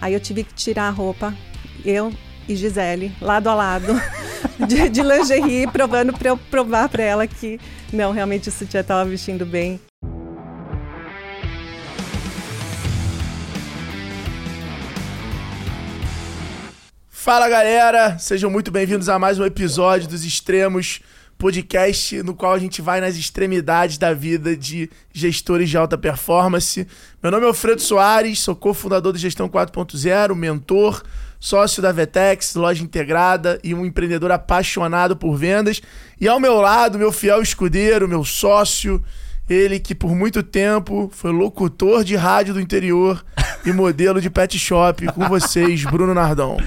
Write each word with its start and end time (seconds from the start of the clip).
Aí 0.00 0.14
eu 0.14 0.20
tive 0.20 0.44
que 0.44 0.54
tirar 0.54 0.88
a 0.88 0.90
roupa, 0.90 1.34
eu 1.84 2.10
e 2.48 2.56
Gisele, 2.56 3.12
lado 3.20 3.48
a 3.48 3.54
lado, 3.54 3.92
de, 4.66 4.88
de 4.88 5.02
lingerie, 5.02 5.66
provando 5.66 6.12
para 6.12 6.30
eu 6.30 6.38
provar 6.38 6.88
para 6.88 7.02
ela 7.02 7.26
que 7.26 7.60
não, 7.92 8.10
realmente 8.10 8.48
o 8.48 8.52
sutiã 8.52 8.80
estava 8.80 9.04
vestindo 9.04 9.44
bem. 9.44 9.78
Fala 17.10 17.46
galera, 17.50 18.18
sejam 18.18 18.50
muito 18.50 18.70
bem-vindos 18.70 19.10
a 19.10 19.18
mais 19.18 19.38
um 19.38 19.44
episódio 19.44 20.08
dos 20.08 20.24
Extremos 20.24 21.00
podcast 21.40 22.22
no 22.22 22.34
qual 22.34 22.52
a 22.52 22.58
gente 22.58 22.82
vai 22.82 23.00
nas 23.00 23.16
extremidades 23.16 23.96
da 23.96 24.12
vida 24.12 24.54
de 24.54 24.90
gestores 25.10 25.70
de 25.70 25.76
alta 25.78 25.96
performance. 25.96 26.86
Meu 27.22 27.32
nome 27.32 27.46
é 27.46 27.48
Alfredo 27.48 27.80
Soares, 27.80 28.40
sou 28.40 28.54
cofundador 28.54 29.10
do 29.10 29.18
Gestão 29.18 29.48
4.0, 29.48 30.34
mentor, 30.34 31.02
sócio 31.40 31.82
da 31.82 31.92
Vetex, 31.92 32.54
loja 32.54 32.84
integrada 32.84 33.58
e 33.64 33.74
um 33.74 33.86
empreendedor 33.86 34.30
apaixonado 34.30 35.16
por 35.16 35.34
vendas. 35.34 35.80
E 36.20 36.28
ao 36.28 36.38
meu 36.38 36.60
lado, 36.60 36.98
meu 36.98 37.10
fiel 37.10 37.40
escudeiro, 37.40 38.06
meu 38.06 38.22
sócio, 38.22 39.02
ele 39.48 39.80
que 39.80 39.94
por 39.94 40.14
muito 40.14 40.42
tempo 40.42 41.10
foi 41.10 41.32
locutor 41.32 42.04
de 42.04 42.16
rádio 42.16 42.52
do 42.52 42.60
interior 42.60 43.24
e 43.64 43.72
modelo 43.72 44.20
de 44.20 44.28
pet 44.28 44.58
shop. 44.58 45.06
Com 45.06 45.26
vocês, 45.26 45.84
Bruno 45.84 46.12
Nardão. 46.12 46.58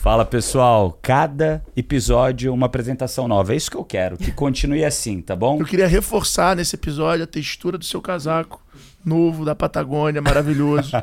Fala 0.00 0.24
pessoal, 0.24 0.98
cada 1.02 1.62
episódio 1.76 2.54
uma 2.54 2.64
apresentação 2.64 3.28
nova. 3.28 3.52
É 3.52 3.56
isso 3.56 3.70
que 3.70 3.76
eu 3.76 3.84
quero, 3.84 4.16
que 4.16 4.32
continue 4.32 4.82
assim, 4.82 5.20
tá 5.20 5.36
bom? 5.36 5.60
Eu 5.60 5.66
queria 5.66 5.86
reforçar 5.86 6.56
nesse 6.56 6.74
episódio 6.74 7.24
a 7.24 7.26
textura 7.26 7.76
do 7.76 7.84
seu 7.84 8.00
casaco 8.00 8.64
novo 9.04 9.44
da 9.44 9.54
Patagônia, 9.54 10.22
maravilhoso. 10.22 10.92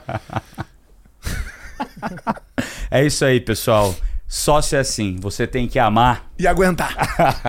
é 2.89 3.05
isso 3.05 3.23
aí, 3.23 3.39
pessoal. 3.39 3.93
Sócio 4.30 4.76
é 4.76 4.80
assim, 4.80 5.16
você 5.22 5.48
tem 5.48 5.70
que 5.70 5.80
amar 5.80 6.30
e 6.38 6.45
aguentar. 6.45 6.94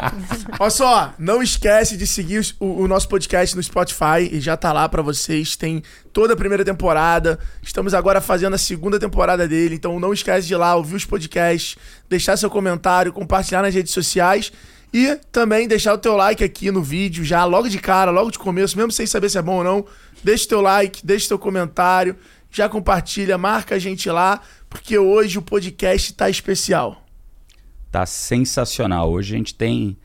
Olha 0.60 0.70
só, 0.70 1.12
não 1.18 1.42
esquece 1.42 1.96
de 1.96 2.06
seguir 2.06 2.54
o, 2.60 2.82
o, 2.82 2.88
nosso 2.88 3.08
podcast 3.08 3.56
no 3.56 3.62
Spotify 3.62 4.30
e 4.30 4.40
já 4.40 4.56
tá 4.56 4.72
lá 4.72 4.88
para 4.88 5.02
vocês. 5.02 5.56
Tem 5.56 5.82
toda 6.12 6.34
a 6.34 6.36
primeira 6.36 6.64
temporada. 6.64 7.36
Estamos 7.60 7.94
agora 7.94 8.20
fazendo 8.20 8.54
a 8.54 8.58
segunda 8.58 8.96
temporada 8.96 9.48
dele, 9.48 9.74
então 9.74 9.98
não 9.98 10.12
esquece 10.12 10.46
de 10.46 10.54
ir 10.54 10.56
lá 10.56 10.76
ouvir 10.76 10.94
os 10.94 11.04
podcasts, 11.04 11.76
deixar 12.08 12.36
seu 12.36 12.48
comentário, 12.48 13.12
compartilhar 13.12 13.62
nas 13.62 13.74
redes 13.74 13.92
sociais 13.92 14.52
e 14.94 15.16
também 15.32 15.66
deixar 15.66 15.94
o 15.94 15.98
teu 15.98 16.14
like 16.14 16.44
aqui 16.44 16.70
no 16.70 16.80
vídeo 16.80 17.24
já 17.24 17.44
logo 17.44 17.68
de 17.68 17.80
cara, 17.80 18.12
logo 18.12 18.30
de 18.30 18.38
começo, 18.38 18.76
mesmo 18.76 18.92
sem 18.92 19.04
saber 19.04 19.28
se 19.28 19.36
é 19.36 19.42
bom 19.42 19.56
ou 19.56 19.64
não. 19.64 19.84
Deixa 20.22 20.44
o 20.44 20.48
teu 20.48 20.60
like, 20.60 21.04
deixa 21.04 21.26
o 21.26 21.28
teu 21.30 21.38
comentário, 21.40 22.16
já 22.50 22.68
compartilha, 22.68 23.36
marca 23.36 23.74
a 23.74 23.78
gente 23.78 24.08
lá 24.08 24.40
porque 24.68 24.98
hoje 24.98 25.38
o 25.38 25.42
podcast 25.42 26.12
tá 26.14 26.28
especial. 26.28 27.02
Tá 27.90 28.04
sensacional. 28.04 29.10
Hoje 29.10 29.34
a 29.34 29.38
gente 29.38 29.54
tem 29.54 29.96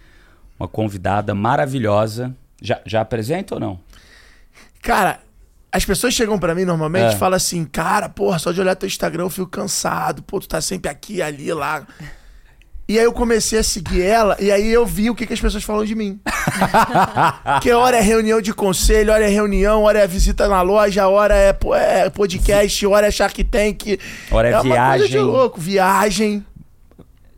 uma 0.59 0.67
convidada 0.67 1.35
maravilhosa. 1.35 2.35
Já, 2.61 2.81
já 2.85 3.01
apresenta 3.01 3.55
ou 3.55 3.59
não? 3.59 3.79
Cara, 4.81 5.19
as 5.71 5.83
pessoas 5.83 6.13
chegam 6.13 6.37
para 6.37 6.53
mim 6.53 6.65
normalmente 6.65 7.13
é. 7.13 7.15
e 7.15 7.19
falam 7.19 7.35
assim: 7.35 7.65
Cara, 7.65 8.07
porra, 8.07 8.39
só 8.39 8.51
de 8.51 8.61
olhar 8.61 8.75
teu 8.75 8.87
Instagram 8.87 9.23
eu 9.23 9.29
fico 9.29 9.47
cansado. 9.47 10.21
Pô, 10.23 10.39
tu 10.39 10.47
tá 10.47 10.61
sempre 10.61 10.89
aqui, 10.89 11.21
ali, 11.21 11.51
lá. 11.51 11.85
E 12.87 12.99
aí 12.99 13.05
eu 13.05 13.13
comecei 13.13 13.57
a 13.59 13.63
seguir 13.63 14.01
ela 14.01 14.35
e 14.41 14.51
aí 14.51 14.69
eu 14.69 14.85
vi 14.85 15.09
o 15.09 15.15
que, 15.15 15.25
que 15.25 15.33
as 15.33 15.39
pessoas 15.39 15.63
falam 15.63 15.85
de 15.85 15.95
mim. 15.95 16.19
que 17.61 17.71
hora 17.71 17.97
é 17.97 18.01
reunião 18.01 18.41
de 18.41 18.53
conselho, 18.53 19.13
hora 19.13 19.23
é 19.23 19.29
reunião, 19.29 19.83
hora 19.83 19.99
é 19.99 20.07
visita 20.07 20.49
na 20.49 20.61
loja, 20.61 21.07
hora 21.07 21.33
é, 21.33 21.57
é 21.75 22.09
podcast, 22.09 22.85
hora 22.85 23.07
é 23.07 23.11
Shark 23.11 23.41
Tank. 23.45 23.99
Hora 24.29 24.49
é, 24.49 24.53
é 24.53 24.61
viagem. 24.61 25.07
de 25.07 25.19
louco, 25.19 25.61
viagem. 25.61 26.45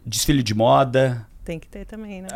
Desfile 0.03 0.41
de 0.41 0.55
moda. 0.55 1.27
Tem 1.43 1.59
que 1.59 1.67
ter 1.67 1.85
também, 1.85 2.23
né? 2.23 2.27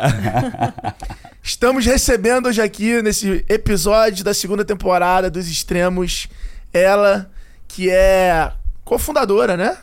Estamos 1.41 1.83
recebendo 1.87 2.45
hoje 2.45 2.61
aqui, 2.61 3.01
nesse 3.01 3.43
episódio 3.49 4.23
da 4.23 4.35
segunda 4.35 4.63
temporada 4.63 5.31
dos 5.31 5.49
Extremos, 5.49 6.27
ela 6.71 7.27
que 7.67 7.89
é 7.89 8.51
cofundadora, 8.85 9.57
né? 9.57 9.75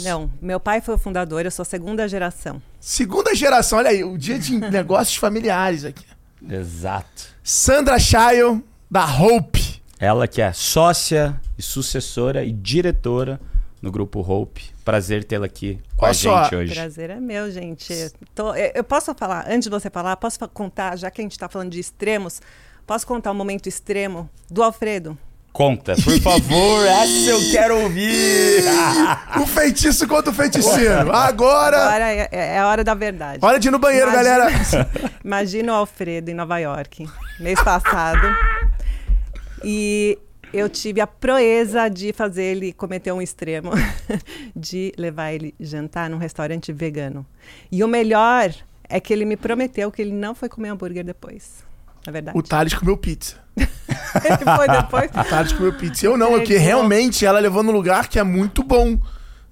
Não, 0.00 0.30
meu 0.40 0.60
pai 0.60 0.80
foi 0.80 0.94
o 0.94 0.98
fundador, 0.98 1.44
eu 1.44 1.50
sou 1.50 1.64
segunda 1.64 2.06
geração. 2.08 2.62
Segunda 2.78 3.34
geração, 3.34 3.78
olha 3.78 3.90
aí, 3.90 4.04
o 4.04 4.16
dia 4.16 4.38
de 4.38 4.56
negócios 4.70 5.16
familiares 5.16 5.84
aqui. 5.84 6.04
Exato. 6.48 7.28
Sandra 7.42 7.98
Chayo, 7.98 8.62
da 8.90 9.04
Hope. 9.04 9.80
Ela 9.98 10.26
que 10.26 10.40
é 10.40 10.52
sócia 10.52 11.38
e 11.58 11.62
sucessora 11.62 12.44
e 12.44 12.52
diretora 12.52 13.40
no 13.82 13.90
grupo 13.90 14.20
Hope. 14.20 14.64
Prazer 14.84 15.24
tê-la 15.24 15.46
aqui 15.46 15.78
com 15.96 16.04
Olha 16.04 16.10
a 16.10 16.14
só. 16.14 16.42
gente 16.44 16.56
hoje. 16.56 16.74
Prazer 16.74 17.10
é 17.10 17.20
meu, 17.20 17.50
gente. 17.50 17.92
Tô, 18.34 18.54
eu 18.54 18.82
posso 18.84 19.14
falar, 19.14 19.46
antes 19.48 19.64
de 19.64 19.70
você 19.70 19.90
falar, 19.90 20.16
posso 20.16 20.38
contar, 20.48 20.96
já 20.96 21.10
que 21.10 21.20
a 21.20 21.24
gente 21.24 21.32
está 21.32 21.48
falando 21.48 21.70
de 21.70 21.80
extremos, 21.80 22.40
posso 22.86 23.06
contar 23.06 23.30
um 23.30 23.34
momento 23.34 23.68
extremo 23.68 24.28
do 24.50 24.62
Alfredo? 24.62 25.16
Conta, 25.52 25.94
por 25.96 26.18
favor, 26.20 26.86
essa 26.86 27.30
eu 27.30 27.50
quero 27.50 27.82
ouvir. 27.82 28.62
o 29.40 29.46
feitiço 29.46 30.06
contra 30.06 30.30
o 30.30 30.34
feiticeiro. 30.34 31.12
Agora. 31.12 31.76
Agora 31.76 32.12
é, 32.12 32.28
é, 32.30 32.58
a 32.58 32.66
hora 32.68 32.84
da 32.84 32.94
verdade. 32.94 33.44
Hora 33.44 33.58
de 33.58 33.68
ir 33.68 33.70
no 33.70 33.78
banheiro, 33.78 34.10
Imagina... 34.10 34.38
galera. 34.38 34.90
Imagina 35.24 35.72
o 35.72 35.76
Alfredo 35.76 36.30
em 36.30 36.34
Nova 36.34 36.58
York, 36.58 37.06
mês 37.40 37.60
passado. 37.62 38.26
E 39.64 40.18
eu 40.52 40.68
tive 40.68 41.00
a 41.00 41.06
proeza 41.06 41.88
de 41.88 42.12
fazer 42.12 42.44
ele 42.44 42.72
cometer 42.72 43.12
um 43.12 43.20
extremo, 43.20 43.70
de 44.54 44.92
levar 44.96 45.32
ele 45.32 45.54
jantar 45.60 46.08
num 46.08 46.18
restaurante 46.18 46.72
vegano. 46.72 47.26
E 47.70 47.82
o 47.84 47.88
melhor 47.88 48.52
é 48.88 48.98
que 49.00 49.12
ele 49.12 49.24
me 49.24 49.36
prometeu 49.36 49.90
que 49.90 50.00
ele 50.00 50.12
não 50.12 50.34
foi 50.34 50.48
comer 50.48 50.70
hambúrguer 50.70 51.04
depois. 51.04 51.64
É 52.06 52.10
verdade. 52.10 52.36
O 52.36 52.42
Thales 52.42 52.74
comeu 52.74 52.96
pizza. 52.96 53.36
Ele 53.60 54.44
foi 54.56 54.68
depois? 54.68 55.10
Thales 55.28 55.52
comeu 55.52 55.72
pizza. 55.72 56.06
Eu 56.06 56.16
não, 56.16 56.36
é 56.36 56.40
que 56.40 56.56
realmente 56.56 57.24
ela 57.24 57.38
levou 57.38 57.62
no 57.62 57.72
lugar 57.72 58.08
que 58.08 58.18
é 58.18 58.22
muito 58.22 58.62
bom. 58.62 58.98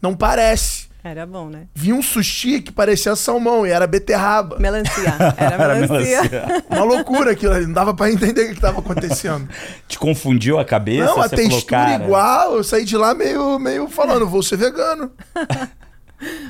Não 0.01 0.15
parece. 0.15 0.89
Era 1.03 1.25
bom, 1.25 1.49
né? 1.49 1.67
Vi 1.75 1.93
um 1.93 2.03
sushi 2.03 2.61
que 2.61 2.73
parecia 2.73 3.15
salmão 3.15 3.67
e 3.67 3.71
era 3.71 3.87
beterraba. 3.87 4.59
Melancia. 4.59 5.15
Era 5.39 5.57
melancia. 5.57 6.21
Uma 6.69 6.85
loucura 6.85 7.33
aquilo 7.33 7.55
ali. 7.55 7.67
Não 7.67 7.73
dava 7.73 7.95
pra 7.95 8.11
entender 8.11 8.43
o 8.43 8.49
que 8.49 8.55
estava 8.55 8.81
acontecendo. 8.81 9.49
Te 9.87 9.99
confundiu 9.99 10.59
a 10.59 10.65
cabeça? 10.65 11.07
Não, 11.07 11.23
a 11.23 11.29
textura 11.29 11.93
falou, 11.93 12.05
igual. 12.05 12.57
Eu 12.57 12.65
saí 12.65 12.85
de 12.85 12.97
lá 12.97 13.15
meio, 13.15 13.59
meio 13.59 13.89
falando, 13.89 14.27
vou 14.27 14.43
ser 14.43 14.57
vegano. 14.57 15.11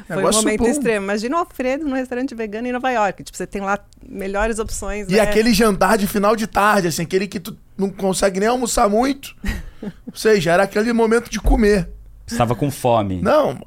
Foi 0.06 0.24
um 0.24 0.32
momento 0.32 0.60
bom. 0.60 0.68
extremo. 0.68 1.04
Imagina 1.04 1.36
o 1.36 1.38
Alfredo 1.40 1.84
no 1.86 1.94
restaurante 1.94 2.34
vegano 2.34 2.66
em 2.66 2.72
Nova 2.72 2.90
York. 2.90 3.22
Tipo, 3.22 3.36
você 3.36 3.46
tem 3.46 3.60
lá 3.60 3.78
melhores 4.06 4.58
opções. 4.58 5.08
E 5.08 5.12
né? 5.12 5.20
aquele 5.20 5.52
jantar 5.52 5.98
de 5.98 6.06
final 6.06 6.34
de 6.34 6.46
tarde, 6.46 6.88
assim, 6.88 7.02
aquele 7.02 7.26
que 7.26 7.38
tu 7.38 7.56
não 7.76 7.90
consegue 7.90 8.40
nem 8.40 8.48
almoçar 8.48 8.88
muito. 8.88 9.36
Ou 9.82 10.14
seja, 10.14 10.52
era 10.52 10.62
aquele 10.62 10.92
momento 10.92 11.30
de 11.30 11.38
comer. 11.38 11.88
Estava 12.26 12.54
com 12.54 12.70
fome. 12.70 13.22
Não. 13.22 13.58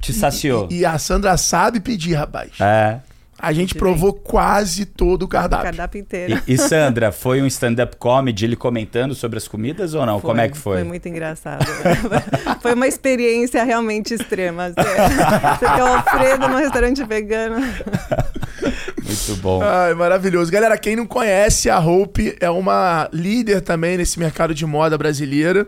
Te 0.00 0.12
saciou. 0.12 0.68
E, 0.70 0.80
e 0.80 0.86
a 0.86 0.98
Sandra 0.98 1.36
sabe 1.36 1.80
pedir, 1.80 2.14
rapaz. 2.14 2.52
É. 2.60 3.00
A 3.38 3.52
gente 3.52 3.74
provou 3.74 4.14
quase 4.14 4.86
todo 4.86 5.24
o 5.24 5.28
cardápio. 5.28 5.64
O 5.64 5.68
cardápio 5.68 6.00
inteiro. 6.00 6.42
E, 6.46 6.54
e 6.54 6.58
Sandra, 6.58 7.12
foi 7.12 7.42
um 7.42 7.46
stand-up 7.46 7.96
comedy 7.96 8.46
ele 8.46 8.56
comentando 8.56 9.14
sobre 9.14 9.36
as 9.36 9.46
comidas 9.46 9.92
ou 9.94 10.06
não? 10.06 10.20
Foi, 10.20 10.30
Como 10.30 10.40
é 10.40 10.48
que 10.48 10.56
foi? 10.56 10.78
Foi 10.78 10.84
muito 10.84 11.06
engraçado. 11.06 11.66
foi 12.62 12.72
uma 12.72 12.86
experiência 12.86 13.62
realmente 13.62 14.14
extrema. 14.14 14.68
Você 14.68 15.66
tem 15.66 15.82
o 15.82 15.86
Alfredo 15.86 16.48
no 16.48 16.56
restaurante 16.56 17.04
vegano. 17.04 17.56
Muito 19.06 19.36
bom. 19.40 19.62
Ai, 19.62 19.94
maravilhoso. 19.94 20.50
Galera, 20.50 20.76
quem 20.76 20.96
não 20.96 21.06
conhece, 21.06 21.70
a 21.70 21.78
Hope 21.78 22.36
é 22.40 22.50
uma 22.50 23.08
líder 23.12 23.60
também 23.60 23.96
nesse 23.96 24.18
mercado 24.18 24.52
de 24.52 24.66
moda 24.66 24.98
brasileira. 24.98 25.66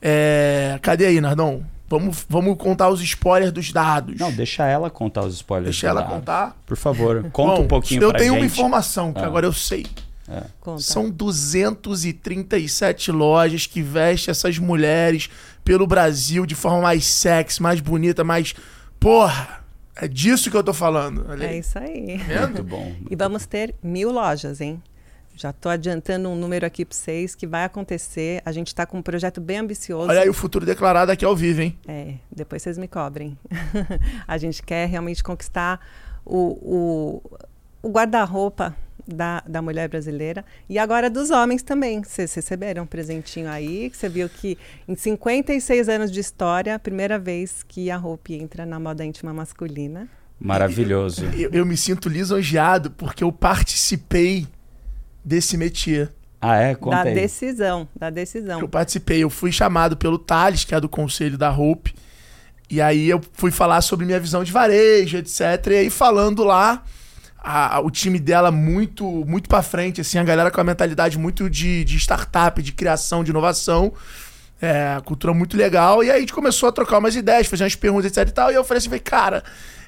É... 0.00 0.78
Cadê 0.82 1.06
aí, 1.06 1.20
Nardon? 1.20 1.62
Vamos, 1.92 2.24
vamos 2.26 2.56
contar 2.56 2.88
os 2.88 3.02
spoilers 3.02 3.52
dos 3.52 3.70
dados. 3.70 4.18
Não, 4.18 4.32
deixa 4.32 4.66
ela 4.66 4.88
contar 4.88 5.26
os 5.26 5.34
spoilers 5.34 5.76
Deixa 5.76 5.88
ela 5.88 6.00
dados. 6.00 6.16
contar. 6.16 6.56
Por 6.64 6.76
favor, 6.76 7.22
conta 7.30 7.56
Bom, 7.56 7.64
um 7.64 7.68
pouquinho 7.68 8.04
eu 8.04 8.08
pra 8.08 8.18
tenho 8.18 8.32
gente. 8.32 8.40
uma 8.40 8.46
informação 8.46 9.12
que 9.12 9.20
ah. 9.20 9.26
agora 9.26 9.44
eu 9.44 9.52
sei. 9.52 9.84
É. 10.26 10.44
São 10.78 11.10
237 11.10 13.12
lojas 13.12 13.66
que 13.66 13.82
vestem 13.82 14.32
essas 14.32 14.58
mulheres 14.58 15.28
pelo 15.62 15.86
Brasil 15.86 16.46
de 16.46 16.54
forma 16.54 16.80
mais 16.80 17.04
sexy, 17.04 17.62
mais 17.62 17.80
bonita, 17.80 18.24
mais. 18.24 18.54
Porra! 18.98 19.60
É 19.94 20.08
disso 20.08 20.50
que 20.50 20.56
eu 20.56 20.64
tô 20.64 20.72
falando. 20.72 21.26
É 21.42 21.58
isso 21.58 21.78
aí. 21.78 22.18
Muito 22.40 22.64
bom. 22.64 22.84
Muito 22.84 23.12
e 23.12 23.14
vamos 23.14 23.44
ter 23.44 23.74
mil 23.82 24.10
lojas, 24.10 24.62
hein? 24.62 24.82
Já 25.34 25.50
estou 25.50 25.72
adiantando 25.72 26.28
um 26.28 26.36
número 26.36 26.66
aqui 26.66 26.84
para 26.84 26.96
vocês 26.96 27.34
que 27.34 27.46
vai 27.46 27.64
acontecer. 27.64 28.42
A 28.44 28.52
gente 28.52 28.68
está 28.68 28.84
com 28.84 28.98
um 28.98 29.02
projeto 29.02 29.40
bem 29.40 29.58
ambicioso. 29.58 30.08
Olha 30.08 30.20
aí 30.20 30.28
o 30.28 30.34
futuro 30.34 30.64
declarado 30.64 31.10
aqui 31.10 31.24
ao 31.24 31.34
vivo, 31.34 31.62
hein? 31.62 31.78
É, 31.88 32.14
depois 32.30 32.62
vocês 32.62 32.76
me 32.78 32.86
cobrem. 32.86 33.38
a 34.28 34.38
gente 34.38 34.62
quer 34.62 34.86
realmente 34.88 35.22
conquistar 35.22 35.80
o, 36.24 37.20
o, 37.22 37.38
o 37.82 37.90
guarda-roupa 37.90 38.76
da, 39.06 39.42
da 39.46 39.60
mulher 39.60 39.88
brasileira 39.88 40.44
e 40.68 40.78
agora 40.78 41.10
dos 41.10 41.30
homens 41.30 41.62
também. 41.62 42.02
Vocês 42.02 42.32
receberam 42.34 42.84
um 42.84 42.86
presentinho 42.86 43.48
aí, 43.48 43.90
que 43.90 43.96
você 43.96 44.08
viu 44.08 44.28
que 44.28 44.58
em 44.86 44.94
56 44.94 45.88
anos 45.88 46.10
de 46.10 46.20
história, 46.20 46.74
a 46.74 46.78
primeira 46.78 47.18
vez 47.18 47.62
que 47.62 47.90
a 47.90 47.96
roupa 47.96 48.32
entra 48.32 48.64
na 48.64 48.78
moda 48.78 49.04
íntima 49.04 49.32
masculina. 49.32 50.08
Maravilhoso. 50.38 51.24
Eu, 51.36 51.50
eu, 51.50 51.66
me 51.66 51.76
sinto 51.76 52.08
lisonjeado 52.08 52.90
porque 52.90 53.22
eu 53.22 53.30
participei 53.30 54.46
desse 55.24 55.56
métier. 55.56 56.12
Ah, 56.40 56.56
é? 56.56 56.74
Conta 56.74 56.96
da 56.96 57.02
aí. 57.10 57.14
decisão, 57.14 57.88
da 57.94 58.10
decisão. 58.10 58.60
Eu 58.60 58.68
participei, 58.68 59.22
eu 59.22 59.30
fui 59.30 59.52
chamado 59.52 59.96
pelo 59.96 60.18
Thales, 60.18 60.64
que 60.64 60.74
é 60.74 60.80
do 60.80 60.88
conselho 60.88 61.38
da 61.38 61.50
Hope, 61.50 61.94
e 62.68 62.80
aí 62.80 63.08
eu 63.08 63.20
fui 63.34 63.50
falar 63.50 63.80
sobre 63.82 64.04
minha 64.04 64.18
visão 64.18 64.42
de 64.42 64.50
varejo, 64.50 65.18
etc. 65.18 65.40
E 65.68 65.74
aí 65.74 65.90
falando 65.90 66.42
lá, 66.42 66.82
a, 67.38 67.76
a, 67.76 67.80
o 67.80 67.90
time 67.90 68.18
dela 68.18 68.50
muito 68.50 69.04
muito 69.26 69.48
para 69.48 69.62
frente, 69.62 70.00
assim, 70.00 70.18
a 70.18 70.24
galera 70.24 70.50
com 70.50 70.60
a 70.60 70.64
mentalidade 70.64 71.18
muito 71.18 71.50
de, 71.50 71.84
de 71.84 71.96
startup, 71.98 72.60
de 72.62 72.72
criação, 72.72 73.22
de 73.22 73.30
inovação. 73.30 73.92
É, 74.60 75.00
cultura 75.04 75.34
muito 75.34 75.56
legal. 75.56 76.04
E 76.04 76.10
aí 76.10 76.16
a 76.16 76.20
gente 76.20 76.32
começou 76.32 76.68
a 76.68 76.72
trocar 76.72 76.98
umas 76.98 77.16
ideias, 77.16 77.48
fazer 77.48 77.64
umas 77.64 77.74
perguntas, 77.74 78.06
etc 78.06 78.28
e 78.28 78.32
tal. 78.32 78.50
E 78.50 78.54
eu 78.54 78.62
falei 78.62 78.78
assim, 78.78 78.90
cara, 78.98 79.42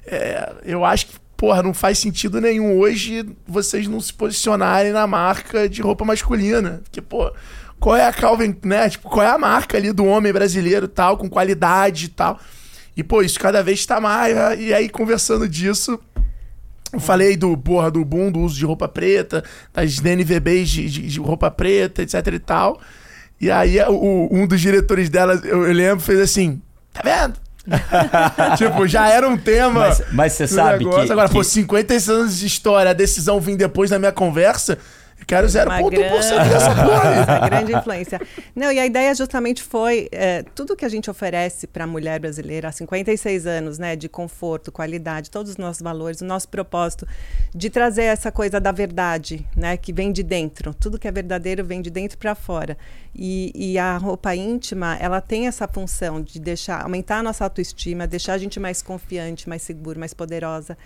é, 0.07 0.53
eu 0.65 0.85
acho 0.85 1.07
que 1.07 1.15
porra, 1.45 1.63
não 1.63 1.75
faz 1.75 1.99
sentido 1.99 2.41
nenhum 2.41 2.79
hoje 2.79 3.23
vocês 3.47 3.87
não 3.87 4.01
se 4.01 4.15
posicionarem 4.15 4.93
na 4.93 5.07
marca 5.07 5.69
de 5.69 5.83
roupa 5.83 6.03
masculina. 6.03 6.81
Porque, 6.85 7.03
pô, 7.03 7.31
qual 7.79 7.95
é 7.95 8.07
a 8.07 8.13
Calvin, 8.15 8.57
né? 8.65 8.89
Tipo, 8.89 9.11
qual 9.11 9.27
é 9.27 9.29
a 9.29 9.37
marca 9.37 9.77
ali 9.77 9.93
do 9.93 10.07
homem 10.07 10.33
brasileiro 10.33 10.89
tal, 10.89 11.19
com 11.19 11.29
qualidade 11.29 12.07
e 12.07 12.09
tal. 12.09 12.41
E, 12.97 13.05
pô, 13.05 13.21
isso 13.21 13.39
cada 13.39 13.63
vez 13.63 13.81
está 13.81 14.01
mais. 14.01 14.35
Né? 14.35 14.57
E 14.59 14.73
aí, 14.73 14.89
conversando 14.89 15.47
disso, 15.47 16.01
eu 16.91 16.99
falei 16.99 17.37
do, 17.37 17.55
porra, 17.59 17.91
do 17.91 18.03
boom 18.03 18.33
do 18.33 18.41
uso 18.41 18.57
de 18.57 18.65
roupa 18.65 18.89
preta, 18.89 19.45
das 19.71 19.99
DNVBs 19.99 20.71
de, 20.71 20.89
de, 20.89 21.09
de 21.09 21.21
roupa 21.21 21.51
preta, 21.51 22.01
etc 22.01 22.27
e 22.27 22.39
tal. 22.39 22.81
E 23.39 23.51
aí, 23.51 23.79
o, 23.83 24.29
um 24.31 24.47
dos 24.47 24.63
diretores 24.63 25.11
dela, 25.11 25.39
eu, 25.45 25.67
eu 25.67 25.75
lembro, 25.75 26.03
fez 26.03 26.21
assim: 26.21 26.63
tá 26.91 27.03
vendo? 27.05 27.39
tipo, 28.59 28.87
já 28.87 29.09
era 29.09 29.29
um 29.29 29.37
tema. 29.37 29.97
Mas 30.13 30.33
você 30.33 30.47
sabe 30.47 30.85
negócio. 30.85 31.07
que. 31.07 31.13
Agora, 31.13 31.29
que... 31.29 31.35
pô, 31.35 31.43
56 31.43 32.09
anos 32.09 32.39
de 32.39 32.47
história, 32.47 32.91
a 32.91 32.95
decisão 32.95 33.41
vir 33.41 33.57
depois 33.57 33.91
da 33.91 33.99
minha 33.99 34.13
conversa. 34.13 34.79
Quero 35.27 35.47
0,1% 35.47 35.91
grande... 35.91 36.51
dessa 36.51 36.75
porra. 36.75 37.49
grande 37.49 37.73
influência. 37.73 38.21
Não, 38.55 38.71
e 38.71 38.79
a 38.79 38.87
ideia 38.87 39.15
justamente 39.15 39.63
foi 39.63 40.09
é, 40.13 40.43
tudo 40.55 40.77
que 40.77 40.85
a 40.85 40.89
gente 40.89 41.11
oferece 41.11 41.67
para 41.67 41.85
a 41.85 41.87
mulher 41.87 42.21
brasileira 42.21 42.69
há 42.69 42.73
56 42.73 43.47
anos, 43.47 43.79
né, 43.79 43.97
de 43.97 44.09
conforto, 44.09 44.71
qualidade, 44.71 45.31
todos 45.31 45.53
os 45.53 45.57
nossos 45.57 45.83
valores, 45.83 46.21
o 46.21 46.25
nosso 46.25 46.49
propósito 46.49 47.07
de 47.55 47.71
trazer 47.71 48.05
essa 48.05 48.31
coisa 48.31 48.61
da 48.61 48.73
verdade, 48.73 49.47
né, 49.57 49.77
que 49.77 49.93
vem 49.93 50.13
de 50.13 50.23
dentro. 50.23 50.75
Tudo 50.75 50.99
que 50.99 51.09
é 51.09 51.13
verdadeiro 51.13 51.65
vem 51.65 51.81
de 51.81 51.91
dentro 51.91 52.19
para 52.19 52.35
fora. 52.35 52.77
E, 53.15 53.53
e, 53.55 53.79
a 53.79 53.97
roupa 53.97 54.35
íntima, 54.35 54.97
ela 55.01 55.21
tem 55.21 55.47
essa 55.47 55.69
função 55.69 56.21
de 56.21 56.41
deixar, 56.41 56.83
aumentar 56.83 57.19
a 57.19 57.23
nossa 57.23 57.45
autoestima, 57.45 58.09
deixar 58.09 58.35
a 58.35 58.39
gente 58.39 58.59
mais 58.59 58.83
confiante, 58.83 59.49
mais 59.49 59.63
seguro, 59.63 60.01
mais 60.01 60.13
poderosa. 60.13 60.77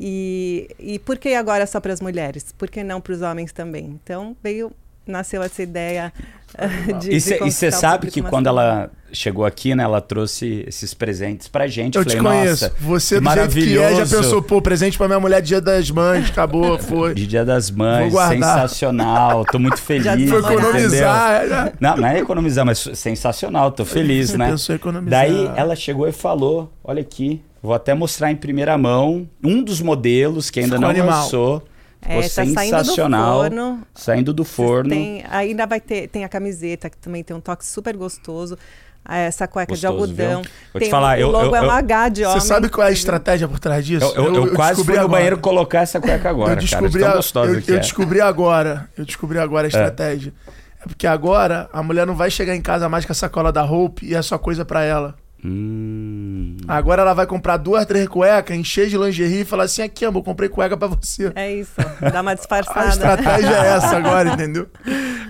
E, 0.00 0.68
e 0.78 0.98
por 1.00 1.18
que 1.18 1.34
agora 1.34 1.66
só 1.66 1.80
para 1.80 1.92
as 1.92 2.00
mulheres? 2.00 2.54
Por 2.56 2.70
que 2.70 2.84
não 2.84 3.00
para 3.00 3.12
os 3.12 3.22
homens 3.22 3.52
também? 3.52 3.98
Então 4.02 4.36
veio 4.42 4.70
nasceu 5.08 5.42
essa 5.42 5.62
ideia 5.62 6.12
de. 7.00 7.10
E 7.10 7.20
você 7.20 7.72
sabe 7.72 8.10
que 8.10 8.22
quando 8.22 8.46
ela 8.46 8.90
chegou 9.10 9.44
aqui, 9.44 9.74
né, 9.74 9.82
ela 9.82 10.00
trouxe 10.00 10.64
esses 10.66 10.92
presentes 10.92 11.48
pra 11.48 11.66
gente. 11.66 11.96
Eu 11.96 12.04
Falei, 12.04 12.18
te 12.18 12.22
conheço. 12.22 12.64
Nossa, 12.64 12.74
Você 12.80 13.20
do 13.20 13.30
jeito 13.30 13.54
que 13.54 13.78
é, 13.78 13.94
já 14.04 14.16
pensou, 14.16 14.42
pô, 14.42 14.60
presente 14.60 14.98
pra 14.98 15.08
minha 15.08 15.18
mulher 15.18 15.40
dia 15.40 15.60
das 15.60 15.90
mães, 15.90 16.28
acabou, 16.28 16.76
foi. 16.78 17.14
De 17.14 17.26
dia 17.26 17.44
das 17.44 17.70
mães, 17.70 18.12
sensacional. 18.12 19.44
Tô 19.46 19.58
muito 19.58 19.80
feliz. 19.80 20.04
Já 20.04 20.16
foi 20.16 20.38
economizar. 20.38 21.48
Já. 21.48 21.72
Não, 21.80 21.96
não 21.96 22.08
é 22.08 22.18
economizar, 22.18 22.66
mas 22.66 22.78
sensacional, 22.94 23.72
tô 23.72 23.84
feliz, 23.84 24.34
né? 24.34 24.50
Pensou 24.50 24.76
economizar. 24.76 25.26
Daí 25.26 25.50
ela 25.56 25.74
chegou 25.74 26.06
e 26.06 26.12
falou: 26.12 26.70
olha 26.84 27.00
aqui, 27.00 27.42
vou 27.62 27.74
até 27.74 27.94
mostrar 27.94 28.30
em 28.30 28.36
primeira 28.36 28.76
mão 28.78 29.28
um 29.42 29.62
dos 29.62 29.80
modelos 29.80 30.50
que 30.50 30.60
ainda 30.60 30.76
Ficou 30.76 30.82
não 30.82 30.90
animal. 30.90 31.22
lançou. 31.22 31.62
Ficou 32.00 32.16
é, 32.16 32.22
tá 32.22 32.28
sensacional. 32.28 33.40
Saindo 33.40 33.50
do 33.50 33.56
forno. 33.56 33.86
Saindo 33.94 34.32
do 34.32 34.44
forno. 34.44 34.90
Tem, 34.90 35.24
ainda 35.30 35.66
vai 35.66 35.80
ter 35.80 36.08
tem 36.08 36.24
a 36.24 36.28
camiseta, 36.28 36.88
que 36.88 36.96
também 36.96 37.24
tem 37.24 37.36
um 37.36 37.40
toque 37.40 37.66
super 37.66 37.96
gostoso. 37.96 38.56
Essa 39.10 39.48
cueca 39.48 39.72
gostoso, 39.72 39.80
de 39.80 39.86
algodão. 39.86 40.42
Viu? 40.42 40.50
Vou 40.72 40.82
te 40.82 40.90
falar, 40.90 41.16
o 41.16 41.20
eu, 41.20 41.30
logo 41.30 41.46
eu, 41.46 41.56
é 41.56 41.62
um 41.62 41.70
H 41.70 42.08
de 42.10 42.24
homem. 42.24 42.40
Você 42.40 42.46
sabe 42.46 42.68
qual 42.68 42.86
é 42.86 42.90
a 42.90 42.92
estratégia 42.92 43.48
por 43.48 43.58
trás 43.58 43.84
disso? 43.84 44.12
Eu, 44.14 44.34
eu, 44.34 44.46
eu 44.46 44.54
quase 44.54 44.84
fui 44.84 44.94
no 44.94 45.00
agora. 45.00 45.08
banheiro 45.08 45.38
colocar 45.38 45.80
essa 45.80 45.98
cueca 45.98 46.28
agora, 46.28 46.52
eu 46.52 46.56
descobri 46.56 47.00
cara. 47.00 47.18
A, 47.18 47.46
eu, 47.46 47.62
eu 47.66 47.76
é. 47.76 47.78
descobri 47.78 48.20
agora. 48.20 48.88
Eu 48.98 49.06
descobri 49.06 49.38
agora 49.38 49.66
a 49.66 49.68
estratégia. 49.68 50.32
É. 50.46 50.84
é 50.84 50.86
porque 50.86 51.06
agora 51.06 51.70
a 51.72 51.82
mulher 51.82 52.06
não 52.06 52.14
vai 52.14 52.30
chegar 52.30 52.54
em 52.54 52.60
casa 52.60 52.86
mais 52.86 53.06
com 53.06 53.12
a 53.12 53.14
sacola 53.14 53.50
da 53.50 53.62
roupa 53.62 54.04
e 54.04 54.14
é 54.14 54.20
só 54.20 54.36
coisa 54.36 54.62
para 54.62 54.82
ela. 54.82 55.14
Hum. 55.44 56.56
Agora 56.66 57.02
ela 57.02 57.14
vai 57.14 57.26
comprar 57.26 57.56
duas, 57.56 57.86
três 57.86 58.08
cuecas, 58.08 58.56
encher 58.56 58.88
de 58.88 58.98
lingerie 58.98 59.42
e 59.42 59.44
falar 59.44 59.64
assim: 59.64 59.82
aqui, 59.82 60.04
amor, 60.04 60.22
comprei 60.24 60.48
cueca 60.48 60.76
pra 60.76 60.88
você. 60.88 61.30
É 61.34 61.52
isso, 61.52 61.74
dá 62.12 62.20
uma 62.20 62.34
disfarçada. 62.36 62.80
A 62.80 62.88
estratégia 62.88 63.50
é 63.50 63.76
essa 63.76 63.96
agora, 63.96 64.30
entendeu? 64.30 64.68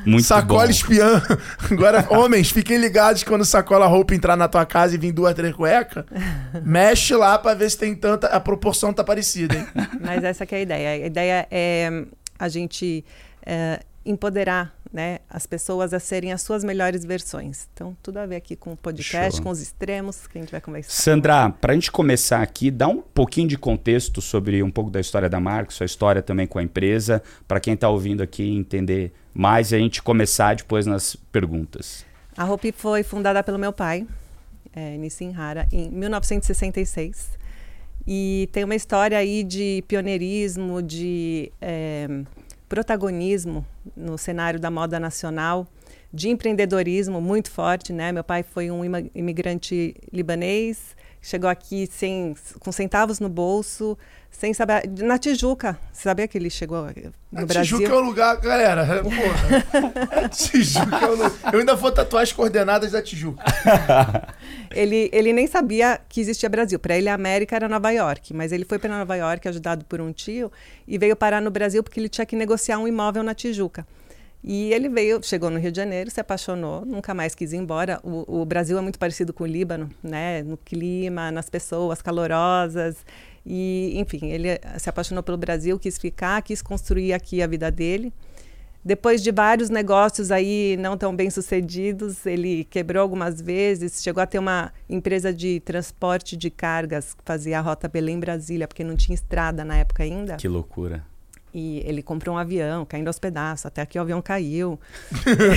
Muito 0.07 0.25
sacola 0.25 0.65
bom. 0.65 0.71
espiã. 0.71 1.23
Agora, 1.71 2.07
homens, 2.11 2.51
fiquem 2.51 2.79
ligados 2.79 3.23
quando 3.23 3.45
sacola 3.45 3.87
roupa 3.87 4.15
entrar 4.15 4.37
na 4.37 4.49
tua 4.49 4.65
casa 4.65 4.95
e 4.95 4.99
vir 4.99 5.13
duas, 5.13 5.35
três 5.35 5.55
cuecas. 5.55 6.05
mexe 6.65 7.15
lá 7.15 7.39
pra 7.39 7.53
ver 7.53 7.71
se 7.71 7.77
tem 7.77 7.95
tanta. 7.95 8.29
A 8.29 8.41
proporção 8.41 8.93
tá 8.93 9.05
parecida, 9.05 9.55
hein? 9.55 9.67
Mas 10.01 10.25
essa 10.25 10.45
é 10.45 10.55
a 10.55 10.61
ideia. 10.61 11.05
A 11.05 11.07
ideia 11.07 11.47
é 11.51 12.05
a 12.39 12.49
gente 12.49 13.05
é, 13.45 13.81
empoderar 14.07 14.75
né, 14.93 15.19
as 15.29 15.47
pessoas 15.47 15.93
a 15.93 16.01
serem 16.01 16.33
as 16.33 16.43
suas 16.43 16.65
melhores 16.65 17.05
versões. 17.05 17.69
Então, 17.73 17.97
tudo 18.03 18.19
a 18.19 18.27
ver 18.27 18.37
aqui 18.37 18.57
com 18.57 18.73
o 18.73 18.77
podcast, 18.77 19.37
Show. 19.37 19.45
com 19.45 19.51
os 19.51 19.61
extremos 19.61 20.27
que 20.27 20.39
a 20.39 20.41
gente 20.41 20.51
vai 20.51 20.61
conversar. 20.61 20.91
Sandra, 20.91 21.51
para 21.51 21.73
a 21.73 21.75
gente 21.75 21.93
começar 21.93 22.43
aqui, 22.43 22.71
dá 22.71 22.89
um 22.89 23.01
pouquinho 23.01 23.49
de 23.49 23.59
contexto 23.59 24.21
sobre 24.21 24.63
um 24.63 24.71
pouco 24.71 24.91
da 24.91 25.01
história 25.01 25.29
da 25.29 25.39
marca, 25.39 25.71
sua 25.71 25.87
história 25.87 26.23
também 26.23 26.47
com 26.47 26.59
a 26.59 26.63
empresa, 26.63 27.23
para 27.47 27.61
quem 27.61 27.75
está 27.75 27.89
ouvindo 27.89 28.23
aqui 28.23 28.57
entender 28.57 29.13
mais 29.35 29.73
e 29.73 29.77
a 29.77 29.79
gente 29.79 30.03
começar 30.03 30.57
depois 30.57 30.87
nas 30.87 31.15
perguntas. 31.15 32.05
A 32.37 32.45
Hope 32.45 32.73
foi 32.73 33.03
fundada 33.03 33.43
pelo 33.43 33.59
meu 33.59 33.73
pai, 33.73 34.07
é, 34.75 34.97
Nissim 34.97 35.35
Hara, 35.37 35.67
em 35.73 35.91
1966. 35.91 37.39
E 38.07 38.49
tem 38.53 38.65
uma 38.65 38.75
história 38.75 39.19
aí 39.19 39.45
de 39.45 39.85
pioneirismo, 39.87 40.83
de... 40.83 41.53
É, 41.61 42.09
protagonismo 42.69 43.65
no 43.97 44.19
cenário 44.19 44.61
da 44.61 44.71
moda 44.71 45.01
nacional, 45.01 45.67
de 46.13 46.29
empreendedorismo 46.29 47.21
muito 47.21 47.51
forte, 47.51 47.93
né? 47.93 48.13
Meu 48.13 48.25
pai 48.25 48.43
foi 48.43 48.71
um 48.71 48.83
imigrante 49.15 49.95
libanês, 50.13 50.97
chegou 51.21 51.49
aqui 51.49 51.87
sem, 51.91 52.35
com 52.61 52.71
centavos 52.73 53.21
no 53.21 53.29
bolso, 53.29 53.97
sem 54.31 54.55
saber. 54.55 54.89
Na 54.99 55.19
Tijuca. 55.19 55.79
Sabia 55.93 56.29
que 56.29 56.39
ele 56.39 56.49
chegou 56.49 56.87
no 57.33 57.43
a 57.43 57.47
Brasil? 57.47 57.79
Tijuca 57.79 57.97
é 57.97 58.01
um 58.01 58.05
lugar, 58.05 58.37
galera. 58.41 59.03
Porra. 59.03 60.29
Tijuca 60.31 60.97
é 60.97 61.07
um 61.07 61.11
lugar. 61.11 61.33
Eu 61.53 61.59
ainda 61.61 61.75
vou 61.75 61.91
tatuar 61.91 62.23
as 62.23 62.33
coordenadas 62.33 62.93
da 62.93 63.03
Tijuca. 63.03 63.43
ele, 64.71 65.11
ele 65.13 65.33
nem 65.33 65.47
sabia 65.47 66.01
que 66.09 66.21
existia 66.21 66.49
Brasil. 66.49 66.79
Para 66.79 66.97
ele, 66.97 67.09
a 67.09 67.15
América 67.15 67.57
era 67.57 67.69
Nova 67.69 67.91
York. 67.91 68.33
Mas 68.33 68.53
ele 68.53 68.65
foi 68.65 68.79
para 68.79 68.97
Nova 68.97 69.17
York, 69.17 69.49
ajudado 69.49 69.85
por 69.85 70.01
um 70.01 70.13
tio, 70.13 70.53
e 70.87 70.97
veio 70.99 71.17
parar 71.17 71.43
no 71.43 71.51
Brasil 71.51 71.83
porque 71.83 71.99
ele 71.99 72.09
tinha 72.09 72.25
que 72.25 72.37
negociar 72.37 72.79
um 72.79 72.87
imóvel 72.87 73.23
na 73.23 73.35
Tijuca. 73.35 73.87
E 74.43 74.73
ele 74.73 74.89
veio, 74.89 75.21
chegou 75.23 75.51
no 75.51 75.59
Rio 75.59 75.73
de 75.73 75.77
Janeiro, 75.77 76.11
se 76.11 76.21
apaixonou, 76.21 76.85
nunca 76.85 77.13
mais 77.13 77.35
quis 77.35 77.53
ir 77.53 77.57
embora. 77.57 78.01
O, 78.05 78.41
o 78.41 78.45
Brasil 78.45 78.79
é 78.79 78.81
muito 78.81 78.99
parecido 78.99 79.33
com 79.33 79.43
o 79.43 79.47
Líbano, 79.47 79.91
né? 80.03 80.43
No 80.43 80.57
clima, 80.57 81.33
nas 81.33 81.51
pessoas 81.51 82.01
calorosas. 82.01 83.05
E, 83.51 83.95
enfim, 83.97 84.27
ele 84.27 84.61
se 84.79 84.91
apaixonou 84.91 85.23
pelo 85.23 85.39
Brasil, 85.39 85.79
quis 85.79 85.97
ficar, 85.97 86.43
quis 86.43 86.61
construir 86.61 87.15
aqui 87.15 87.41
a 87.41 87.47
vida 87.47 87.71
dele. 87.71 88.13
Depois 88.85 89.23
de 89.23 89.33
vários 89.33 89.71
negócios 89.71 90.31
aí 90.31 90.77
não 90.79 90.99
tão 90.99 91.17
bem 91.17 91.31
sucedidos, 91.31 92.27
ele 92.27 92.65
quebrou 92.65 93.03
algumas 93.03 93.41
vezes, 93.41 94.03
chegou 94.03 94.23
a 94.23 94.27
ter 94.27 94.39
uma 94.39 94.71
empresa 94.89 95.33
de 95.33 95.61
transporte 95.61 96.37
de 96.37 96.51
cargas 96.51 97.15
que 97.15 97.23
fazia 97.25 97.59
a 97.59 97.63
rota 97.63 97.89
Belém-Brasília, 97.89 98.69
porque 98.69 98.85
não 98.85 98.97
tinha 98.97 99.15
estrada 99.15 99.65
na 99.65 99.79
época 99.79 100.03
ainda. 100.03 100.37
Que 100.37 100.47
loucura. 100.47 101.03
E 101.53 101.83
ele 101.87 102.03
comprou 102.03 102.35
um 102.35 102.39
avião, 102.39 102.85
caindo 102.85 103.09
aos 103.09 103.19
pedaços, 103.19 103.67
até 103.67 103.85
que 103.87 103.99
o 103.99 104.03
avião 104.03 104.21
caiu. 104.21 104.79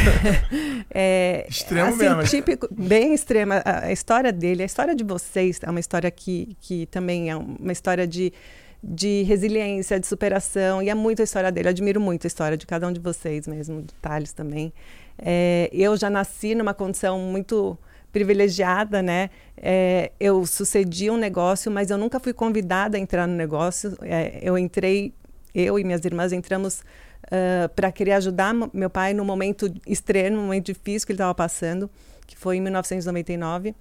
é, 0.89 1.45
Extremo 1.49 1.89
assim, 1.89 1.97
mesmo. 1.97 2.23
Típico, 2.23 2.67
bem 2.71 3.13
extrema. 3.13 3.61
A, 3.65 3.85
a, 3.85 3.91
história 3.91 4.31
dele, 4.31 4.63
a 4.63 4.65
história 4.65 4.95
de 4.95 5.03
vocês 5.03 5.59
é 5.61 5.69
uma 5.69 5.79
história 5.79 6.09
que, 6.09 6.55
que 6.61 6.85
também 6.85 7.29
é 7.29 7.35
uma 7.35 7.71
história 7.71 8.07
de, 8.07 8.31
de 8.81 9.23
resiliência, 9.23 9.99
de 9.99 10.07
superação, 10.07 10.81
e 10.81 10.89
é 10.89 10.95
muito 10.95 11.21
a 11.21 11.23
história 11.23 11.51
dele. 11.51 11.67
Eu 11.67 11.71
admiro 11.71 11.99
muito 11.99 12.25
a 12.25 12.29
história 12.29 12.57
de 12.57 12.65
cada 12.65 12.87
um 12.87 12.93
de 12.93 12.99
vocês 12.99 13.45
mesmo, 13.47 13.81
do 13.81 13.93
Thales 14.01 14.31
também. 14.31 14.73
É, 15.17 15.69
eu 15.73 15.95
já 15.97 16.09
nasci 16.09 16.55
numa 16.55 16.73
condição 16.73 17.19
muito 17.19 17.77
privilegiada, 18.11 19.01
né? 19.01 19.29
É, 19.57 20.11
eu 20.19 20.45
sucedi 20.45 21.09
um 21.09 21.17
negócio, 21.17 21.71
mas 21.71 21.89
eu 21.89 21.97
nunca 21.97 22.19
fui 22.19 22.33
convidada 22.33 22.97
a 22.97 22.99
entrar 22.99 23.27
no 23.27 23.35
negócio. 23.35 23.97
É, 24.01 24.39
eu 24.41 24.57
entrei 24.57 25.13
eu 25.53 25.77
e 25.77 25.83
minhas 25.83 26.03
irmãs 26.05 26.31
entramos 26.31 26.81
uh, 27.25 27.69
para 27.75 27.91
querer 27.91 28.13
ajudar 28.13 28.53
meu 28.73 28.89
pai 28.89 29.13
no 29.13 29.25
momento 29.25 29.73
extremo, 29.85 30.37
no 30.37 30.43
momento 30.43 30.67
difícil 30.67 31.05
que 31.05 31.11
ele 31.11 31.17
estava 31.17 31.35
passando, 31.35 31.89
que 32.25 32.37
foi 32.37 32.57
em 32.57 32.61
1999. 32.61 33.75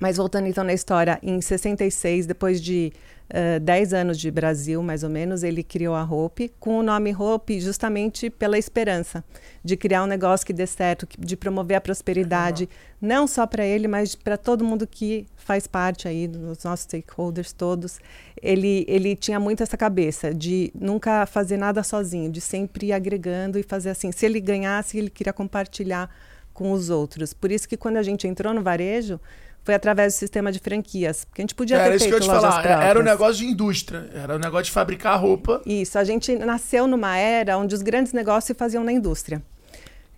Mas 0.00 0.16
voltando 0.16 0.46
então 0.46 0.64
na 0.64 0.72
história, 0.72 1.18
em 1.22 1.38
66, 1.42 2.26
depois 2.26 2.58
de 2.58 2.90
uh, 3.30 3.60
10 3.60 3.92
anos 3.92 4.18
de 4.18 4.30
Brasil, 4.30 4.82
mais 4.82 5.02
ou 5.04 5.10
menos, 5.10 5.42
ele 5.42 5.62
criou 5.62 5.94
a 5.94 6.02
Hope, 6.02 6.50
com 6.58 6.78
o 6.78 6.82
nome 6.82 7.14
Hope 7.14 7.60
justamente 7.60 8.30
pela 8.30 8.56
esperança 8.56 9.22
de 9.62 9.76
criar 9.76 10.02
um 10.02 10.06
negócio 10.06 10.46
que 10.46 10.54
dê 10.54 10.66
certo, 10.66 11.06
de 11.18 11.36
promover 11.36 11.76
a 11.76 11.80
prosperidade, 11.82 12.66
não 12.98 13.26
só 13.26 13.46
para 13.46 13.62
ele, 13.62 13.86
mas 13.86 14.14
para 14.14 14.38
todo 14.38 14.64
mundo 14.64 14.86
que 14.86 15.26
faz 15.36 15.66
parte 15.66 16.08
aí 16.08 16.26
dos 16.26 16.64
nossos 16.64 16.84
stakeholders 16.84 17.52
todos. 17.52 17.98
Ele, 18.42 18.84
ele 18.88 19.14
tinha 19.14 19.38
muito 19.38 19.62
essa 19.62 19.76
cabeça 19.76 20.32
de 20.32 20.72
nunca 20.74 21.26
fazer 21.26 21.56
nada 21.56 21.82
sozinho, 21.82 22.30
de 22.30 22.40
sempre 22.40 22.86
ir 22.86 22.92
agregando 22.92 23.58
e 23.58 23.62
fazer 23.62 23.90
assim. 23.90 24.10
Se 24.12 24.24
ele 24.24 24.40
ganhasse, 24.40 24.96
ele 24.96 25.10
queria 25.10 25.32
compartilhar 25.32 26.10
com 26.54 26.72
os 26.72 26.90
outros. 26.90 27.34
Por 27.34 27.52
isso 27.52 27.68
que 27.68 27.76
quando 27.76 27.98
a 27.98 28.02
gente 28.02 28.26
entrou 28.26 28.54
no 28.54 28.62
varejo, 28.62 29.20
foi 29.62 29.74
através 29.74 30.14
do 30.14 30.16
sistema 30.16 30.50
de 30.50 30.58
franquias. 30.58 31.24
Porque 31.24 31.42
a 31.42 31.44
gente 31.44 31.54
podia 31.54 31.76
era 31.76 31.92
ter 31.92 31.98
feito 31.98 32.02
isso 32.02 32.08
que 32.08 32.14
eu 32.14 32.20
te 32.20 32.40
falar. 32.40 32.62
próprias. 32.62 32.90
Era 32.90 33.00
um 33.00 33.02
negócio 33.02 33.36
de 33.36 33.46
indústria. 33.46 34.10
Era 34.14 34.36
um 34.36 34.38
negócio 34.38 34.64
de 34.64 34.70
fabricar 34.72 35.20
roupa. 35.20 35.60
Isso. 35.66 35.98
A 35.98 36.04
gente 36.04 36.34
nasceu 36.36 36.86
numa 36.86 37.16
era 37.16 37.58
onde 37.58 37.74
os 37.74 37.82
grandes 37.82 38.12
negócios 38.12 38.44
se 38.44 38.54
faziam 38.54 38.82
na 38.82 38.92
indústria. 38.92 39.42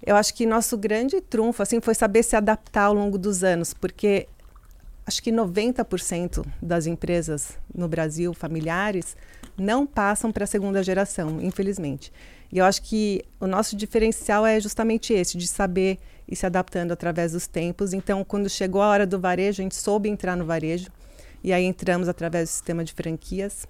Eu 0.04 0.16
acho 0.16 0.34
que 0.34 0.44
nosso 0.44 0.76
grande 0.76 1.20
trunfo 1.20 1.62
assim 1.62 1.80
foi 1.80 1.94
saber 1.94 2.24
se 2.24 2.34
adaptar 2.34 2.84
ao 2.84 2.94
longo 2.94 3.16
dos 3.16 3.44
anos, 3.44 3.72
porque 3.72 4.26
acho 5.06 5.22
que 5.22 5.32
90% 5.32 6.44
das 6.60 6.86
empresas 6.86 7.58
no 7.74 7.88
Brasil 7.88 8.32
familiares 8.32 9.16
não 9.56 9.86
passam 9.86 10.32
para 10.32 10.44
a 10.44 10.46
segunda 10.46 10.82
geração, 10.82 11.40
infelizmente. 11.40 12.12
E 12.50 12.58
eu 12.58 12.64
acho 12.64 12.82
que 12.82 13.24
o 13.40 13.46
nosso 13.46 13.74
diferencial 13.74 14.46
é 14.46 14.60
justamente 14.60 15.12
esse, 15.12 15.38
de 15.38 15.46
saber 15.46 15.98
e 16.28 16.36
se 16.36 16.44
adaptando 16.44 16.92
através 16.92 17.32
dos 17.32 17.46
tempos. 17.46 17.92
Então, 17.92 18.22
quando 18.24 18.48
chegou 18.48 18.82
a 18.82 18.88
hora 18.88 19.06
do 19.06 19.18
varejo, 19.18 19.60
a 19.60 19.64
gente 19.64 19.74
soube 19.74 20.08
entrar 20.08 20.36
no 20.36 20.44
varejo. 20.44 20.90
E 21.42 21.52
aí 21.52 21.64
entramos 21.64 22.08
através 22.08 22.48
do 22.48 22.52
sistema 22.52 22.84
de 22.84 22.92
franquias, 22.92 23.66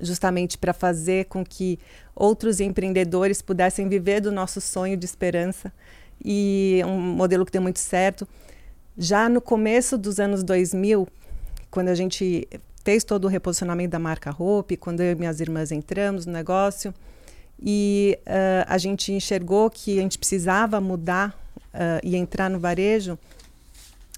justamente 0.00 0.58
para 0.58 0.72
fazer 0.72 1.26
com 1.26 1.44
que 1.44 1.78
outros 2.14 2.60
empreendedores 2.60 3.40
pudessem 3.40 3.88
viver 3.88 4.20
do 4.20 4.30
nosso 4.30 4.60
sonho 4.60 4.96
de 4.96 5.06
esperança. 5.06 5.72
E 6.22 6.82
um 6.84 6.98
modelo 6.98 7.46
que 7.46 7.52
deu 7.52 7.62
muito 7.62 7.78
certo. 7.78 8.26
Já 8.96 9.28
no 9.28 9.40
começo 9.40 9.98
dos 9.98 10.20
anos 10.20 10.44
2000, 10.44 11.08
quando 11.68 11.88
a 11.88 11.94
gente 11.96 12.48
fez 12.84 13.02
todo 13.02 13.24
o 13.24 13.28
reposicionamento 13.28 13.90
da 13.90 13.98
marca 13.98 14.30
Hope, 14.30 14.76
quando 14.76 15.00
eu 15.00 15.12
e 15.12 15.14
minhas 15.16 15.40
irmãs 15.40 15.72
entramos 15.72 16.26
no 16.26 16.32
negócio, 16.32 16.94
e 17.60 18.16
uh, 18.20 18.64
a 18.68 18.78
gente 18.78 19.12
enxergou 19.12 19.68
que 19.68 19.98
a 19.98 20.02
gente 20.02 20.16
precisava 20.18 20.80
mudar 20.80 21.30
uh, 21.56 22.00
e 22.04 22.14
entrar 22.14 22.48
no 22.48 22.60
varejo, 22.60 23.18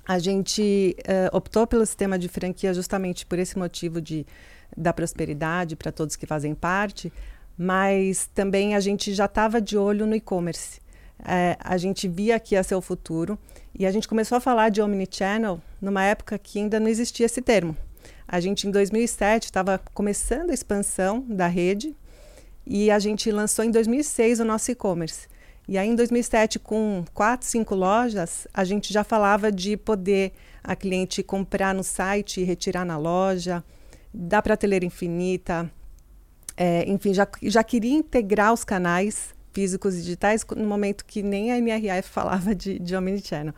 a 0.07 0.19
gente 0.19 0.95
uh, 1.01 1.35
optou 1.35 1.67
pelo 1.67 1.85
sistema 1.87 2.19
de 2.19 2.29
franquia 2.29 2.75
justamente 2.75 3.25
por 3.25 3.39
esse 3.39 3.59
motivo 3.59 4.01
de 4.01 4.27
da 4.77 4.93
prosperidade 4.93 5.75
para 5.75 5.91
todos 5.91 6.17
que 6.17 6.27
fazem 6.27 6.55
parte, 6.55 7.11
mas 7.57 8.29
também 8.35 8.75
a 8.75 8.81
gente 8.81 9.15
já 9.15 9.25
estava 9.25 9.61
de 9.61 9.79
olho 9.79 10.07
no 10.07 10.15
e-commerce. 10.15 10.81
É, 11.25 11.57
a 11.61 11.79
gente 11.79 12.07
via 12.07 12.39
que 12.39 12.55
ia 12.55 12.63
ser 12.63 12.75
o 12.75 12.81
futuro 12.81 13.39
e 13.79 13.85
a 13.85 13.91
gente 13.91 14.09
começou 14.09 14.37
a 14.37 14.41
falar 14.41 14.71
de 14.71 14.81
omnichannel 14.81 15.61
numa 15.81 16.03
época 16.03 16.39
que 16.39 16.59
ainda 16.59 16.81
não 16.81 16.89
existia 16.89 17.27
esse 17.27 17.43
termo. 17.43 17.77
A 18.27 18.41
gente, 18.41 18.67
em 18.67 18.71
2007, 18.71 19.45
estava 19.45 19.81
começando 19.93 20.51
a 20.51 20.55
expansão 20.55 21.25
da 21.29 21.47
rede 21.47 21.95
e 22.67 22.91
a 22.91 22.99
gente 22.99 23.31
lançou 23.31 23.65
em 23.65 23.71
2006 23.71 24.41
o 24.41 24.45
nosso 24.45 24.71
e-commerce. 24.71 25.29
E 25.69 25.77
aí, 25.77 25.89
em 25.89 25.95
2007, 25.95 26.59
com 26.59 27.05
quatro, 27.13 27.47
cinco 27.47 27.75
lojas, 27.75 28.49
a 28.55 28.65
gente 28.65 28.93
já 28.93 29.05
falava 29.05 29.53
de 29.53 29.77
poder 29.77 30.33
a 30.63 30.75
cliente 30.75 31.23
comprar 31.23 31.75
no 31.75 31.85
site 31.85 32.41
e 32.41 32.45
retirar 32.45 32.85
na 32.85 32.97
loja, 32.97 33.63
da 34.13 34.41
prateleira 34.41 34.85
infinita. 34.85 35.71
É, 36.57 36.89
enfim, 36.89 37.13
já, 37.13 37.29
já 37.43 37.63
queria 37.63 37.95
integrar 37.95 38.53
os 38.53 38.65
canais 38.65 39.36
físicos 39.57 39.95
e 39.95 40.03
digitais 40.03 40.45
no 40.55 40.67
momento 40.67 41.03
que 41.07 41.23
nem 41.23 41.51
a 41.51 41.57
NRF 41.57 42.11
falava 42.11 42.55
de, 42.55 42.79
de 42.79 42.95
Omnichannel. 42.95 43.55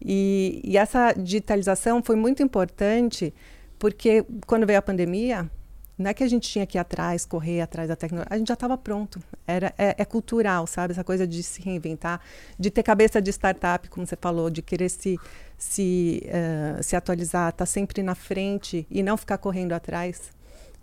E, 0.00 0.62
e 0.64 0.78
essa 0.78 1.12
digitalização 1.12 2.02
foi 2.02 2.16
muito 2.16 2.42
importante 2.42 3.34
porque 3.78 4.24
quando 4.46 4.66
veio 4.66 4.78
a 4.78 4.82
pandemia, 4.82 5.50
não 5.98 6.10
é 6.10 6.14
que 6.14 6.24
a 6.24 6.28
gente 6.28 6.48
tinha 6.48 6.66
que 6.66 6.78
ir 6.78 6.80
atrás, 6.80 7.26
correr 7.26 7.60
atrás 7.60 7.86
da 7.86 7.94
tecnologia, 7.94 8.34
a 8.34 8.38
gente 8.38 8.48
já 8.48 8.54
estava 8.54 8.78
pronto. 8.78 9.22
Era, 9.46 9.74
é, 9.76 9.94
é, 9.98 10.04
cultural, 10.06 10.66
sabe? 10.66 10.92
Essa 10.92 11.04
coisa 11.04 11.26
de 11.26 11.42
se 11.42 11.60
reinventar, 11.60 12.18
de 12.58 12.70
ter 12.70 12.82
cabeça 12.82 13.20
de 13.20 13.30
startup, 13.30 13.90
como 13.90 14.06
você 14.06 14.16
falou, 14.18 14.48
de 14.48 14.62
querer 14.62 14.88
se, 14.88 15.18
se, 15.58 16.22
uh, 16.26 16.82
se 16.82 16.96
atualizar, 16.96 17.50
estar 17.50 17.58
tá 17.58 17.66
sempre 17.66 18.02
na 18.02 18.14
frente 18.14 18.86
e 18.90 19.02
não 19.02 19.18
ficar 19.18 19.36
correndo 19.36 19.74
atrás. 19.74 20.32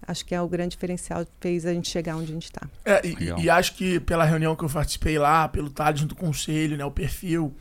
Acho 0.07 0.25
que 0.25 0.33
é 0.33 0.41
o 0.41 0.47
grande 0.47 0.71
diferencial 0.71 1.25
que 1.25 1.31
fez 1.39 1.65
a 1.65 1.73
gente 1.73 1.89
chegar 1.89 2.15
onde 2.15 2.31
a 2.31 2.33
gente 2.33 2.45
está. 2.45 2.67
É, 2.83 3.01
e, 3.05 3.43
e, 3.43 3.49
acho 3.49 3.75
que 3.75 3.99
pela 3.99 4.23
reunião 4.23 4.55
que 4.55 4.63
eu 4.63 4.69
participei 4.69 5.19
lá, 5.19 5.47
pelo 5.47 5.69
Thales 5.69 5.99
junto 5.99 6.15
com 6.15 6.25
o 6.25 6.27
conselho, 6.27 6.77
né, 6.77 6.85
o 6.85 6.91
perfil, 6.91 7.53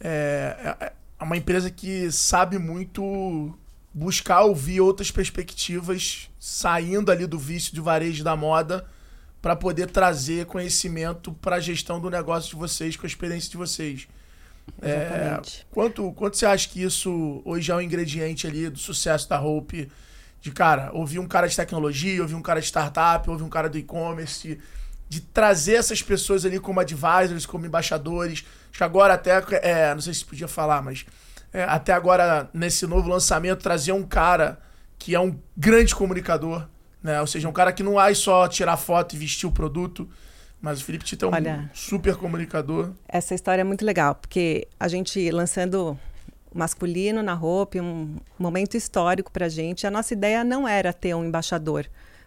é, 0.00 0.76
é, 0.80 0.92
é 1.18 1.24
uma 1.24 1.36
empresa 1.36 1.70
que 1.70 2.10
sabe 2.12 2.58
muito 2.58 3.56
buscar 3.92 4.42
ouvir 4.42 4.80
outras 4.80 5.10
perspectivas, 5.10 6.28
saindo 6.38 7.10
ali 7.10 7.26
do 7.26 7.38
vício 7.38 7.74
de 7.74 7.80
varejo 7.80 8.22
da 8.22 8.36
moda, 8.36 8.86
para 9.40 9.56
poder 9.56 9.90
trazer 9.90 10.44
conhecimento 10.46 11.32
para 11.32 11.56
a 11.56 11.60
gestão 11.60 11.98
do 11.98 12.10
negócio 12.10 12.50
de 12.50 12.56
vocês, 12.56 12.96
com 12.96 13.06
a 13.06 13.08
experiência 13.08 13.50
de 13.50 13.56
vocês. 13.56 14.06
É, 14.82 15.40
quanto, 15.70 16.12
quanto 16.12 16.36
você 16.36 16.44
acha 16.44 16.68
que 16.68 16.82
isso 16.82 17.40
hoje 17.44 17.70
é 17.70 17.74
um 17.74 17.80
ingrediente 17.80 18.46
ali 18.46 18.68
do 18.68 18.78
sucesso 18.78 19.28
da 19.28 19.40
Hope? 19.40 19.90
De, 20.40 20.50
cara, 20.52 20.90
ouvir 20.92 21.18
um 21.18 21.26
cara 21.26 21.48
de 21.48 21.56
tecnologia, 21.56 22.22
ouvir 22.22 22.34
um 22.34 22.42
cara 22.42 22.60
de 22.60 22.66
startup, 22.66 23.28
ouvir 23.28 23.42
um 23.42 23.48
cara 23.48 23.68
do 23.68 23.78
e-commerce, 23.78 24.58
de 25.08 25.20
trazer 25.20 25.74
essas 25.74 26.02
pessoas 26.02 26.44
ali 26.44 26.58
como 26.60 26.80
advisors, 26.80 27.46
como 27.46 27.66
embaixadores. 27.66 28.44
Acho 28.70 28.78
que 28.78 28.84
agora 28.84 29.14
até, 29.14 29.42
é, 29.62 29.94
não 29.94 30.00
sei 30.00 30.14
se 30.14 30.24
podia 30.24 30.48
falar, 30.48 30.82
mas 30.82 31.04
é, 31.52 31.64
até 31.64 31.92
agora, 31.92 32.50
nesse 32.52 32.86
novo 32.86 33.08
lançamento, 33.08 33.62
trazer 33.62 33.92
um 33.92 34.02
cara 34.02 34.58
que 34.98 35.14
é 35.14 35.20
um 35.20 35.38
grande 35.56 35.94
comunicador, 35.94 36.66
né? 37.02 37.20
Ou 37.20 37.26
seja, 37.26 37.48
um 37.48 37.52
cara 37.52 37.72
que 37.72 37.82
não 37.82 37.94
vai 37.94 38.14
só 38.14 38.48
tirar 38.48 38.76
foto 38.76 39.14
e 39.14 39.18
vestir 39.18 39.46
o 39.46 39.52
produto, 39.52 40.08
mas 40.60 40.80
o 40.80 40.84
Felipe 40.84 41.04
Tito 41.04 41.26
é 41.26 41.28
um 41.28 41.32
Olha, 41.32 41.70
super 41.72 42.16
comunicador. 42.16 42.90
Essa 43.08 43.34
história 43.34 43.60
é 43.60 43.64
muito 43.64 43.84
legal, 43.84 44.14
porque 44.14 44.66
a 44.78 44.88
gente 44.88 45.30
lançando 45.30 45.98
masculino 46.54 47.22
na 47.22 47.34
roupa, 47.34 47.78
um 47.78 48.16
momento 48.38 48.76
histórico 48.76 49.30
para 49.30 49.46
a 49.46 49.48
gente, 49.48 49.86
a 49.86 49.90
nossa 49.90 50.14
ideia 50.14 50.42
não 50.42 50.66
era 50.66 50.92
ter 50.92 51.14
um 51.14 51.24
embaixador 51.24 51.86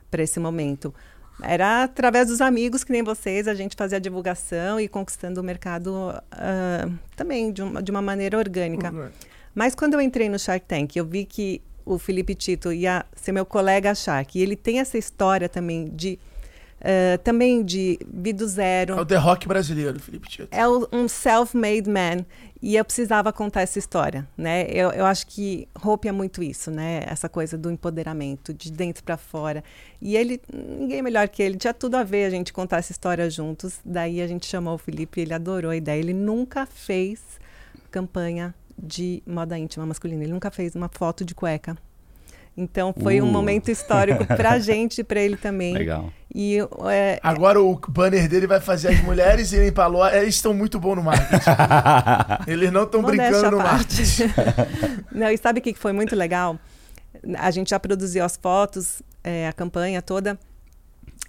para 0.09 0.23
esse 0.23 0.39
momento. 0.39 0.93
Era 1.41 1.83
através 1.83 2.27
dos 2.27 2.41
amigos, 2.41 2.83
que 2.83 2.91
nem 2.91 3.01
vocês, 3.01 3.47
a 3.47 3.53
gente 3.53 3.75
fazia 3.75 3.97
a 3.97 4.01
divulgação 4.01 4.79
e 4.79 4.87
conquistando 4.87 5.39
o 5.39 5.43
mercado 5.43 6.13
uh, 6.13 6.93
também 7.15 7.51
de 7.51 7.61
uma, 7.61 7.81
de 7.81 7.91
uma 7.91 8.01
maneira 8.01 8.37
orgânica. 8.37 8.91
Uhum. 8.91 9.09
Mas 9.55 9.73
quando 9.73 9.93
eu 9.93 10.01
entrei 10.01 10.27
no 10.27 10.37
Shark 10.37 10.65
Tank, 10.65 10.95
eu 10.95 11.05
vi 11.05 11.25
que 11.25 11.61
o 11.85 11.97
Felipe 11.97 12.35
Tito 12.35 12.71
ia 12.71 13.05
ser 13.15 13.31
meu 13.31 13.45
colega 13.45 13.95
Shark. 13.95 14.37
E 14.37 14.41
ele 14.41 14.55
tem 14.55 14.79
essa 14.79 14.97
história 14.97 15.49
também 15.49 15.85
de 15.85 16.19
Uh, 16.79 17.17
também 17.23 17.63
de 17.63 17.99
vir 18.07 18.33
do 18.33 18.47
zero. 18.47 18.97
É 18.97 19.01
o 19.01 19.05
The 19.05 19.17
Rock 19.17 19.47
brasileiro, 19.47 19.99
Felipe 19.99 20.29
Tito. 20.29 20.47
É 20.51 20.65
um 20.67 21.07
self-made 21.07 21.89
man. 21.89 22.25
E 22.61 22.75
eu 22.75 22.83
precisava 22.83 23.31
contar 23.31 23.61
essa 23.61 23.79
história, 23.79 24.27
né? 24.37 24.65
Eu, 24.69 24.91
eu 24.91 25.05
acho 25.05 25.27
que 25.27 25.67
Hope 25.81 26.09
é 26.09 26.11
muito 26.11 26.43
isso, 26.43 26.69
né? 26.69 27.03
Essa 27.05 27.29
coisa 27.29 27.57
do 27.57 27.71
empoderamento, 27.71 28.53
de 28.53 28.69
dentro 28.69 29.01
para 29.01 29.15
fora. 29.15 29.63
E 30.01 30.17
ele, 30.17 30.41
ninguém 30.53 31.01
melhor 31.01 31.29
que 31.29 31.41
ele, 31.41 31.57
tinha 31.57 31.73
tudo 31.73 31.95
a 31.95 32.03
ver 32.03 32.25
a 32.25 32.29
gente 32.29 32.51
contar 32.51 32.77
essa 32.77 32.91
história 32.91 33.29
juntos. 33.29 33.79
Daí 33.85 34.21
a 34.21 34.27
gente 34.27 34.45
chamou 34.45 34.75
o 34.75 34.77
Felipe, 34.77 35.21
ele 35.21 35.33
adorou 35.33 35.71
a 35.71 35.75
ideia. 35.75 35.99
Ele 35.99 36.13
nunca 36.13 36.65
fez 36.65 37.21
campanha 37.89 38.53
de 38.77 39.23
moda 39.25 39.57
íntima 39.57 39.85
masculina. 39.85 40.23
Ele 40.23 40.33
nunca 40.33 40.51
fez 40.51 40.75
uma 40.75 40.89
foto 40.89 41.23
de 41.23 41.33
cueca 41.33 41.77
então 42.59 42.93
foi 42.93 43.21
uh. 43.21 43.25
um 43.25 43.31
momento 43.31 43.71
histórico 43.71 44.25
pra 44.25 44.59
gente 44.59 44.99
e 44.99 45.03
pra 45.03 45.21
ele 45.21 45.37
também. 45.37 45.73
Legal. 45.73 46.11
E, 46.33 46.57
é, 46.91 47.19
Agora 47.23 47.61
o 47.61 47.79
banner 47.87 48.27
dele 48.27 48.45
vai 48.45 48.59
fazer 48.59 48.89
as 48.89 49.01
mulheres 49.01 49.51
irem 49.53 49.71
pra 49.71 49.87
loja. 49.87 50.17
Eles 50.17 50.35
estão 50.35 50.53
muito 50.53 50.79
bons 50.79 50.97
no 50.97 51.03
marketing. 51.03 51.49
Eles 52.45 52.71
não 52.71 52.83
estão 52.83 53.01
brincando 53.01 53.51
no 53.51 53.57
marketing. 53.57 54.31
não, 55.11 55.29
e 55.29 55.37
sabe 55.37 55.59
o 55.59 55.63
que 55.63 55.73
foi 55.73 55.93
muito 55.93 56.15
legal? 56.15 56.59
A 57.37 57.49
gente 57.49 57.69
já 57.69 57.79
produziu 57.79 58.23
as 58.23 58.37
fotos, 58.37 59.01
é, 59.23 59.47
a 59.47 59.53
campanha 59.53 60.01
toda. 60.01 60.37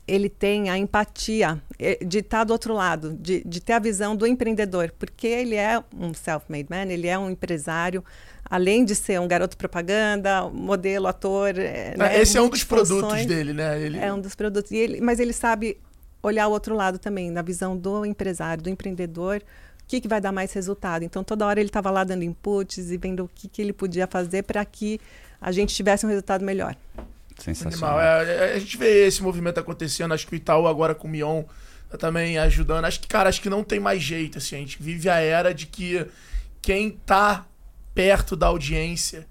Ele 0.07 0.29
tem 0.29 0.69
a 0.69 0.77
empatia 0.77 1.63
é, 1.79 2.05
de 2.05 2.19
estar 2.19 2.43
do 2.45 2.53
outro 2.53 2.75
lado, 2.75 3.17
de, 3.19 3.43
de 3.47 3.61
ter 3.61 3.75
a 3.75 3.79
visão 3.79 4.17
do 4.17 4.27
empreendedor, 4.27 4.93
porque 4.99 5.27
ele 5.27 5.55
é 5.55 5.83
um 5.97 6.13
self-made 6.13 6.67
man, 6.69 6.93
ele 6.93 7.07
é 7.07 7.17
um 7.17 7.31
empresário 7.31 8.05
além 8.51 8.85
de 8.85 8.97
ser 8.97 9.21
um 9.21 9.29
garoto 9.29 9.57
propaganda, 9.57 10.49
modelo, 10.51 11.07
ator. 11.07 11.57
É, 11.57 11.95
né, 11.97 12.21
esse 12.21 12.37
é 12.37 12.43
um 12.43 12.49
dos 12.49 12.65
produtos 12.65 13.25
dele, 13.25 13.53
né? 13.53 13.81
Ele... 13.81 13.99
É 13.99 14.13
um 14.13 14.21
dos 14.21 14.35
produtos. 14.35 14.73
Ele, 14.73 15.01
mas 15.01 15.21
ele 15.21 15.33
sabe 15.33 15.79
olhar 16.21 16.49
o 16.49 16.51
outro 16.51 16.75
lado 16.75 16.99
também, 16.99 17.31
na 17.31 17.43
visão 17.43 17.77
do 17.77 18.05
empresário, 18.05 18.63
do 18.63 18.69
empreendedor, 18.69 19.37
o 19.83 19.87
que, 19.87 20.01
que 20.01 20.09
vai 20.09 20.21
dar 20.21 20.33
mais 20.33 20.53
resultado. 20.53 21.05
Então, 21.05 21.23
toda 21.23 21.47
hora 21.47 21.61
ele 21.61 21.69
estava 21.69 21.91
lá 21.91 22.03
dando 22.03 22.25
inputs 22.25 22.91
e 22.91 22.97
vendo 22.97 23.25
o 23.25 23.31
que, 23.33 23.49
que 23.49 23.63
ele 23.63 23.73
podia 23.73 24.07
fazer 24.07 24.43
para 24.43 24.65
que 24.65 25.01
a 25.41 25.53
gente 25.53 25.75
tivesse 25.75 26.05
um 26.05 26.09
resultado 26.09 26.45
melhor. 26.45 26.77
Sensacional. 27.39 28.01
É, 28.01 28.55
a 28.55 28.59
gente 28.59 28.77
vê 28.77 29.07
esse 29.07 29.23
movimento 29.23 29.59
acontecendo, 29.59 30.13
acho 30.13 30.27
que 30.27 30.35
o 30.35 30.37
Itaú 30.37 30.67
agora 30.67 30.95
com 30.95 31.09
o 31.09 31.11
Mion 31.11 31.45
também 31.99 32.37
ajudando. 32.37 32.85
Acho 32.85 33.01
que, 33.01 33.09
cara, 33.09 33.29
acho 33.29 33.41
que 33.41 33.49
não 33.49 33.65
tem 33.65 33.81
mais 33.81 34.03
jeito, 34.03 34.39
assim, 34.39 34.57
a 34.57 34.59
gente 34.59 34.81
vive 34.81 35.09
a 35.09 35.19
era 35.19 35.55
de 35.55 35.67
que 35.67 36.07
quem 36.61 36.91
tá 36.91 37.47
perto 37.95 38.37
da 38.37 38.47
audiência 38.47 39.27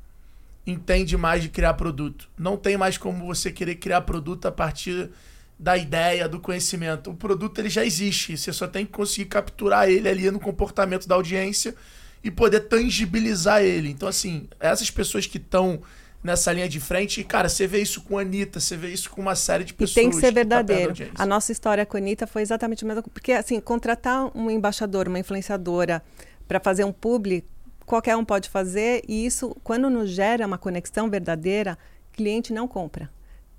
entende 0.66 1.18
mais 1.18 1.42
de 1.42 1.50
criar 1.50 1.74
produto. 1.74 2.30
Não 2.38 2.58
tem 2.58 2.78
mais 2.78 2.98
como 2.98 3.25
você 3.25 3.51
querer 3.51 3.75
criar 3.75 4.01
produto 4.01 4.46
a 4.46 4.51
partir 4.51 5.10
da 5.58 5.75
ideia, 5.75 6.30
do 6.30 6.39
conhecimento. 6.39 7.10
O 7.10 7.16
produto 7.16 7.60
ele 7.60 7.70
já 7.70 7.84
existe, 7.84 8.38
você 8.38 8.54
só 8.54 8.68
tem 8.68 8.86
que 8.86 8.92
conseguir 8.92 9.25
capturar 9.25 9.89
ele 9.89 10.08
ali 10.08 10.30
no 10.32 10.39
comportamento 10.39 11.08
da 11.08 11.16
audiência 11.16 11.75
e 12.24 12.30
poder 12.30 12.62
tangibilizar 12.62 13.62
ele. 13.62 13.89
Então, 13.89 14.08
assim, 14.08 14.48
essas 14.60 14.92
pessoas 14.92 15.25
que 15.25 15.38
estão 15.38 15.82
nessa 16.24 16.51
linha 16.51 16.68
de 16.68 16.80
frente. 16.80 17.22
E, 17.22 17.24
cara, 17.24 17.50
você 17.50 17.66
vê 17.66 17.82
isso 17.82 18.01
com 18.01 18.18
a 18.18 18.22
Anitta, 18.22 18.60
você 18.60 18.75
vê 18.75 18.89
isso 18.89 19.10
com 19.10 19.22
uma 19.22 19.36
série 19.36 19.63
de 19.63 19.74
pessoas. 19.74 19.98
E 19.98 20.01
tem 20.01 20.10
que 20.10 20.18
ser 20.18 20.34
verdadeiro. 20.34 20.94
Tá 20.94 21.06
a 21.16 21.25
nossa 21.25 21.51
história 21.51 21.86
com 21.86 21.98
a 21.98 22.00
Anitta 22.00 22.28
foi 22.28 22.42
exatamente 22.42 22.84
a 22.84 22.88
mesma. 22.88 23.04
Porque, 23.04 23.32
assim, 23.32 23.60
contratar 23.60 24.30
um 24.36 24.50
embaixador, 24.50 25.08
uma 25.08 25.20
influenciadora 25.20 26.04
para 26.48 26.60
fazer 26.60 26.84
um 26.84 26.92
publi, 26.92 27.44
qualquer 27.89 28.15
um 28.15 28.24
pode 28.24 28.50
fazer. 28.50 29.01
E 29.08 29.25
isso, 29.25 29.55
quando 29.63 29.89
nos 29.89 30.12
gera 30.12 30.46
uma 30.46 30.58
conexão 30.58 31.10
verdadeira, 31.10 31.77
cliente 32.13 32.53
não 32.53 32.67
compra. 32.67 33.10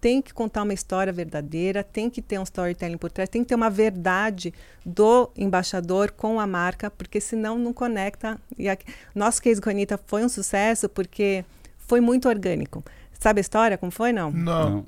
Tem 0.00 0.22
que 0.22 0.32
contar 0.32 0.62
uma 0.62 0.72
história 0.72 1.12
verdadeira, 1.12 1.82
tem 1.84 2.08
que 2.08 2.22
ter 2.22 2.38
um 2.38 2.42
storytelling 2.42 2.96
por 2.96 3.10
trás, 3.10 3.28
tem 3.28 3.42
que 3.42 3.48
ter 3.48 3.54
uma 3.54 3.68
verdade 3.68 4.54
do 4.86 5.28
embaixador 5.36 6.12
com 6.12 6.40
a 6.40 6.46
marca, 6.46 6.90
porque 6.90 7.20
senão 7.20 7.58
não 7.58 7.74
conecta. 7.74 8.40
E 8.56 8.66
a, 8.68 8.78
nosso 9.14 9.42
case 9.42 9.60
com 9.60 9.68
a 9.68 9.72
Anitta 9.72 10.00
foi 10.06 10.24
um 10.24 10.28
sucesso 10.28 10.88
porque 10.88 11.44
foi 11.76 12.00
muito 12.00 12.28
orgânico. 12.28 12.82
Sabe 13.18 13.40
a 13.40 13.42
história? 13.42 13.76
Como 13.76 13.92
foi, 13.92 14.12
não? 14.12 14.30
Não. 14.30 14.86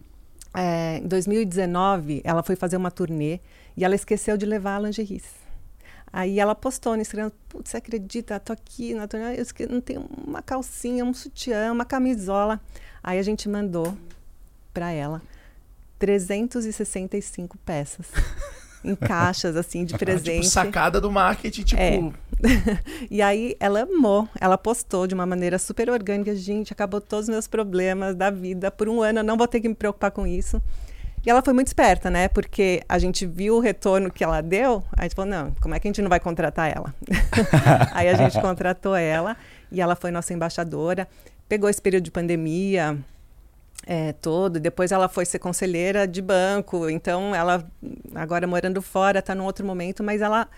É, 0.55 0.99
em 0.99 1.07
2019, 1.07 2.23
ela 2.25 2.43
foi 2.43 2.57
fazer 2.57 2.79
uma 2.79 2.91
turnê 2.91 3.41
e 3.77 3.85
ela 3.85 3.95
esqueceu 3.95 4.39
de 4.39 4.47
levar 4.47 4.77
a 4.77 4.81
lingeries. 4.81 5.42
Aí 6.13 6.39
ela 6.39 6.55
postou 6.55 6.95
no 6.95 7.01
Instagram, 7.01 7.31
putz, 7.49 7.71
você 7.71 7.79
acredita? 7.79 8.39
Tô 8.39 8.53
aqui 8.53 8.93
na 8.93 9.09
turnê, 9.09 9.41
eu 9.59 9.69
não 9.69 9.81
tenho 9.81 10.07
uma 10.27 10.43
calcinha, 10.43 11.05
um 11.05 11.15
sutiã, 11.15 11.73
uma 11.73 11.87
camisola. 11.87 12.61
Aí 13.03 13.19
a 13.19 13.23
gente 13.23 13.49
mandou 13.49 13.97
para 14.75 14.91
ela 14.91 15.23
365 15.99 17.57
peças. 17.59 18.07
em 18.85 18.97
caixas, 18.97 19.57
assim, 19.57 19.85
de 19.85 19.97
presente. 19.97 20.41
tipo, 20.41 20.45
sacada 20.45 21.01
do 21.01 21.11
marketing, 21.11 21.63
tipo. 21.63 21.81
É. 21.81 22.13
e 23.11 23.23
aí 23.23 23.57
ela 23.61 23.83
amou, 23.83 24.29
ela 24.41 24.59
postou 24.59 25.07
de 25.07 25.15
uma 25.15 25.25
maneira 25.25 25.59
super 25.59 25.89
orgânica, 25.89 26.35
gente, 26.35 26.73
acabou 26.73 27.01
todos 27.01 27.29
os 27.29 27.33
meus 27.33 27.47
problemas 27.47 28.17
da 28.17 28.31
vida. 28.31 28.71
Por 28.71 28.89
um 28.89 29.01
ano 29.01 29.21
eu 29.21 29.25
não 29.25 29.37
vou 29.37 29.47
ter 29.47 29.61
que 29.61 29.69
me 29.69 29.75
preocupar 29.75 30.11
com 30.11 30.27
isso. 30.27 30.61
E 31.25 31.31
ela 31.31 31.43
foi 31.43 31.53
muito 31.53 31.69
esperta, 31.69 32.11
né? 32.11 32.29
Porque 32.29 32.83
a 32.89 32.99
gente 32.99 33.25
viu 33.25 33.57
o 33.57 33.61
retorno 33.61 34.11
que 34.11 34.25
ela 34.25 34.41
deu, 34.41 34.83
aí 34.93 35.01
a 35.01 35.03
gente 35.05 35.15
falou, 35.15 35.31
não, 35.31 35.53
como 35.61 35.75
é 35.75 35.79
que 35.79 35.87
a 35.87 35.91
gente 35.91 36.03
não 36.03 36.09
vai 36.09 36.19
contratar 36.19 36.75
ela? 36.75 36.93
aí 37.95 38.09
a 38.09 38.15
gente 38.15 38.41
contratou 38.41 38.97
ela 38.97 39.37
e 39.71 39.81
ela 39.81 39.95
foi 39.95 40.11
nossa 40.11 40.35
embaixadora. 40.35 41.07
Pegou 41.49 41.69
esse 41.69 41.81
período 41.81 42.05
de 42.05 42.11
pandemia, 42.11 42.99
é, 43.87 44.13
todo. 44.13 44.61
Depois 44.61 44.93
ela 44.93 45.09
foi 45.09 45.25
ser 45.25 45.39
conselheira 45.39 46.07
de 46.07 46.21
banco. 46.21 46.89
Então 46.89 47.35
ela 47.35 47.65
agora 48.15 48.47
morando 48.47 48.81
fora 48.83 49.19
está 49.19 49.35
num 49.35 49.45
outro 49.45 49.65
momento, 49.65 50.03
mas 50.03 50.21
ela 50.21 50.49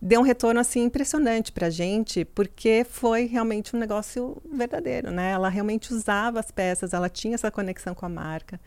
deu 0.00 0.20
um 0.20 0.24
retorno 0.24 0.60
assim 0.60 0.84
impressionante 0.84 1.52
para 1.52 1.68
a 1.68 1.70
gente, 1.70 2.24
porque 2.24 2.84
foi 2.88 3.26
realmente 3.26 3.74
um 3.76 3.78
negócio 3.78 4.36
verdadeiro, 4.52 5.10
né? 5.10 5.32
Ela 5.32 5.48
realmente 5.48 5.92
usava 5.92 6.40
as 6.40 6.50
peças, 6.50 6.92
ela 6.92 7.08
tinha 7.08 7.34
essa 7.34 7.50
conexão 7.50 7.94
com 7.94 8.04
a 8.04 8.08
marca. 8.08 8.60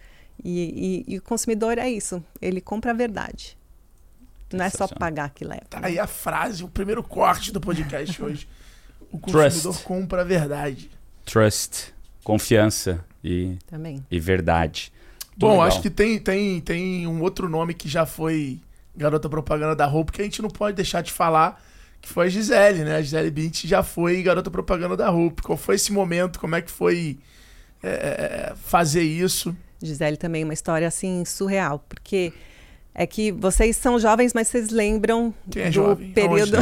E, 0.43 1.03
e, 1.07 1.13
e 1.15 1.17
o 1.17 1.21
consumidor 1.21 1.77
é 1.77 1.89
isso, 1.89 2.23
ele 2.41 2.61
compra 2.61 2.91
a 2.91 2.93
verdade. 2.93 3.57
Não 4.53 4.63
é 4.63 4.69
só 4.69 4.87
pagar 4.87 5.29
que 5.31 5.43
leva. 5.43 5.65
Tá 5.69 5.79
aí 5.83 5.99
a 5.99 6.07
frase, 6.07 6.63
o 6.63 6.69
primeiro 6.69 7.03
corte 7.03 7.51
do 7.51 7.59
podcast 7.59 8.21
hoje. 8.21 8.47
O 9.09 9.17
consumidor 9.17 9.61
Trust. 9.61 9.83
compra 9.85 10.21
a 10.21 10.25
verdade. 10.25 10.91
Trust, 11.23 11.93
confiança 12.25 13.05
e, 13.23 13.57
Também. 13.65 14.05
e 14.11 14.19
verdade. 14.19 14.91
Bom, 15.37 15.51
legal. 15.51 15.67
acho 15.67 15.81
que 15.81 15.89
tem, 15.89 16.19
tem, 16.19 16.59
tem 16.59 17.07
um 17.07 17.21
outro 17.21 17.47
nome 17.47 17.73
que 17.73 17.87
já 17.87 18.05
foi 18.05 18.59
garota 18.93 19.29
propaganda 19.29 19.73
da 19.77 19.85
roupa 19.85 20.11
que 20.11 20.21
a 20.21 20.25
gente 20.25 20.41
não 20.41 20.49
pode 20.49 20.75
deixar 20.75 21.01
de 21.01 21.13
falar, 21.13 21.63
que 22.01 22.09
foi 22.09 22.25
a 22.25 22.29
Gisele, 22.29 22.83
né? 22.83 22.97
A 22.97 23.01
Gisele 23.01 23.31
Bint 23.31 23.65
já 23.65 23.81
foi 23.81 24.21
garota 24.21 24.51
propaganda 24.51 24.97
da 24.97 25.09
roupa. 25.09 25.41
Qual 25.41 25.57
foi 25.57 25.75
esse 25.75 25.93
momento? 25.93 26.37
Como 26.37 26.55
é 26.55 26.61
que 26.61 26.69
foi 26.69 27.17
é, 27.81 27.89
é 28.51 28.55
fazer 28.55 29.03
isso? 29.03 29.55
Gisele 29.81 30.17
também 30.17 30.43
uma 30.43 30.53
história 30.53 30.87
assim 30.87 31.23
surreal, 31.25 31.83
porque 31.87 32.33
é 32.93 33.05
que 33.05 33.31
vocês 33.31 33.77
são 33.77 33.99
jovens, 33.99 34.33
mas 34.33 34.47
vocês 34.47 34.69
lembram 34.69 35.33
é 35.55 35.69
do, 35.69 35.71
jovem? 35.71 36.11
período, 36.13 36.57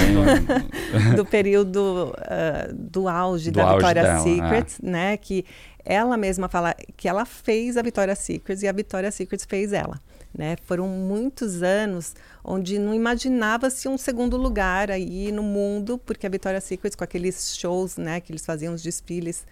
do 1.16 1.26
período 1.26 2.14
uh, 2.14 2.74
do 2.74 3.08
auge 3.08 3.52
do 3.52 3.58
da 3.58 3.64
auge 3.64 3.76
Victoria's 3.78 4.08
dela, 4.08 4.20
Secret, 4.20 4.76
é. 4.84 4.90
né? 4.90 5.18
Que 5.18 5.46
ela 5.86 6.18
mesma 6.18 6.50
fala 6.50 6.76
que 6.98 7.08
ela 7.08 7.26
fez 7.26 7.78
a 7.78 7.82
Victoria's 7.82 8.20
Secret 8.20 8.58
e 8.64 8.68
a 8.68 8.72
Victoria's 8.72 9.16
Secret 9.16 9.46
fez 9.48 9.72
ela. 9.72 10.02
Né? 10.38 10.58
Foram 10.66 10.88
muitos 10.88 11.64
anos 11.64 12.14
onde 12.44 12.78
não 12.78 12.94
imaginava-se 12.94 13.88
um 13.88 13.98
segundo 13.98 14.36
lugar 14.36 14.92
aí 14.92 15.32
no 15.32 15.42
mundo, 15.42 15.98
porque 15.98 16.28
a 16.28 16.30
Victoria's 16.30 16.66
Secret, 16.66 16.98
com 16.98 17.04
aqueles 17.06 17.56
shows 17.56 17.96
né, 17.96 18.20
que 18.20 18.34
eles 18.34 18.46
faziam 18.46 18.74
os 18.74 18.82
desfiles 18.82 19.46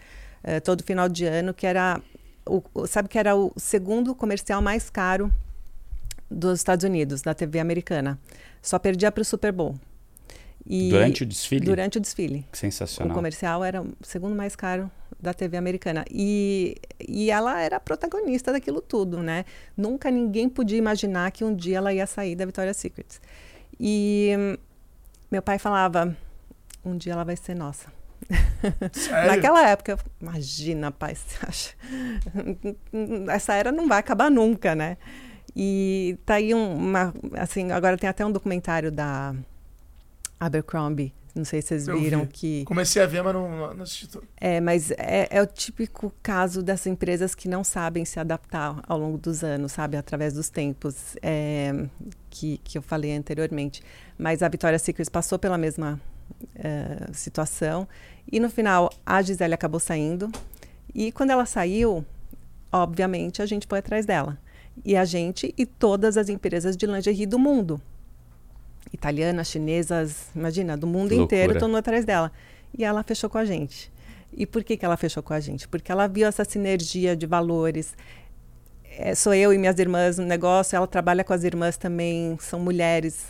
uh, 0.44 0.60
todo 0.62 0.84
final 0.84 1.08
de 1.08 1.24
ano, 1.26 1.54
que 1.54 1.66
era, 1.66 2.02
o, 2.46 2.88
sabe 2.88 3.10
que 3.10 3.18
era 3.18 3.36
o 3.36 3.52
segundo 3.58 4.14
comercial 4.16 4.62
mais 4.62 4.90
caro 4.90 5.32
dos 6.30 6.60
Estados 6.60 6.84
Unidos, 6.84 7.22
da 7.22 7.34
TV 7.34 7.60
americana. 7.60 8.20
Só 8.62 8.80
perdia 8.80 9.12
para 9.12 9.22
o 9.22 9.26
Super 9.26 9.52
Bowl. 9.52 9.76
E 10.66 10.90
durante 10.90 11.24
o 11.24 11.26
desfile? 11.26 11.66
Durante 11.66 11.98
o 11.98 12.02
desfile. 12.02 12.46
Sensacional. 12.54 13.12
O 13.12 13.16
comercial 13.16 13.64
era 13.64 13.82
o 13.82 13.94
segundo 14.02 14.36
mais 14.36 14.56
caro 14.56 14.90
da 15.20 15.34
TV 15.34 15.58
americana. 15.58 16.06
E, 16.10 16.78
e 17.06 17.30
ela 17.30 17.62
era 17.62 17.78
a 17.78 17.80
protagonista 17.80 18.52
daquilo 18.52 18.82
tudo, 18.82 19.22
né? 19.22 19.46
Nunca 19.76 20.10
ninguém 20.10 20.48
podia 20.48 20.78
imaginar 20.78 21.32
que 21.32 21.44
um 21.44 21.54
dia 21.54 21.78
ela 21.78 21.94
ia 21.94 22.08
sair 22.08 22.36
da 22.36 22.46
Victoria's 22.46 22.78
Secret. 22.78 23.20
E 23.80 24.58
meu 25.30 25.42
pai 25.42 25.60
falava, 25.60 26.16
um 26.86 26.96
dia 26.96 27.14
ela 27.14 27.24
vai 27.24 27.36
ser 27.36 27.56
nossa. 27.56 27.92
Naquela 29.28 29.68
época, 29.70 29.98
imagina, 30.22 30.92
pai, 30.92 31.16
você 31.16 31.46
acha? 31.46 31.70
Essa 33.32 33.54
era 33.54 33.72
não 33.72 33.88
vai 33.88 34.00
acabar 34.00 34.30
nunca, 34.30 34.76
né? 34.76 34.98
E 35.56 36.18
tá 36.26 36.36
aí 36.36 36.54
uma, 36.54 37.14
assim, 37.34 37.72
agora 37.72 37.98
tem 37.98 38.10
até 38.10 38.26
um 38.26 38.32
documentário 38.32 38.92
da 38.92 39.36
Abercrombie, 40.40 41.14
não 41.36 41.46
sei 41.46 41.62
se 41.62 41.70
vocês 41.70 41.88
viram 41.88 42.28
que. 42.28 42.64
Comecei 42.66 43.02
a 43.02 43.08
ver, 43.08 43.24
mas 43.24 43.34
não, 43.34 43.74
não 43.74 43.84
assisti 43.84 44.08
tudo. 44.08 44.28
É, 44.40 44.62
mas 44.62 44.92
é, 44.92 45.28
é, 45.32 45.42
o 45.42 45.48
típico 45.48 46.14
caso 46.22 46.62
dessas 46.62 46.88
empresas 46.88 47.34
que 47.34 47.48
não 47.48 47.64
sabem 47.64 48.06
se 48.06 48.20
adaptar 48.20 48.80
ao 48.88 49.00
longo 49.00 49.18
dos 49.18 49.44
anos, 49.44 49.72
sabe? 49.72 49.98
Através 49.98 50.34
dos 50.34 50.50
tempos 50.50 51.16
é, 51.24 51.88
que, 52.30 52.60
que 52.64 52.78
eu 52.78 52.84
falei 52.84 53.16
anteriormente. 53.16 53.82
Mas 54.16 54.44
a 54.44 54.48
Victoria's 54.48 54.84
Secret 54.84 55.10
passou 55.10 55.40
pela 55.40 55.58
mesma 55.58 56.00
é, 56.56 57.12
situação. 57.14 57.88
E 58.32 58.40
no 58.40 58.50
final, 58.50 58.92
a 59.06 59.22
Gisele 59.22 59.54
acabou 59.54 59.80
saindo. 59.80 60.32
E 60.94 61.12
quando 61.12 61.32
ela 61.32 61.46
saiu, 61.46 62.06
obviamente, 62.72 63.42
a 63.42 63.46
gente 63.46 63.68
foi 63.68 63.80
atrás 63.80 64.06
dela. 64.06 64.38
E 64.84 64.96
a 64.96 65.06
gente 65.06 65.54
e 65.58 65.66
todas 65.66 66.18
as 66.18 66.30
empresas 66.30 66.76
de 66.76 66.86
lingerie 66.86 67.26
do 67.26 67.38
mundo. 67.38 67.82
Italianas, 68.92 69.48
chinesas, 69.48 70.30
imagina, 70.36 70.78
do 70.78 70.88
mundo 70.88 71.16
Loucura. 71.16 71.24
inteiro, 71.24 71.54
todo 71.54 71.68
mundo 71.68 71.78
atrás 71.78 72.06
dela. 72.06 72.32
E 72.78 72.84
ela 72.84 73.04
fechou 73.04 73.30
com 73.30 73.38
a 73.38 73.46
gente. 73.46 73.92
E 74.36 74.46
por 74.46 74.64
que, 74.64 74.76
que 74.76 74.86
ela 74.86 74.98
fechou 74.98 75.22
com 75.22 75.34
a 75.34 75.40
gente? 75.40 75.68
Porque 75.68 75.92
ela 75.92 76.08
viu 76.08 76.28
essa 76.28 76.44
sinergia 76.44 77.16
de 77.16 77.26
valores. 77.26 77.96
É, 78.98 79.14
sou 79.16 79.34
eu 79.34 79.54
e 79.54 79.58
minhas 79.58 79.78
irmãs 79.80 80.18
no 80.18 80.26
negócio, 80.26 80.76
ela 80.76 80.88
trabalha 80.88 81.24
com 81.24 81.34
as 81.34 81.44
irmãs 81.44 81.78
também, 81.78 82.38
são 82.40 82.60
mulheres 82.60 83.26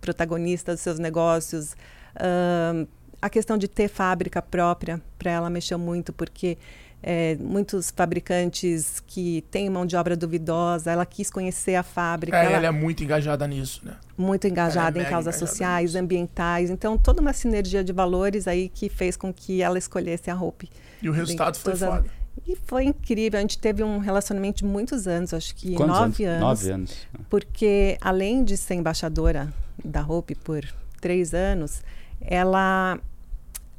protagonistas 0.00 0.76
dos 0.76 0.82
seus 0.82 0.98
negócios. 0.98 1.76
Uh, 2.18 2.86
a 3.20 3.28
questão 3.28 3.58
de 3.58 3.66
ter 3.66 3.88
fábrica 3.88 4.40
própria, 4.40 5.00
para 5.18 5.30
ela 5.30 5.50
mexeu 5.50 5.78
muito, 5.78 6.12
porque 6.12 6.56
é, 7.02 7.36
muitos 7.36 7.90
fabricantes 7.90 9.02
que 9.06 9.44
têm 9.50 9.70
mão 9.70 9.86
de 9.86 9.96
obra 9.96 10.16
duvidosa. 10.16 10.90
Ela 10.90 11.06
quis 11.06 11.30
conhecer 11.30 11.74
a 11.74 11.82
fábrica. 11.82 12.36
É, 12.36 12.46
ela, 12.46 12.56
ela 12.56 12.66
é 12.66 12.70
muito 12.70 13.02
engajada 13.02 13.46
nisso, 13.46 13.82
né? 13.84 13.96
muito 14.16 14.48
engajada 14.48 14.98
é 14.98 15.02
em 15.02 15.04
causas 15.04 15.36
engajada 15.36 15.46
sociais, 15.46 15.90
nisso. 15.92 15.98
ambientais. 16.04 16.70
Então, 16.70 16.98
toda 16.98 17.20
uma 17.20 17.32
sinergia 17.32 17.84
de 17.84 17.92
valores 17.92 18.48
aí 18.48 18.68
que 18.68 18.88
fez 18.88 19.16
com 19.16 19.32
que 19.32 19.62
ela 19.62 19.78
escolhesse 19.78 20.30
a 20.30 20.34
Hope. 20.34 20.68
E 21.00 21.08
o 21.08 21.12
resultado 21.12 21.56
foi 21.56 21.76
foda. 21.76 22.04
E 22.46 22.56
foi 22.66 22.84
incrível. 22.84 23.38
A 23.38 23.42
gente 23.42 23.58
teve 23.58 23.82
um 23.84 23.98
relacionamento 23.98 24.58
de 24.58 24.64
muitos 24.64 25.06
anos, 25.06 25.34
acho 25.34 25.54
que 25.54 25.74
Quantos 25.74 25.98
nove 25.98 26.24
anos. 26.24 26.40
Nove 26.40 26.70
anos. 26.70 26.96
Porque, 27.28 27.96
além 28.00 28.42
de 28.42 28.56
ser 28.56 28.74
embaixadora 28.74 29.52
da 29.84 30.02
Hope 30.02 30.34
por 30.34 30.64
três 31.00 31.34
anos, 31.34 31.82
ela. 32.20 32.98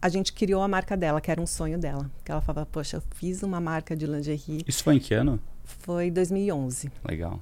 A 0.02 0.08
gente 0.08 0.32
criou 0.32 0.62
a 0.62 0.68
marca 0.68 0.96
dela, 0.96 1.20
que 1.20 1.30
era 1.30 1.42
um 1.42 1.48
sonho 1.48 1.78
dela. 1.78 2.10
Que 2.24 2.32
ela 2.32 2.42
falava, 2.42 2.66
poxa, 2.66 2.98
eu 2.98 3.04
fiz 3.16 3.44
uma 3.44 3.60
marca 3.60 3.96
de 3.96 4.06
lingerie. 4.06 4.64
Isso 4.66 4.84
foi 4.84 4.96
em 4.96 5.00
que 5.00 5.14
ano? 5.14 5.40
Foi 5.66 6.10
2011. 6.10 6.90
Legal. 7.06 7.42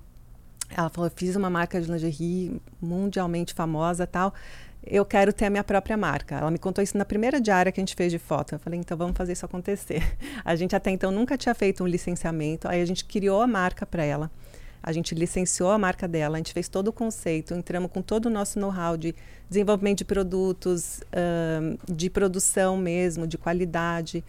Ela 0.70 0.90
falou, 0.90 1.08
eu 1.08 1.14
fiz 1.16 1.36
uma 1.36 1.50
marca 1.50 1.80
de 1.80 1.90
lingerie 1.90 2.60
mundialmente 2.82 3.54
famosa 3.54 4.08
tal. 4.08 4.34
Eu 4.84 5.06
quero 5.06 5.32
ter 5.32 5.46
a 5.46 5.50
minha 5.50 5.64
própria 5.64 5.96
marca. 5.98 6.36
Ela 6.36 6.50
me 6.50 6.58
contou 6.58 6.84
isso 6.84 6.98
na 6.98 7.06
primeira 7.06 7.40
diária 7.40 7.72
que 7.72 7.80
a 7.80 7.84
gente 7.84 7.96
fez 7.96 8.12
de 8.12 8.18
foto. 8.18 8.56
Eu 8.56 8.60
falei, 8.60 8.80
então 8.80 8.98
vamos 8.98 9.16
fazer 9.16 9.34
isso 9.34 9.46
acontecer. 9.46 10.02
A 10.44 10.56
gente 10.56 10.76
até 10.76 10.90
então 10.92 11.12
nunca 11.12 11.38
tinha 11.38 11.54
feito 11.54 11.84
um 11.84 11.88
licenciamento. 11.88 12.68
Aí 12.68 12.82
a 12.82 12.86
gente 12.86 13.04
criou 13.04 13.42
a 13.42 13.48
marca 13.48 13.86
para 13.86 14.04
ela. 14.04 14.32
A 14.82 14.92
gente 14.92 15.14
licenciou 15.14 15.70
a 15.70 15.78
marca 15.78 16.08
dela, 16.08 16.36
a 16.36 16.40
gente 16.40 16.54
fez 16.54 16.70
todo 16.70 16.90
o 16.90 16.94
conceito, 16.94 17.54
entramos 17.54 17.92
com 17.92 18.02
todo 18.02 18.28
o 18.28 18.30
nosso 18.30 18.60
know-how 18.60 18.96
de 18.96 19.14
desenvolvimento 19.50 20.00
de 20.00 20.06
produtos, 20.06 21.02
ahn, 21.12 21.78
de 21.90 22.10
produção 22.10 22.78
mesmo, 22.78 23.28
de 23.28 23.38
qualidade 23.38 24.24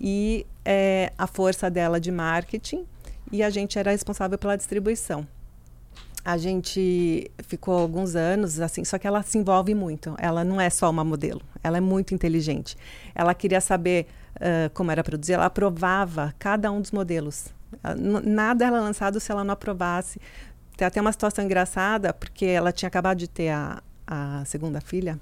e 0.00 0.46
eh, 0.64 1.12
a 1.16 1.26
força 1.26 1.70
dela 1.70 2.00
de 2.00 2.10
marketing. 2.10 2.84
E 3.32 3.42
a 3.42 3.50
gente 3.50 3.78
era 3.78 3.90
responsável 3.90 4.38
pela 4.38 4.56
distribuição. 4.56 5.26
A 6.24 6.38
gente 6.38 7.30
ficou 7.42 7.78
alguns 7.78 8.14
anos 8.14 8.60
assim, 8.60 8.84
só 8.84 8.98
que 8.98 9.06
ela 9.06 9.22
se 9.22 9.36
envolve 9.36 9.74
muito. 9.74 10.14
Ela 10.18 10.44
não 10.44 10.60
é 10.60 10.70
só 10.70 10.88
uma 10.88 11.04
modelo, 11.04 11.42
ela 11.62 11.76
é 11.76 11.80
muito 11.80 12.14
inteligente. 12.14 12.76
Ela 13.14 13.34
queria 13.34 13.60
saber 13.60 14.06
ah, 14.40 14.70
como 14.74 14.90
era 14.90 15.02
produzir, 15.02 15.34
ela 15.34 15.46
aprovava 15.46 16.34
cada 16.38 16.70
um 16.70 16.80
dos 16.80 16.90
modelos. 16.90 17.46
N- 17.96 18.20
Nada 18.24 18.66
era 18.66 18.80
lançado 18.80 19.18
se 19.20 19.30
ela 19.32 19.44
não 19.44 19.52
aprovasse. 19.54 20.20
Tem 20.76 20.86
até 20.86 21.00
uma 21.00 21.12
situação 21.12 21.44
engraçada, 21.44 22.12
porque 22.12 22.44
ela 22.46 22.72
tinha 22.72 22.88
acabado 22.88 23.18
de 23.18 23.28
ter 23.28 23.50
a, 23.50 23.82
a 24.06 24.44
segunda 24.44 24.80
filha 24.80 25.18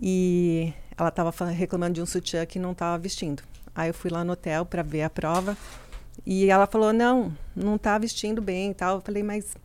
e 0.00 0.72
ela 0.96 1.08
estava 1.08 1.32
reclamando 1.46 1.94
de 1.94 2.02
um 2.02 2.06
sutiã 2.06 2.46
que 2.46 2.58
não 2.58 2.72
estava 2.72 2.98
vestindo. 2.98 3.42
Aí 3.74 3.88
eu 3.88 3.94
fui 3.94 4.10
lá 4.10 4.22
no 4.24 4.32
hotel 4.32 4.64
para 4.66 4.82
ver 4.82 5.02
a 5.02 5.10
prova 5.10 5.56
e 6.26 6.48
ela 6.50 6.66
falou: 6.66 6.92
não, 6.92 7.36
não 7.56 7.76
está 7.76 7.98
vestindo 7.98 8.40
bem 8.40 8.70
e 8.70 8.74
tal. 8.74 8.96
Eu 8.96 9.00
falei, 9.00 9.22
mas 9.22 9.56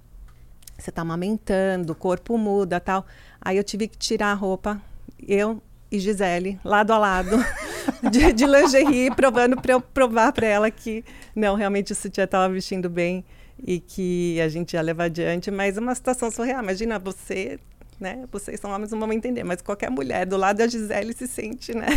você 0.77 0.89
está 0.89 1.01
amamentando, 1.01 1.93
o 1.93 1.95
corpo 1.95 2.37
muda 2.37 2.79
tal. 2.79 3.05
Aí 3.41 3.57
eu 3.57 3.63
tive 3.63 3.87
que 3.87 3.97
tirar 3.97 4.31
a 4.31 4.33
roupa, 4.33 4.81
eu 5.27 5.61
e 5.91 5.99
Gisele, 5.99 6.59
lado 6.63 6.91
a 6.91 6.97
lado, 6.97 7.37
de, 8.11 8.33
de 8.33 8.45
lingerie, 8.45 9.13
provando 9.15 9.59
para 9.61 9.73
eu 9.73 9.81
provar 9.81 10.31
para 10.33 10.45
ela 10.45 10.69
que 10.69 11.03
não, 11.35 11.55
realmente 11.55 11.91
o 11.91 11.95
sutiã 11.95 12.25
estava 12.25 12.51
vestindo 12.51 12.89
bem 12.89 13.23
e 13.63 13.79
que 13.79 14.39
a 14.41 14.49
gente 14.49 14.73
ia 14.73 14.81
levar 14.81 15.05
adiante. 15.05 15.49
Mas 15.49 15.77
uma 15.77 15.95
situação 15.95 16.29
surreal. 16.29 16.61
Imagina 16.61 16.99
você. 16.99 17.59
Né? 17.99 18.25
Vocês 18.31 18.59
são 18.59 18.69
homens, 18.69 18.91
não 18.91 18.99
vão 18.99 19.11
entender, 19.11 19.43
mas 19.43 19.59
qualquer 19.59 19.89
mulher 19.89 20.23
do 20.23 20.37
lado 20.37 20.57
da 20.57 20.67
Gisele 20.67 21.13
se 21.13 21.27
sente, 21.27 21.75
né? 21.75 21.87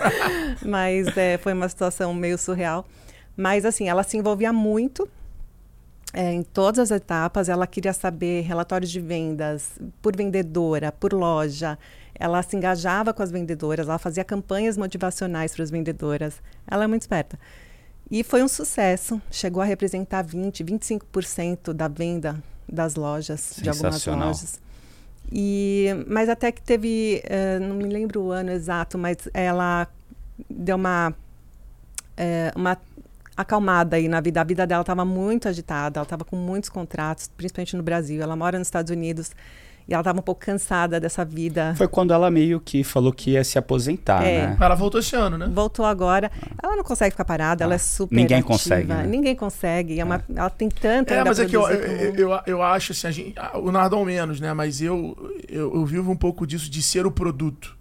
mas 0.66 1.16
é, 1.16 1.38
foi 1.38 1.54
uma 1.54 1.66
situação 1.66 2.12
meio 2.12 2.36
surreal. 2.36 2.86
Mas 3.34 3.64
assim, 3.64 3.88
ela 3.88 4.02
se 4.02 4.18
envolvia 4.18 4.52
muito 4.52 5.08
é, 6.12 6.32
em 6.32 6.42
todas 6.42 6.90
as 6.90 6.90
etapas, 6.90 7.48
ela 7.48 7.66
queria 7.66 7.92
saber 7.92 8.42
relatórios 8.42 8.90
de 8.90 9.00
vendas 9.00 9.78
por 10.02 10.14
vendedora, 10.14 10.92
por 10.92 11.12
loja. 11.12 11.78
Ela 12.20 12.42
se 12.42 12.54
engajava 12.54 13.14
com 13.14 13.22
as 13.22 13.30
vendedoras, 13.30 13.88
ela 13.88 13.98
fazia 13.98 14.22
campanhas 14.22 14.76
motivacionais 14.76 15.54
para 15.54 15.64
as 15.64 15.70
vendedoras. 15.70 16.34
Ela 16.70 16.84
é 16.84 16.86
muito 16.86 17.00
esperta. 17.00 17.38
E 18.10 18.22
foi 18.22 18.42
um 18.42 18.48
sucesso. 18.48 19.22
Chegou 19.30 19.62
a 19.62 19.64
representar 19.64 20.20
20, 20.22 20.62
25% 20.62 21.72
da 21.72 21.88
venda 21.88 22.42
das 22.70 22.94
lojas, 22.94 23.54
de 23.56 23.70
algumas 23.70 24.04
lojas. 24.04 24.60
E, 25.32 25.86
mas 26.06 26.28
até 26.28 26.52
que 26.52 26.60
teve, 26.60 27.22
eh, 27.24 27.58
não 27.58 27.76
me 27.76 27.84
lembro 27.84 28.20
o 28.20 28.30
ano 28.32 28.50
exato, 28.50 28.98
mas 28.98 29.16
ela 29.32 29.88
deu 30.48 30.76
uma, 30.76 31.14
eh, 32.18 32.52
uma 32.54 32.76
acalmada 33.34 33.96
aí 33.96 34.08
na 34.08 34.20
vida. 34.20 34.42
A 34.42 34.44
vida 34.44 34.66
dela 34.66 34.82
estava 34.82 35.06
muito 35.06 35.48
agitada, 35.48 36.00
ela 36.00 36.04
estava 36.04 36.24
com 36.24 36.36
muitos 36.36 36.68
contratos, 36.68 37.28
principalmente 37.34 37.76
no 37.76 37.82
Brasil. 37.82 38.20
Ela 38.20 38.36
mora 38.36 38.58
nos 38.58 38.66
Estados 38.66 38.90
Unidos 38.90 39.30
e 39.88 39.92
ela 39.92 40.00
estava 40.00 40.18
um 40.18 40.22
pouco 40.22 40.40
cansada 40.44 41.00
dessa 41.00 41.24
vida. 41.24 41.74
Foi 41.76 41.88
quando 41.88 42.12
ela 42.12 42.30
meio 42.30 42.60
que 42.60 42.84
falou 42.84 43.12
que 43.12 43.32
ia 43.32 43.42
se 43.44 43.58
aposentar, 43.58 44.24
É. 44.24 44.46
né? 44.48 44.56
Ela 44.60 44.74
voltou 44.74 45.00
esse 45.00 45.16
ano, 45.16 45.36
né? 45.36 45.48
Voltou 45.52 45.84
agora. 45.84 46.30
Ela 46.62 46.76
não 46.76 46.84
consegue 46.84 47.10
ficar 47.12 47.24
parada, 47.24 47.64
ela 47.64 47.74
é 47.74 47.78
super 47.78 48.14
Ninguém 48.14 48.38
ativa. 48.38 48.48
consegue, 48.52 48.86
né? 48.86 49.06
Ninguém 49.06 49.34
consegue. 49.34 49.98
É 50.00 50.04
uma, 50.04 50.24
Ela 50.34 50.50
tem 50.50 50.68
tanto 50.68 51.12
É, 51.12 51.24
mas 51.24 51.40
a 51.40 51.44
é 51.44 51.46
que 51.46 51.56
eu, 51.56 51.68
eu, 51.68 52.14
eu, 52.14 52.40
eu 52.46 52.62
acho 52.62 52.92
assim, 52.92 53.06
a 53.06 53.10
gente, 53.10 53.34
ah, 53.38 53.58
o 53.58 53.70
Nardon 53.72 54.04
menos, 54.04 54.40
né? 54.40 54.52
Mas 54.54 54.80
eu, 54.80 55.16
eu, 55.48 55.74
eu 55.74 55.84
vivo 55.84 56.10
um 56.10 56.16
pouco 56.16 56.46
disso 56.46 56.70
de 56.70 56.82
ser 56.82 57.04
o 57.06 57.10
produto. 57.10 57.76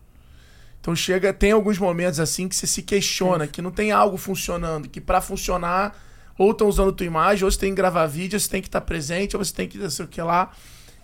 Então 0.81 0.95
chega, 0.95 1.33
tem 1.33 1.51
alguns 1.51 1.77
momentos 1.77 2.19
assim 2.19 2.47
que 2.47 2.55
você 2.55 2.65
se 2.65 2.81
questiona, 2.81 3.45
que 3.45 3.61
não 3.61 3.69
tem 3.69 3.91
algo 3.91 4.15
funcionando, 4.17 4.87
que 4.87 5.01
pra 5.01 5.19
funcionar, 5.21 5.93
ou 6.37 6.51
estão 6.51 6.67
usando 6.69 6.93
tua 6.93 7.05
imagem, 7.05 7.43
ou 7.43 7.51
você 7.51 7.59
tem 7.59 7.69
que 7.71 7.75
gravar 7.75 8.05
vídeo, 8.07 8.37
ou 8.37 8.39
você 8.39 8.49
tem 8.49 8.61
que 8.61 8.69
estar 8.69 8.79
presente, 8.81 9.35
ou 9.35 9.43
você 9.43 9.53
tem 9.53 9.67
que 9.67 9.77
não 9.77 9.89
sei 9.89 10.05
o 10.05 10.07
que 10.07 10.21
lá. 10.21 10.51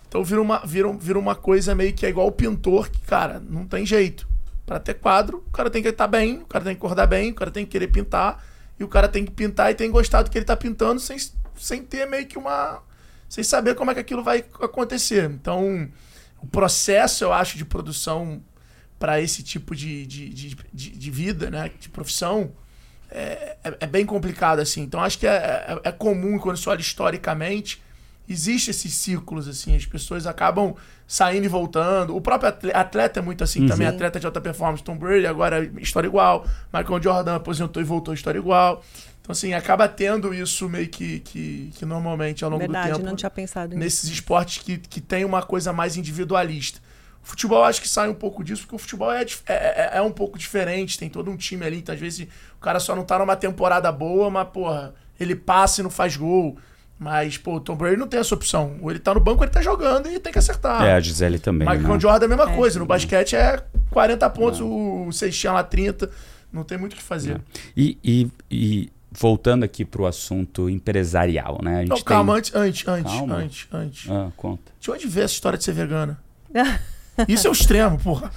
Então 0.08 0.22
vira 0.22 0.40
uma, 0.40 0.58
vira, 0.64 0.92
vira 0.92 1.18
uma 1.18 1.34
coisa 1.34 1.74
meio 1.74 1.92
que 1.92 2.06
é 2.06 2.08
igual 2.08 2.26
o 2.26 2.32
pintor, 2.32 2.88
que, 2.88 3.00
cara, 3.00 3.40
não 3.40 3.66
tem 3.66 3.84
jeito. 3.84 4.28
Pra 4.64 4.80
ter 4.80 4.94
quadro, 4.94 5.44
o 5.46 5.50
cara 5.50 5.70
tem 5.70 5.82
que 5.82 5.88
estar 5.88 6.08
bem, 6.08 6.38
o 6.38 6.46
cara 6.46 6.64
tem 6.64 6.74
que 6.74 6.78
acordar 6.78 7.06
bem, 7.06 7.30
o 7.30 7.34
cara 7.34 7.50
tem 7.50 7.64
que 7.64 7.70
querer 7.70 7.88
pintar, 7.88 8.44
e 8.78 8.84
o 8.84 8.88
cara 8.88 9.08
tem 9.08 9.24
que 9.24 9.30
pintar 9.30 9.70
e 9.70 9.74
tem 9.74 9.90
gostar 9.90 10.22
do 10.22 10.30
que 10.30 10.38
ele 10.38 10.44
tá 10.44 10.56
pintando 10.56 11.00
sem, 11.00 11.16
sem 11.56 11.82
ter 11.82 12.06
meio 12.06 12.26
que 12.26 12.36
uma. 12.36 12.82
sem 13.28 13.44
saber 13.44 13.74
como 13.74 13.90
é 13.90 13.94
que 13.94 14.00
aquilo 14.00 14.22
vai 14.22 14.44
acontecer. 14.60 15.30
Então, 15.30 15.88
o 16.40 16.46
processo, 16.46 17.24
eu 17.24 17.32
acho, 17.32 17.56
de 17.56 17.64
produção 17.64 18.42
para 18.98 19.20
esse 19.20 19.42
tipo 19.42 19.74
de, 19.74 20.06
de, 20.06 20.28
de, 20.28 20.56
de, 20.72 20.90
de 20.90 21.10
vida, 21.10 21.50
né? 21.50 21.70
De 21.78 21.88
profissão, 21.88 22.52
é, 23.10 23.56
é, 23.62 23.76
é 23.80 23.86
bem 23.86 24.04
complicado, 24.04 24.60
assim. 24.60 24.82
Então, 24.82 25.00
acho 25.00 25.18
que 25.18 25.26
é, 25.26 25.30
é, 25.84 25.88
é 25.88 25.92
comum, 25.92 26.38
quando 26.38 26.56
se 26.56 26.68
olha 26.68 26.80
historicamente, 26.80 27.82
existe 28.28 28.70
esses 28.70 28.92
ciclos, 28.94 29.48
assim. 29.48 29.74
As 29.76 29.86
pessoas 29.86 30.26
acabam 30.26 30.74
saindo 31.06 31.44
e 31.44 31.48
voltando. 31.48 32.14
O 32.16 32.20
próprio 32.20 32.48
atle- 32.48 32.72
atleta 32.74 33.20
é 33.20 33.22
muito 33.22 33.42
assim 33.44 33.66
também. 33.66 33.86
Sim. 33.88 33.94
Atleta 33.94 34.18
de 34.20 34.26
alta 34.26 34.40
performance, 34.40 34.82
Tom 34.82 34.96
Brady, 34.96 35.26
agora 35.26 35.64
história 35.80 36.06
igual. 36.08 36.46
Michael 36.72 37.02
Jordan 37.02 37.36
aposentou 37.36 37.80
e 37.82 37.84
voltou, 37.84 38.12
história 38.14 38.38
igual. 38.38 38.82
Então, 39.20 39.32
assim, 39.32 39.54
acaba 39.54 39.88
tendo 39.88 40.32
isso 40.32 40.68
meio 40.68 40.88
que, 40.88 41.18
que, 41.20 41.72
que 41.74 41.84
normalmente 41.84 42.44
ao 42.44 42.50
longo 42.50 42.60
Verdade, 42.62 42.90
do 42.92 42.96
tempo 42.98 43.08
não 43.08 43.16
tinha 43.16 43.30
pensado 43.30 43.70
nisso. 43.70 43.78
nesses 43.80 44.10
esportes 44.10 44.62
que, 44.62 44.78
que 44.78 45.00
tem 45.00 45.24
uma 45.24 45.42
coisa 45.42 45.72
mais 45.72 45.96
individualista. 45.96 46.80
O 47.24 47.26
futebol 47.26 47.64
acho 47.64 47.82
que 47.82 47.88
sai 47.88 48.08
um 48.08 48.14
pouco 48.14 48.44
disso, 48.44 48.62
porque 48.62 48.76
o 48.76 48.78
futebol 48.78 49.10
é, 49.12 49.22
é, 49.22 49.26
é- 49.48 49.90
é 49.94 50.00
um 50.02 50.12
pouco 50.12 50.38
diferente, 50.38 50.96
tem 50.96 51.10
todo 51.10 51.28
um 51.28 51.36
time 51.36 51.66
ali, 51.66 51.78
então 51.78 51.92
às 51.92 52.00
vezes 52.00 52.28
o 52.56 52.60
cara 52.60 52.78
só 52.78 52.94
não 52.94 53.02
tá 53.04 53.18
numa 53.18 53.34
temporada 53.34 53.90
boa, 53.90 54.30
mas, 54.30 54.48
porra, 54.50 54.94
ele 55.18 55.34
passa 55.34 55.80
e 55.80 55.82
não 55.82 55.90
faz 55.90 56.16
gol. 56.16 56.56
Mas, 56.98 57.36
pô, 57.36 57.56
o 57.56 57.60
Tom 57.60 57.76
Brady 57.76 57.96
não 57.98 58.08
tem 58.08 58.18
essa 58.18 58.34
opção. 58.34 58.78
Ou 58.80 58.90
ele 58.90 58.98
tá 58.98 59.12
no 59.12 59.20
banco, 59.20 59.38
ou 59.40 59.44
ele 59.44 59.52
tá 59.52 59.60
jogando 59.60 60.08
e 60.10 60.18
tem 60.18 60.32
que 60.32 60.38
acertar. 60.38 60.82
É, 60.82 60.94
a 60.94 61.00
Gisele 61.00 61.38
também. 61.38 61.68
Michael 61.68 61.94
né? 61.94 62.00
Jordan 62.00 62.24
é 62.24 62.26
a 62.32 62.36
mesma 62.36 62.52
É. 62.52 62.56
coisa. 62.56 62.78
No 62.78 62.86
basquete 62.86 63.36
é 63.36 63.62
40 63.90 64.30
pontos, 64.30 64.60
o 64.62 65.10
Seixinha 65.12 65.52
lá 65.52 65.62
30. 65.62 66.10
Não 66.52 66.64
tem 66.64 66.78
muito 66.78 66.94
o 66.94 66.96
que 66.96 67.02
fazer. 67.02 67.40
E, 67.76 67.98
e- 68.02 68.30
e 68.50 68.90
voltando 69.12 69.62
aqui 69.64 69.84
pro 69.84 70.06
assunto 70.06 70.70
empresarial, 70.70 71.60
né? 71.62 71.76
A 71.76 71.80
gente 71.80 71.88
Não, 71.90 71.96
tem- 71.96 72.04
calma, 72.04 72.34
antes, 72.34 72.54
antes, 72.54 72.88
antes, 72.88 73.12
Calma. 73.12 73.34
antes, 73.36 73.68
antes. 73.72 74.10
Ah, 74.10 74.30
conta. 74.36 74.72
De 74.80 74.90
onde 74.90 75.06
vê 75.06 75.20
essa 75.22 75.34
história 75.34 75.58
de 75.58 75.64
ser 75.64 75.72
vegana? 75.72 76.18
Isso 77.28 77.46
é 77.46 77.50
o 77.50 77.52
extremo, 77.52 77.98
porra. 77.98 78.30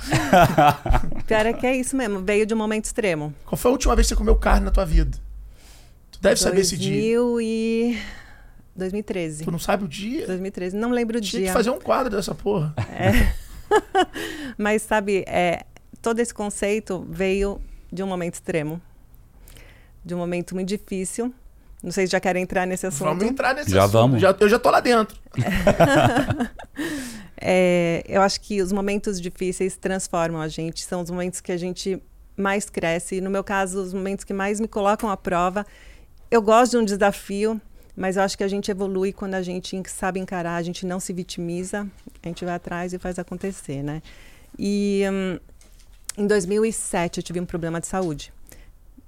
Pior 1.27 1.45
é 1.45 1.53
que 1.53 1.65
é 1.65 1.75
isso 1.75 1.95
mesmo, 1.97 2.21
veio 2.21 2.45
de 2.45 2.53
um 2.53 2.57
momento 2.57 2.85
extremo. 2.85 3.33
Qual 3.45 3.57
foi 3.57 3.69
a 3.69 3.73
última 3.73 3.95
vez 3.95 4.07
que 4.07 4.13
você 4.13 4.17
comeu 4.17 4.35
carne 4.37 4.65
na 4.65 4.71
tua 4.71 4.85
vida? 4.85 5.17
Tu 6.11 6.19
deve 6.21 6.39
saber 6.39 6.61
esse 6.61 6.77
dia. 6.77 6.91
2000 7.19 7.41
e... 7.41 7.97
2013. 8.79 9.43
Tu 9.45 9.51
não 9.51 9.59
sabe 9.59 9.85
o 9.85 9.87
dia? 9.87 10.25
2013, 10.25 10.75
não 10.75 10.89
lembro 10.89 11.17
o 11.19 11.21
Tinha 11.21 11.41
dia. 11.41 11.47
que 11.49 11.53
fazer 11.53 11.69
um 11.69 11.79
quadro 11.79 12.15
dessa 12.15 12.33
porra. 12.33 12.73
Mas 14.57 14.81
sabe, 14.81 15.23
é, 15.27 15.65
todo 16.01 16.19
esse 16.19 16.33
conceito 16.33 17.05
veio 17.09 17.61
de 17.91 18.01
um 18.01 18.07
momento 18.07 18.33
extremo. 18.35 18.81
De 20.03 20.15
um 20.15 20.17
momento 20.17 20.55
muito 20.55 20.67
difícil. 20.69 21.33
Não 21.81 21.91
sei 21.91 22.07
se 22.07 22.11
já 22.11 22.19
querem 22.19 22.43
entrar 22.43 22.65
nesse 22.65 22.85
assunto. 22.87 23.07
Vamos 23.07 23.23
entrar 23.23 23.53
nesse 23.53 23.71
Já 23.71 23.83
assunto. 23.83 23.93
vamos. 23.93 24.21
Já, 24.21 24.35
eu 24.37 24.49
já 24.49 24.59
tô 24.59 24.69
lá 24.71 24.79
dentro. 24.79 25.15
É, 27.41 28.03
eu 28.05 28.21
acho 28.21 28.41
que 28.41 28.61
os 28.61 28.69
momentos 28.71 29.19
difíceis 29.21 29.77
transformam 29.77 30.41
a 30.41 30.49
gente. 30.49 30.83
São 30.83 31.01
os 31.01 31.09
momentos 31.09 31.39
que 31.39 31.53
a 31.53 31.57
gente 31.57 32.01
mais 32.35 32.69
cresce. 32.69 33.21
No 33.21 33.29
meu 33.29 33.45
caso, 33.45 33.81
os 33.81 33.93
momentos 33.93 34.25
que 34.25 34.33
mais 34.33 34.59
me 34.59 34.67
colocam 34.67 35.09
à 35.09 35.15
prova. 35.15 35.65
Eu 36.29 36.41
gosto 36.41 36.71
de 36.71 36.77
um 36.79 36.83
desafio, 36.83 37.59
mas 37.99 38.15
eu 38.15 38.23
acho 38.23 38.37
que 38.37 38.45
a 38.45 38.47
gente 38.47 38.71
evolui 38.71 39.11
quando 39.11 39.33
a 39.35 39.41
gente 39.41 39.77
sabe 39.87 40.21
encarar, 40.21 40.55
a 40.55 40.63
gente 40.63 40.85
não 40.85 41.01
se 41.01 41.11
vitimiza, 41.11 41.85
a 42.23 42.27
gente 42.29 42.45
vai 42.45 42.55
atrás 42.55 42.93
e 42.93 42.97
faz 42.97 43.19
acontecer, 43.19 43.83
né? 43.83 44.01
E 44.57 45.03
hum, 45.11 45.37
em 46.17 46.25
2007 46.25 47.17
eu 47.17 47.23
tive 47.23 47.41
um 47.41 47.45
problema 47.45 47.81
de 47.81 47.87
saúde. 47.87 48.31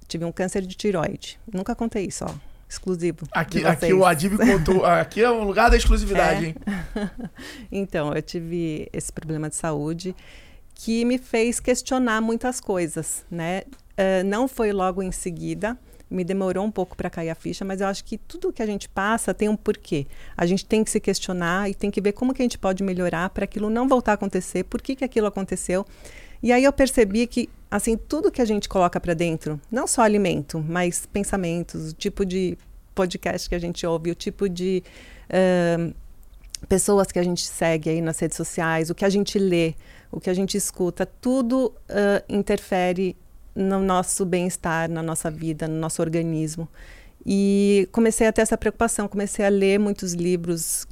Tive 0.06 0.26
um 0.26 0.30
câncer 0.30 0.60
de 0.60 0.74
tiroide. 0.76 1.40
Nunca 1.50 1.74
contei 1.74 2.04
isso, 2.04 2.22
ó. 2.28 2.34
Exclusivo. 2.68 3.26
Aqui, 3.32 3.64
aqui 3.64 3.94
o 3.94 4.04
Adib 4.04 4.36
contou. 4.36 4.84
Aqui 4.84 5.22
é 5.22 5.30
o 5.30 5.42
lugar 5.42 5.70
da 5.70 5.76
exclusividade, 5.76 6.44
é. 6.44 6.48
hein? 6.48 6.54
então, 7.72 8.12
eu 8.12 8.20
tive 8.20 8.90
esse 8.92 9.10
problema 9.10 9.48
de 9.48 9.56
saúde 9.56 10.14
que 10.74 11.02
me 11.06 11.16
fez 11.16 11.60
questionar 11.60 12.20
muitas 12.20 12.60
coisas, 12.60 13.24
né? 13.30 13.62
Uh, 13.92 14.24
não 14.26 14.46
foi 14.46 14.70
logo 14.70 15.02
em 15.02 15.12
seguida, 15.12 15.78
me 16.12 16.24
demorou 16.24 16.64
um 16.64 16.70
pouco 16.70 16.96
para 16.96 17.08
cair 17.10 17.30
a 17.30 17.34
ficha, 17.34 17.64
mas 17.64 17.80
eu 17.80 17.86
acho 17.86 18.04
que 18.04 18.18
tudo 18.18 18.52
que 18.52 18.62
a 18.62 18.66
gente 18.66 18.88
passa 18.88 19.32
tem 19.32 19.48
um 19.48 19.56
porquê. 19.56 20.06
A 20.36 20.46
gente 20.46 20.64
tem 20.64 20.84
que 20.84 20.90
se 20.90 21.00
questionar 21.00 21.70
e 21.70 21.74
tem 21.74 21.90
que 21.90 22.00
ver 22.00 22.12
como 22.12 22.34
que 22.34 22.42
a 22.42 22.44
gente 22.44 22.58
pode 22.58 22.82
melhorar 22.82 23.30
para 23.30 23.44
aquilo 23.44 23.70
não 23.70 23.88
voltar 23.88 24.12
a 24.12 24.14
acontecer, 24.14 24.64
por 24.64 24.80
que, 24.82 24.94
que 24.94 25.04
aquilo 25.04 25.26
aconteceu. 25.26 25.86
E 26.42 26.52
aí 26.52 26.64
eu 26.64 26.72
percebi 26.72 27.26
que 27.26 27.48
assim 27.70 27.96
tudo 27.96 28.30
que 28.30 28.42
a 28.42 28.44
gente 28.44 28.68
coloca 28.68 29.00
para 29.00 29.14
dentro, 29.14 29.60
não 29.70 29.86
só 29.86 30.02
alimento, 30.02 30.58
mas 30.60 31.06
pensamentos, 31.06 31.92
o 31.92 31.94
tipo 31.94 32.24
de 32.26 32.58
podcast 32.94 33.48
que 33.48 33.54
a 33.54 33.58
gente 33.58 33.86
ouve, 33.86 34.10
o 34.10 34.14
tipo 34.14 34.48
de 34.48 34.82
uh, 35.30 35.94
pessoas 36.66 37.10
que 37.10 37.18
a 37.18 37.22
gente 37.22 37.42
segue 37.42 37.90
aí 37.90 38.00
nas 38.00 38.18
redes 38.18 38.36
sociais, 38.36 38.90
o 38.90 38.94
que 38.94 39.04
a 39.04 39.08
gente 39.08 39.38
lê, 39.38 39.74
o 40.10 40.20
que 40.20 40.28
a 40.28 40.34
gente 40.34 40.56
escuta, 40.56 41.06
tudo 41.06 41.72
uh, 41.88 42.22
interfere 42.28 43.16
no 43.54 43.80
nosso 43.80 44.24
bem-estar, 44.24 44.90
na 44.90 45.02
nossa 45.02 45.30
vida, 45.30 45.68
no 45.68 45.78
nosso 45.78 46.00
organismo. 46.02 46.68
E 47.24 47.88
comecei 47.92 48.26
a 48.26 48.32
ter 48.32 48.42
essa 48.42 48.58
preocupação, 48.58 49.06
comecei 49.06 49.44
a 49.44 49.48
ler 49.48 49.78
muitos 49.78 50.12
livros 50.12 50.86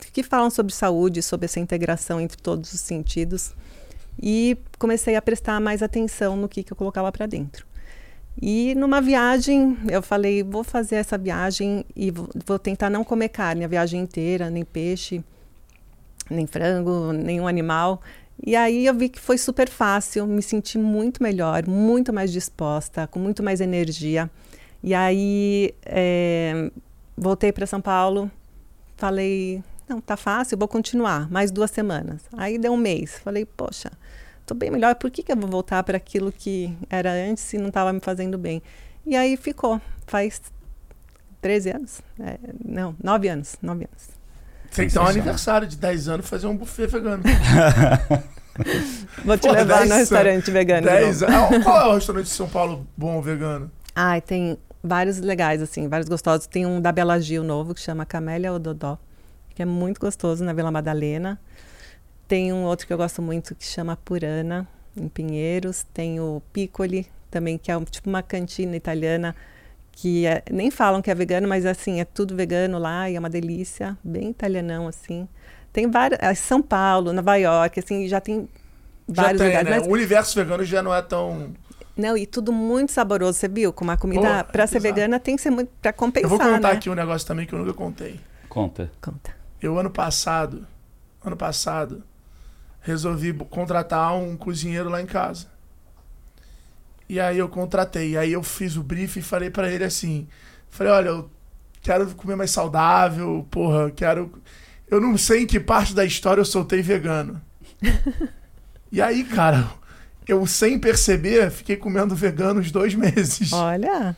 que, 0.00 0.12
que 0.12 0.22
falam 0.22 0.50
sobre 0.50 0.72
saúde, 0.72 1.22
sobre 1.22 1.44
essa 1.44 1.60
integração 1.60 2.20
entre 2.20 2.36
todos 2.36 2.72
os 2.72 2.80
sentidos. 2.80 3.54
E 4.20 4.58
comecei 4.78 5.14
a 5.16 5.22
prestar 5.22 5.60
mais 5.60 5.82
atenção 5.82 6.36
no 6.36 6.48
que, 6.48 6.62
que 6.62 6.72
eu 6.72 6.76
colocava 6.76 7.10
para 7.12 7.26
dentro. 7.26 7.66
E 8.40 8.74
numa 8.74 9.00
viagem, 9.00 9.76
eu 9.88 10.02
falei, 10.02 10.42
vou 10.42 10.64
fazer 10.64 10.96
essa 10.96 11.18
viagem 11.18 11.84
e 11.94 12.10
vou, 12.10 12.28
vou, 12.46 12.58
tentar 12.58 12.88
não 12.88 13.04
comer 13.04 13.28
carne 13.28 13.64
a 13.64 13.68
viagem 13.68 14.00
inteira, 14.00 14.48
nem 14.48 14.64
peixe, 14.64 15.22
nem 16.30 16.46
frango, 16.46 17.12
nenhum 17.12 17.46
animal. 17.46 18.00
E 18.44 18.56
aí 18.56 18.86
eu 18.86 18.94
vi 18.94 19.08
que 19.08 19.20
foi 19.20 19.38
super 19.38 19.68
fácil, 19.68 20.26
me 20.26 20.42
senti 20.42 20.78
muito 20.78 21.22
melhor, 21.22 21.66
muito 21.66 22.12
mais 22.12 22.32
disposta, 22.32 23.06
com 23.06 23.18
muito 23.18 23.42
mais 23.42 23.60
energia. 23.60 24.30
E 24.82 24.94
aí 24.94 25.74
é, 25.84 26.70
voltei 27.16 27.52
para 27.52 27.66
São 27.66 27.80
Paulo, 27.80 28.30
falei, 28.96 29.62
não, 29.88 30.00
tá 30.00 30.16
fácil, 30.16 30.58
vou 30.58 30.68
continuar, 30.68 31.30
mais 31.30 31.50
duas 31.50 31.70
semanas. 31.70 32.22
Aí 32.36 32.58
deu 32.58 32.72
um 32.72 32.76
mês, 32.76 33.18
falei, 33.18 33.44
poxa, 33.44 33.92
tô 34.44 34.54
bem 34.54 34.70
melhor, 34.70 34.94
por 34.96 35.10
que, 35.10 35.22
que 35.22 35.30
eu 35.32 35.36
vou 35.36 35.48
voltar 35.48 35.82
para 35.84 35.96
aquilo 35.96 36.32
que 36.32 36.76
era 36.90 37.12
antes 37.12 37.44
se 37.44 37.58
não 37.58 37.68
estava 37.68 37.92
me 37.92 38.00
fazendo 38.00 38.36
bem? 38.36 38.62
E 39.06 39.14
aí 39.16 39.36
ficou, 39.36 39.80
faz 40.06 40.40
13 41.40 41.70
anos, 41.70 42.00
é, 42.18 42.38
não, 42.64 42.96
9 43.02 43.28
anos, 43.28 43.56
9 43.62 43.84
anos. 43.84 44.21
Tem 44.74 44.88
que 44.88 44.94
dar 44.94 45.02
um 45.02 45.06
aniversário 45.06 45.66
de 45.66 45.76
10 45.76 46.08
anos 46.08 46.28
fazer 46.28 46.46
um 46.46 46.56
buffet 46.56 46.86
vegano. 46.86 47.22
Vou 49.24 49.38
te 49.38 49.46
Pô, 49.46 49.52
levar 49.52 49.86
no 49.86 49.94
restaurante 49.94 50.50
vegano. 50.50 50.86
10 50.86 51.22
anos. 51.22 51.60
Qual 51.64 51.80
é 51.80 51.88
o 51.88 51.94
restaurante 51.94 52.24
de 52.24 52.30
São 52.30 52.48
Paulo 52.48 52.86
bom 52.96 53.20
vegano? 53.20 53.70
Ai, 53.94 54.20
tem 54.20 54.58
vários 54.82 55.18
legais, 55.18 55.62
assim, 55.62 55.88
vários 55.88 56.08
gostosos. 56.08 56.46
Tem 56.46 56.66
um 56.66 56.80
da 56.80 56.92
Bela 56.92 57.18
Gil 57.20 57.44
novo 57.44 57.74
que 57.74 57.80
chama 57.80 58.04
Camélia 58.04 58.52
Ododó, 58.52 58.98
que 59.54 59.62
é 59.62 59.64
muito 59.64 60.00
gostoso 60.00 60.44
na 60.44 60.52
Vila 60.52 60.70
Madalena. 60.70 61.40
Tem 62.26 62.52
um 62.52 62.64
outro 62.64 62.86
que 62.86 62.92
eu 62.92 62.96
gosto 62.96 63.20
muito 63.20 63.54
que 63.54 63.64
chama 63.64 63.96
Purana, 63.96 64.66
em 64.96 65.08
Pinheiros. 65.08 65.84
Tem 65.92 66.20
o 66.20 66.42
Piccoli, 66.52 67.06
também, 67.32 67.58
que 67.58 67.72
é 67.72 67.76
um, 67.76 67.82
tipo 67.82 68.08
uma 68.08 68.22
cantina 68.22 68.76
italiana 68.76 69.34
que 69.92 70.26
é, 70.26 70.42
nem 70.50 70.70
falam 70.70 71.00
que 71.00 71.10
é 71.10 71.14
vegano, 71.14 71.46
mas 71.46 71.64
assim, 71.64 72.00
é 72.00 72.04
tudo 72.04 72.34
vegano 72.34 72.78
lá 72.78 73.08
e 73.08 73.16
é 73.16 73.18
uma 73.18 73.30
delícia, 73.30 73.96
bem 74.02 74.30
italianão 74.30 74.88
assim. 74.88 75.28
Tem 75.72 75.90
vários, 75.90 76.18
é, 76.20 76.34
São 76.34 76.60
Paulo, 76.60 77.12
Nova 77.12 77.36
York, 77.36 77.78
assim, 77.78 78.08
já 78.08 78.20
tem 78.20 78.48
já 79.08 79.22
vários 79.22 79.40
tem, 79.40 79.48
lugares. 79.48 79.70
Né? 79.70 79.78
Mas... 79.78 79.88
O 79.88 79.90
universo 79.90 80.34
vegano 80.34 80.64
já 80.64 80.82
não 80.82 80.94
é 80.94 81.02
tão 81.02 81.54
não, 81.96 82.16
e 82.16 82.26
tudo 82.26 82.52
muito 82.52 82.90
saboroso, 82.90 83.38
você 83.38 83.48
viu? 83.48 83.72
Como 83.72 83.90
a 83.90 83.96
comida, 83.96 84.44
para 84.44 84.66
ser 84.66 84.80
vegana, 84.80 85.20
tem 85.20 85.36
que 85.36 85.42
ser 85.42 85.50
muito 85.50 85.70
para 85.80 85.92
compensar. 85.92 86.24
Eu 86.24 86.28
vou 86.30 86.38
contar 86.38 86.68
né? 86.68 86.74
aqui 86.74 86.88
um 86.88 86.94
negócio 86.94 87.26
também 87.26 87.46
que 87.46 87.52
eu 87.52 87.58
nunca 87.58 87.74
contei. 87.74 88.18
Conta. 88.48 88.90
Conta. 89.00 89.30
Eu 89.60 89.78
ano 89.78 89.90
passado, 89.90 90.66
ano 91.24 91.36
passado, 91.36 92.02
resolvi 92.80 93.32
contratar 93.32 94.14
um 94.16 94.36
cozinheiro 94.36 94.88
lá 94.88 95.00
em 95.00 95.06
casa. 95.06 95.46
E 97.12 97.20
aí 97.20 97.36
eu 97.36 97.46
contratei. 97.46 98.16
Aí 98.16 98.32
eu 98.32 98.42
fiz 98.42 98.74
o 98.74 98.82
brief 98.82 99.18
e 99.18 99.22
falei 99.22 99.50
para 99.50 99.70
ele 99.70 99.84
assim: 99.84 100.26
falei, 100.70 100.90
olha, 100.90 101.08
eu 101.08 101.30
quero 101.82 102.06
comer 102.14 102.36
mais 102.36 102.50
saudável, 102.50 103.46
porra, 103.50 103.90
quero. 103.90 104.32
Eu 104.90 104.98
não 104.98 105.18
sei 105.18 105.42
em 105.42 105.46
que 105.46 105.60
parte 105.60 105.94
da 105.94 106.06
história 106.06 106.40
eu 106.40 106.44
soltei 106.46 106.80
vegano. 106.80 107.38
e 108.90 109.02
aí, 109.02 109.24
cara, 109.24 109.68
eu 110.26 110.46
sem 110.46 110.78
perceber, 110.78 111.50
fiquei 111.50 111.76
comendo 111.76 112.16
vegano 112.16 112.60
uns 112.60 112.70
dois 112.70 112.94
meses. 112.94 113.52
Olha. 113.52 114.16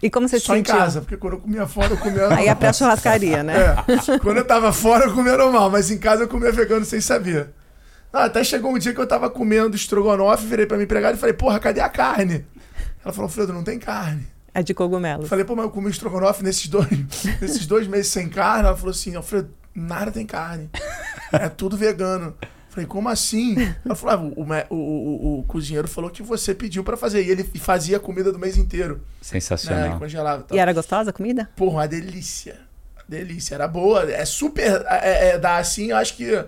E 0.00 0.08
como 0.08 0.28
você 0.28 0.38
Só 0.38 0.52
se 0.52 0.58
sentiu? 0.58 0.76
em 0.76 0.78
casa, 0.78 1.00
porque 1.00 1.16
quando 1.16 1.32
eu 1.32 1.40
comia 1.40 1.66
fora, 1.66 1.94
eu 1.94 1.98
comia 1.98 2.28
Aí 2.32 2.46
é 2.46 2.54
pra 2.54 2.72
churrascaria, 2.72 3.42
né? 3.42 3.54
É. 3.56 4.18
Quando 4.20 4.36
eu 4.36 4.46
tava 4.46 4.72
fora, 4.72 5.06
eu 5.06 5.14
comia 5.14 5.36
normal, 5.36 5.68
mas 5.68 5.90
em 5.90 5.98
casa 5.98 6.22
eu 6.22 6.28
comia 6.28 6.52
vegano 6.52 6.84
sem 6.84 7.00
saber. 7.00 7.48
Ah, 8.12 8.24
até 8.24 8.42
chegou 8.42 8.74
um 8.74 8.78
dia 8.78 8.94
que 8.94 9.00
eu 9.00 9.06
tava 9.06 9.28
comendo 9.28 9.76
estrogonofe, 9.76 10.46
virei 10.46 10.66
pra 10.66 10.76
minha 10.76 10.84
empregada 10.84 11.16
e 11.16 11.20
falei, 11.20 11.34
porra, 11.34 11.60
cadê 11.60 11.80
a 11.80 11.88
carne? 11.88 12.46
Ela 13.04 13.12
falou, 13.12 13.28
Fredo, 13.28 13.52
não 13.52 13.62
tem 13.62 13.78
carne. 13.78 14.26
É 14.54 14.62
de 14.62 14.74
cogumelo. 14.74 15.26
Falei, 15.26 15.44
pô, 15.44 15.54
mas 15.54 15.66
eu 15.66 15.70
comi 15.70 15.90
estrogonofe 15.90 16.42
nesses 16.42 16.68
dois, 16.68 16.88
nesses 17.40 17.66
dois 17.66 17.86
meses 17.86 18.08
sem 18.08 18.28
carne.Ela 18.28 18.76
falou 18.76 18.90
assim, 18.90 19.14
Alfredo, 19.14 19.50
nada 19.74 20.10
tem 20.10 20.26
carne. 20.26 20.70
É 21.32 21.48
tudo 21.48 21.76
vegano. 21.76 22.34
Falei, 22.70 22.86
como 22.86 23.08
assim? 23.08 23.56
Ela 23.84 23.94
falou, 23.94 24.34
ah, 24.38 24.66
o, 24.70 24.74
o, 24.74 24.76
o, 24.76 25.38
o, 25.40 25.42
cozinheiro 25.44 25.88
falou 25.88 26.10
que 26.10 26.22
você 26.22 26.54
pediu 26.54 26.84
para 26.84 26.96
fazer. 26.96 27.24
E 27.24 27.30
ele 27.30 27.44
fazia 27.44 27.96
a 27.96 28.00
comida 28.00 28.32
do 28.32 28.38
mês 28.38 28.56
inteiro. 28.56 29.02
Sensacional. 29.20 29.90
Né, 29.90 29.98
congelava. 29.98 30.46
E 30.50 30.58
era 30.58 30.72
gostosa 30.72 31.10
a 31.10 31.12
comida? 31.12 31.48
Porra, 31.56 31.78
uma 31.78 31.88
delícia. 31.88 32.56
Delícia. 33.08 33.54
Era 33.54 33.66
boa. 33.66 34.10
É 34.10 34.24
super. 34.24 34.84
É, 34.88 35.30
é, 35.30 35.38
dá 35.38 35.56
assim, 35.56 35.90
eu 35.90 35.96
acho 35.96 36.16
que 36.16 36.44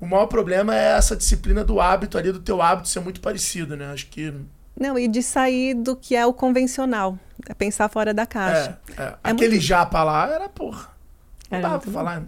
o 0.00 0.06
maior 0.06 0.26
problema 0.26 0.74
é 0.74 0.96
essa 0.96 1.16
disciplina 1.16 1.64
do 1.64 1.80
hábito 1.80 2.18
ali, 2.18 2.30
do 2.30 2.40
teu 2.40 2.60
hábito 2.60 2.88
ser 2.88 3.00
muito 3.00 3.20
parecido, 3.20 3.76
né? 3.76 3.92
Acho 3.92 4.06
que. 4.08 4.32
Não, 4.78 4.98
e 4.98 5.08
de 5.08 5.22
sair 5.22 5.74
do 5.74 5.96
que 5.96 6.14
é 6.14 6.26
o 6.26 6.32
convencional. 6.32 7.18
É 7.48 7.54
pensar 7.54 7.88
fora 7.88 8.12
da 8.12 8.26
caixa. 8.26 8.78
É, 8.96 9.02
é. 9.02 9.06
é 9.06 9.14
Aquele 9.24 9.52
muito... 9.52 9.62
japa 9.62 10.02
lá 10.02 10.28
era, 10.28 10.48
porra. 10.48 10.88
Não 11.50 11.58
era 11.58 11.68
dava 11.68 11.80
pra 11.80 11.90
falar. 11.90 12.22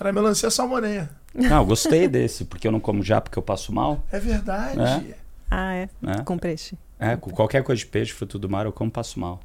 Era 0.00 0.12
melancia 0.12 0.50
salmoneia. 0.50 1.10
Não, 1.34 1.64
gostei 1.64 2.08
desse, 2.08 2.44
porque 2.44 2.66
eu 2.66 2.72
não 2.72 2.80
como 2.80 3.02
japa 3.02 3.22
porque 3.22 3.38
eu 3.38 3.42
passo 3.42 3.72
mal. 3.72 4.02
É 4.10 4.18
verdade. 4.18 4.80
É? 4.80 5.14
Ah, 5.50 5.74
é? 5.74 5.88
é? 6.06 6.22
Com 6.24 6.38
peixe. 6.38 6.78
É, 6.98 7.16
com 7.16 7.30
qualquer 7.30 7.62
coisa 7.62 7.78
de 7.78 7.86
peixe, 7.86 8.12
fruto 8.12 8.38
do 8.38 8.48
mar, 8.48 8.64
eu 8.64 8.72
como 8.72 8.90
passo 8.90 9.18
mal. 9.20 9.40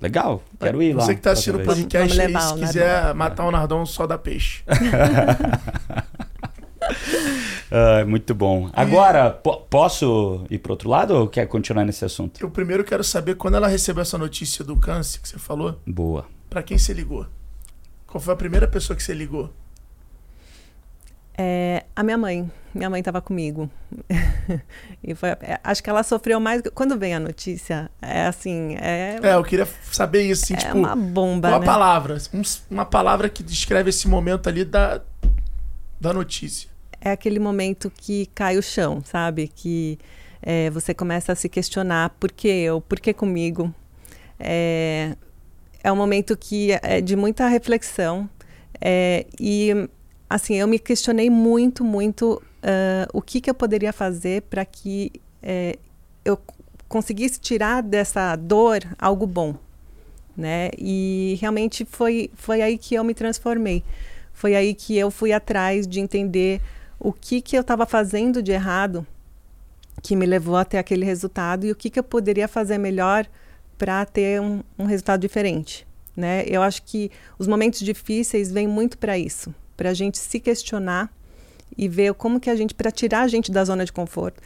Legal, 0.00 0.42
quero 0.58 0.82
ir 0.82 0.94
lá. 0.94 1.04
Você 1.04 1.14
que 1.14 1.20
tá 1.20 1.32
assistindo 1.32 1.60
o 1.60 1.64
podcast 1.64 2.20
aí, 2.20 2.40
se 2.40 2.54
quiser 2.54 3.14
matar 3.14 3.44
o 3.44 3.50
Nardão, 3.50 3.84
só 3.84 4.06
dá 4.06 4.16
peixe. 4.16 4.64
Uh, 6.90 8.06
muito 8.08 8.34
bom. 8.34 8.70
Agora, 8.72 9.30
posso 9.30 10.44
ir 10.50 10.58
para 10.58 10.72
outro 10.72 10.88
lado 10.88 11.14
ou 11.14 11.28
quer 11.28 11.46
continuar 11.46 11.84
nesse 11.84 12.04
assunto? 12.04 12.40
Eu 12.42 12.50
primeiro 12.50 12.84
quero 12.84 13.04
saber 13.04 13.36
quando 13.36 13.56
ela 13.56 13.68
recebeu 13.68 14.02
essa 14.02 14.18
notícia 14.18 14.64
do 14.64 14.76
câncer 14.76 15.20
que 15.20 15.28
você 15.28 15.38
falou. 15.38 15.80
Boa. 15.86 16.26
Para 16.48 16.62
quem 16.62 16.78
você 16.78 16.92
ligou? 16.92 17.26
Qual 18.06 18.20
foi 18.20 18.34
a 18.34 18.36
primeira 18.36 18.66
pessoa 18.66 18.96
que 18.96 19.02
você 19.02 19.14
ligou? 19.14 19.52
É, 21.38 21.84
a 21.94 22.02
minha 22.02 22.18
mãe. 22.18 22.50
Minha 22.74 22.90
mãe 22.90 23.00
estava 23.00 23.20
comigo. 23.20 23.70
e 25.02 25.14
foi, 25.14 25.30
é, 25.30 25.58
acho 25.64 25.82
que 25.82 25.88
ela 25.88 26.02
sofreu 26.02 26.38
mais. 26.38 26.62
Quando 26.74 26.98
vem 26.98 27.14
a 27.14 27.20
notícia, 27.20 27.90
é 28.00 28.26
assim. 28.26 28.76
É, 28.80 29.18
é 29.22 29.34
eu 29.34 29.42
queria 29.42 29.66
saber 29.90 30.22
isso. 30.22 30.44
Assim, 30.44 30.54
é 30.54 30.56
tipo, 30.58 30.76
uma 30.76 30.94
bomba. 30.94 31.48
Uma 31.48 31.58
né? 31.60 31.66
palavra. 31.66 32.18
Um, 32.34 32.42
uma 32.70 32.84
palavra 32.84 33.28
que 33.28 33.42
descreve 33.42 33.90
esse 33.90 34.06
momento 34.06 34.48
ali 34.48 34.64
da, 34.64 35.00
da 36.00 36.12
notícia 36.12 36.69
é 37.00 37.10
aquele 37.10 37.38
momento 37.38 37.90
que 37.90 38.26
cai 38.34 38.58
o 38.58 38.62
chão, 38.62 39.02
sabe? 39.04 39.48
Que 39.48 39.98
é, 40.42 40.70
você 40.70 40.94
começa 40.94 41.32
a 41.32 41.34
se 41.34 41.48
questionar 41.48 42.10
por 42.20 42.30
que 42.32 42.48
eu, 42.48 42.80
por 42.80 43.00
que 43.00 43.12
comigo. 43.12 43.74
É, 44.38 45.16
é 45.82 45.92
um 45.92 45.96
momento 45.96 46.36
que 46.36 46.72
é 46.82 47.00
de 47.00 47.16
muita 47.16 47.46
reflexão 47.46 48.28
é, 48.80 49.26
e 49.38 49.70
assim 50.28 50.54
eu 50.54 50.66
me 50.66 50.78
questionei 50.78 51.28
muito, 51.28 51.84
muito 51.84 52.42
uh, 52.62 53.08
o 53.12 53.20
que, 53.20 53.40
que 53.40 53.50
eu 53.50 53.54
poderia 53.54 53.92
fazer 53.92 54.42
para 54.42 54.64
que 54.64 55.12
é, 55.42 55.78
eu 56.24 56.38
conseguisse 56.88 57.38
tirar 57.40 57.82
dessa 57.82 58.34
dor 58.36 58.80
algo 58.98 59.26
bom, 59.26 59.54
né? 60.36 60.70
E 60.78 61.38
realmente 61.40 61.84
foi 61.84 62.30
foi 62.34 62.62
aí 62.62 62.78
que 62.78 62.94
eu 62.94 63.04
me 63.04 63.14
transformei. 63.14 63.84
Foi 64.32 64.54
aí 64.54 64.74
que 64.74 64.96
eu 64.96 65.10
fui 65.10 65.32
atrás 65.32 65.86
de 65.86 66.00
entender 66.00 66.60
o 67.00 67.12
que 67.12 67.40
que 67.40 67.56
eu 67.56 67.62
estava 67.62 67.86
fazendo 67.86 68.42
de 68.42 68.52
errado 68.52 69.06
que 70.02 70.14
me 70.14 70.26
levou 70.26 70.56
até 70.56 70.78
aquele 70.78 71.04
resultado 71.04 71.66
e 71.66 71.72
o 71.72 71.74
que 71.74 71.90
que 71.90 71.98
eu 71.98 72.04
poderia 72.04 72.46
fazer 72.46 72.78
melhor 72.78 73.26
para 73.78 74.04
ter 74.04 74.40
um, 74.40 74.62
um 74.78 74.84
resultado 74.84 75.20
diferente, 75.20 75.86
né? 76.14 76.44
Eu 76.46 76.62
acho 76.62 76.82
que 76.82 77.10
os 77.38 77.46
momentos 77.46 77.80
difíceis 77.80 78.52
vêm 78.52 78.66
muito 78.66 78.98
para 78.98 79.18
isso, 79.18 79.54
para 79.76 79.90
a 79.90 79.94
gente 79.94 80.18
se 80.18 80.38
questionar 80.38 81.10
e 81.76 81.88
ver 81.88 82.12
como 82.14 82.38
que 82.38 82.50
a 82.50 82.56
gente 82.56 82.74
para 82.74 82.90
tirar 82.90 83.22
a 83.22 83.28
gente 83.28 83.50
da 83.50 83.64
zona 83.64 83.84
de 83.84 83.92
conforto. 83.92 84.42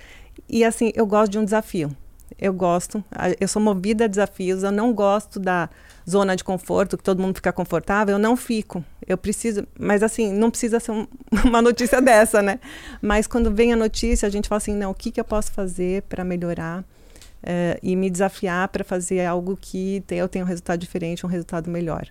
E 0.49 0.65
assim, 0.65 0.93
eu 0.95 1.07
gosto 1.07 1.33
de 1.33 1.39
um 1.39 1.45
desafio. 1.45 1.95
Eu 2.39 2.53
gosto, 2.53 3.03
eu 3.41 3.47
sou 3.47 3.63
movida 3.63 4.05
a 4.05 4.09
desafios, 4.09 4.63
eu 4.63 4.73
não 4.73 4.93
gosto 4.93 5.39
da 5.39 5.69
zona 6.09 6.37
de 6.37 6.45
conforto, 6.45 6.97
que 6.97 7.03
todo 7.03 7.23
mundo 7.23 7.37
fica 7.37 7.53
confortável, 7.53 8.17
eu 8.17 8.19
não 8.19 8.37
fico. 8.37 8.85
Eu 9.07 9.17
preciso, 9.17 9.67
mas 9.79 10.03
assim, 10.03 10.33
não 10.33 10.51
precisa 10.51 10.81
ser 10.81 10.91
um, 10.91 11.07
uma 11.45 11.63
notícia 11.63 12.03
dessa, 12.03 12.43
né? 12.43 12.59
Mas 13.01 13.27
quando 13.27 13.53
vem 13.53 13.73
a 13.73 13.77
notícia, 13.77 14.27
a 14.27 14.31
gente 14.31 14.49
fala 14.49 14.59
assim, 14.59 14.75
não, 14.75 14.91
o 14.91 14.95
que, 14.95 15.11
que 15.11 15.21
eu 15.21 15.25
posso 15.25 15.53
fazer 15.53 16.03
para 16.03 16.25
melhorar 16.25 16.81
uh, 16.81 17.79
e 17.83 17.95
me 17.97 18.11
desafiar 18.11 18.69
para 18.69 18.85
fazer 18.85 19.25
algo 19.25 19.57
que 19.61 20.03
eu 20.11 20.29
tenha 20.29 20.45
um 20.45 20.49
resultado 20.49 20.81
diferente, 20.81 21.25
um 21.25 21.29
resultado 21.29 21.71
melhor. 21.71 22.07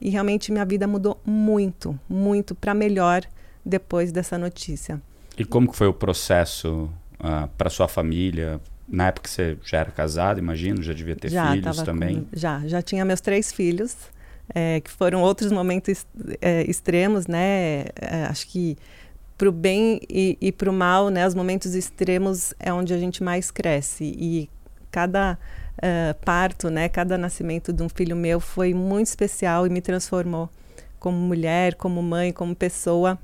E 0.00 0.10
realmente 0.10 0.52
minha 0.52 0.64
vida 0.64 0.86
mudou 0.86 1.20
muito, 1.24 1.98
muito 2.08 2.54
para 2.54 2.74
melhor 2.74 3.22
depois 3.64 4.12
dessa 4.12 4.36
notícia. 4.38 5.00
E 5.38 5.44
como 5.44 5.70
que 5.70 5.76
foi 5.76 5.86
o 5.86 5.92
processo 5.92 6.84
uh, 6.84 6.90
ah, 7.20 7.48
para 7.56 7.68
sua 7.68 7.88
família? 7.88 8.60
Na 8.88 9.08
época 9.08 9.28
você 9.28 9.56
já 9.64 9.78
era 9.78 9.90
casada, 9.90 10.38
imagino, 10.38 10.82
já 10.82 10.92
devia 10.92 11.16
ter 11.16 11.30
já, 11.30 11.52
filhos 11.52 11.82
também. 11.82 12.22
Com, 12.22 12.26
já, 12.32 12.60
já 12.66 12.80
tinha 12.80 13.04
meus 13.04 13.20
três 13.20 13.52
filhos, 13.52 13.96
é, 14.54 14.80
que 14.80 14.90
foram 14.90 15.22
outros 15.22 15.50
momentos 15.50 16.06
é, 16.40 16.62
extremos, 16.70 17.26
né? 17.26 17.86
É, 18.00 18.26
acho 18.28 18.46
que 18.46 18.76
para 19.36 19.48
o 19.48 19.52
bem 19.52 20.00
e, 20.08 20.38
e 20.40 20.52
para 20.52 20.70
o 20.70 20.72
mal, 20.72 21.08
né? 21.08 21.26
Os 21.26 21.34
momentos 21.34 21.74
extremos 21.74 22.54
é 22.58 22.72
onde 22.72 22.94
a 22.94 22.98
gente 22.98 23.22
mais 23.22 23.50
cresce 23.50 24.04
e 24.04 24.48
cada 24.90 25.36
uh, 25.76 26.24
parto, 26.24 26.70
né? 26.70 26.88
Cada 26.88 27.18
nascimento 27.18 27.72
de 27.72 27.82
um 27.82 27.88
filho 27.88 28.16
meu 28.16 28.40
foi 28.40 28.72
muito 28.72 29.08
especial 29.08 29.66
e 29.66 29.70
me 29.70 29.80
transformou 29.80 30.48
como 30.98 31.18
mulher, 31.18 31.74
como 31.74 32.02
mãe, 32.02 32.32
como 32.32 32.54
pessoa. 32.54 33.18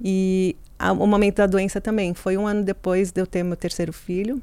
E 0.00 0.56
a, 0.78 0.92
o 0.92 1.06
momento 1.06 1.36
da 1.36 1.46
doença 1.46 1.80
também 1.80 2.14
foi 2.14 2.36
um 2.36 2.46
ano 2.46 2.62
depois 2.62 3.10
de 3.10 3.20
eu 3.20 3.26
ter 3.26 3.42
meu 3.42 3.56
terceiro 3.56 3.92
filho. 3.92 4.40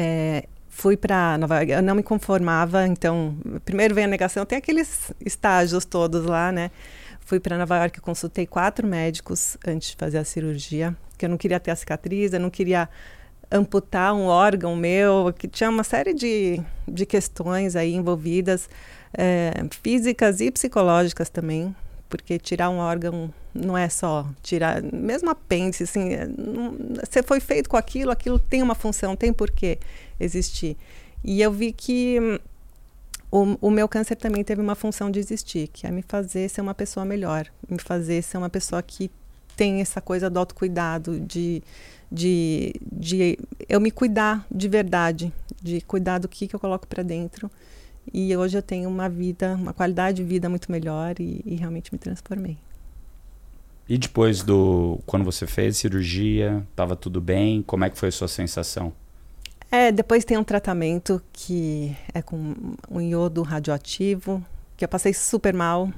É, 0.00 0.44
fui 0.68 0.96
para 0.96 1.36
Nova 1.38 1.56
York, 1.56 1.72
eu 1.72 1.82
não 1.82 1.96
me 1.96 2.04
conformava, 2.04 2.86
então, 2.86 3.36
primeiro 3.64 3.96
veio 3.96 4.06
a 4.06 4.08
negação, 4.08 4.46
tem 4.46 4.56
aqueles 4.56 5.10
estágios 5.26 5.84
todos 5.84 6.24
lá, 6.24 6.52
né? 6.52 6.70
Fui 7.18 7.40
para 7.40 7.58
Nova 7.58 7.78
York, 7.78 8.00
consultei 8.00 8.46
quatro 8.46 8.86
médicos 8.86 9.56
antes 9.66 9.90
de 9.90 9.96
fazer 9.96 10.18
a 10.18 10.24
cirurgia, 10.24 10.96
que 11.18 11.24
eu 11.24 11.28
não 11.28 11.36
queria 11.36 11.58
ter 11.58 11.72
a 11.72 11.76
cicatriz, 11.76 12.32
eu 12.32 12.38
não 12.38 12.48
queria 12.48 12.88
amputar 13.50 14.14
um 14.14 14.26
órgão 14.26 14.76
meu, 14.76 15.34
que 15.36 15.48
tinha 15.48 15.68
uma 15.68 15.82
série 15.82 16.14
de, 16.14 16.62
de 16.86 17.04
questões 17.04 17.74
aí 17.74 17.92
envolvidas, 17.92 18.70
é, 19.12 19.52
físicas 19.82 20.40
e 20.40 20.48
psicológicas 20.48 21.28
também, 21.28 21.74
porque 22.08 22.38
tirar 22.38 22.70
um 22.70 22.78
órgão 22.78 23.32
não 23.54 23.76
é 23.76 23.88
só 23.88 24.26
tirar, 24.42 24.82
mesmo 24.82 25.30
apêndice, 25.30 25.82
assim, 25.84 26.12
é, 26.12 26.28
você 27.04 27.22
foi 27.22 27.40
feito 27.40 27.68
com 27.68 27.76
aquilo, 27.76 28.10
aquilo 28.10 28.38
tem 28.38 28.62
uma 28.62 28.74
função, 28.74 29.16
tem 29.16 29.32
porquê 29.32 29.78
existir. 30.18 30.76
E 31.24 31.40
eu 31.42 31.52
vi 31.52 31.72
que 31.72 32.18
hum, 32.20 32.38
o, 33.30 33.68
o, 33.68 33.70
meu 33.70 33.88
câncer 33.88 34.16
também 34.16 34.44
teve 34.44 34.60
uma 34.60 34.74
função 34.74 35.10
de 35.10 35.18
existir, 35.18 35.68
que 35.68 35.86
é 35.86 35.90
me 35.90 36.02
fazer 36.02 36.48
ser 36.48 36.60
uma 36.60 36.74
pessoa 36.74 37.04
melhor, 37.04 37.46
me 37.68 37.78
fazer 37.78 38.22
ser 38.22 38.38
uma 38.38 38.48
pessoa 38.48 38.82
que 38.82 39.10
tem 39.56 39.80
essa 39.80 40.00
coisa 40.00 40.30
do 40.30 40.38
autocuidado, 40.38 41.18
de, 41.20 41.62
de, 42.10 42.72
de 42.90 43.38
eu 43.68 43.80
me 43.80 43.90
cuidar 43.90 44.46
de 44.50 44.68
verdade, 44.68 45.32
de 45.60 45.80
cuidar 45.80 46.18
do 46.18 46.28
que, 46.28 46.46
que 46.46 46.54
eu 46.54 46.60
coloco 46.60 46.86
para 46.86 47.02
dentro. 47.02 47.50
E 48.12 48.36
hoje 48.36 48.56
eu 48.56 48.62
tenho 48.62 48.88
uma 48.88 49.08
vida, 49.08 49.54
uma 49.54 49.72
qualidade 49.72 50.18
de 50.18 50.24
vida 50.24 50.48
muito 50.48 50.70
melhor 50.70 51.14
e, 51.18 51.42
e 51.44 51.54
realmente 51.56 51.92
me 51.92 51.98
transformei. 51.98 52.56
E 53.88 53.96
depois 53.96 54.42
do 54.42 55.00
quando 55.06 55.24
você 55.24 55.46
fez 55.46 55.78
cirurgia, 55.78 56.62
estava 56.70 56.94
tudo 56.94 57.20
bem? 57.20 57.62
Como 57.62 57.84
é 57.84 57.90
que 57.90 57.98
foi 57.98 58.10
a 58.10 58.12
sua 58.12 58.28
sensação? 58.28 58.92
É, 59.70 59.90
depois 59.90 60.24
tem 60.24 60.36
um 60.36 60.44
tratamento 60.44 61.22
que 61.32 61.96
é 62.12 62.22
com 62.22 62.54
um 62.90 63.00
iodo 63.00 63.42
radioativo, 63.42 64.44
que 64.76 64.84
eu 64.84 64.88
passei 64.88 65.14
super 65.14 65.54
mal. 65.54 65.90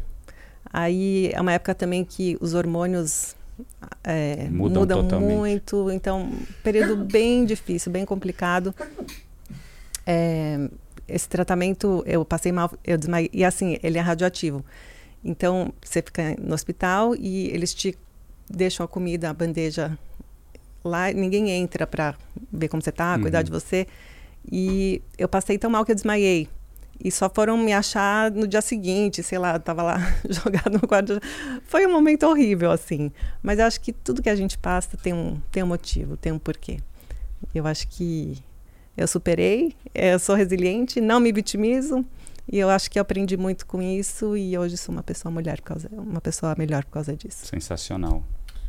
Aí 0.72 1.30
é 1.32 1.40
uma 1.40 1.52
época 1.52 1.74
também 1.74 2.04
que 2.04 2.36
os 2.40 2.54
hormônios 2.54 3.34
é, 4.04 4.48
mudam, 4.50 5.02
mudam 5.02 5.20
muito, 5.20 5.90
então 5.90 6.32
período 6.62 6.96
bem 6.96 7.44
difícil, 7.44 7.90
bem 7.90 8.04
complicado. 8.04 8.74
É, 10.06 10.68
esse 11.12 11.28
tratamento 11.28 12.02
eu 12.06 12.24
passei 12.24 12.52
mal, 12.52 12.70
eu 12.84 12.96
desmaiei, 12.96 13.30
e 13.32 13.44
assim 13.44 13.78
ele 13.82 13.98
é 13.98 14.00
radioativo. 14.00 14.64
Então, 15.24 15.72
você 15.82 16.00
fica 16.00 16.34
no 16.38 16.54
hospital 16.54 17.14
e 17.14 17.48
eles 17.48 17.74
te 17.74 17.96
deixam 18.48 18.84
a 18.84 18.88
comida, 18.88 19.28
a 19.28 19.34
bandeja 19.34 19.98
lá, 20.84 21.12
ninguém 21.12 21.50
entra 21.50 21.86
para 21.86 22.14
ver 22.52 22.68
como 22.68 22.82
você 22.82 22.90
está, 22.90 23.14
uhum. 23.14 23.22
cuidar 23.22 23.42
de 23.42 23.50
você. 23.50 23.86
E 24.50 25.02
eu 25.18 25.28
passei 25.28 25.58
tão 25.58 25.70
mal 25.70 25.84
que 25.84 25.92
eu 25.92 25.94
desmaiei. 25.94 26.48
E 27.02 27.10
só 27.10 27.30
foram 27.30 27.56
me 27.56 27.72
achar 27.72 28.30
no 28.30 28.46
dia 28.46 28.60
seguinte, 28.60 29.22
sei 29.22 29.38
lá, 29.38 29.58
tava 29.58 29.82
lá 29.82 29.98
jogado 30.28 30.78
no 30.80 30.86
quarto. 30.86 31.18
Foi 31.64 31.86
um 31.86 31.92
momento 31.92 32.26
horrível, 32.26 32.70
assim. 32.70 33.10
Mas 33.42 33.58
eu 33.58 33.64
acho 33.64 33.80
que 33.80 33.92
tudo 33.92 34.22
que 34.22 34.28
a 34.28 34.36
gente 34.36 34.58
passa 34.58 34.96
tem 34.96 35.12
um, 35.12 35.40
tem 35.50 35.62
um 35.62 35.66
motivo, 35.66 36.16
tem 36.16 36.32
um 36.32 36.38
porquê. 36.38 36.78
Eu 37.54 37.66
acho 37.66 37.88
que 37.88 38.42
eu 38.96 39.06
superei, 39.06 39.74
eu 39.94 40.18
sou 40.18 40.34
resiliente, 40.34 41.00
não 41.00 41.20
me 41.20 41.32
vitimizo. 41.32 42.04
E 42.52 42.58
eu 42.58 42.68
acho 42.68 42.90
que 42.90 42.98
eu 42.98 43.02
aprendi 43.02 43.36
muito 43.36 43.64
com 43.64 43.80
isso 43.80 44.36
e 44.36 44.58
hoje 44.58 44.76
sou 44.76 44.92
uma 44.92 45.04
pessoa 45.04 45.30
mulher 45.30 45.60
por 45.60 45.66
causa, 45.66 45.88
uma 45.92 46.20
pessoa 46.20 46.54
melhor 46.58 46.84
por 46.84 46.90
causa 46.92 47.14
disso. 47.14 47.46
Sensacional. 47.46 48.24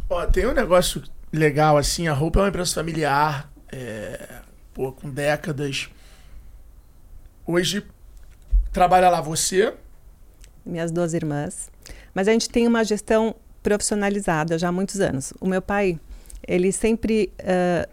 Ó, 0.08 0.26
tem 0.28 0.46
um 0.46 0.54
negócio 0.54 1.02
legal 1.34 1.78
assim, 1.78 2.08
a 2.08 2.14
roupa 2.14 2.40
é 2.40 2.44
uma 2.44 2.50
empresa 2.50 2.76
familiar, 2.76 3.52
é, 3.72 4.42
pô, 4.74 4.92
com 4.92 5.10
décadas. 5.10 5.90
Hoje 7.48 7.84
trabalha 8.72 9.10
lá 9.10 9.20
você, 9.20 9.74
minhas 10.64 10.92
duas 10.92 11.14
irmãs, 11.14 11.72
mas 12.14 12.28
a 12.28 12.32
gente 12.32 12.50
tem 12.50 12.68
uma 12.68 12.84
gestão 12.84 13.36
profissionalizada 13.64 14.60
já 14.60 14.70
há 14.70 14.72
muitos 14.72 15.00
anos. 15.00 15.34
O 15.40 15.48
meu 15.48 15.62
pai, 15.62 16.00
ele 16.48 16.72
sempre 16.72 17.32
uh, 17.40 17.90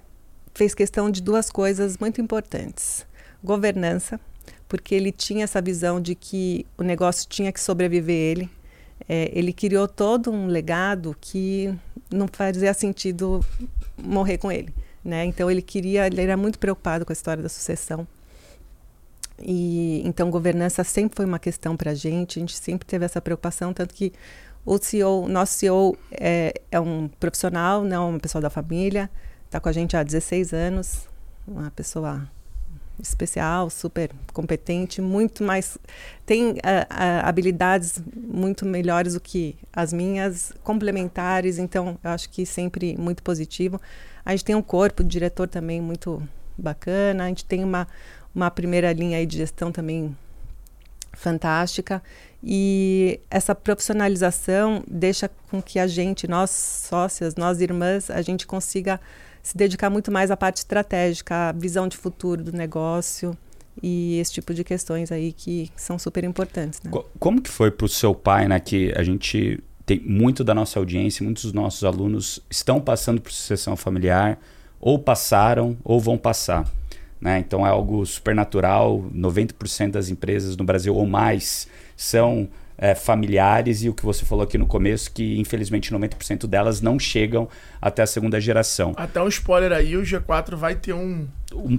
fez 0.59 0.75
questão 0.75 1.11
de 1.11 1.23
duas 1.23 1.51
coisas 1.51 1.97
muito 1.97 2.21
importantes: 2.21 3.07
governança 3.43 4.21
porque 4.69 4.95
ele 4.95 5.11
tinha 5.11 5.45
essa 5.45 5.61
visão 5.63 6.01
de 6.01 6.15
que 6.15 6.67
o 6.77 6.83
negócio 6.83 7.27
tinha 7.29 7.51
que 7.51 7.61
sobreviver 7.61 8.15
ele. 8.15 8.51
É, 9.09 9.31
ele 9.33 9.53
criou 9.53 9.89
todo 9.89 10.31
um 10.31 10.47
legado 10.47 11.17
que 11.21 11.75
não 12.13 12.29
fazia 12.31 12.75
sentido 12.75 13.43
morrer 13.97 14.37
com 14.37 14.53
ele, 14.53 14.75
né? 15.03 15.25
Então 15.25 15.51
ele 15.51 15.63
queria, 15.63 16.07
ele 16.07 16.21
era 16.21 16.37
muito 16.37 16.59
preocupado 16.59 17.07
com 17.07 17.13
a 17.13 17.15
história 17.15 17.43
da 17.43 17.49
sucessão. 17.49 18.07
E 19.41 20.03
então 20.05 20.31
governança 20.31 20.85
sempre 20.85 21.17
foi 21.17 21.25
uma 21.25 21.39
questão 21.39 21.77
para 21.77 21.93
a 21.93 21.95
gente. 21.95 22.39
A 22.39 22.41
gente 22.41 22.59
sempre 22.59 22.87
teve 22.87 23.05
essa 23.07 23.21
preocupação, 23.21 23.73
tanto 23.73 23.95
que 23.95 24.13
o 24.67 24.77
CEO, 24.77 25.27
nosso 25.29 25.55
CEO 25.55 25.97
é, 26.11 26.53
é 26.71 26.79
um 26.79 27.09
profissional, 27.09 27.83
não 27.85 28.11
uma 28.11 28.21
pessoa 28.21 28.43
da 28.43 28.51
família, 28.51 29.09
está 29.49 29.59
com 29.59 29.69
a 29.69 29.73
gente 29.73 29.97
há 29.97 30.03
16 30.03 30.53
anos, 30.53 31.09
uma 31.47 31.71
pessoa 31.71 32.31
especial, 33.01 33.71
super 33.71 34.11
competente, 34.33 35.01
muito 35.01 35.43
mais 35.43 35.79
tem 36.27 36.51
uh, 36.51 36.55
uh, 36.55 37.25
habilidades 37.25 38.03
muito 38.15 38.67
melhores 38.67 39.15
do 39.15 39.21
que 39.21 39.57
as 39.73 39.93
minhas, 39.93 40.53
complementares, 40.63 41.59
então 41.59 41.99
eu 42.03 42.11
acho 42.11 42.29
que 42.29 42.45
sempre 42.45 42.97
muito 42.99 43.23
positivo. 43.23 43.81
A 44.25 44.33
gente 44.33 44.45
tem 44.45 44.55
um 44.55 44.63
corpo 44.63 45.03
de 45.03 45.11
diretor 45.11 45.49
também 45.49 45.81
muito 45.81 46.23
bacana, 46.57 47.25
a 47.25 47.29
gente 47.29 47.45
tem 47.45 47.65
uma 47.65 47.87
uma 48.35 48.51
primeira 48.51 48.93
linha 48.93 49.27
de 49.27 49.39
gestão 49.39 49.73
também 49.73 50.17
fantástica 51.13 52.03
e 52.43 53.19
essa 53.29 53.55
profissionalização 53.55 54.85
deixa 54.87 55.29
com 55.51 55.61
que 55.61 55.79
a 55.79 55.87
gente, 55.87 56.29
nós 56.29 56.51
sócias, 56.51 57.35
nós 57.35 57.61
irmãs, 57.61 58.11
a 58.11 58.23
gente 58.23 58.47
consiga 58.47 59.01
se 59.43 59.57
dedicar 59.57 59.91
muito 59.91 60.11
mais 60.11 60.31
à 60.31 60.37
parte 60.37 60.59
estratégica, 60.59 61.49
à 61.49 61.53
visão 61.53 61.89
de 61.89 61.97
futuro 61.97 62.43
do 62.43 62.53
negócio 62.53 63.37
e 63.83 64.19
esse 64.19 64.33
tipo 64.33 64.53
de 64.53 64.65
questões 64.65 65.13
aí 65.13 65.33
que 65.33 65.71
são 65.77 65.99
super 65.99 66.25
importantes. 66.25 66.81
Né? 66.83 66.91
Como 67.19 67.41
que 67.41 67.51
foi 67.51 67.71
para 67.71 67.87
o 67.87 67.89
seu 67.89 68.15
pai, 68.15 68.49
né? 68.49 68.59
Que 68.59 68.93
a 68.97 69.03
gente 69.03 69.63
tem 69.87 70.01
muito 70.01 70.45
da 70.45 70.55
nossa 70.55 70.79
audiência, 70.79 71.25
muitos 71.25 71.45
dos 71.45 71.53
nossos 71.53 71.85
alunos 71.85 72.41
estão 72.51 72.81
passando 72.81 73.21
por 73.21 73.33
sucessão 73.33 73.77
familiar, 73.77 74.39
ou 74.81 74.99
passaram, 74.99 75.77
ou 75.83 75.99
vão 75.99 76.19
passar. 76.19 76.71
Né? 77.21 77.39
Então 77.39 77.67
é 77.67 77.71
algo 77.71 78.05
supernatural. 78.05 79.05
90% 79.15 79.93
das 79.93 80.09
empresas 80.09 80.57
no 80.57 80.65
Brasil 80.65 80.95
ou 80.95 81.07
mais 81.07 81.67
são 81.97 82.49
é, 82.79 82.95
familiares 82.95 83.83
e 83.83 83.89
o 83.89 83.95
que 83.95 84.05
você 84.05 84.25
falou 84.25 84.45
aqui 84.45 84.57
no 84.57 84.67
começo, 84.67 85.11
que 85.11 85.39
infelizmente 85.39 85.93
90% 85.93 86.47
delas 86.47 86.81
não 86.81 86.97
chegam 86.97 87.49
até 87.83 88.03
a 88.03 88.07
segunda 88.07 88.41
geração. 88.41 88.95
Até 88.97 89.21
um 89.21 89.27
spoiler 89.27 89.73
aí, 89.73 89.97
o 89.97 90.03
G4 90.03 90.55
vai 90.55 90.77
ter 90.77 90.93
um, 90.93 91.27
um, 91.53 91.79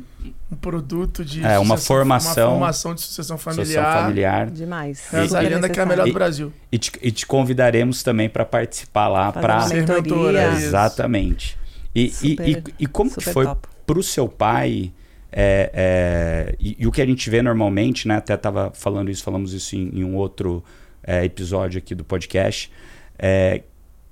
um 0.52 0.56
produto 0.58 1.24
de 1.24 1.43
é, 1.43 1.58
uma 1.58 1.78
formação, 1.78 2.50
uma 2.50 2.58
formação 2.58 2.93
de 2.93 3.02
sucessão 3.02 3.38
familiar. 3.38 3.66
Sucessão 3.66 4.02
familiar. 4.02 4.50
Demais. 4.52 5.14
Essa 5.14 5.39
lenda 5.39 5.70
que 5.70 5.80
é 5.80 5.84
a 5.84 5.86
melhor 5.86 6.06
do 6.06 6.14
Brasil. 6.14 6.52
E, 6.70 6.76
e, 6.76 6.80
te, 6.80 6.91
e 7.02 7.12
te, 7.12 7.26
convidaremos 7.26 8.04
também 8.04 8.28
para 8.28 8.43
participar 8.43 9.08
lá 9.08 9.32
para 9.32 9.62
ser 9.62 9.88
mentora. 9.88 10.52
Exatamente. 10.54 11.58
E, 11.95 12.10
super, 12.10 12.47
e, 12.47 12.64
e, 12.80 12.86
como 12.86 13.10
que 13.10 13.24
foi 13.24 13.47
para 13.86 13.97
o 13.97 14.04
seu 14.04 14.28
pai? 14.28 14.91
É, 15.32 15.72
é, 15.74 16.56
e, 16.60 16.76
e, 16.80 16.88
o 16.88 16.91
que 16.91 17.02
a 17.02 17.06
gente 17.06 17.30
vê 17.30 17.41
normalmente, 17.41 18.08
né? 18.08 18.18
Até 18.18 18.34
estava 18.34 18.72
falando 18.74 19.10
isso, 19.10 19.24
falamos 19.24 19.54
isso 19.54 19.76
em, 19.76 20.00
em 20.00 20.04
um 20.04 20.16
outro 20.16 20.64
é, 21.10 21.26
episódio 21.26 21.80
aqui 21.80 21.95
do 21.95 22.03
podcast, 22.03 22.72
é, 23.18 23.64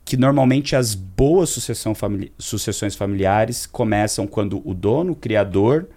que 0.03 0.17
normalmente 0.17 0.75
as 0.75 0.95
boas 0.95 1.55
famili 1.95 2.31
sucessões 2.39 2.95
familiares 2.95 3.67
começam 3.67 4.25
quando 4.25 4.67
o 4.67 4.73
dono, 4.73 5.11
o 5.11 5.15
criador, 5.15 5.87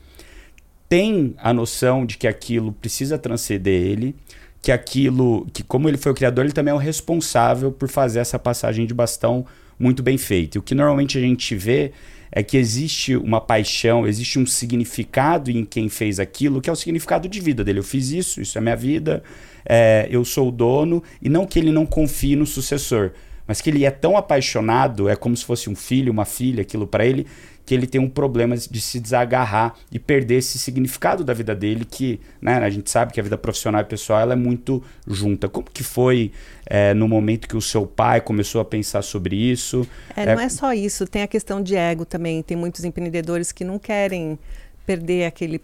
tem 0.90 1.34
a 1.38 1.54
noção 1.54 2.04
de 2.04 2.18
que 2.18 2.28
aquilo 2.28 2.70
precisa 2.70 3.16
transcender 3.16 3.80
ele, 3.80 4.14
que 4.60 4.70
aquilo, 4.70 5.46
que 5.54 5.62
como 5.62 5.88
ele 5.88 5.96
foi 5.96 6.12
o 6.12 6.14
criador, 6.14 6.44
ele 6.44 6.52
também 6.52 6.72
é 6.72 6.74
o 6.74 6.78
responsável 6.78 7.72
por 7.72 7.88
fazer 7.88 8.18
essa 8.18 8.38
passagem 8.38 8.84
de 8.84 8.92
bastão 8.92 9.46
muito 9.78 10.02
bem 10.02 10.18
feita. 10.18 10.58
E 10.58 10.60
o 10.60 10.62
que 10.62 10.74
normalmente 10.74 11.16
a 11.16 11.20
gente 11.22 11.54
vê 11.54 11.92
é 12.30 12.42
que 12.42 12.58
existe 12.58 13.16
uma 13.16 13.40
paixão, 13.40 14.06
existe 14.06 14.38
um 14.38 14.44
significado 14.44 15.50
em 15.50 15.64
quem 15.64 15.88
fez 15.88 16.20
aquilo, 16.20 16.60
que 16.60 16.68
é 16.68 16.72
o 16.72 16.76
significado 16.76 17.26
de 17.26 17.40
vida 17.40 17.64
dele. 17.64 17.78
Eu 17.78 17.84
fiz 17.84 18.10
isso, 18.10 18.40
isso 18.40 18.58
é 18.58 18.60
minha 18.60 18.76
vida, 18.76 19.22
é, 19.64 20.06
eu 20.10 20.24
sou 20.24 20.48
o 20.48 20.52
dono, 20.52 21.02
e 21.20 21.28
não 21.28 21.46
que 21.46 21.58
ele 21.58 21.72
não 21.72 21.86
confie 21.86 22.36
no 22.36 22.46
sucessor, 22.46 23.12
mas 23.46 23.60
que 23.60 23.70
ele 23.70 23.84
é 23.84 23.90
tão 23.90 24.16
apaixonado, 24.16 25.08
é 25.08 25.16
como 25.16 25.36
se 25.36 25.44
fosse 25.44 25.68
um 25.68 25.74
filho, 25.74 26.12
uma 26.12 26.24
filha, 26.24 26.62
aquilo 26.62 26.86
para 26.86 27.04
ele, 27.04 27.26
que 27.70 27.74
ele 27.74 27.86
tem 27.86 28.00
um 28.00 28.08
problema 28.08 28.56
de 28.56 28.80
se 28.80 28.98
desagarrar 28.98 29.74
e 29.92 29.98
perder 29.98 30.36
esse 30.38 30.58
significado 30.58 31.22
da 31.22 31.32
vida 31.32 31.54
dele, 31.54 31.84
que 31.84 32.20
né, 32.40 32.54
a 32.58 32.68
gente 32.68 32.90
sabe 32.90 33.12
que 33.12 33.20
a 33.20 33.22
vida 33.22 33.38
profissional 33.38 33.80
e 33.80 33.84
pessoal 33.84 34.20
ela 34.20 34.32
é 34.32 34.36
muito 34.36 34.82
junta. 35.06 35.48
Como 35.48 35.70
que 35.70 35.84
foi 35.84 36.32
é, 36.66 36.92
no 36.94 37.06
momento 37.06 37.46
que 37.46 37.56
o 37.56 37.60
seu 37.60 37.86
pai 37.86 38.20
começou 38.20 38.60
a 38.60 38.64
pensar 38.64 39.02
sobre 39.02 39.36
isso? 39.36 39.86
É, 40.16 40.24
é, 40.24 40.34
não 40.34 40.42
é 40.42 40.48
só 40.48 40.72
isso, 40.72 41.06
tem 41.06 41.22
a 41.22 41.28
questão 41.28 41.62
de 41.62 41.76
ego 41.76 42.04
também. 42.04 42.42
Tem 42.42 42.56
muitos 42.56 42.84
empreendedores 42.84 43.52
que 43.52 43.62
não 43.62 43.78
querem 43.78 44.36
perder 44.84 45.26
aquele, 45.26 45.60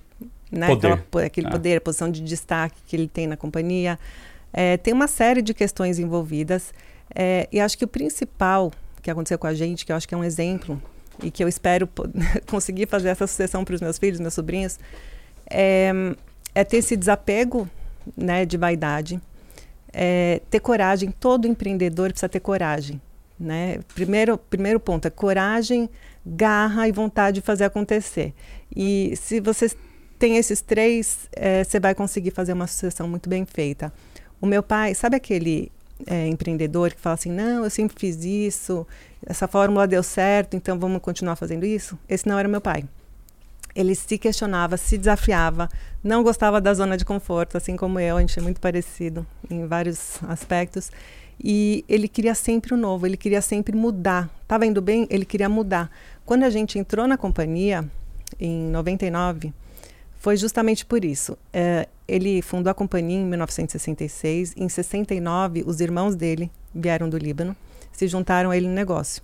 né, 0.56 0.66
poder, 0.66 0.92
aquela, 0.92 1.26
aquele 1.26 1.46
ah. 1.46 1.50
poder, 1.50 1.76
a 1.76 1.80
posição 1.80 2.10
de 2.10 2.20
destaque 2.20 2.80
que 2.86 2.96
ele 2.96 3.08
tem 3.08 3.26
na 3.26 3.36
companhia. 3.36 3.98
É, 4.52 4.76
tem 4.76 4.94
uma 4.94 5.08
série 5.08 5.42
de 5.42 5.52
questões 5.52 5.98
envolvidas. 5.98 6.72
É, 7.14 7.48
e 7.52 7.60
acho 7.60 7.76
que 7.76 7.84
o 7.84 7.88
principal 7.88 8.72
que 9.02 9.10
aconteceu 9.10 9.38
com 9.38 9.46
a 9.46 9.54
gente, 9.54 9.86
que 9.86 9.92
eu 9.92 9.96
acho 9.96 10.08
que 10.08 10.14
é 10.14 10.18
um 10.18 10.24
exemplo 10.24 10.80
e 11.22 11.30
que 11.30 11.42
eu 11.42 11.48
espero 11.48 11.88
conseguir 12.48 12.86
fazer 12.86 13.08
essa 13.08 13.26
sucessão 13.26 13.64
para 13.64 13.74
os 13.74 13.80
meus 13.80 13.98
filhos, 13.98 14.18
meus 14.18 14.34
sobrinhos, 14.34 14.78
é, 15.48 15.92
é, 16.54 16.64
ter 16.64 16.78
esse 16.78 16.96
desapego 16.96 17.68
né, 18.16 18.44
de 18.44 18.56
vaidade, 18.56 19.20
é, 19.92 20.40
ter 20.50 20.60
coragem. 20.60 21.10
Todo 21.10 21.46
empreendedor 21.46 22.10
precisa 22.10 22.28
ter 22.28 22.40
coragem. 22.40 23.00
Né? 23.38 23.80
Primeiro, 23.94 24.38
primeiro 24.38 24.80
ponto 24.80 25.06
é 25.06 25.10
coragem, 25.10 25.90
garra 26.24 26.88
e 26.88 26.92
vontade 26.92 27.40
de 27.40 27.46
fazer 27.46 27.64
acontecer. 27.64 28.34
E 28.74 29.14
se 29.16 29.40
você 29.40 29.70
tem 30.18 30.36
esses 30.36 30.60
três, 30.60 31.28
é, 31.32 31.62
você 31.62 31.78
vai 31.78 31.94
conseguir 31.94 32.30
fazer 32.30 32.52
uma 32.52 32.66
sucessão 32.66 33.08
muito 33.08 33.28
bem 33.28 33.44
feita. 33.44 33.92
O 34.40 34.46
meu 34.46 34.62
pai, 34.62 34.94
sabe 34.94 35.16
aquele 35.16 35.70
é, 36.06 36.26
empreendedor 36.26 36.92
que 36.92 37.00
fala 37.00 37.14
assim: 37.14 37.30
não, 37.30 37.64
eu 37.64 37.70
sempre 37.70 37.96
fiz 37.98 38.24
isso, 38.24 38.86
essa 39.24 39.46
fórmula 39.46 39.86
deu 39.86 40.02
certo, 40.02 40.56
então 40.56 40.78
vamos 40.78 41.00
continuar 41.00 41.36
fazendo 41.36 41.64
isso? 41.64 41.98
Esse 42.08 42.26
não 42.28 42.38
era 42.38 42.48
meu 42.48 42.60
pai. 42.60 42.84
Ele 43.74 43.94
se 43.94 44.16
questionava, 44.16 44.76
se 44.78 44.96
desafiava, 44.96 45.68
não 46.02 46.22
gostava 46.22 46.60
da 46.60 46.72
zona 46.72 46.96
de 46.96 47.04
conforto, 47.04 47.58
assim 47.58 47.76
como 47.76 48.00
eu, 48.00 48.16
a 48.16 48.20
gente 48.20 48.38
é 48.38 48.42
muito 48.42 48.58
parecido 48.58 49.26
em 49.50 49.66
vários 49.66 50.18
aspectos. 50.28 50.90
E 51.38 51.84
ele 51.86 52.08
queria 52.08 52.34
sempre 52.34 52.72
o 52.72 52.76
novo, 52.76 53.06
ele 53.06 53.18
queria 53.18 53.42
sempre 53.42 53.76
mudar. 53.76 54.30
Estava 54.42 54.64
indo 54.64 54.80
bem, 54.80 55.06
ele 55.10 55.26
queria 55.26 55.48
mudar. 55.48 55.90
Quando 56.24 56.44
a 56.44 56.50
gente 56.50 56.78
entrou 56.78 57.06
na 57.06 57.18
companhia, 57.18 57.84
em 58.40 58.68
99, 58.70 59.52
foi 60.26 60.36
justamente 60.36 60.84
por 60.84 61.04
isso. 61.04 61.38
É, 61.52 61.86
ele 62.08 62.42
fundou 62.42 62.68
a 62.68 62.74
companhia 62.74 63.16
em 63.16 63.24
1966. 63.24 64.54
Em 64.56 64.68
69, 64.68 65.62
os 65.64 65.80
irmãos 65.80 66.16
dele 66.16 66.50
vieram 66.74 67.08
do 67.08 67.16
Líbano 67.16 67.54
se 67.92 68.08
juntaram 68.08 68.50
a 68.50 68.56
ele 68.56 68.66
no 68.66 68.74
negócio. 68.74 69.22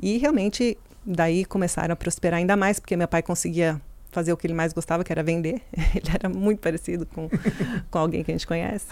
E 0.00 0.16
realmente 0.16 0.78
daí 1.04 1.44
começaram 1.44 1.92
a 1.92 1.96
prosperar 1.96 2.38
ainda 2.38 2.56
mais, 2.56 2.78
porque 2.78 2.96
meu 2.96 3.08
pai 3.08 3.20
conseguia 3.20 3.80
fazer 4.12 4.32
o 4.32 4.36
que 4.36 4.46
ele 4.46 4.54
mais 4.54 4.72
gostava, 4.72 5.02
que 5.02 5.10
era 5.10 5.24
vender. 5.24 5.60
Ele 5.92 6.08
era 6.14 6.28
muito 6.28 6.60
parecido 6.60 7.04
com, 7.04 7.28
com 7.90 7.98
alguém 7.98 8.22
que 8.22 8.30
a 8.30 8.34
gente 8.34 8.46
conhece. 8.46 8.86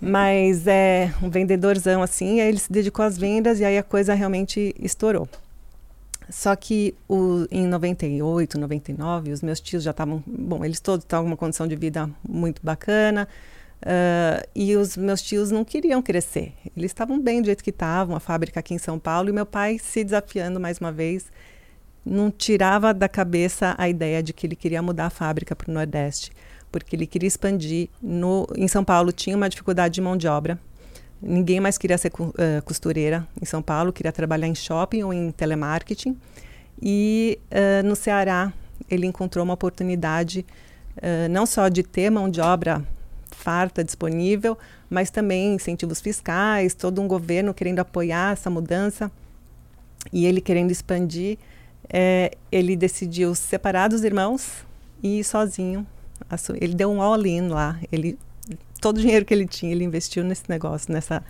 Mas 0.00 0.68
é 0.68 1.12
um 1.20 1.28
vendedorzão 1.28 2.00
assim, 2.00 2.40
aí 2.40 2.48
ele 2.48 2.60
se 2.60 2.72
dedicou 2.72 3.04
às 3.04 3.18
vendas 3.18 3.58
e 3.58 3.64
aí 3.64 3.76
a 3.76 3.82
coisa 3.82 4.14
realmente 4.14 4.72
estourou. 4.78 5.28
Só 6.30 6.54
que 6.54 6.94
o, 7.08 7.46
em 7.50 7.66
98, 7.66 8.58
99, 8.58 9.32
os 9.32 9.42
meus 9.42 9.60
tios 9.60 9.82
já 9.82 9.90
estavam, 9.90 10.22
bom, 10.26 10.64
eles 10.64 10.80
todos 10.80 11.04
estavam 11.04 11.24
com 11.24 11.30
uma 11.30 11.36
condição 11.36 11.66
de 11.66 11.76
vida 11.76 12.08
muito 12.26 12.60
bacana, 12.64 13.28
Uh, 13.80 14.44
e 14.54 14.76
os 14.76 14.94
meus 14.94 15.22
tios 15.22 15.50
não 15.50 15.64
queriam 15.64 16.02
crescer. 16.02 16.52
Eles 16.76 16.90
estavam 16.90 17.18
bem 17.18 17.40
do 17.40 17.46
jeito 17.46 17.64
que 17.64 17.70
estavam, 17.70 18.14
a 18.14 18.20
fábrica 18.20 18.60
aqui 18.60 18.74
em 18.74 18.78
São 18.78 18.98
Paulo, 18.98 19.30
e 19.30 19.32
meu 19.32 19.46
pai 19.46 19.78
se 19.78 20.04
desafiando 20.04 20.60
mais 20.60 20.78
uma 20.78 20.92
vez, 20.92 21.32
não 22.04 22.30
tirava 22.30 22.92
da 22.92 23.08
cabeça 23.08 23.74
a 23.78 23.88
ideia 23.88 24.22
de 24.22 24.32
que 24.32 24.46
ele 24.46 24.56
queria 24.56 24.82
mudar 24.82 25.06
a 25.06 25.10
fábrica 25.10 25.56
para 25.56 25.70
o 25.70 25.74
Nordeste, 25.74 26.30
porque 26.70 26.94
ele 26.94 27.06
queria 27.06 27.26
expandir. 27.26 27.88
No, 28.02 28.46
em 28.54 28.68
São 28.68 28.84
Paulo 28.84 29.12
tinha 29.12 29.36
uma 29.36 29.48
dificuldade 29.48 29.94
de 29.94 30.00
mão 30.02 30.16
de 30.16 30.28
obra, 30.28 30.58
ninguém 31.22 31.60
mais 31.60 31.78
queria 31.78 31.98
ser 31.98 32.12
uh, 32.18 32.34
costureira 32.64 33.26
em 33.40 33.44
São 33.44 33.62
Paulo, 33.62 33.92
queria 33.92 34.12
trabalhar 34.12 34.46
em 34.46 34.54
shopping 34.54 35.02
ou 35.02 35.12
em 35.12 35.30
telemarketing. 35.30 36.16
E 36.80 37.38
uh, 37.50 37.86
no 37.86 37.94
Ceará 37.94 38.52
ele 38.88 39.06
encontrou 39.06 39.44
uma 39.44 39.54
oportunidade 39.54 40.44
não 41.30 41.46
só 41.46 41.68
de 41.68 41.82
ter 41.82 42.10
mão 42.10 42.28
de 42.28 42.42
obra 42.42 42.84
farta 43.30 43.82
disponível, 43.82 44.58
mas 44.90 45.08
também 45.08 45.54
incentivos 45.54 46.00
fiscais, 46.00 46.74
todo 46.74 47.00
um 47.00 47.08
governo 47.08 47.54
querendo 47.54 47.78
apoiar 47.78 48.32
essa 48.32 48.50
mudança 48.50 49.10
e 50.12 50.26
ele 50.26 50.40
querendo 50.40 50.70
expandir, 50.70 51.38
é, 51.88 52.32
ele 52.50 52.76
decidiu 52.76 53.34
separar 53.34 53.88
dos 53.88 54.04
irmãos 54.04 54.64
e 55.02 55.20
ir 55.20 55.24
sozinho. 55.24 55.86
Ele 56.60 56.74
deu 56.74 56.90
um 56.90 57.02
all-in 57.02 57.48
lá. 57.48 57.78
Ele, 57.90 58.18
todo 58.80 58.98
o 58.98 59.00
dinheiro 59.00 59.24
que 59.24 59.34
ele 59.34 59.46
tinha, 59.46 59.72
ele 59.72 59.84
investiu 59.84 60.24
nesse 60.24 60.44
negócio, 60.48 60.92
nessa, 60.92 61.22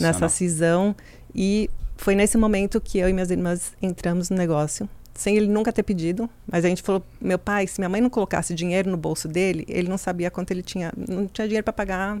nessa 0.00 0.28
cisão. 0.28 0.94
E 1.34 1.70
foi 1.96 2.14
nesse 2.14 2.36
momento 2.36 2.80
que 2.80 2.98
eu 2.98 3.08
e 3.08 3.12
minhas 3.12 3.30
irmãs 3.30 3.72
entramos 3.80 4.30
no 4.30 4.36
negócio 4.36 4.88
sem 5.14 5.36
ele 5.36 5.46
nunca 5.46 5.72
ter 5.72 5.84
pedido, 5.84 6.28
mas 6.50 6.64
a 6.64 6.68
gente 6.68 6.82
falou, 6.82 7.02
meu 7.20 7.38
pai, 7.38 7.66
se 7.66 7.80
minha 7.80 7.88
mãe 7.88 8.00
não 8.00 8.10
colocasse 8.10 8.52
dinheiro 8.52 8.90
no 8.90 8.96
bolso 8.96 9.28
dele, 9.28 9.64
ele 9.68 9.88
não 9.88 9.96
sabia 9.96 10.30
quanto 10.30 10.50
ele 10.50 10.62
tinha, 10.62 10.92
não 10.96 11.26
tinha 11.28 11.46
dinheiro 11.46 11.64
para 11.64 11.72
pagar 11.72 12.18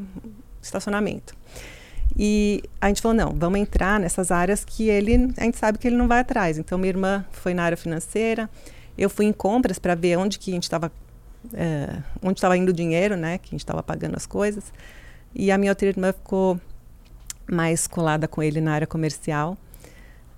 estacionamento. 0.62 1.34
E 2.16 2.62
a 2.80 2.86
gente 2.88 3.02
falou, 3.02 3.16
não, 3.16 3.34
vamos 3.34 3.58
entrar 3.58 3.98
nessas 3.98 4.30
áreas 4.30 4.64
que 4.64 4.88
ele, 4.88 5.32
a 5.36 5.42
gente 5.42 5.58
sabe 5.58 5.78
que 5.78 5.88
ele 5.88 5.96
não 5.96 6.06
vai 6.06 6.20
atrás. 6.20 6.56
Então 6.56 6.78
minha 6.78 6.90
irmã 6.90 7.24
foi 7.32 7.52
na 7.52 7.64
área 7.64 7.76
financeira, 7.76 8.48
eu 8.96 9.10
fui 9.10 9.26
em 9.26 9.32
compras 9.32 9.78
para 9.78 9.96
ver 9.96 10.16
onde 10.16 10.38
que 10.38 10.52
a 10.52 10.54
gente 10.54 10.62
estava, 10.62 10.92
é, 11.52 11.98
onde 12.22 12.38
estava 12.38 12.56
indo 12.56 12.70
o 12.70 12.72
dinheiro, 12.72 13.16
né, 13.16 13.38
que 13.38 13.48
a 13.48 13.50
gente 13.50 13.60
estava 13.60 13.82
pagando 13.82 14.16
as 14.16 14.26
coisas. 14.26 14.64
E 15.34 15.50
a 15.50 15.58
minha 15.58 15.72
outra 15.72 15.88
irmã 15.88 16.12
ficou 16.12 16.60
mais 17.50 17.86
colada 17.86 18.26
com 18.26 18.42
ele 18.42 18.60
na 18.60 18.72
área 18.72 18.86
comercial 18.86 19.58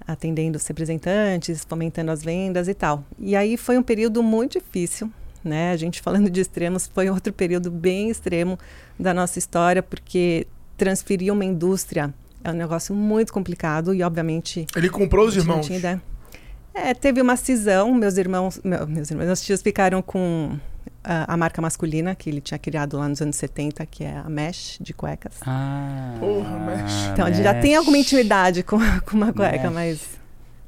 atendendo 0.07 0.57
os 0.57 0.67
representantes, 0.67 1.65
fomentando 1.65 2.11
as 2.11 2.23
vendas 2.23 2.69
e 2.69 2.75
tal. 2.75 3.05
E 3.19 3.35
aí 3.35 3.57
foi 3.57 3.77
um 3.77 3.83
período 3.83 4.23
muito 4.23 4.59
difícil, 4.61 5.11
né? 5.43 5.73
A 5.73 5.77
gente 5.77 6.01
falando 6.01 6.31
de 6.31 6.41
extremos, 6.41 6.87
foi 6.87 7.11
outro 7.11 7.33
período 7.33 7.71
bem 7.71 8.09
extremo 8.09 8.59
da 8.99 9.13
nossa 9.13 9.39
história, 9.39 9.83
porque 9.83 10.47
transferir 10.77 11.33
uma 11.33 11.45
indústria 11.45 12.15
é 12.45 12.51
um 12.51 12.55
negócio 12.55 12.95
muito 12.95 13.33
complicado 13.33 13.93
e, 13.93 14.03
obviamente. 14.03 14.67
Ele 14.77 14.89
comprou 14.89 15.27
os 15.27 15.37
irmãos? 15.37 15.69
É, 16.73 16.95
teve 16.95 17.21
uma 17.21 17.37
cisão, 17.37 17.93
meus 17.95 18.19
irmãos, 18.19 18.61
meus 18.63 19.11
irmãos, 19.11 19.27
meus 19.27 19.41
tios 19.41 19.63
ficaram 19.63 20.03
com 20.03 20.59
a, 21.07 21.33
a, 21.33 21.37
marca 21.37 21.63
masculina 21.63 22.15
que 22.15 22.29
ele 22.29 22.41
tinha 22.41 22.59
criado 22.59 22.99
lá 22.99 23.09
nos 23.09 23.23
anos 23.23 23.37
70, 23.37 23.87
que 23.87 24.03
é 24.05 24.17
a 24.17 24.29
Mesh 24.29 24.79
de 24.81 24.93
cuecas. 24.93 25.35
Ah, 25.47 26.15
Porra, 26.19 26.59
Mesh. 26.59 27.07
Então, 27.13 27.29
ele 27.29 27.43
já 27.43 27.55
tem 27.55 27.77
alguma 27.77 27.97
intimidade 27.97 28.63
com, 28.65 28.79
com 29.07 29.17
uma 29.17 29.33
cueca, 29.33 29.71
mesh. 29.71 29.73
mas... 29.73 30.01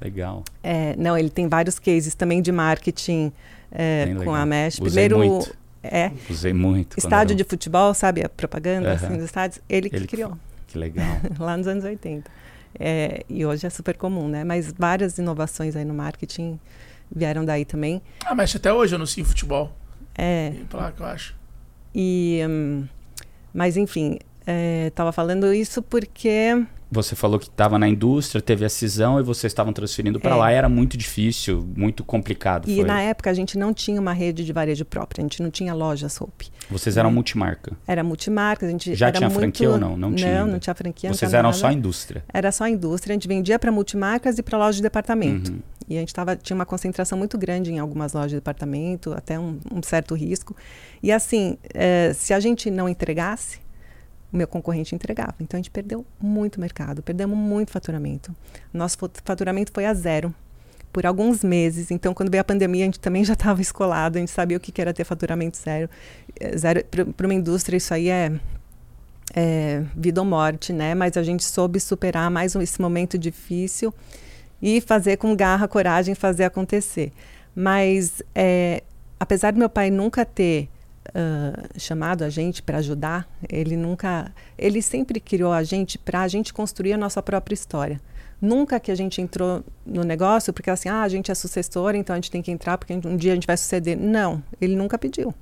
Legal. 0.01 0.45
É, 0.63 0.95
não, 0.97 1.19
ele 1.19 1.29
tem 1.29 1.49
vários 1.49 1.79
cases 1.81 2.15
também 2.15 2.41
de 2.41 2.53
marketing 2.53 3.33
é, 3.73 4.07
com 4.13 4.19
legal. 4.21 4.35
a 4.37 4.47
Mesh. 4.47 4.75
Usei 4.75 4.85
Primeiro, 5.09 5.19
muito. 5.19 5.57
é, 5.83 6.13
Usei 6.31 6.53
muito. 6.53 6.97
estádio 6.97 7.33
era- 7.35 7.43
de 7.43 7.45
futebol, 7.45 7.93
sabe? 7.95 8.25
A 8.25 8.29
propaganda 8.29 8.93
assim, 8.93 9.15
dos 9.17 9.25
estádios. 9.25 9.61
Ele 9.69 9.91
que 9.91 9.97
Ele 9.97 10.07
que 10.07 10.17
criou, 10.17 10.39
Que 10.69 10.79
legal. 10.79 11.05
lá 11.41 11.57
nos 11.57 11.67
anos 11.67 11.83
80. 11.85 12.31
É, 12.79 13.25
e 13.29 13.45
hoje 13.45 13.67
é 13.67 13.71
super 13.71 13.97
comum, 13.97 14.29
né? 14.29 14.45
Mas 14.45 14.73
várias 14.79 15.19
inovações 15.19 15.75
aí 15.75 15.85
no 15.85 15.95
marketing 15.95 16.61
vieram 17.15 17.45
daí 17.45 17.65
também. 17.65 18.01
Ah, 18.25 18.35
mas 18.37 18.55
até 18.55 18.73
hoje 18.73 18.95
eu 18.95 18.97
anuncio 18.97 19.25
futebol. 19.25 19.73
É, 20.19 20.51
Tem 20.51 20.65
placa, 20.65 21.03
eu 21.03 21.07
acho. 21.07 21.37
e, 21.95 22.41
hum, 22.49 22.89
mas 23.55 23.77
enfim, 23.77 24.19
estava 24.87 25.13
falando 25.13 25.53
isso 25.55 25.81
porque 25.81 26.67
Você 26.91 27.15
falou 27.15 27.39
que 27.39 27.47
estava 27.47 27.79
na 27.79 27.87
indústria, 27.87 28.41
teve 28.41 28.65
a 28.65 28.69
cisão 28.69 29.21
e 29.21 29.23
vocês 29.23 29.51
estavam 29.51 29.73
transferindo 29.75 30.19
para 30.19 30.35
É. 30.35 30.39
lá. 30.39 30.51
Era 30.51 30.69
muito 30.71 30.97
difícil, 30.97 31.69
muito 31.77 32.03
complicado. 32.03 32.69
E 32.69 32.77
foi. 32.77 32.85
na 32.85 33.01
época 33.03 33.29
a 33.29 33.35
gente 33.35 33.59
não 33.59 33.75
tinha 33.75 34.01
uma 34.01 34.13
rede 34.15 34.43
de 34.45 34.53
varejo 34.53 34.85
própria, 34.87 35.21
a 35.21 35.25
gente 35.25 35.43
não 35.43 35.51
tinha 35.51 35.75
loja 35.75 36.09
Soap. 36.09 36.43
Vocês 36.71 36.97
eram 36.97 37.11
É. 37.11 37.13
multimarca. 37.13 37.73
Era 37.87 38.03
multimarca, 38.03 38.65
a 38.67 38.71
gente 38.71 38.95
Já 38.95 39.09
era 39.09 39.19
tinha 39.19 39.29
muito... 39.29 39.39
franquia 39.39 39.71
ou 39.71 39.79
não? 39.79 39.97
Não 39.99 40.15
tinha 40.15 40.31
Não, 40.33 40.39
ainda. 40.41 40.53
não 40.53 40.59
tinha 40.59 40.75
franquia. 40.75 41.13
Vocês 41.13 41.35
eram 41.35 41.51
nada. 41.51 41.57
só 41.61 41.71
indústria. 41.71 42.25
Era 42.33 42.51
só 42.51 42.67
indústria, 42.67 43.13
a 43.13 43.17
gente 43.17 43.29
vendia 43.29 43.59
para 43.59 43.71
multimarcas 43.71 44.39
e 44.39 44.43
para 44.43 44.57
lojas 44.57 44.77
de 44.77 44.83
departamento. 44.83 45.53
Uhum. 45.53 45.59
E 45.91 45.97
a 45.97 46.01
gente 46.01 46.13
tava, 46.15 46.37
tinha 46.37 46.55
uma 46.55 46.67
concentração 46.67 47.17
muito 47.19 47.37
grande 47.39 47.71
em 47.73 47.79
algumas 47.79 48.13
lojas 48.15 48.31
de 48.31 48.37
departamento, 48.37 49.13
até 49.13 49.39
um, 49.39 49.59
um 49.73 49.83
certo 49.83 50.15
risco. 50.15 50.55
E 51.03 51.11
assim, 51.13 51.57
eh, 51.75 52.13
se 52.15 52.33
a 52.35 52.41
gente 52.41 52.71
não 52.71 52.89
entregasse, 52.89 53.59
o 54.33 54.37
meu 54.37 54.47
concorrente 54.47 54.95
entregava. 54.95 55.35
Então 55.41 55.57
a 55.57 55.61
gente 55.61 55.71
perdeu 55.71 56.05
muito 56.21 56.61
mercado, 56.61 57.03
perdemos 57.03 57.37
muito 57.37 57.71
faturamento. 57.71 58.35
Nosso 58.73 58.99
fat- 58.99 59.21
faturamento 59.25 59.73
foi 59.73 59.87
a 59.87 59.95
zero 59.95 60.35
por 60.93 61.07
alguns 61.07 61.45
meses. 61.45 61.91
Então, 61.91 62.15
quando 62.15 62.31
veio 62.31 62.41
a 62.41 62.45
pandemia, 62.45 62.85
a 62.85 62.87
gente 62.87 63.01
também 63.01 63.25
já 63.25 63.35
estava 63.35 63.61
escolado, 63.61 64.17
a 64.19 64.21
gente 64.21 64.31
sabia 64.31 64.57
o 64.57 64.61
que 64.61 64.73
que 64.73 64.81
era 64.81 64.93
ter 64.93 65.05
faturamento 65.05 65.57
zero. 65.57 65.89
Eh, 66.41 66.57
Zero 66.57 66.85
para 67.17 67.27
uma 67.27 67.35
indústria, 67.35 67.77
isso 67.77 67.93
aí 67.93 68.09
é, 68.09 68.33
é 69.35 69.83
vida 69.95 70.21
ou 70.21 70.27
morte, 70.27 70.73
né? 70.73 70.95
Mas 70.95 71.17
a 71.17 71.23
gente 71.23 71.45
soube 71.45 71.79
superar 71.79 72.31
mais 72.31 72.57
um, 72.57 72.63
esse 72.63 72.81
momento 72.81 73.19
difícil 73.19 73.93
e 74.61 74.81
fazer 74.81 75.19
com 75.19 75.37
garra, 75.37 75.69
coragem, 75.69 76.15
fazer 76.15 76.45
acontecer. 76.45 77.13
Mas, 77.55 78.23
é, 78.35 78.83
apesar 79.21 79.53
do 79.53 79.59
meu 79.59 79.69
pai 79.69 79.91
nunca 79.91 80.25
ter 80.25 80.69
ah, 81.15 81.69
chamado 81.79 82.23
a 82.23 82.29
gente 82.29 82.63
para 82.63 82.79
ajudar, 82.79 83.29
ele 83.49 83.77
nunca, 83.77 84.33
ele 84.59 84.83
sempre 84.83 85.21
criou 85.21 85.53
a 85.53 85.63
gente 85.63 85.99
para 85.99 86.23
a 86.23 86.29
gente 86.29 86.53
construir 86.53 86.93
a 86.93 86.99
nossa 86.99 87.23
própria 87.23 87.55
história. 87.55 88.01
Nunca 88.41 88.79
que 88.79 88.91
a 88.91 88.95
gente 88.95 89.21
entrou 89.21 89.65
no 89.85 90.05
negócio 90.05 90.53
porque 90.53 90.71
assim, 90.71 90.89
ah, 90.89 91.03
a 91.03 91.09
gente 91.09 91.31
é 91.31 91.35
sucessora, 91.35 91.97
então 91.97 92.15
a 92.15 92.17
gente 92.17 92.31
tem 92.31 92.43
que 92.43 92.51
entrar 92.51 92.79
porque 92.79 92.93
um 92.93 93.17
dia 93.17 93.33
a 93.33 93.35
gente 93.35 93.47
vai 93.47 93.57
suceder. 93.57 93.99
Não, 93.99 94.43
ele 94.61 94.77
nunca 94.77 94.99
pediu. 94.99 95.35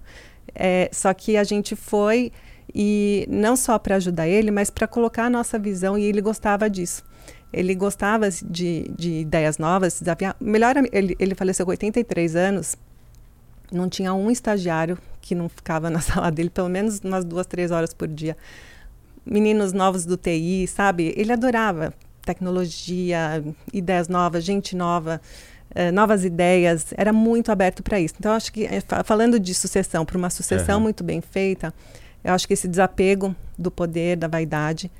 É, 0.54 0.88
só 0.92 1.12
que 1.12 1.36
a 1.36 1.44
gente 1.44 1.76
foi 1.76 2.32
e 2.74 3.26
não 3.28 3.56
só 3.56 3.78
para 3.78 3.96
ajudar 3.96 4.26
ele, 4.28 4.50
mas 4.50 4.70
para 4.70 4.86
colocar 4.86 5.24
a 5.24 5.30
nossa 5.30 5.58
visão 5.58 5.98
e 5.98 6.04
ele 6.04 6.20
gostava 6.20 6.70
disso. 6.70 7.04
Ele 7.52 7.74
gostava 7.74 8.30
de, 8.30 8.90
de 8.96 9.20
ideias 9.20 9.58
novas, 9.58 9.98
desafiar. 10.00 10.36
Melhor, 10.40 10.76
ele, 10.92 11.16
ele 11.18 11.34
faleceu 11.34 11.66
com 11.66 11.70
83 11.70 12.34
anos, 12.36 12.76
não 13.70 13.88
tinha 13.88 14.14
um 14.14 14.30
estagiário 14.30 14.98
que 15.26 15.34
não 15.34 15.48
ficava 15.48 15.88
na 15.90 16.00
sala 16.00 16.30
dele 16.30 16.50
pelo 16.50 16.68
menos 16.68 17.00
umas 17.04 17.24
duas, 17.24 17.46
três 17.46 17.70
horas 17.70 17.92
por 17.92 18.06
dia. 18.08 18.36
Meninos 19.24 19.72
novos 19.72 20.04
do 20.06 20.16
TI, 20.16 20.66
sabe? 20.68 21.12
Ele 21.16 21.32
adorava 21.32 21.92
tecnologia, 22.24 23.42
ideias 23.72 24.08
novas, 24.08 24.44
gente 24.44 24.76
nova, 24.76 25.20
eh, 25.74 25.90
novas 25.90 26.24
ideias. 26.24 26.92
Era 26.96 27.12
muito 27.12 27.50
aberto 27.50 27.82
para 27.82 27.98
isso. 28.00 28.14
Então, 28.18 28.32
acho 28.32 28.52
que, 28.52 28.64
eh, 28.64 28.80
fa- 28.80 29.02
falando 29.04 29.38
de 29.40 29.52
sucessão, 29.54 30.04
para 30.04 30.16
uma 30.16 30.30
sucessão 30.30 30.76
Aham. 30.76 30.82
muito 30.84 31.02
bem 31.02 31.20
feita, 31.20 31.72
eu 32.22 32.32
acho 32.32 32.46
que 32.46 32.54
esse 32.54 32.68
desapego 32.68 33.34
do 33.58 33.70
poder, 33.70 34.16
da 34.16 34.28
vaidade, 34.28 34.90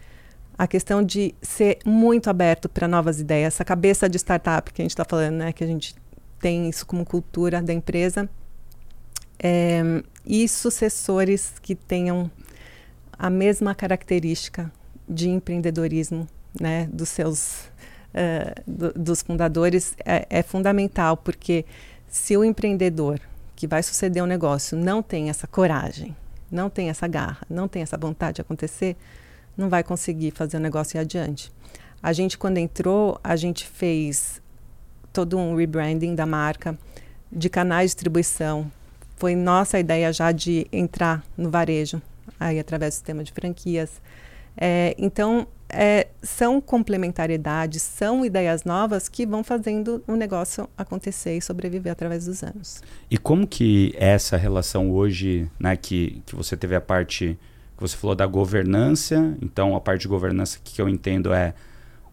a 0.59 0.67
questão 0.67 1.03
de 1.03 1.35
ser 1.43 1.79
muito 1.85 2.31
aberto 2.31 2.69
para 2.69 2.89
novas 2.89 3.21
ideias, 3.21 3.55
essa 3.55 3.65
cabeça 3.65 4.09
de 4.09 4.17
startup 4.19 4.73
que 4.73 4.81
a 4.83 4.85
gente 4.85 4.93
está 4.93 5.05
falando, 5.05 5.35
né, 5.37 5.53
que 5.53 5.63
a 5.63 5.67
gente 5.67 5.95
tem 6.41 6.69
isso 6.69 6.87
como 6.87 7.05
cultura 7.05 7.61
da 7.63 7.73
empresa, 7.73 8.29
é, 9.39 10.03
e 10.25 10.49
sucessores 10.49 11.55
que 11.63 11.75
tenham 11.75 12.31
a 13.19 13.31
mesma 13.31 13.75
característica 13.75 14.71
de 15.09 15.29
empreendedorismo, 15.29 16.27
né, 16.61 16.89
dos 16.93 17.09
seus 17.09 17.71
eh, 18.15 18.55
do- 18.67 18.93
dos 18.95 19.21
fundadores 19.23 19.95
é, 20.05 20.27
é 20.31 20.43
fundamental 20.43 21.17
porque 21.19 21.65
se 22.09 22.35
o 22.37 22.43
empreendedor 22.43 23.21
que 23.55 23.67
vai 23.67 23.83
suceder 23.83 24.23
um 24.23 24.27
negócio 24.27 24.77
não 24.77 25.03
tem 25.03 25.29
essa 25.29 25.47
coragem, 25.47 26.17
não 26.51 26.71
tem 26.71 26.89
essa 26.89 27.07
garra, 27.07 27.39
não 27.49 27.69
tem 27.69 27.83
essa 27.83 27.97
vontade 27.97 28.37
de 28.37 28.41
acontecer, 28.41 28.97
não 29.57 29.69
vai 29.69 29.83
conseguir 29.83 30.31
fazer 30.31 30.57
o 30.57 30.61
negócio 30.61 30.97
ir 30.97 31.01
adiante. 31.01 31.53
A 32.03 32.13
gente 32.13 32.39
quando 32.39 32.59
entrou, 32.59 33.21
a 33.23 33.37
gente 33.37 33.67
fez 33.67 34.41
todo 35.13 35.37
um 35.39 35.55
rebranding 35.57 36.15
da 36.15 36.27
marca, 36.27 36.79
de 37.31 37.49
canais 37.49 37.91
de 37.91 37.97
distribuição. 37.97 38.71
Foi 39.17 39.35
nossa 39.35 39.79
ideia 39.79 40.13
já 40.13 40.31
de 40.33 40.67
entrar 40.71 41.25
no 41.37 41.51
varejo, 41.51 42.01
aí 42.39 42.59
através 42.59 42.95
do 42.95 42.97
sistema 42.97 43.25
de 43.25 43.33
franquias. 43.33 44.01
É, 44.57 44.95
então, 44.99 45.47
é, 45.69 46.09
são 46.23 46.61
complementariedades, 46.61 47.83
são 47.83 48.25
ideias 48.25 48.65
novas 48.65 49.09
que 49.09 49.27
vão 49.27 49.43
fazendo 49.43 50.03
o 50.07 50.15
negócio 50.15 50.69
acontecer 50.77 51.37
e 51.37 51.43
sobreviver 51.43 51.93
através 51.93 52.27
dos 52.27 52.43
anos. 52.43 52.83
E 53.11 53.19
como 53.19 53.47
que 53.47 53.95
é 53.97 54.11
essa 54.11 54.37
relação 54.37 54.91
hoje, 54.91 55.51
né, 55.59 55.77
que, 55.77 56.23
que 56.25 56.35
você 56.35 56.57
teve 56.57 56.75
a 56.75 56.81
parte 56.81 57.39
que 57.77 57.83
você 57.83 57.97
falou 57.97 58.17
da 58.17 58.27
governança, 58.27 59.37
então 59.43 59.77
a 59.77 59.81
parte 59.81 60.03
de 60.03 60.09
governança 60.09 60.59
que 60.65 60.81
eu 60.81 60.89
entendo 60.89 61.33
é 61.33 61.53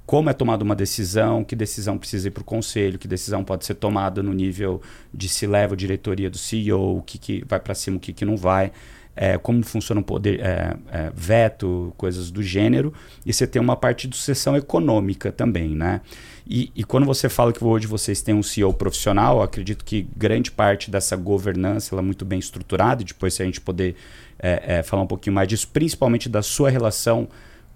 como 0.05 0.29
é 0.29 0.33
tomada 0.33 0.63
uma 0.63 0.75
decisão, 0.75 1.43
que 1.43 1.55
decisão 1.55 1.97
precisa 1.97 2.27
ir 2.27 2.31
para 2.31 2.41
o 2.41 2.45
conselho, 2.45 2.99
que 2.99 3.07
decisão 3.07 3.43
pode 3.43 3.65
ser 3.65 3.75
tomada 3.75 4.21
no 4.21 4.33
nível 4.33 4.81
de 5.13 5.29
se 5.29 5.47
leva 5.47 5.73
a 5.73 5.77
diretoria 5.77 6.29
do 6.29 6.37
CEO, 6.37 6.97
o 6.97 7.01
que, 7.01 7.17
que 7.17 7.43
vai 7.47 7.59
para 7.59 7.73
cima, 7.73 7.97
o 7.97 7.99
que, 7.99 8.11
que 8.11 8.25
não 8.25 8.35
vai, 8.35 8.71
é, 9.15 9.37
como 9.37 9.63
funciona 9.63 10.01
o 10.01 10.03
poder, 10.03 10.39
é, 10.41 10.75
é, 10.91 11.11
veto, 11.15 11.93
coisas 11.95 12.31
do 12.31 12.43
gênero, 12.43 12.93
e 13.25 13.31
você 13.31 13.47
tem 13.47 13.61
uma 13.61 13.77
parte 13.77 14.07
de 14.07 14.15
sucessão 14.17 14.57
econômica 14.57 15.31
também, 15.31 15.69
né? 15.69 16.01
E, 16.45 16.69
e 16.75 16.83
quando 16.83 17.05
você 17.05 17.29
fala 17.29 17.53
que 17.53 17.63
hoje 17.63 17.87
vocês 17.87 18.21
têm 18.21 18.35
um 18.35 18.43
CEO 18.43 18.73
profissional, 18.73 19.41
acredito 19.41 19.85
que 19.85 20.05
grande 20.17 20.51
parte 20.51 20.91
dessa 20.91 21.15
governança 21.15 21.95
ela 21.95 22.01
é 22.01 22.05
muito 22.05 22.25
bem 22.25 22.39
estruturada, 22.39 23.01
e 23.01 23.05
depois 23.05 23.35
se 23.35 23.41
a 23.41 23.45
gente 23.45 23.61
poder 23.61 23.95
é, 24.37 24.79
é, 24.79 24.83
falar 24.83 25.03
um 25.03 25.07
pouquinho 25.07 25.33
mais 25.33 25.47
disso, 25.47 25.69
principalmente 25.71 26.27
da 26.27 26.41
sua 26.41 26.69
relação 26.69 27.29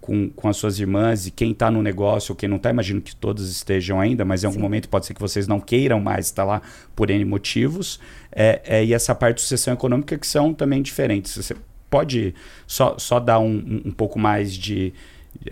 com, 0.08 0.30
com 0.30 0.48
as 0.48 0.56
suas 0.56 0.80
irmãs 0.80 1.28
e 1.28 1.32
quem 1.32 1.52
está 1.52 1.70
no 1.70 1.84
negócio 1.84 2.32
ou 2.32 2.36
quem 2.38 2.48
não 2.48 2.56
está, 2.56 2.70
imagino 2.70 3.02
que 3.02 3.14
todos 3.14 3.52
estejam 3.52 4.00
ainda, 4.00 4.24
mas 4.24 4.42
em 4.42 4.48
algum 4.48 4.60
Sim. 4.60 4.64
momento 4.64 4.88
pode 4.88 5.06
ser 5.06 5.14
que 5.14 5.20
vocês 5.20 5.50
não 5.50 5.60
queiram 5.60 6.00
mais 6.00 6.28
estar 6.28 6.46
lá 6.46 6.62
por 6.96 7.10
N 7.10 7.26
motivos, 7.26 8.00
é, 8.32 8.62
é, 8.64 8.86
e 8.86 8.94
essa 8.94 9.14
parte 9.14 9.36
de 9.36 9.42
sucessão 9.42 9.74
econômica 9.74 10.18
que 10.18 10.26
são 10.26 10.54
também 10.54 10.82
diferentes. 10.82 11.36
Você 11.36 11.54
pode 11.90 12.34
só, 12.66 12.98
só 12.98 13.20
dar 13.20 13.40
um, 13.40 13.82
um, 13.86 13.92
pouco 13.92 14.18
mais 14.18 14.54
de. 14.54 14.94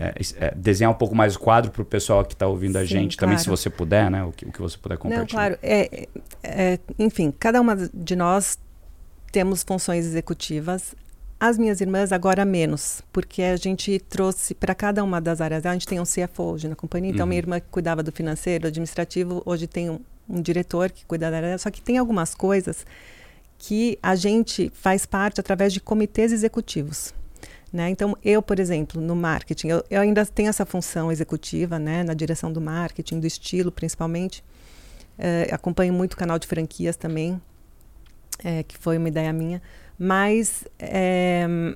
é, 0.00 0.14
é, 0.38 0.54
desenhar 0.56 0.90
um 0.90 0.96
pouco 0.96 1.14
mais 1.14 1.36
o 1.36 1.38
quadro 1.38 1.70
para 1.70 1.82
o 1.82 1.84
pessoal 1.84 2.24
que 2.24 2.32
está 2.32 2.46
ouvindo 2.46 2.78
a 2.78 2.80
Sim, 2.80 2.86
gente, 2.86 3.16
também 3.18 3.36
se 3.36 3.44
claro. 3.44 3.58
você 3.58 3.68
puder, 3.68 4.10
né? 4.10 4.24
O 4.24 4.32
que, 4.32 4.46
o 4.46 4.52
que 4.52 4.60
você 4.62 4.78
puder 4.78 4.96
compartilhar. 4.96 5.20
Não, 5.20 5.26
claro. 5.26 5.58
É, 5.62 6.08
é, 6.42 6.78
enfim, 6.98 7.30
cada 7.38 7.60
uma 7.60 7.76
de 7.76 8.16
nós 8.16 8.58
temos 9.30 9.62
funções 9.62 10.06
executivas. 10.06 10.94
As 11.38 11.58
minhas 11.58 11.82
irmãs 11.82 12.12
agora 12.12 12.46
menos, 12.46 13.02
porque 13.12 13.42
a 13.42 13.56
gente 13.56 13.98
trouxe 13.98 14.54
para 14.54 14.74
cada 14.74 15.04
uma 15.04 15.20
das 15.20 15.40
áreas. 15.40 15.66
A 15.66 15.72
gente 15.74 15.86
tem 15.86 16.00
um 16.00 16.04
CFO 16.04 16.42
hoje 16.44 16.68
na 16.68 16.74
companhia, 16.74 17.10
então 17.10 17.24
Uhum. 17.24 17.28
minha 17.28 17.38
irmã 17.38 17.60
que 17.60 17.66
cuidava 17.70 18.02
do 18.02 18.10
financeiro, 18.10 18.66
administrativo, 18.66 19.42
hoje 19.44 19.66
tem 19.66 19.90
um, 19.90 20.00
um 20.28 20.40
diretor 20.40 20.90
que 20.90 21.04
cuida 21.04 21.30
da 21.30 21.36
área. 21.36 21.58
Só 21.58 21.70
que 21.70 21.82
tem 21.82 21.98
algumas 21.98 22.34
coisas 22.34 22.86
que 23.58 23.98
a 24.02 24.14
gente 24.14 24.70
faz 24.74 25.04
parte 25.04 25.38
através 25.38 25.74
de 25.74 25.80
comitês 25.80 26.32
executivos. 26.32 27.14
Né? 27.70 27.90
Então, 27.90 28.16
eu, 28.24 28.40
por 28.40 28.58
exemplo, 28.58 29.00
no 29.00 29.14
marketing, 29.14 29.68
eu, 29.68 29.84
eu 29.90 30.00
ainda 30.00 30.24
tenho 30.24 30.48
essa 30.48 30.64
função 30.64 31.12
executiva, 31.12 31.78
né? 31.78 32.02
na 32.02 32.14
direção 32.14 32.50
do 32.50 32.60
marketing, 32.62 33.20
do 33.20 33.26
estilo, 33.26 33.70
principalmente. 33.70 34.42
Eh, 35.18 35.48
acompanho 35.52 35.92
muito 35.92 36.14
o 36.14 36.16
canal 36.16 36.38
de 36.38 36.46
franquias 36.46 36.96
também, 36.96 37.40
eh, 38.44 38.62
que 38.62 38.76
foi 38.78 38.96
uma 38.96 39.08
ideia 39.08 39.32
minha. 39.32 39.60
Mas 39.98 40.64
eh, 40.78 41.74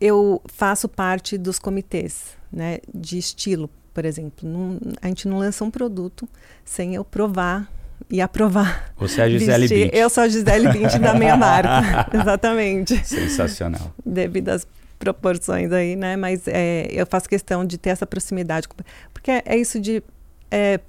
eu 0.00 0.40
faço 0.46 0.88
parte 0.88 1.36
dos 1.36 1.58
comitês 1.58 2.36
né, 2.52 2.78
de 2.94 3.18
estilo, 3.18 3.68
por 3.92 4.04
exemplo. 4.04 4.48
Não- 4.48 4.78
a 5.02 5.08
gente 5.08 5.28
não 5.28 5.38
lança 5.38 5.62
um 5.64 5.70
produto 5.70 6.28
sem 6.64 6.94
eu 6.94 7.04
provar 7.04 7.70
e 8.08 8.20
aprovar. 8.20 8.92
Você 8.96 9.20
é 9.20 9.24
a 9.24 9.28
Gisele. 9.28 9.68
Bündchen. 9.68 9.90
Eu 9.92 10.08
sou 10.08 10.22
a 10.24 10.28
Gisele 10.28 10.68
Bündchen 10.72 11.00
da 11.00 11.14
minha 11.14 11.36
marca, 11.36 12.08
exatamente 12.16 12.96
Sensacional. 13.06 13.94
devido 14.04 14.48
às 14.48 14.66
proporções 14.98 15.70
aí, 15.72 15.96
né? 15.96 16.16
Mas 16.16 16.48
é, 16.48 16.88
eu 16.90 17.06
faço 17.06 17.28
questão 17.28 17.64
de 17.64 17.76
ter 17.78 17.90
essa 17.90 18.06
proximidade, 18.06 18.66
porque 19.12 19.30
é 19.44 19.56
isso 19.56 19.78
de 19.78 20.02
é, 20.50 20.80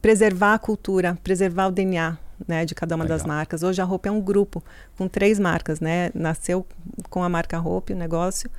preservar 0.00 0.54
a 0.54 0.58
cultura, 0.58 1.18
preservar 1.22 1.66
o 1.66 1.72
DNA 1.72 2.16
né, 2.46 2.64
de 2.64 2.74
cada 2.74 2.94
uma 2.94 3.04
Legal. 3.04 3.18
das 3.18 3.26
marcas. 3.26 3.62
Hoje 3.62 3.80
a 3.80 3.84
Hope 3.84 4.08
é 4.08 4.12
um 4.12 4.20
grupo 4.20 4.62
com 4.96 5.08
três 5.08 5.38
marcas, 5.38 5.80
né? 5.80 6.10
Nasceu 6.14 6.66
com 7.08 7.22
a 7.22 7.28
marca 7.28 7.60
Hope, 7.60 7.92
o 7.92 7.96
negócio, 7.96 8.50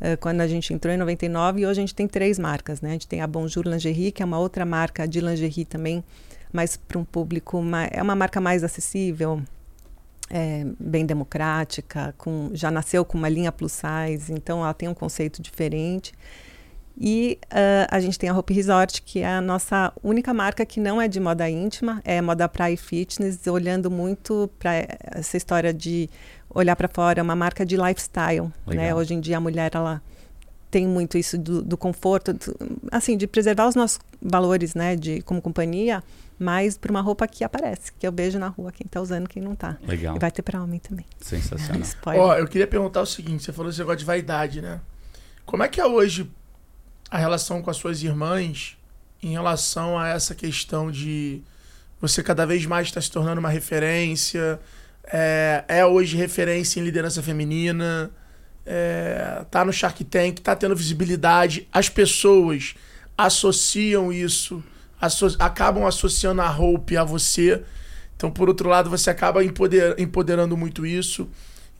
eh, 0.00 0.16
quando 0.16 0.40
a 0.40 0.46
gente 0.46 0.72
entrou 0.72 0.92
em 0.92 0.96
99 0.96 1.60
e 1.60 1.66
hoje 1.66 1.80
a 1.80 1.82
gente 1.82 1.94
tem 1.94 2.06
três 2.06 2.38
marcas, 2.38 2.80
né? 2.80 2.90
A 2.90 2.92
gente 2.92 3.08
tem 3.08 3.20
a 3.20 3.26
Bonjour 3.26 3.66
Lingerie, 3.66 4.12
que 4.12 4.22
é 4.22 4.26
uma 4.26 4.38
outra 4.38 4.64
marca 4.64 5.06
de 5.06 5.20
lingerie 5.20 5.64
também, 5.64 6.04
mas 6.52 6.76
para 6.76 6.98
um 6.98 7.04
público 7.04 7.62
mais, 7.62 7.90
é 7.92 8.02
uma 8.02 8.14
marca 8.14 8.40
mais 8.40 8.62
acessível, 8.62 9.42
é, 10.30 10.64
bem 10.78 11.04
democrática, 11.04 12.14
com, 12.16 12.50
já 12.52 12.70
nasceu 12.70 13.04
com 13.04 13.18
uma 13.18 13.28
linha 13.28 13.52
plus 13.52 13.72
size, 13.72 14.32
então 14.32 14.62
ela 14.62 14.74
tem 14.74 14.88
um 14.88 14.94
conceito 14.94 15.42
diferente. 15.42 16.12
E 16.96 17.38
uh, 17.46 17.88
a 17.90 17.98
gente 17.98 18.18
tem 18.18 18.28
a 18.28 18.36
Hope 18.36 18.54
Resort, 18.54 19.02
que 19.02 19.18
é 19.20 19.26
a 19.26 19.40
nossa 19.40 19.92
única 20.02 20.32
marca 20.32 20.64
que 20.64 20.78
não 20.78 21.00
é 21.00 21.08
de 21.08 21.18
moda 21.18 21.48
íntima, 21.50 22.00
é 22.04 22.20
moda 22.22 22.48
praia 22.48 22.74
e 22.74 22.76
fitness, 22.76 23.44
olhando 23.48 23.90
muito 23.90 24.48
para 24.58 24.86
essa 25.12 25.36
história 25.36 25.72
de 25.74 26.08
olhar 26.48 26.76
para 26.76 26.86
fora, 26.86 27.18
é 27.18 27.22
uma 27.22 27.34
marca 27.34 27.66
de 27.66 27.76
lifestyle. 27.76 28.52
Né? 28.76 28.94
Hoje 28.94 29.12
em 29.14 29.20
dia 29.20 29.38
a 29.38 29.40
mulher 29.40 29.72
ela 29.74 30.00
tem 30.70 30.86
muito 30.86 31.18
isso 31.18 31.36
do, 31.36 31.62
do 31.62 31.76
conforto, 31.76 32.32
do- 32.32 32.56
assim, 32.92 33.16
de 33.16 33.26
preservar 33.26 33.66
os 33.68 33.74
nossos 33.74 33.98
valores, 34.22 34.74
né, 34.74 34.94
de 34.96 35.20
como 35.22 35.40
companhia, 35.42 36.02
mas 36.38 36.76
para 36.76 36.90
uma 36.90 37.00
roupa 37.00 37.26
que 37.28 37.42
aparece, 37.44 37.92
que 37.98 38.06
eu 38.06 38.12
vejo 38.12 38.38
na 38.40 38.48
rua 38.48 38.70
quem 38.72 38.84
está 38.86 39.00
usando, 39.00 39.28
quem 39.28 39.42
não 39.42 39.52
está. 39.52 39.76
Legal. 39.86 40.16
E 40.16 40.18
vai 40.18 40.30
ter 40.32 40.42
para 40.42 40.62
homem 40.62 40.78
também. 40.80 41.06
Sensacional. 41.20 41.80
Ó, 42.18 42.34
eu 42.36 42.46
queria 42.48 42.66
perguntar 42.66 43.02
o 43.02 43.06
seguinte: 43.06 43.44
você 43.44 43.52
falou 43.52 43.70
esse 43.70 43.78
negócio 43.78 43.98
de 43.98 44.04
vaidade, 44.04 44.60
né? 44.60 44.80
Como 45.46 45.62
é 45.62 45.68
que 45.68 45.80
é 45.80 45.86
hoje 45.86 46.28
a 47.14 47.18
relação 47.18 47.62
com 47.62 47.70
as 47.70 47.76
suas 47.76 48.02
irmãs 48.02 48.76
em 49.22 49.30
relação 49.30 49.96
a 49.96 50.08
essa 50.08 50.34
questão 50.34 50.90
de 50.90 51.40
você 52.00 52.24
cada 52.24 52.44
vez 52.44 52.66
mais 52.66 52.88
estar 52.88 53.00
se 53.00 53.08
tornando 53.10 53.38
uma 53.38 53.48
referência? 53.48 54.58
É, 55.06 55.64
é 55.68 55.86
hoje 55.86 56.16
referência 56.16 56.80
em 56.80 56.82
liderança 56.82 57.22
feminina? 57.22 58.10
É, 58.66 59.44
tá 59.48 59.64
no 59.64 59.72
Shark 59.72 60.02
Tank, 60.02 60.40
tá 60.40 60.56
tendo 60.56 60.74
visibilidade. 60.74 61.68
As 61.72 61.88
pessoas 61.88 62.74
associam 63.16 64.12
isso, 64.12 64.60
asso- 65.00 65.36
acabam 65.38 65.86
associando 65.86 66.42
a 66.42 66.50
Hope 66.50 66.96
a 66.96 67.04
você. 67.04 67.62
Então, 68.16 68.28
por 68.28 68.48
outro 68.48 68.68
lado, 68.68 68.90
você 68.90 69.08
acaba 69.08 69.44
empoder- 69.44 69.94
empoderando 69.98 70.56
muito 70.56 70.84
isso. 70.84 71.28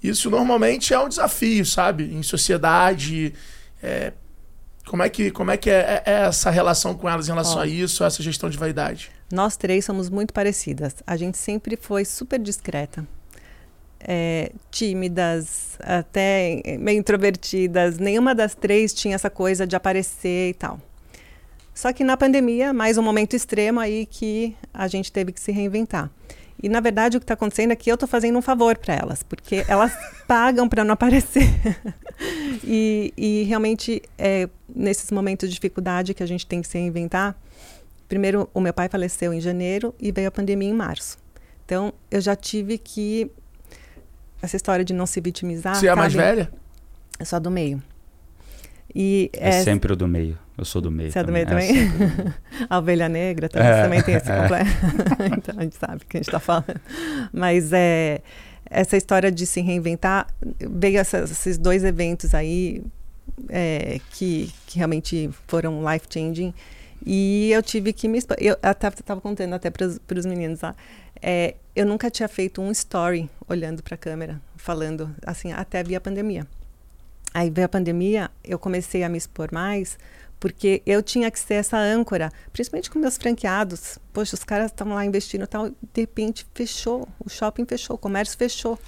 Isso 0.01 0.31
normalmente 0.31 0.95
é 0.95 0.99
um 1.01 1.09
desafio, 1.09 1.67
sabe? 1.67 2.05
Em 2.05 2.23
sociedade. 2.23 3.35
é, 3.83 4.13
como 4.87 5.03
é 5.03 5.09
que, 5.09 5.31
como 5.31 5.51
é, 5.51 5.57
que 5.57 5.71
é, 5.71 6.03
é 6.05 6.13
essa 6.27 6.51
relação 6.51 6.95
com 6.95 7.09
elas 7.09 7.27
em 7.27 7.31
relação 7.31 7.57
Ó. 7.57 7.63
a 7.63 7.67
isso, 7.67 8.05
a 8.05 8.07
essa 8.07 8.23
gestão 8.23 8.51
de 8.51 8.59
vaidade? 8.59 9.11
Nós 9.33 9.57
três 9.57 9.85
somos 9.85 10.11
muito 10.11 10.33
parecidas. 10.33 10.97
A 11.07 11.17
gente 11.17 11.39
sempre 11.39 11.77
foi 11.77 12.05
super 12.05 12.39
discreta. 12.39 13.07
É, 14.07 14.53
tímidas, 14.71 15.79
até 15.81 16.63
meio 16.79 16.99
introvertidas. 16.99 17.99
Nenhuma 17.99 18.35
das 18.35 18.55
três 18.55 18.93
tinha 18.93 19.15
essa 19.15 19.31
coisa 19.31 19.67
de 19.67 19.75
aparecer 19.75 20.51
e 20.51 20.55
tal. 20.55 20.79
Só 21.75 21.93
que 21.93 22.05
na 22.05 22.17
pandemia, 22.17 22.73
mais 22.73 22.99
um 22.99 23.03
momento 23.03 23.35
extremo 23.35 23.81
aí 23.81 24.07
que 24.07 24.55
a 24.73 24.87
gente 24.87 25.11
teve 25.11 25.33
que 25.33 25.41
se 25.41 25.51
reinventar. 25.51 26.11
E 26.65 26.69
na 26.71 26.81
verdade 26.81 27.19
o 27.19 27.21
que 27.21 27.25
está 27.25 27.35
acontecendo 27.35 27.73
é 27.73 27.77
que 27.77 27.91
eu 27.91 27.95
estou 27.95 28.09
fazendo 28.09 28.39
um 28.39 28.41
favor 28.41 28.79
para 28.79 28.95
elas, 28.95 29.23
porque 29.23 29.67
elas 29.69 29.93
pagam 30.27 30.67
para 30.67 30.83
não 30.83 30.95
aparecer. 30.95 31.47
e, 32.65 33.13
e 33.19 33.43
realmente 33.43 34.01
é 34.17 34.49
nesses 34.67 35.11
momentos 35.11 35.47
de 35.47 35.55
dificuldade 35.55 36.15
que 36.15 36.23
a 36.23 36.27
gente 36.27 36.47
tem 36.47 36.63
que 36.63 36.67
se 36.67 36.79
reinventar. 36.79 37.37
Primeiro, 38.09 38.49
o 38.55 38.63
meu 38.63 38.73
pai 38.73 38.89
faleceu 38.89 39.35
em 39.35 39.43
janeiro 39.43 39.95
e 40.01 40.11
veio 40.11 40.29
a 40.29 40.31
pandemia 40.31 40.71
em 40.71 40.73
março. 40.73 41.19
Então, 41.67 41.93
eu 42.11 42.23
já 42.23 42.35
tive 42.35 42.79
que. 42.79 43.31
Essa 44.41 44.57
história 44.57 44.87
de 44.87 44.95
não 44.95 45.05
se 45.05 45.21
vitimizar. 45.21 45.75
você 45.75 45.87
é 45.87 45.91
a 45.91 45.97
mais 45.97 46.15
velha? 46.15 46.51
Eu 47.21 47.27
sou 47.27 47.37
a 47.37 47.41
do 47.41 47.51
meio. 47.51 47.83
E 48.95 49.31
É 49.35 49.63
sempre 49.63 49.93
o 49.93 49.97
do 49.97 50.09
meio. 50.09 50.39
Eu 50.57 50.65
sou 50.65 50.81
do 50.81 50.91
meio. 50.91 51.11
Você 51.11 51.19
é 51.19 51.23
do 51.25 51.33
meio 51.33 51.47
também? 51.47 51.69
É 51.71 51.85
do 51.87 51.99
meio. 51.99 52.35
a 52.71 52.79
ovelha 52.79 53.09
negra 53.09 53.49
também, 53.49 53.69
É, 53.69 53.83
também 53.83 54.03
tem 54.03 54.15
esse 54.15 54.31
é. 54.31 54.41
completo. 54.43 54.71
então 55.39 55.55
a 55.59 55.63
gente 55.63 55.77
sabe 55.77 55.97
o 55.97 56.07
que 56.07 56.17
a 56.17 56.21
gente 56.21 56.29
está 56.29 56.39
falando. 56.41 56.81
Mas 57.33 57.73
é, 57.73 58.21
essa 58.71 58.97
história 58.97 59.33
de 59.33 59.47
se 59.47 59.61
reinventar, 59.61 60.27
veio 60.61 61.01
esses 61.01 61.59
dois 61.59 61.83
eventos 61.85 62.35
aí 62.35 62.83
é, 63.49 63.99
que, 64.13 64.53
que 64.67 64.79
realmente 64.79 65.29
foram 65.49 65.83
life-changing. 65.91 66.55
E 67.05 67.51
eu 67.53 67.63
tive 67.63 67.93
que 67.93 68.07
me. 68.09 68.19
expo- 68.19 68.37
Eu 68.39 68.57
estava 68.63 69.21
contando 69.21 69.53
até 69.55 69.71
para 69.71 69.87
os 70.19 70.25
meninos 70.27 70.61
lá. 70.61 70.75
é, 71.21 71.57
eu 71.75 71.85
nunca 71.85 72.09
tinha 72.11 72.29
feito 72.29 72.63
um 72.63 72.71
story 72.71 73.29
olhando 73.49 73.83
para 73.83 73.97
a 73.97 73.99
câmera, 73.99 74.41
falando 74.57 75.11
assim, 75.27 75.53
até 75.53 75.83
vir 75.83 75.97
a 75.97 76.01
pandemia. 76.01 76.47
Aí 77.35 77.51
veio 77.51 77.65
a 77.67 77.69
pandemia, 77.69 78.31
eu 78.45 78.59
comecei 78.61 79.03
a 79.03 79.09
me 79.09 79.19
expor 79.19 79.49
mais, 79.53 79.99
porque 80.45 80.83
eu 80.85 81.03
tinha 81.03 81.31
que 81.31 81.41
ser 81.41 81.55
essa 81.55 81.79
âncora, 81.79 82.31
principalmente 82.53 82.91
com 82.91 82.99
meus 82.99 83.17
franqueados. 83.17 83.99
Poxa, 84.13 84.35
os 84.35 84.45
caras 84.45 84.71
estavam 84.71 84.93
lá 84.93 85.03
investindo 85.03 85.47
tal, 85.47 85.71
de 85.71 86.03
repente 86.03 86.47
fechou, 86.53 87.09
o 87.19 87.31
shopping 87.31 87.65
fechou, 87.65 87.97
o 87.97 87.99
comércio 87.99 88.37
fechou. 88.37 88.75
O 88.75 88.79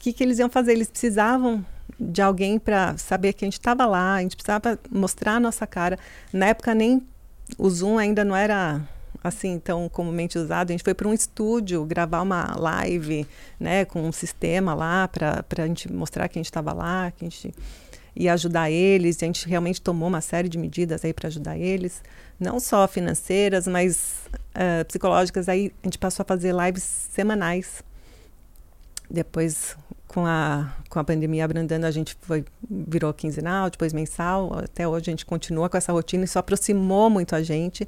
que, 0.00 0.12
que 0.12 0.24
eles 0.24 0.40
iam 0.40 0.50
fazer? 0.50 0.72
Eles 0.72 0.90
precisavam 0.90 1.64
de 2.00 2.20
alguém 2.20 2.58
para 2.58 2.98
saber 2.98 3.34
que 3.34 3.44
a 3.44 3.46
gente 3.46 3.52
estava 3.52 3.86
lá, 3.86 4.16
a 4.16 4.22
gente 4.22 4.34
precisava 4.34 4.76
mostrar 4.90 5.34
a 5.34 5.40
nossa 5.40 5.64
cara. 5.64 5.96
Na 6.32 6.46
época 6.46 6.74
nem 6.74 7.00
o 7.56 7.70
Zoom 7.70 7.98
ainda 7.98 8.24
não 8.24 8.34
era 8.34 8.82
assim 9.22 9.60
tão 9.60 9.88
comumente 9.88 10.36
usado. 10.36 10.70
A 10.70 10.72
gente 10.72 10.82
foi 10.82 10.92
para 10.92 11.06
um 11.06 11.14
estúdio 11.14 11.84
gravar 11.84 12.20
uma 12.20 12.52
live, 12.58 13.24
né, 13.60 13.84
com 13.84 14.02
um 14.02 14.10
sistema 14.10 14.74
lá 14.74 15.06
para 15.06 15.44
a 15.56 15.66
gente 15.68 15.92
mostrar 15.92 16.26
que 16.26 16.36
a 16.36 16.40
gente 16.40 16.46
estava 16.46 16.72
lá, 16.72 17.12
que 17.12 17.24
a 17.24 17.28
gente 17.28 17.54
ia 18.16 18.32
ajudar 18.32 18.70
eles. 18.70 19.20
E 19.20 19.24
a 19.24 19.26
gente 19.26 19.48
realmente 19.48 19.80
tomou 19.80 20.08
uma 20.08 20.20
série 20.20 20.48
de 20.48 20.58
medidas 20.58 21.04
aí 21.04 21.12
para 21.12 21.28
ajudar 21.28 21.58
eles, 21.58 22.02
não 22.40 22.58
só 22.58 22.88
financeiras, 22.88 23.66
mas 23.66 24.28
ah, 24.54 24.84
psicológicas. 24.84 25.48
Aí 25.48 25.72
a 25.82 25.86
gente 25.86 25.98
passou 25.98 26.22
a 26.22 26.26
fazer 26.26 26.54
lives 26.54 26.82
semanais. 26.82 27.82
Depois, 29.08 29.76
com 30.08 30.26
a, 30.26 30.74
com 30.88 30.98
a 30.98 31.04
pandemia 31.04 31.44
abrandando, 31.44 31.86
a 31.86 31.90
gente 31.90 32.16
foi, 32.22 32.44
virou 32.68 33.12
quinzenal, 33.12 33.70
depois 33.70 33.92
mensal. 33.92 34.58
Até 34.58 34.88
hoje 34.88 35.10
a 35.10 35.12
gente 35.12 35.26
continua 35.26 35.68
com 35.68 35.76
essa 35.76 35.92
rotina. 35.92 36.24
Isso 36.24 36.38
aproximou 36.38 37.10
muito 37.10 37.36
a 37.36 37.42
gente. 37.42 37.86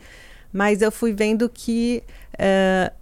Mas 0.53 0.83
eu 0.83 0.93
fui 0.93 1.13
vendo 1.13 1.49
que 1.49 2.03
eh, 2.39 2.93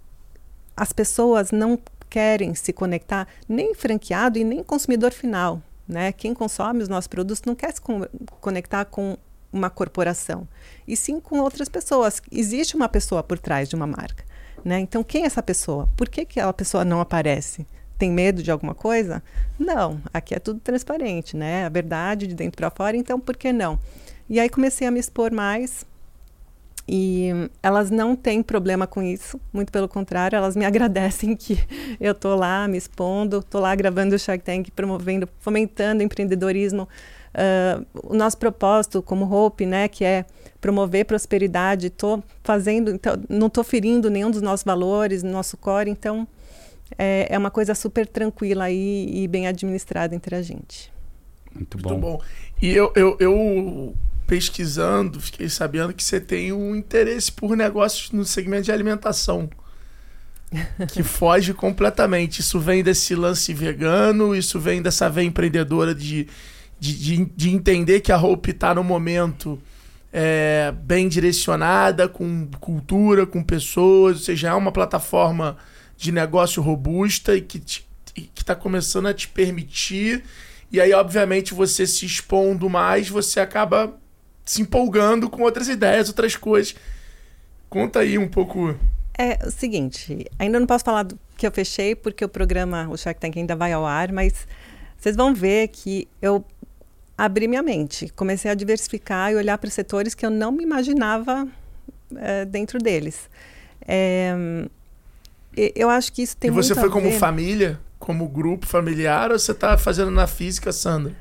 as 0.75 0.91
pessoas 0.91 1.51
não 1.51 1.79
querem 2.09 2.55
se 2.55 2.73
conectar, 2.73 3.27
nem 3.47 3.73
franqueado 3.73 4.37
e 4.37 4.43
nem 4.43 4.63
consumidor 4.63 5.11
final. 5.11 5.61
Né? 5.87 6.11
Quem 6.11 6.33
consome 6.33 6.83
os 6.83 6.89
nossos 6.89 7.07
produtos 7.07 7.43
não 7.45 7.55
quer 7.55 7.73
se 7.73 7.81
con 7.81 8.01
conectar 8.41 8.85
com 8.85 9.17
uma 9.51 9.69
corporação, 9.69 10.47
e 10.87 10.95
sim 10.95 11.19
com 11.19 11.39
outras 11.39 11.69
pessoas. 11.69 12.21
Existe 12.31 12.75
uma 12.75 12.89
pessoa 12.89 13.23
por 13.23 13.39
trás 13.39 13.69
de 13.69 13.75
uma 13.75 13.87
marca. 13.87 14.25
Né? 14.63 14.79
Então, 14.79 15.03
quem 15.03 15.23
é 15.23 15.25
essa 15.25 15.41
pessoa? 15.41 15.87
Por 15.95 16.09
que, 16.09 16.25
que 16.25 16.39
aquela 16.39 16.53
pessoa 16.53 16.83
não 16.83 16.99
aparece? 16.99 17.65
Tem 17.97 18.11
medo 18.11 18.43
de 18.43 18.51
alguma 18.51 18.75
coisa? 18.75 19.23
Não, 19.57 19.99
aqui 20.13 20.35
é 20.35 20.39
tudo 20.39 20.59
transparente, 20.59 21.35
né? 21.35 21.65
A 21.65 21.69
verdade 21.69 22.27
de 22.27 22.35
dentro 22.35 22.57
para 22.57 22.69
fora, 22.69 22.95
então 22.95 23.19
por 23.19 23.35
que 23.35 23.51
não? 23.51 23.79
E 24.29 24.39
aí 24.39 24.49
comecei 24.49 24.85
a 24.85 24.91
me 24.91 24.99
expor 24.99 25.31
mais, 25.31 25.85
e 26.87 27.29
elas 27.61 27.91
não 27.91 28.15
têm 28.15 28.41
problema 28.41 28.87
com 28.87 29.03
isso, 29.03 29.39
muito 29.51 29.71
pelo 29.71 29.89
contrário, 29.89 30.37
elas 30.37 30.55
me 30.55 30.63
agradecem 30.65 31.35
que 31.35 31.59
eu 31.99 32.15
tô 32.15 32.35
lá 32.35 32.67
me 32.67 32.77
expondo, 32.77 33.43
tô 33.43 33.59
lá 33.59 33.75
gravando 33.75 34.15
o 34.15 34.19
Shark 34.19 34.43
Tank, 34.43 34.71
promovendo, 34.71 35.27
fomentando 35.39 36.01
empreendedorismo. 36.01 36.87
Uh, 37.35 37.85
o 38.11 38.15
nosso 38.15 38.37
propósito 38.37 39.01
como 39.01 39.31
Hope, 39.31 39.65
né, 39.65 39.87
que 39.87 40.03
é 40.03 40.25
promover 40.61 41.05
prosperidade, 41.05 41.89
tô 41.89 42.23
fazendo, 42.43 42.89
então, 42.91 43.15
não 43.29 43.49
tô 43.49 43.63
ferindo 43.63 44.09
nenhum 44.09 44.31
dos 44.31 44.41
nossos 44.41 44.63
valores, 44.63 45.21
nosso 45.23 45.57
core, 45.57 45.91
então 45.91 46.27
é, 46.97 47.27
é 47.29 47.37
uma 47.37 47.51
coisa 47.51 47.75
super 47.75 48.07
tranquila 48.07 48.65
aí 48.65 49.09
e 49.11 49.27
bem 49.27 49.45
administrada 49.45 50.15
entre 50.15 50.35
a 50.35 50.41
gente. 50.41 50.91
Muito 51.53 51.77
bom. 51.77 51.89
Muito 51.89 52.01
bom. 52.01 52.21
E 52.61 52.69
eu, 52.69 52.91
eu, 52.95 53.17
eu 53.19 53.93
pesquisando, 54.27 55.21
fiquei 55.21 55.47
sabendo 55.47 55.93
que 55.93 56.03
você 56.03 56.19
tem 56.19 56.51
um 56.51 56.75
interesse 56.75 57.31
por 57.31 57.55
negócios 57.55 58.11
no 58.11 58.25
segmento 58.25 58.63
de 58.63 58.71
alimentação. 58.71 59.49
Que 60.93 61.03
foge 61.03 61.53
completamente. 61.53 62.39
Isso 62.39 62.59
vem 62.59 62.83
desse 62.83 63.15
lance 63.15 63.53
vegano, 63.53 64.35
isso 64.35 64.59
vem 64.59 64.81
dessa 64.81 65.09
veia 65.09 65.25
empreendedora 65.25 65.93
de, 65.93 66.27
de, 66.79 66.97
de, 66.97 67.25
de 67.25 67.49
entender 67.49 67.99
que 67.99 68.11
a 68.11 68.17
Hope 68.17 68.51
está 68.51 68.73
no 68.73 68.83
momento 68.83 69.59
é, 70.11 70.73
bem 70.83 71.09
direcionada, 71.09 72.07
com 72.07 72.47
cultura, 72.59 73.25
com 73.25 73.43
pessoas, 73.43 74.17
ou 74.17 74.23
seja, 74.23 74.49
é 74.49 74.53
uma 74.53 74.71
plataforma 74.71 75.57
de 75.97 76.11
negócio 76.11 76.61
robusta 76.61 77.35
e 77.35 77.41
que 77.41 77.61
está 78.13 78.55
começando 78.55 79.07
a 79.07 79.13
te 79.13 79.27
permitir. 79.27 80.23
E 80.71 80.79
aí, 80.81 80.93
obviamente, 80.93 81.53
você 81.53 81.85
se 81.85 82.05
expondo 82.05 82.69
mais, 82.69 83.09
você 83.09 83.39
acaba 83.39 83.97
se 84.47 84.61
empolgando 84.61 85.29
com 85.29 85.43
outras 85.43 85.67
ideias, 85.67 86.07
outras 86.07 86.35
coisas. 86.35 86.75
Conta 87.69 87.99
aí 87.99 88.17
um 88.17 88.27
pouco. 88.27 88.75
É 89.17 89.37
o 89.45 89.51
seguinte, 89.51 90.25
ainda 90.39 90.59
não 90.59 90.65
posso 90.67 90.83
falar 90.83 91.03
do 91.03 91.19
que 91.37 91.45
eu 91.45 91.51
fechei, 91.51 91.93
porque 91.95 92.23
o 92.23 92.29
programa, 92.29 92.87
o 92.89 92.97
Shark 92.97 93.19
Tank 93.19 93.35
ainda 93.37 93.55
vai 93.55 93.73
ao 93.73 93.85
ar, 93.85 94.11
mas 94.11 94.47
vocês 94.97 95.15
vão 95.15 95.33
ver 95.33 95.67
que 95.69 96.07
eu 96.21 96.43
abri 97.17 97.47
minha 97.47 97.63
mente, 97.63 98.09
comecei 98.15 98.49
a 98.49 98.53
diversificar 98.53 99.31
e 99.31 99.35
olhar 99.35 99.57
para 99.57 99.69
setores 99.69 100.13
que 100.13 100.25
eu 100.25 100.29
não 100.29 100.51
me 100.51 100.63
imaginava 100.63 101.47
é, 102.15 102.45
dentro 102.45 102.77
deles. 102.79 103.29
É, 103.87 104.33
eu 105.75 105.89
acho 105.89 106.13
que 106.13 106.21
isso 106.21 106.37
tem 106.37 106.49
E 106.49 106.53
você 106.53 106.73
muito 106.75 106.79
foi 106.81 106.89
a 106.89 106.91
como 106.91 107.09
ver- 107.11 107.17
família, 107.19 107.79
como 107.97 108.27
grupo 108.29 108.67
familiar, 108.67 109.31
ou 109.31 109.39
você 109.39 109.53
tá 109.53 109.77
fazendo 109.77 110.11
na 110.11 110.27
física, 110.27 110.71
Sandra? 110.71 111.15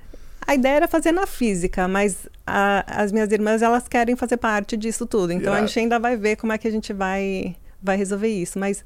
A 0.46 0.54
ideia 0.54 0.76
era 0.76 0.88
fazer 0.88 1.10
na 1.12 1.26
física, 1.26 1.88
mas 1.88 2.28
a- 2.46 2.84
as 3.02 3.10
minhas 3.10 3.30
irmãs 3.32 3.62
elas 3.62 3.88
querem 3.88 4.14
fazer 4.14 4.36
parte 4.36 4.76
disso 4.76 5.04
tudo. 5.06 5.32
Então 5.32 5.52
a 5.52 5.60
gente 5.60 5.78
ainda 5.78 5.98
vai 5.98 6.16
ver 6.16 6.36
como 6.36 6.52
é 6.52 6.58
que 6.58 6.68
a 6.68 6.70
gente 6.70 6.92
vai 6.92 7.56
vai 7.82 7.96
resolver 7.96 8.28
isso. 8.28 8.58
Mas 8.58 8.84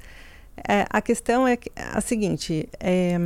é, 0.67 0.85
a 0.89 1.01
questão 1.01 1.47
é 1.47 1.57
a 1.93 2.01
seguinte: 2.01 2.67
é, 2.79 3.17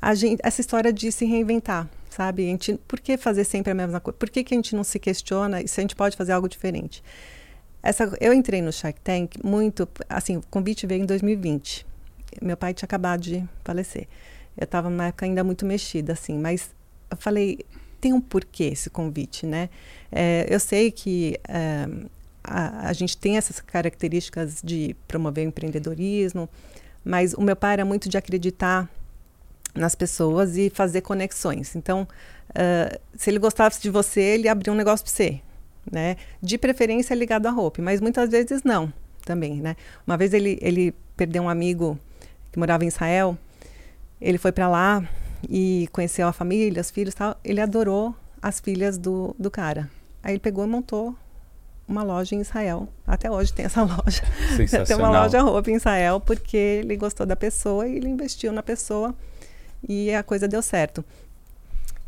a 0.00 0.14
gente, 0.14 0.40
essa 0.42 0.60
história 0.60 0.92
de 0.92 1.10
se 1.10 1.24
reinventar, 1.24 1.88
sabe? 2.10 2.44
A 2.44 2.50
gente, 2.50 2.78
por 2.86 3.00
que 3.00 3.16
fazer 3.16 3.44
sempre 3.44 3.72
a 3.72 3.74
mesma 3.74 4.00
coisa? 4.00 4.16
Por 4.18 4.28
que, 4.30 4.44
que 4.44 4.54
a 4.54 4.56
gente 4.58 4.76
não 4.76 4.84
se 4.84 4.98
questiona 4.98 5.62
e 5.62 5.68
se 5.68 5.80
a 5.80 5.82
gente 5.82 5.96
pode 5.96 6.16
fazer 6.16 6.32
algo 6.32 6.48
diferente? 6.48 7.02
Essa, 7.82 8.10
eu 8.20 8.32
entrei 8.32 8.60
no 8.60 8.72
Shark 8.72 9.00
Tank 9.00 9.36
muito, 9.44 9.88
assim, 10.08 10.36
o 10.36 10.42
convite 10.50 10.86
veio 10.86 11.02
em 11.02 11.06
2020. 11.06 11.86
Meu 12.42 12.56
pai 12.56 12.74
tinha 12.74 12.86
acabado 12.86 13.20
de 13.20 13.44
falecer. 13.64 14.08
Eu 14.56 14.64
estava 14.64 14.90
numa 14.90 15.06
época 15.06 15.24
ainda 15.24 15.44
muito 15.44 15.64
mexida, 15.64 16.12
assim, 16.12 16.36
mas 16.38 16.74
eu 17.16 17.22
falei, 17.22 17.58
tem 18.00 18.12
um 18.12 18.20
porquê 18.20 18.64
esse 18.64 18.90
convite, 18.90 19.46
né? 19.46 19.68
É, 20.12 20.46
eu 20.48 20.60
sei 20.60 20.90
que 20.90 21.38
é, 21.48 21.88
a, 22.44 22.88
a 22.88 22.92
gente 22.92 23.16
tem 23.16 23.36
essas 23.36 23.60
características 23.60 24.60
de 24.62 24.94
promover 25.08 25.46
o 25.46 25.48
empreendedorismo, 25.48 26.48
mas 27.04 27.34
o 27.34 27.40
meu 27.40 27.56
pai 27.56 27.74
era 27.74 27.84
muito 27.84 28.08
de 28.08 28.16
acreditar 28.16 28.88
nas 29.74 29.94
pessoas 29.94 30.56
e 30.56 30.70
fazer 30.70 31.02
conexões. 31.02 31.76
Então, 31.76 32.08
ah, 32.54 32.98
se 33.14 33.30
ele 33.30 33.38
gostasse 33.38 33.80
de 33.82 33.90
você, 33.90 34.20
ele 34.20 34.48
abria 34.48 34.72
um 34.72 34.76
negócio 34.76 35.04
para 35.04 35.12
você, 35.12 35.40
né? 35.90 36.16
De 36.42 36.56
preferência 36.56 37.14
ligado 37.14 37.46
à 37.46 37.50
roupa, 37.50 37.82
mas 37.82 38.00
muitas 38.00 38.30
vezes 38.30 38.62
não, 38.62 38.92
também, 39.24 39.60
né? 39.60 39.76
Uma 40.06 40.16
vez 40.16 40.32
ele 40.32 40.58
ele 40.62 40.94
perdeu 41.16 41.42
um 41.42 41.48
amigo 41.48 41.98
que 42.50 42.58
morava 42.58 42.84
em 42.84 42.88
Israel, 42.88 43.36
ele 44.20 44.38
foi 44.38 44.52
para 44.52 44.68
lá 44.68 45.06
e 45.48 45.88
conheceu 45.92 46.26
a 46.28 46.32
família, 46.32 46.80
os 46.80 46.90
filhos, 46.90 47.14
e 47.14 47.16
tal. 47.16 47.36
Ele 47.44 47.60
adorou 47.60 48.14
as 48.40 48.60
filhas 48.60 48.98
do 48.98 49.34
do 49.38 49.50
cara. 49.50 49.90
Aí 50.22 50.32
ele 50.32 50.40
pegou 50.40 50.64
e 50.64 50.68
montou 50.68 51.14
uma 51.88 52.02
loja 52.02 52.34
em 52.34 52.40
Israel. 52.40 52.88
Até 53.06 53.30
hoje 53.30 53.52
tem 53.52 53.64
essa 53.64 53.82
loja. 53.84 54.22
Tem 54.86 54.96
uma 54.96 55.10
loja 55.10 55.40
roupa 55.40 55.70
em 55.70 55.76
Israel 55.76 56.20
porque 56.20 56.56
ele 56.56 56.96
gostou 56.96 57.24
da 57.24 57.36
pessoa 57.36 57.86
e 57.86 57.96
ele 57.96 58.08
investiu 58.08 58.52
na 58.52 58.62
pessoa 58.62 59.14
e 59.88 60.12
a 60.12 60.22
coisa 60.22 60.48
deu 60.48 60.62
certo. 60.62 61.04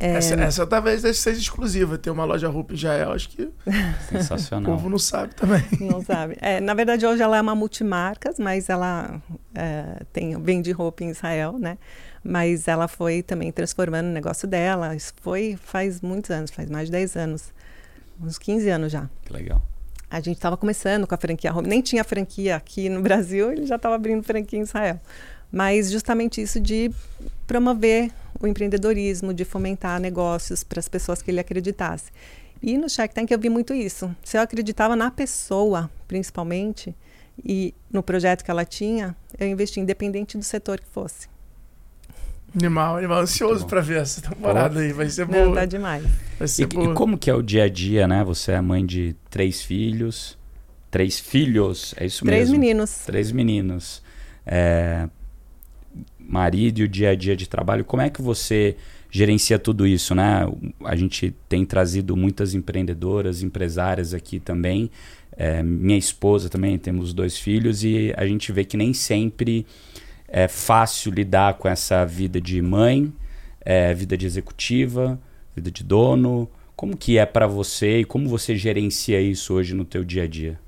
É, 0.00 0.12
Essa, 0.14 0.34
essa 0.34 0.66
talvez 0.66 1.00
seja 1.16 1.40
exclusiva, 1.40 1.98
ter 1.98 2.10
uma 2.10 2.24
loja 2.24 2.48
roupa 2.48 2.72
em 2.72 2.76
Israel, 2.76 3.12
acho 3.12 3.28
que 3.30 3.42
o 3.66 4.08
Sensacional. 4.08 4.72
povo 4.72 4.88
não 4.88 4.98
sabe 4.98 5.34
também. 5.34 5.62
Não 5.80 6.00
sabe. 6.04 6.36
É, 6.40 6.60
na 6.60 6.72
verdade, 6.72 7.04
hoje 7.04 7.20
ela 7.20 7.36
é 7.36 7.40
uma 7.40 7.54
multimarcas, 7.54 8.38
mas 8.38 8.68
ela 8.68 9.20
é, 9.54 10.02
tem, 10.12 10.40
vende 10.40 10.70
roupa 10.70 11.02
em 11.02 11.10
Israel, 11.10 11.58
né? 11.58 11.78
Mas 12.22 12.68
ela 12.68 12.88
foi 12.88 13.22
também 13.22 13.50
transformando 13.52 14.06
o 14.06 14.12
negócio 14.12 14.46
dela. 14.46 14.94
Isso 14.94 15.12
foi 15.20 15.58
faz 15.62 16.00
muitos 16.00 16.30
anos, 16.30 16.50
faz 16.50 16.68
mais 16.68 16.86
de 16.86 16.92
10 16.92 17.16
anos. 17.16 17.52
Uns 18.20 18.38
15 18.38 18.68
anos 18.68 18.92
já. 18.92 19.08
Que 19.24 19.32
legal. 19.32 19.62
A 20.10 20.20
gente 20.20 20.36
estava 20.36 20.56
começando 20.56 21.06
com 21.06 21.14
a 21.14 21.18
franquia 21.18 21.54
Home. 21.54 21.68
Nem 21.68 21.82
tinha 21.82 22.02
franquia 22.02 22.56
aqui 22.56 22.88
no 22.88 23.00
Brasil, 23.02 23.52
ele 23.52 23.66
já 23.66 23.76
estava 23.76 23.94
abrindo 23.94 24.22
franquia 24.22 24.58
em 24.58 24.62
Israel. 24.62 24.98
Mas 25.50 25.90
justamente 25.90 26.42
isso 26.42 26.60
de 26.60 26.90
promover 27.46 28.10
o 28.40 28.46
empreendedorismo, 28.46 29.32
de 29.32 29.44
fomentar 29.44 30.00
negócios 30.00 30.62
para 30.62 30.78
as 30.78 30.88
pessoas 30.88 31.22
que 31.22 31.30
ele 31.30 31.40
acreditasse. 31.40 32.10
E 32.62 32.76
no 32.76 32.88
Shark 32.88 33.14
Tank 33.14 33.30
eu 33.30 33.38
vi 33.38 33.48
muito 33.48 33.72
isso. 33.72 34.14
Se 34.24 34.36
eu 34.36 34.42
acreditava 34.42 34.96
na 34.96 35.10
pessoa, 35.10 35.90
principalmente, 36.06 36.94
e 37.44 37.74
no 37.90 38.02
projeto 38.02 38.44
que 38.44 38.50
ela 38.50 38.64
tinha, 38.64 39.16
eu 39.38 39.46
investi 39.46 39.80
independente 39.80 40.36
do 40.36 40.44
setor 40.44 40.80
que 40.80 40.88
fosse. 40.88 41.28
Animal, 42.54 42.96
animal. 42.96 43.20
Ansioso 43.22 43.62
bom. 43.62 43.68
pra 43.68 43.80
ver 43.80 44.00
essa 44.02 44.20
temporada 44.22 44.80
aí. 44.80 44.92
Vai 44.92 45.08
ser 45.10 45.26
Não, 45.28 45.44
boa. 45.44 45.54
tá 45.54 45.64
demais. 45.66 46.02
Vai 46.38 46.46
E, 46.46 46.48
ser 46.48 46.62
e 46.62 46.66
boa. 46.66 46.94
como 46.94 47.18
que 47.18 47.30
é 47.30 47.34
o 47.34 47.42
dia 47.42 47.64
a 47.64 47.68
dia, 47.68 48.08
né? 48.08 48.24
Você 48.24 48.52
é 48.52 48.60
mãe 48.60 48.84
de 48.84 49.14
três 49.30 49.62
filhos. 49.62 50.36
Três 50.90 51.18
filhos, 51.20 51.94
é 51.98 52.06
isso 52.06 52.24
Três 52.24 52.48
mesmo? 52.48 52.58
meninos. 52.58 52.90
Três 53.04 53.30
meninos. 53.30 54.02
É, 54.46 55.06
marido 56.18 56.78
e 56.80 56.84
o 56.84 56.88
dia 56.88 57.10
a 57.10 57.14
dia 57.14 57.36
de 57.36 57.46
trabalho. 57.46 57.84
Como 57.84 58.02
é 58.02 58.08
que 58.08 58.22
você 58.22 58.74
gerencia 59.10 59.58
tudo 59.58 59.86
isso, 59.86 60.14
né? 60.14 60.46
A 60.84 60.96
gente 60.96 61.34
tem 61.48 61.64
trazido 61.66 62.16
muitas 62.16 62.54
empreendedoras, 62.54 63.42
empresárias 63.42 64.14
aqui 64.14 64.40
também. 64.40 64.90
É, 65.36 65.62
minha 65.62 65.98
esposa 65.98 66.48
também, 66.48 66.78
temos 66.78 67.12
dois 67.12 67.36
filhos 67.38 67.84
e 67.84 68.12
a 68.16 68.26
gente 68.26 68.50
vê 68.50 68.64
que 68.64 68.76
nem 68.76 68.92
sempre 68.94 69.66
é 70.28 70.46
fácil 70.46 71.10
lidar 71.12 71.54
com 71.54 71.66
essa 71.68 72.04
vida 72.04 72.40
de 72.40 72.60
mãe, 72.62 73.12
é, 73.60 73.92
vida 73.94 74.16
de 74.16 74.26
executiva, 74.26 75.18
vida 75.56 75.70
de 75.70 75.82
dono. 75.82 76.48
Como 76.76 76.96
que 76.96 77.18
é 77.18 77.26
para 77.26 77.46
você 77.46 78.00
e 78.00 78.04
como 78.04 78.28
você 78.28 78.54
gerencia 78.54 79.20
isso 79.20 79.54
hoje 79.54 79.74
no 79.74 79.84
teu 79.84 80.04
dia 80.04 80.24
a 80.24 80.26
dia? 80.28 80.60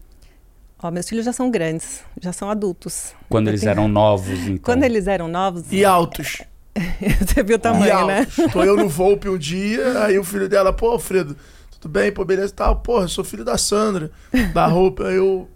Ó, 0.83 0.91
meus 0.91 1.09
filhos 1.09 1.25
já 1.25 1.33
são 1.33 1.51
grandes, 1.51 2.03
já 2.21 2.33
são 2.33 2.51
adultos. 2.51 3.13
Quando 3.29 3.47
Eu 3.49 3.51
eles 3.53 3.61
tenho- 3.61 3.71
eram 3.73 3.87
novos, 3.87 4.41
então. 4.49 4.59
Quando 4.63 4.83
eles 4.83 5.07
eram 5.07 5.29
novos, 5.29 5.71
E 5.71 5.85
altos. 5.85 6.39
você 7.21 7.43
viu 7.43 7.57
o 7.57 7.59
e 7.59 7.61
tamanho, 7.61 8.07
né? 8.07 8.21
altos. 8.21 8.53
Tô 8.53 8.65
eu 8.65 8.77
no 8.77 8.89
Volpe 8.89 9.29
um 9.29 9.37
dia, 9.37 10.03
aí 10.05 10.19
o 10.19 10.25
filho 10.25 10.49
dela, 10.49 10.73
pô, 10.73 10.99
Fredo, 10.99 11.37
tudo 11.71 11.89
bem, 11.93 12.11
pô, 12.11 12.25
beleza, 12.25 12.53
tal. 12.55 12.77
Porra, 12.77 13.05
eu 13.05 13.09
sou 13.09 13.23
filho 13.25 13.45
da 13.45 13.59
Sandra, 13.59 14.11
da 14.55 14.67
roupa. 14.67 15.07
Aí 15.09 15.17
eu. 15.17 15.49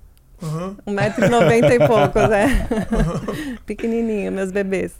Aham. 0.45 0.76
1,90m 0.86 1.72
e 1.72 1.78
poucos, 1.88 2.30
é. 2.30 2.47
Pequenininho, 3.66 4.30
meus 4.30 4.51
bebês. 4.51 4.92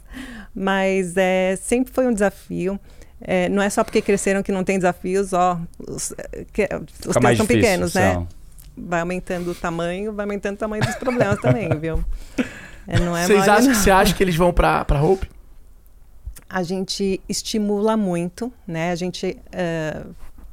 Mas 0.53 1.15
é, 1.15 1.57
sempre 1.61 1.93
foi 1.93 2.07
um 2.07 2.13
desafio. 2.13 2.79
É, 3.21 3.47
não 3.49 3.61
é 3.61 3.69
só 3.69 3.83
porque 3.83 4.01
cresceram 4.01 4.43
que 4.43 4.51
não 4.51 4.63
tem 4.63 4.77
desafios, 4.77 5.33
ó. 5.33 5.59
Os, 5.79 6.13
é, 6.17 6.45
que, 6.51 6.67
os 7.07 7.15
teus 7.15 7.37
são 7.37 7.45
pequenos, 7.45 7.93
né? 7.93 8.13
são. 8.13 8.27
Vai 8.77 8.99
aumentando 8.99 9.51
o 9.51 9.55
tamanho, 9.55 10.13
vai 10.13 10.25
aumentando 10.25 10.55
o 10.55 10.59
tamanho 10.59 10.83
dos 10.83 10.95
problemas 10.95 11.39
também, 11.39 11.69
viu? 11.79 12.03
É, 12.87 12.99
não 12.99 13.15
é 13.15 13.25
Vocês 13.25 13.47
acham 13.47 13.73
você 13.73 13.89
acha 13.89 14.13
que 14.13 14.21
eles 14.21 14.35
vão 14.35 14.51
pra, 14.51 14.83
pra 14.83 15.01
Hope? 15.01 15.29
a 16.49 16.63
gente 16.63 17.19
estimula 17.27 17.97
muito, 17.97 18.51
né? 18.65 18.91
A 18.91 18.95
gente 18.95 19.37
eh, 19.51 20.03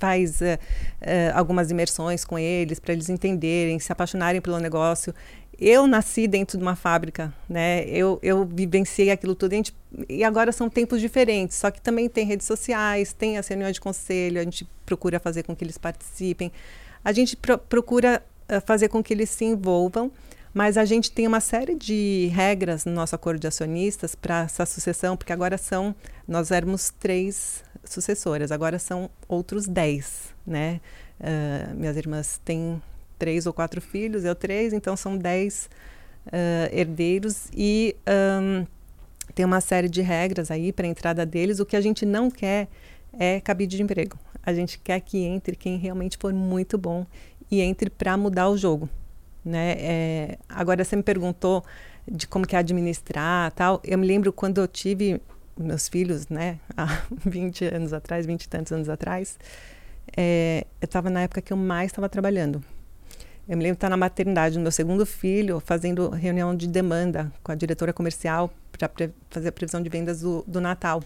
faz 0.02 0.42
eh, 0.42 0.58
eh, 1.00 1.30
algumas 1.32 1.70
imersões 1.70 2.24
com 2.24 2.36
eles 2.36 2.80
para 2.80 2.92
eles 2.92 3.08
entenderem, 3.08 3.78
se 3.78 3.92
apaixonarem 3.92 4.40
pelo 4.40 4.58
negócio. 4.58 5.14
Eu 5.60 5.86
nasci 5.86 6.26
dentro 6.26 6.58
de 6.58 6.64
uma 6.64 6.74
fábrica, 6.74 7.32
né? 7.48 7.84
Eu, 7.86 8.18
eu 8.20 8.44
vivenciei 8.44 9.10
aquilo 9.12 9.34
tudo. 9.36 9.52
A 9.52 9.56
gente- 9.56 9.72
e 10.08 10.24
agora 10.24 10.50
são 10.50 10.68
tempos 10.68 11.00
diferentes, 11.00 11.56
só 11.56 11.70
que 11.70 11.80
também 11.80 12.08
tem 12.08 12.26
redes 12.26 12.46
sociais, 12.48 13.12
tem 13.12 13.38
as 13.38 13.46
reuniões 13.46 13.74
de 13.74 13.80
conselho, 13.80 14.40
a 14.40 14.44
gente 14.44 14.66
procura 14.84 15.20
fazer 15.20 15.44
com 15.44 15.54
que 15.54 15.62
eles 15.64 15.78
participem. 15.78 16.50
A 17.04 17.12
gente 17.12 17.36
pro- 17.36 17.58
procura 17.58 18.20
eh, 18.48 18.58
fazer 18.60 18.88
com 18.88 19.00
que 19.04 19.14
eles 19.14 19.30
se 19.30 19.44
envolvam, 19.44 20.10
mas 20.52 20.76
a 20.76 20.84
gente 20.84 21.12
tem 21.12 21.26
uma 21.28 21.40
série 21.40 21.76
de 21.76 22.28
regras 22.34 22.84
no 22.84 22.92
nosso 22.92 23.14
acordo 23.14 23.38
de 23.40 23.46
acionistas 23.46 24.14
para 24.16 24.42
essa 24.42 24.66
sucessão, 24.66 25.16
porque 25.16 25.32
agora 25.32 25.56
são, 25.56 25.94
nós 26.26 26.50
éramos 26.50 26.90
três 26.98 27.62
sucessoras, 27.92 28.50
agora 28.50 28.78
são 28.78 29.10
outros 29.28 29.66
dez, 29.66 30.34
né? 30.46 30.80
Ah, 31.20 31.72
minhas 31.74 31.96
irmãs 31.96 32.40
têm 32.44 32.82
três 33.18 33.46
ou 33.46 33.52
quatro 33.52 33.80
filhos, 33.80 34.24
eu 34.24 34.34
três, 34.34 34.72
então 34.72 34.96
são 34.96 35.16
dez 35.16 35.70
ah, 36.26 36.68
herdeiros 36.72 37.48
e 37.54 37.96
ahn, 38.06 38.64
tem 39.34 39.44
uma 39.46 39.60
série 39.60 39.88
de 39.88 40.02
regras 40.02 40.50
aí 40.50 40.72
para 40.72 40.86
a 40.86 40.90
entrada 40.90 41.24
deles. 41.24 41.60
O 41.60 41.66
que 41.66 41.76
a 41.76 41.80
gente 41.80 42.04
não 42.04 42.30
quer 42.30 42.68
é 43.18 43.40
cabide 43.40 43.76
de 43.76 43.82
emprego. 43.82 44.18
A 44.42 44.52
gente 44.52 44.78
quer 44.78 45.00
que 45.00 45.18
entre 45.18 45.56
quem 45.56 45.78
realmente 45.78 46.18
for 46.18 46.32
muito 46.32 46.76
bom 46.76 47.06
e 47.50 47.60
entre 47.60 47.88
para 47.88 48.16
mudar 48.16 48.48
o 48.48 48.56
jogo. 48.56 48.88
Né? 49.44 49.76
É, 49.78 50.38
agora 50.48 50.84
você 50.84 50.96
me 50.96 51.02
perguntou 51.02 51.64
de 52.10 52.26
como 52.26 52.46
que 52.46 52.56
é 52.56 52.58
administrar 52.58 53.52
tal. 53.52 53.80
Eu 53.84 53.98
me 53.98 54.06
lembro 54.06 54.32
quando 54.32 54.60
eu 54.60 54.66
tive 54.66 55.20
meus 55.58 55.88
filhos, 55.88 56.28
né, 56.28 56.58
há 56.76 57.02
20 57.24 57.64
anos 57.66 57.92
atrás, 57.92 58.26
20 58.26 58.44
e 58.44 58.48
tantos 58.48 58.72
anos 58.72 58.88
atrás, 58.88 59.38
é, 60.16 60.66
eu 60.80 60.86
estava 60.86 61.08
na 61.10 61.22
época 61.22 61.40
que 61.40 61.52
eu 61.52 61.56
mais 61.56 61.90
estava 61.90 62.08
trabalhando. 62.08 62.62
Eu 63.48 63.56
me 63.56 63.62
lembro 63.64 63.74
de 63.74 63.78
estar 63.78 63.88
na 63.88 63.96
maternidade 63.96 64.54
do 64.54 64.60
meu 64.60 64.70
segundo 64.70 65.04
filho, 65.04 65.60
fazendo 65.60 66.08
reunião 66.10 66.54
de 66.54 66.68
demanda 66.68 67.32
com 67.42 67.50
a 67.50 67.54
diretora 67.54 67.92
comercial 67.92 68.52
para 68.70 68.88
fazer 69.30 69.48
a 69.48 69.52
previsão 69.52 69.82
de 69.82 69.88
vendas 69.88 70.20
do, 70.20 70.44
do 70.46 70.60
Natal. 70.60 71.02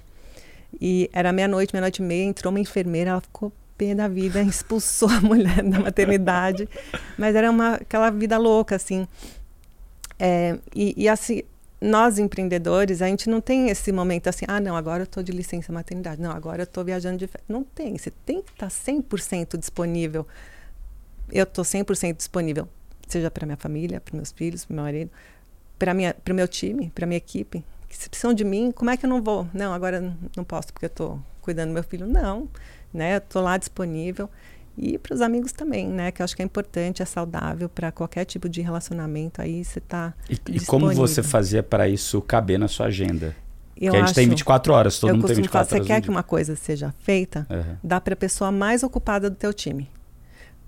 E 0.78 1.08
era 1.12 1.32
meia-noite, 1.32 1.72
meia-noite 1.72 2.02
e 2.02 2.04
meia, 2.04 2.24
entrou 2.24 2.50
uma 2.50 2.60
enfermeira, 2.60 3.10
ela 3.10 3.20
ficou 3.20 3.52
pé 3.76 3.94
da 3.94 4.08
vida, 4.08 4.42
expulsou 4.44 5.08
a 5.08 5.20
mulher 5.20 5.62
da 5.62 5.80
maternidade. 5.80 6.68
Mas 7.16 7.34
era 7.34 7.50
uma, 7.50 7.74
aquela 7.74 8.10
vida 8.10 8.36
louca, 8.36 8.76
assim. 8.76 9.06
É, 10.18 10.58
e, 10.74 10.94
e, 11.04 11.08
assim, 11.08 11.42
nós 11.80 12.18
empreendedores, 12.18 13.02
a 13.02 13.06
gente 13.06 13.28
não 13.28 13.40
tem 13.40 13.68
esse 13.68 13.92
momento 13.92 14.28
assim, 14.28 14.44
ah, 14.48 14.60
não, 14.60 14.76
agora 14.76 15.02
eu 15.02 15.04
estou 15.04 15.22
de 15.22 15.32
licença 15.32 15.72
maternidade, 15.72 16.20
não, 16.20 16.30
agora 16.30 16.62
eu 16.62 16.64
estou 16.64 16.84
viajando 16.84 17.18
de. 17.18 17.28
Não 17.48 17.62
tem, 17.62 17.96
você 17.96 18.10
tem 18.24 18.40
que 18.42 18.50
estar 18.50 18.70
tá 18.70 18.92
100% 18.92 19.58
disponível. 19.58 20.26
Eu 21.30 21.42
estou 21.42 21.64
100% 21.64 22.16
disponível, 22.16 22.68
seja 23.06 23.30
para 23.30 23.44
minha 23.44 23.56
família, 23.56 24.00
para 24.00 24.16
meus 24.16 24.32
filhos, 24.32 24.64
para 24.64 24.74
meu 24.74 24.84
marido, 24.84 25.10
para 25.78 26.32
o 26.32 26.34
meu 26.34 26.48
time, 26.48 26.90
para 26.94 27.06
minha 27.06 27.18
equipe. 27.18 27.64
Que 27.88 27.96
se 27.96 28.08
precisam 28.08 28.32
de 28.32 28.44
mim, 28.44 28.72
como 28.72 28.90
é 28.90 28.96
que 28.96 29.04
eu 29.04 29.10
não 29.10 29.22
vou? 29.22 29.46
Não, 29.52 29.72
agora 29.72 30.16
não 30.36 30.44
posso 30.44 30.72
porque 30.72 30.86
eu 30.86 30.88
estou 30.88 31.20
cuidando 31.42 31.70
do 31.70 31.74
meu 31.74 31.84
filho. 31.84 32.06
Não, 32.06 32.48
né? 32.92 33.14
Eu 33.14 33.18
estou 33.18 33.42
lá 33.42 33.56
disponível. 33.56 34.30
E 34.78 34.98
para 34.98 35.14
os 35.14 35.22
amigos 35.22 35.52
também, 35.52 35.88
né? 35.88 36.10
Que 36.10 36.20
eu 36.20 36.24
acho 36.24 36.36
que 36.36 36.42
é 36.42 36.44
importante, 36.44 37.02
é 37.02 37.04
saudável 37.04 37.68
para 37.68 37.90
qualquer 37.90 38.24
tipo 38.24 38.48
de 38.48 38.60
relacionamento. 38.60 39.40
Aí 39.40 39.64
você 39.64 39.78
está. 39.78 40.12
E, 40.28 40.38
e, 40.48 40.60
como 40.66 40.92
você 40.92 41.22
fazia 41.22 41.62
para 41.62 41.88
isso 41.88 42.20
caber 42.20 42.58
na 42.58 42.68
sua 42.68 42.86
agenda? 42.86 43.34
Eu 43.76 43.92
que 43.92 43.96
a 43.96 44.00
gente 44.00 44.06
acho, 44.06 44.14
tem 44.14 44.28
24 44.28 44.72
horas, 44.72 44.98
todo 44.98 45.14
mundo 45.14 45.26
tem 45.26 45.36
24 45.36 45.68
falar, 45.68 45.78
horas. 45.78 45.86
Você 45.86 45.94
quer 45.94 46.00
que 46.00 46.10
uma 46.10 46.22
coisa 46.22 46.56
seja 46.56 46.94
feita, 47.00 47.46
uhum. 47.50 47.76
dá 47.82 48.00
para 48.00 48.14
a 48.14 48.16
pessoa 48.16 48.50
mais 48.50 48.82
ocupada 48.82 49.28
do 49.28 49.36
teu 49.36 49.52
time. 49.52 49.90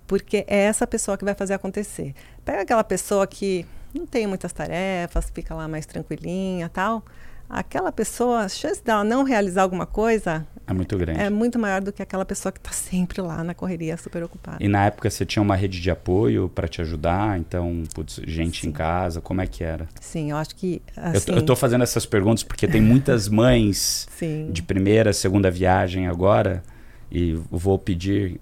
Porque 0.07 0.45
é 0.47 0.65
essa 0.65 0.87
pessoa 0.87 1.17
que 1.17 1.25
vai 1.25 1.35
fazer 1.35 1.55
acontecer. 1.55 2.15
Pega 2.45 2.63
aquela 2.63 2.85
pessoa 2.85 3.27
que 3.27 3.67
não 3.95 4.07
tem 4.07 4.27
muitas 4.27 4.53
tarefas, 4.53 5.31
fica 5.35 5.55
lá 5.55 5.67
mais 5.69 5.87
tranquilinha 5.87 6.69
tal 6.69 7.05
aquela 7.49 7.93
pessoa, 7.93 8.41
a 8.41 8.49
chance 8.49 8.83
dela 8.83 9.05
não 9.05 9.25
realizar 9.25 9.63
alguma 9.63 9.87
coisa 9.87 10.47
é 10.69 10.75
muito 10.75 10.99
grande. 10.99 11.19
É 11.19 11.31
muito 11.31 11.59
maior 11.59 11.81
do 11.81 11.91
que 11.91 12.03
aquela 12.03 12.27
pessoa 12.27 12.53
que 12.53 12.59
está 12.59 12.73
sempre 12.73 13.23
lá 13.23 13.43
na 13.43 13.55
correria, 13.55 13.97
super 13.97 14.23
ocupada. 14.23 14.59
E 14.61 14.69
na 14.69 14.85
época 14.85 15.09
você 15.09 15.25
tinha 15.25 15.43
uma 15.43 15.57
rede 15.57 15.81
de 15.81 15.91
apoio 15.91 16.47
para 16.47 16.69
te 16.69 16.83
ajudar? 16.83 17.39
Então, 17.39 17.85
putz, 17.95 18.21
gente 18.27 18.61
Sim. 18.61 18.69
em 18.69 18.73
casa, 18.73 19.19
como 19.19 19.41
é 19.41 19.47
que 19.47 19.65
era? 19.65 19.89
Sim, 19.99 20.31
eu 20.31 20.37
acho 20.37 20.55
que. 20.55 20.83
Assim... 20.95 21.33
Eu, 21.33 21.39
estou 21.39 21.57
fazendo 21.57 21.83
essas 21.83 22.05
perguntas 22.05 22.43
porque 22.43 22.69
tem 22.69 22.83
muitas 22.83 23.29
mães 23.31 24.07
de 24.51 24.63
primeira, 24.63 25.15
segunda 25.15 25.51
viagem 25.51 26.07
agora, 26.07 26.63
e 27.11 27.33
vou 27.51 27.79
pedir 27.79 28.39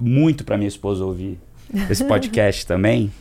muito 0.00 0.44
para 0.44 0.56
minha 0.56 0.68
esposa 0.68 1.04
ouvir 1.04 1.38
esse 1.90 2.04
podcast 2.08 2.66
também 2.66 3.12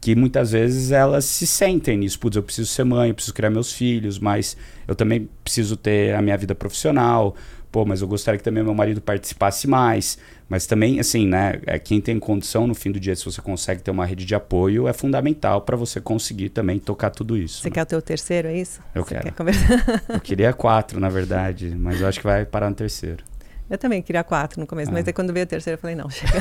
que 0.00 0.14
muitas 0.14 0.52
vezes 0.52 0.90
elas 0.90 1.24
se 1.24 1.46
sentem 1.46 1.98
nisso. 1.98 2.18
Putz, 2.18 2.36
eu 2.36 2.42
preciso 2.42 2.68
ser 2.68 2.84
mãe, 2.84 3.08
eu 3.08 3.14
preciso 3.14 3.34
criar 3.34 3.50
meus 3.50 3.72
filhos, 3.72 4.18
mas 4.18 4.56
eu 4.86 4.94
também 4.94 5.28
preciso 5.42 5.76
ter 5.76 6.14
a 6.14 6.22
minha 6.22 6.36
vida 6.36 6.54
profissional. 6.54 7.34
Pô, 7.70 7.84
mas 7.84 8.00
eu 8.00 8.08
gostaria 8.08 8.38
que 8.38 8.44
também 8.44 8.62
meu 8.62 8.74
marido 8.74 9.00
participasse 9.00 9.66
mais. 9.66 10.18
Mas 10.48 10.66
também, 10.66 10.98
assim, 10.98 11.26
né? 11.26 11.60
É, 11.66 11.78
quem 11.78 12.00
tem 12.00 12.18
condição 12.18 12.66
no 12.66 12.74
fim 12.74 12.90
do 12.90 12.98
dia, 12.98 13.14
se 13.14 13.24
você 13.24 13.42
consegue 13.42 13.82
ter 13.82 13.90
uma 13.90 14.06
rede 14.06 14.24
de 14.24 14.34
apoio, 14.34 14.88
é 14.88 14.92
fundamental 14.94 15.60
para 15.60 15.76
você 15.76 16.00
conseguir 16.00 16.48
também 16.48 16.78
tocar 16.78 17.10
tudo 17.10 17.36
isso. 17.36 17.60
Você 17.60 17.68
né? 17.68 17.74
quer 17.74 17.82
o 17.82 17.86
teu 17.86 18.00
terceiro, 18.00 18.48
é 18.48 18.56
isso? 18.56 18.80
Eu 18.94 19.04
você 19.04 19.16
quero. 19.16 19.34
Quer 19.34 19.44
eu 20.08 20.20
queria 20.20 20.52
quatro, 20.54 20.98
na 20.98 21.10
verdade, 21.10 21.74
mas 21.76 22.00
eu 22.00 22.08
acho 22.08 22.20
que 22.20 22.26
vai 22.26 22.46
parar 22.46 22.70
no 22.70 22.76
terceiro. 22.76 23.22
Eu 23.70 23.76
também 23.76 24.00
queria 24.00 24.24
quatro 24.24 24.60
no 24.60 24.66
começo, 24.66 24.90
ah. 24.90 24.94
mas 24.94 25.06
aí 25.06 25.12
quando 25.12 25.32
veio 25.32 25.44
a 25.44 25.46
terceira 25.46 25.76
eu 25.76 25.80
falei, 25.80 25.94
não, 25.94 26.08
chega. 26.08 26.40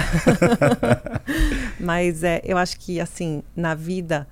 mas 1.80 2.23
é, 2.23 2.41
eu 2.43 2.57
acho 2.57 2.80
que, 2.80 2.99
assim, 2.99 3.43
na 3.55 3.75
vida, 3.75 4.28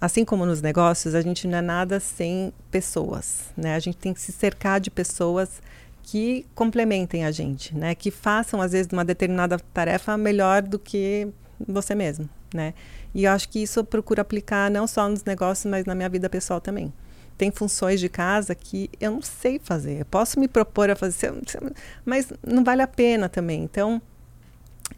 assim 0.00 0.24
como 0.24 0.46
nos 0.46 0.62
negócios, 0.62 1.14
a 1.14 1.20
gente 1.20 1.48
não 1.48 1.58
é 1.58 1.62
nada 1.62 1.98
sem 1.98 2.52
pessoas, 2.70 3.46
né? 3.56 3.74
A 3.74 3.80
gente 3.80 3.96
tem 3.96 4.14
que 4.14 4.20
se 4.20 4.30
cercar 4.30 4.80
de 4.80 4.90
pessoas 4.90 5.60
que 6.02 6.46
complementem 6.54 7.24
a 7.24 7.30
gente, 7.30 7.76
né? 7.76 7.94
Que 7.94 8.10
façam, 8.10 8.60
às 8.60 8.72
vezes, 8.72 8.92
uma 8.92 9.04
determinada 9.04 9.58
tarefa 9.72 10.16
melhor 10.16 10.62
do 10.62 10.78
que 10.78 11.28
você 11.66 11.94
mesmo, 11.94 12.28
né? 12.54 12.74
E 13.14 13.24
eu 13.24 13.32
acho 13.32 13.48
que 13.48 13.62
isso 13.62 13.80
eu 13.80 13.84
procuro 13.84 14.20
aplicar 14.20 14.70
não 14.70 14.86
só 14.86 15.08
nos 15.08 15.24
negócios, 15.24 15.68
mas 15.68 15.84
na 15.84 15.94
minha 15.94 16.08
vida 16.08 16.30
pessoal 16.30 16.60
também 16.60 16.92
tem 17.36 17.50
funções 17.50 18.00
de 18.00 18.08
casa 18.08 18.54
que 18.54 18.90
eu 19.00 19.10
não 19.10 19.22
sei 19.22 19.58
fazer. 19.62 20.00
Eu 20.00 20.04
posso 20.06 20.38
me 20.38 20.48
propor 20.48 20.90
a 20.90 20.96
fazer, 20.96 21.32
mas 22.04 22.32
não 22.46 22.62
vale 22.64 22.82
a 22.82 22.86
pena 22.86 23.28
também. 23.28 23.62
Então, 23.62 24.00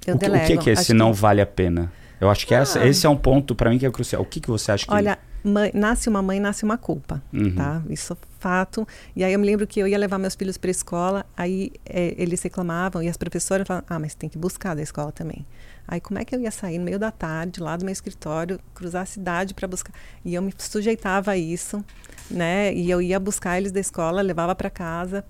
eu 0.06 0.14
o 0.14 0.18
que, 0.18 0.24
delego. 0.24 0.44
O 0.44 0.46
que, 0.46 0.58
que 0.58 0.70
é 0.70 0.72
esse 0.74 0.86
que... 0.86 0.94
não 0.94 1.12
vale 1.12 1.40
a 1.40 1.46
pena? 1.46 1.92
Eu 2.20 2.30
acho 2.30 2.46
que 2.46 2.54
ah. 2.54 2.60
essa, 2.60 2.86
esse 2.86 3.06
é 3.06 3.08
um 3.08 3.16
ponto 3.16 3.54
para 3.54 3.70
mim 3.70 3.78
que 3.78 3.86
é 3.86 3.90
crucial. 3.90 4.22
O 4.22 4.24
que, 4.24 4.40
que 4.40 4.48
você 4.48 4.72
acha 4.72 4.86
que... 4.86 4.92
Olha, 4.92 5.18
mãe, 5.44 5.70
nasce 5.74 6.08
uma 6.08 6.22
mãe, 6.22 6.40
nasce 6.40 6.64
uma 6.64 6.78
culpa, 6.78 7.22
uhum. 7.32 7.54
tá? 7.54 7.82
Isso 7.90 8.14
é 8.14 8.16
fato. 8.40 8.86
E 9.14 9.22
aí 9.22 9.32
eu 9.32 9.38
me 9.38 9.46
lembro 9.46 9.66
que 9.66 9.80
eu 9.80 9.86
ia 9.86 9.98
levar 9.98 10.18
meus 10.18 10.34
filhos 10.34 10.56
para 10.56 10.70
a 10.70 10.72
escola, 10.72 11.26
aí 11.36 11.72
é, 11.84 12.14
eles 12.16 12.42
reclamavam 12.42 13.02
e 13.02 13.08
as 13.08 13.16
professoras 13.16 13.66
falavam, 13.66 13.86
ah, 13.88 13.98
mas 13.98 14.14
tem 14.14 14.28
que 14.28 14.38
buscar 14.38 14.74
da 14.74 14.82
escola 14.82 15.12
também. 15.12 15.46
Aí 15.86 16.00
como 16.00 16.18
é 16.18 16.24
que 16.24 16.34
eu 16.34 16.40
ia 16.40 16.50
sair 16.50 16.78
no 16.78 16.84
meio 16.84 16.98
da 16.98 17.10
tarde, 17.10 17.60
lá 17.60 17.76
do 17.76 17.84
meu 17.84 17.92
escritório, 17.92 18.58
cruzar 18.74 19.02
a 19.02 19.06
cidade 19.06 19.52
para 19.52 19.68
buscar? 19.68 19.92
E 20.24 20.34
eu 20.34 20.40
me 20.40 20.52
sujeitava 20.56 21.32
a 21.32 21.36
isso, 21.36 21.84
né? 22.30 22.72
E 22.74 22.90
eu 22.90 23.00
ia 23.00 23.18
buscar 23.18 23.58
eles 23.58 23.72
da 23.72 23.80
escola, 23.80 24.22
levava 24.22 24.54
para 24.54 24.70
casa, 24.70 25.24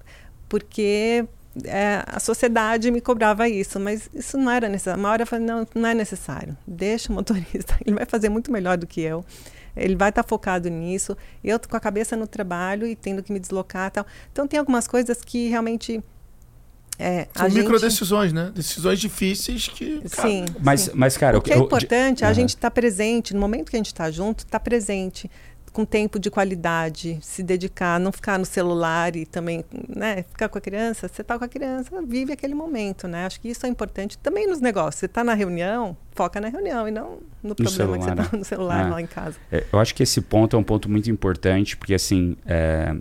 porque 0.48 1.26
é, 1.64 2.02
a 2.06 2.18
sociedade 2.18 2.90
me 2.90 3.00
cobrava 3.00 3.48
isso, 3.48 3.78
mas 3.78 4.08
isso 4.14 4.36
não 4.36 4.50
era 4.50 4.68
necessário. 4.68 5.00
Uma 5.00 5.10
hora 5.10 5.22
eu 5.22 5.26
falei, 5.26 5.44
não, 5.44 5.66
não 5.74 5.88
é 5.88 5.94
necessário. 5.94 6.56
Deixa 6.66 7.12
o 7.12 7.14
motorista, 7.14 7.76
ele 7.84 7.94
vai 7.94 8.06
fazer 8.06 8.28
muito 8.28 8.50
melhor 8.50 8.76
do 8.76 8.86
que 8.86 9.00
eu. 9.00 9.24
Ele 9.76 9.96
vai 9.96 10.10
estar 10.10 10.22
tá 10.22 10.28
focado 10.28 10.68
nisso. 10.68 11.16
Eu 11.42 11.58
com 11.58 11.76
a 11.76 11.80
cabeça 11.80 12.16
no 12.16 12.26
trabalho 12.26 12.86
e 12.86 12.94
tendo 12.94 13.22
que 13.22 13.32
me 13.32 13.40
deslocar 13.40 13.90
tal. 13.90 14.06
Então 14.32 14.46
tem 14.46 14.58
algumas 14.58 14.86
coisas 14.86 15.20
que 15.20 15.48
realmente 15.48 16.02
é, 16.98 17.26
São 17.34 17.50
micro 17.50 17.80
decisões, 17.80 18.32
né? 18.32 18.52
Decisões 18.54 19.00
difíceis 19.00 19.66
que. 19.66 20.00
Cara... 20.10 20.28
Sim. 20.28 20.44
Mas, 20.60 20.80
sim. 20.82 20.90
mas, 20.94 21.16
cara. 21.16 21.38
O 21.38 21.42
que 21.42 21.52
é 21.52 21.58
importante 21.58 22.24
é 22.24 22.26
a 22.26 22.32
gente 22.32 22.50
estar 22.50 22.70
tá 22.70 22.70
presente. 22.70 23.34
No 23.34 23.40
momento 23.40 23.70
que 23.70 23.76
a 23.76 23.78
gente 23.78 23.88
está 23.88 24.10
junto, 24.10 24.40
estar 24.40 24.58
tá 24.58 24.60
presente. 24.60 25.28
Com 25.74 25.84
tempo 25.84 26.18
de 26.18 26.30
qualidade, 26.30 27.18
se 27.20 27.42
dedicar, 27.42 28.00
não 28.00 28.10
ficar 28.10 28.38
no 28.38 28.46
celular 28.46 29.14
e 29.16 29.26
também, 29.26 29.62
né? 29.88 30.22
Ficar 30.22 30.48
com 30.48 30.56
a 30.56 30.60
criança, 30.60 31.08
você 31.08 31.20
está 31.20 31.36
com 31.36 31.44
a 31.44 31.48
criança, 31.48 31.90
vive 32.00 32.32
aquele 32.32 32.54
momento, 32.54 33.06
né? 33.06 33.26
Acho 33.26 33.40
que 33.40 33.48
isso 33.48 33.66
é 33.66 33.68
importante 33.68 34.16
também 34.18 34.46
nos 34.46 34.60
negócios. 34.60 35.00
Você 35.00 35.06
está 35.06 35.22
na 35.22 35.34
reunião, 35.34 35.96
foca 36.12 36.40
na 36.40 36.48
reunião 36.48 36.88
e 36.88 36.90
não 36.90 37.18
no, 37.42 37.50
no 37.50 37.54
problema 37.54 37.70
celular, 37.70 37.98
que 37.98 38.04
você 38.04 38.10
está 38.10 38.22
né? 38.22 38.38
no 38.38 38.44
celular 38.44 38.86
é. 38.86 38.90
lá 38.90 39.02
em 39.02 39.06
casa. 39.06 39.36
É, 39.50 39.64
eu 39.70 39.78
acho 39.78 39.94
que 39.94 40.02
esse 40.02 40.20
ponto 40.20 40.56
é 40.56 40.58
um 40.58 40.64
ponto 40.64 40.88
muito 40.88 41.10
importante, 41.10 41.76
porque 41.76 41.92
assim. 41.92 42.36
É 42.46 42.94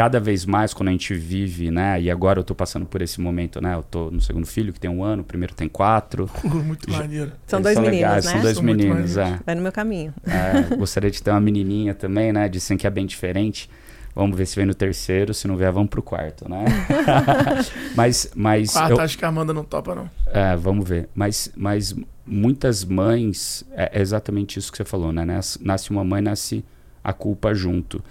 cada 0.00 0.18
vez 0.18 0.46
mais 0.46 0.72
quando 0.72 0.88
a 0.88 0.92
gente 0.92 1.12
vive, 1.12 1.70
né? 1.70 2.00
E 2.00 2.10
agora 2.10 2.40
eu 2.40 2.44
tô 2.44 2.54
passando 2.54 2.86
por 2.86 3.02
esse 3.02 3.20
momento, 3.20 3.60
né? 3.60 3.74
Eu 3.74 3.82
tô 3.82 4.10
no 4.10 4.18
segundo 4.18 4.46
filho, 4.46 4.72
que 4.72 4.80
tem 4.80 4.90
um 4.90 5.04
ano, 5.04 5.20
o 5.20 5.24
primeiro 5.26 5.54
tem 5.54 5.68
quatro. 5.68 6.26
muito 6.42 6.90
maneiro. 6.90 7.32
São 7.46 7.60
dois 7.60 7.74
são 7.74 7.82
meninos, 7.82 8.06
legais, 8.06 8.24
né? 8.24 8.32
São 8.32 8.40
dois 8.40 8.54
são 8.56 8.64
meninos, 8.64 9.16
é. 9.18 9.38
Vai 9.44 9.54
no 9.54 9.60
meu 9.60 9.70
caminho. 9.70 10.14
É, 10.26 10.74
gostaria 10.74 11.10
de 11.10 11.22
ter 11.22 11.30
uma 11.30 11.40
menininha 11.40 11.92
também, 11.92 12.32
né? 12.32 12.48
Dizem 12.48 12.78
que 12.78 12.86
é 12.86 12.90
bem 12.90 13.04
diferente. 13.04 13.68
Vamos 14.14 14.38
ver 14.38 14.46
se 14.46 14.56
vem 14.56 14.64
no 14.64 14.72
terceiro, 14.72 15.34
se 15.34 15.46
não 15.46 15.54
vier, 15.54 15.70
vamos 15.70 15.90
pro 15.90 16.00
quarto, 16.00 16.48
né? 16.48 16.64
mas, 17.94 18.30
mas 18.34 18.72
quarto, 18.72 18.92
eu, 18.92 19.00
acho 19.00 19.18
que 19.18 19.24
a 19.26 19.28
Amanda 19.28 19.52
não 19.52 19.64
topa, 19.64 19.94
não. 19.94 20.10
É, 20.28 20.56
vamos 20.56 20.88
ver. 20.88 21.10
Mas, 21.14 21.52
mas 21.54 21.94
muitas 22.24 22.86
mães, 22.86 23.66
é 23.72 24.00
exatamente 24.00 24.58
isso 24.58 24.72
que 24.72 24.78
você 24.78 24.84
falou, 24.86 25.12
né? 25.12 25.26
Nasce 25.60 25.90
uma 25.90 26.02
mãe, 26.02 26.22
nasce 26.22 26.64
a 27.04 27.12
culpa 27.12 27.52
junto. 27.52 28.02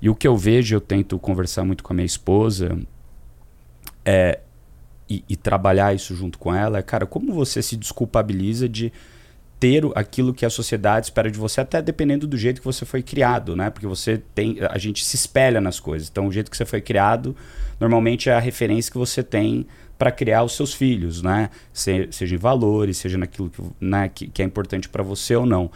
E 0.00 0.08
o 0.08 0.14
que 0.14 0.26
eu 0.26 0.36
vejo, 0.36 0.74
eu 0.74 0.80
tento 0.80 1.18
conversar 1.18 1.64
muito 1.64 1.82
com 1.82 1.92
a 1.92 1.96
minha 1.96 2.06
esposa, 2.06 2.78
é, 4.04 4.40
e, 5.08 5.24
e, 5.28 5.36
trabalhar 5.36 5.94
isso 5.94 6.14
junto 6.14 6.38
com 6.38 6.54
ela, 6.54 6.78
é, 6.78 6.82
cara, 6.82 7.06
como 7.06 7.32
você 7.32 7.62
se 7.62 7.76
desculpabiliza 7.76 8.68
de 8.68 8.92
ter 9.58 9.82
aquilo 9.94 10.32
que 10.32 10.46
a 10.46 10.50
sociedade 10.50 11.06
espera 11.06 11.30
de 11.30 11.38
você, 11.38 11.60
até 11.60 11.82
dependendo 11.82 12.26
do 12.26 12.36
jeito 12.36 12.60
que 12.60 12.64
você 12.64 12.84
foi 12.84 13.02
criado, 13.02 13.56
né? 13.56 13.70
Porque 13.70 13.86
você 13.86 14.22
tem, 14.34 14.58
a 14.60 14.78
gente 14.78 15.04
se 15.04 15.16
espelha 15.16 15.60
nas 15.60 15.80
coisas. 15.80 16.08
Então, 16.08 16.28
o 16.28 16.32
jeito 16.32 16.50
que 16.50 16.56
você 16.56 16.64
foi 16.64 16.80
criado, 16.80 17.34
normalmente 17.80 18.30
é 18.30 18.34
a 18.34 18.38
referência 18.38 18.92
que 18.92 18.98
você 18.98 19.22
tem 19.22 19.66
para 19.98 20.12
criar 20.12 20.44
os 20.44 20.54
seus 20.54 20.72
filhos, 20.72 21.22
né? 21.22 21.50
Se, 21.72 22.08
seja 22.12 22.36
em 22.36 22.38
valores, 22.38 22.98
seja 22.98 23.18
naquilo 23.18 23.50
que, 23.50 23.62
né, 23.80 24.08
que, 24.08 24.28
que 24.28 24.42
é 24.42 24.44
importante 24.44 24.88
para 24.88 25.02
você 25.02 25.34
ou 25.34 25.44
não. 25.44 25.70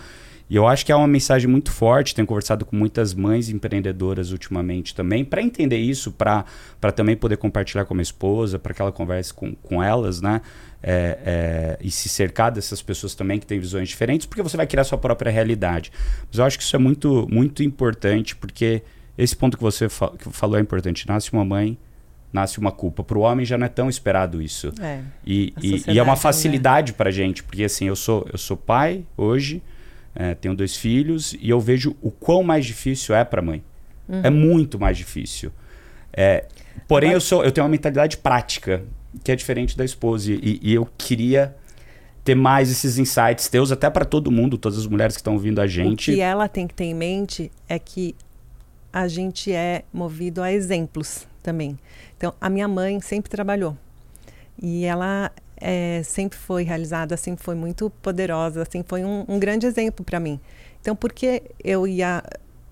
E 0.53 0.57
eu 0.57 0.67
acho 0.67 0.85
que 0.85 0.93
é 0.93 0.95
uma 0.95 1.09
mensagem 1.09 1.49
muito 1.49 1.73
forte. 1.73 2.15
Tenho 2.15 2.27
conversado 2.27 2.67
com 2.67 2.77
muitas 2.77 3.15
mães 3.15 3.49
empreendedoras 3.49 4.33
ultimamente 4.33 4.95
também, 4.95 5.25
para 5.25 5.41
entender 5.41 5.79
isso, 5.79 6.13
para 6.13 6.45
também 6.95 7.17
poder 7.17 7.39
compartilhar 7.39 7.87
com 7.87 7.95
a 7.95 7.97
minha 7.97 8.03
esposa, 8.03 8.59
para 8.59 8.75
que 8.75 8.83
ela 8.83 8.93
converse 8.93 9.33
com, 9.33 9.55
com 9.55 9.83
elas, 9.83 10.21
né? 10.21 10.43
É, 10.83 11.19
é, 11.25 11.79
e 11.81 11.91
se 11.91 12.07
cercar 12.07 12.53
dessas 12.53 12.83
pessoas 12.83 13.15
também 13.15 13.39
que 13.39 13.47
têm 13.47 13.59
visões 13.59 13.89
diferentes, 13.89 14.27
porque 14.27 14.43
você 14.43 14.55
vai 14.55 14.67
criar 14.67 14.85
sua 14.85 14.99
própria 14.99 15.33
realidade. 15.33 15.91
Mas 16.29 16.39
eu 16.39 16.45
acho 16.45 16.59
que 16.59 16.65
isso 16.65 16.77
é 16.77 16.79
muito, 16.79 17.27
muito 17.31 17.63
importante, 17.63 18.37
porque 18.37 18.83
esse 19.17 19.35
ponto 19.35 19.57
que 19.57 19.63
você 19.63 19.89
fa 19.89 20.11
que 20.11 20.29
falou 20.29 20.59
é 20.59 20.61
importante. 20.61 21.09
Nasce 21.09 21.33
uma 21.33 21.47
mãe, 21.47 21.79
nasce 22.31 22.59
uma 22.59 22.71
culpa. 22.71 23.03
Para 23.03 23.17
o 23.17 23.23
homem 23.23 23.47
já 23.47 23.57
não 23.57 23.65
é 23.65 23.71
tão 23.71 23.89
esperado 23.89 24.43
isso. 24.43 24.71
É, 24.83 25.01
e, 25.27 25.55
e, 25.63 25.83
e, 25.93 25.99
é 25.99 26.03
uma 26.03 26.15
facilidade 26.15 26.93
né? 26.93 26.99
para 26.99 27.11
gente, 27.11 27.43
porque 27.43 27.65
assim, 27.65 27.87
eu 27.87 27.97
sou, 27.97 28.29
eu 28.31 28.37
sou 28.37 28.55
pai 28.55 29.07
hoje, 29.17 29.63
é, 30.15 30.35
tenho 30.35 30.55
dois 30.55 30.77
filhos 30.77 31.35
e 31.41 31.49
eu 31.49 31.61
vejo 31.61 31.97
o 32.03 32.11
quão 32.11 32.43
mais 32.43 32.67
difícil 32.67 33.15
é 33.15 33.25
para 33.25 33.41
mãe. 33.41 33.63
Uhum. 34.09 34.21
É 34.23 34.31
muito 34.31 34.79
mais 34.79 34.97
difícil. 34.97 35.51
É, 36.13 36.45
porém, 36.87 37.11
Mas... 37.11 37.15
eu, 37.15 37.21
sou, 37.21 37.45
eu 37.45 37.51
tenho 37.51 37.65
uma 37.65 37.71
mentalidade 37.71 38.19
prática, 38.19 38.83
que 39.25 39.33
é 39.33 39.37
diferente 39.37 39.77
da 39.77 39.85
esposa. 39.85 40.33
E, 40.33 40.61
e 40.63 40.75
eu 40.75 40.87
queria 40.99 41.55
ter 42.25 42.35
mais 42.35 42.71
esses 42.71 42.99
insights 42.99 43.49
teus, 43.49 43.73
até 43.73 43.89
para 43.91 44.05
todo 44.05 44.31
mundo, 44.31 44.57
todas 44.57 44.79
as 44.79 44.87
mulheres 44.87 45.17
que 45.17 45.21
estão 45.21 45.33
ouvindo 45.33 45.61
a 45.61 45.67
gente. 45.67 46.11
O 46.11 46.15
que 46.15 46.21
ela 46.21 46.49
tem 46.49 46.67
que 46.67 46.75
ter 46.75 46.85
em 46.85 46.95
mente 46.95 47.51
é 47.69 47.79
que 47.79 48.15
a 48.93 49.09
gente 49.09 49.51
é 49.51 49.85
movido 49.93 50.43
a 50.43 50.53
exemplos 50.53 51.27
também. 51.43 51.79
Então, 52.17 52.35
a 52.41 52.49
minha 52.49 52.69
mãe 52.69 53.01
sempre 53.01 53.31
trabalhou. 53.31 53.77
E 54.61 54.85
ela 54.85 55.33
é, 55.63 56.03
sempre 56.03 56.39
foi 56.39 56.65
realizada, 56.65 57.17
sempre 57.17 57.45
foi 57.45 57.55
muito 57.55 57.89
poderosa, 58.03 58.63
assim, 58.63 58.85
foi 58.87 59.05
um, 59.05 59.25
um 59.29 59.39
grande 59.39 59.67
exemplo 59.67 60.05
para 60.05 60.19
mim. 60.19 60.41
Então, 60.81 60.97
por 60.97 61.13
que 61.13 61.43
eu 61.63 61.87
ia 61.87 62.23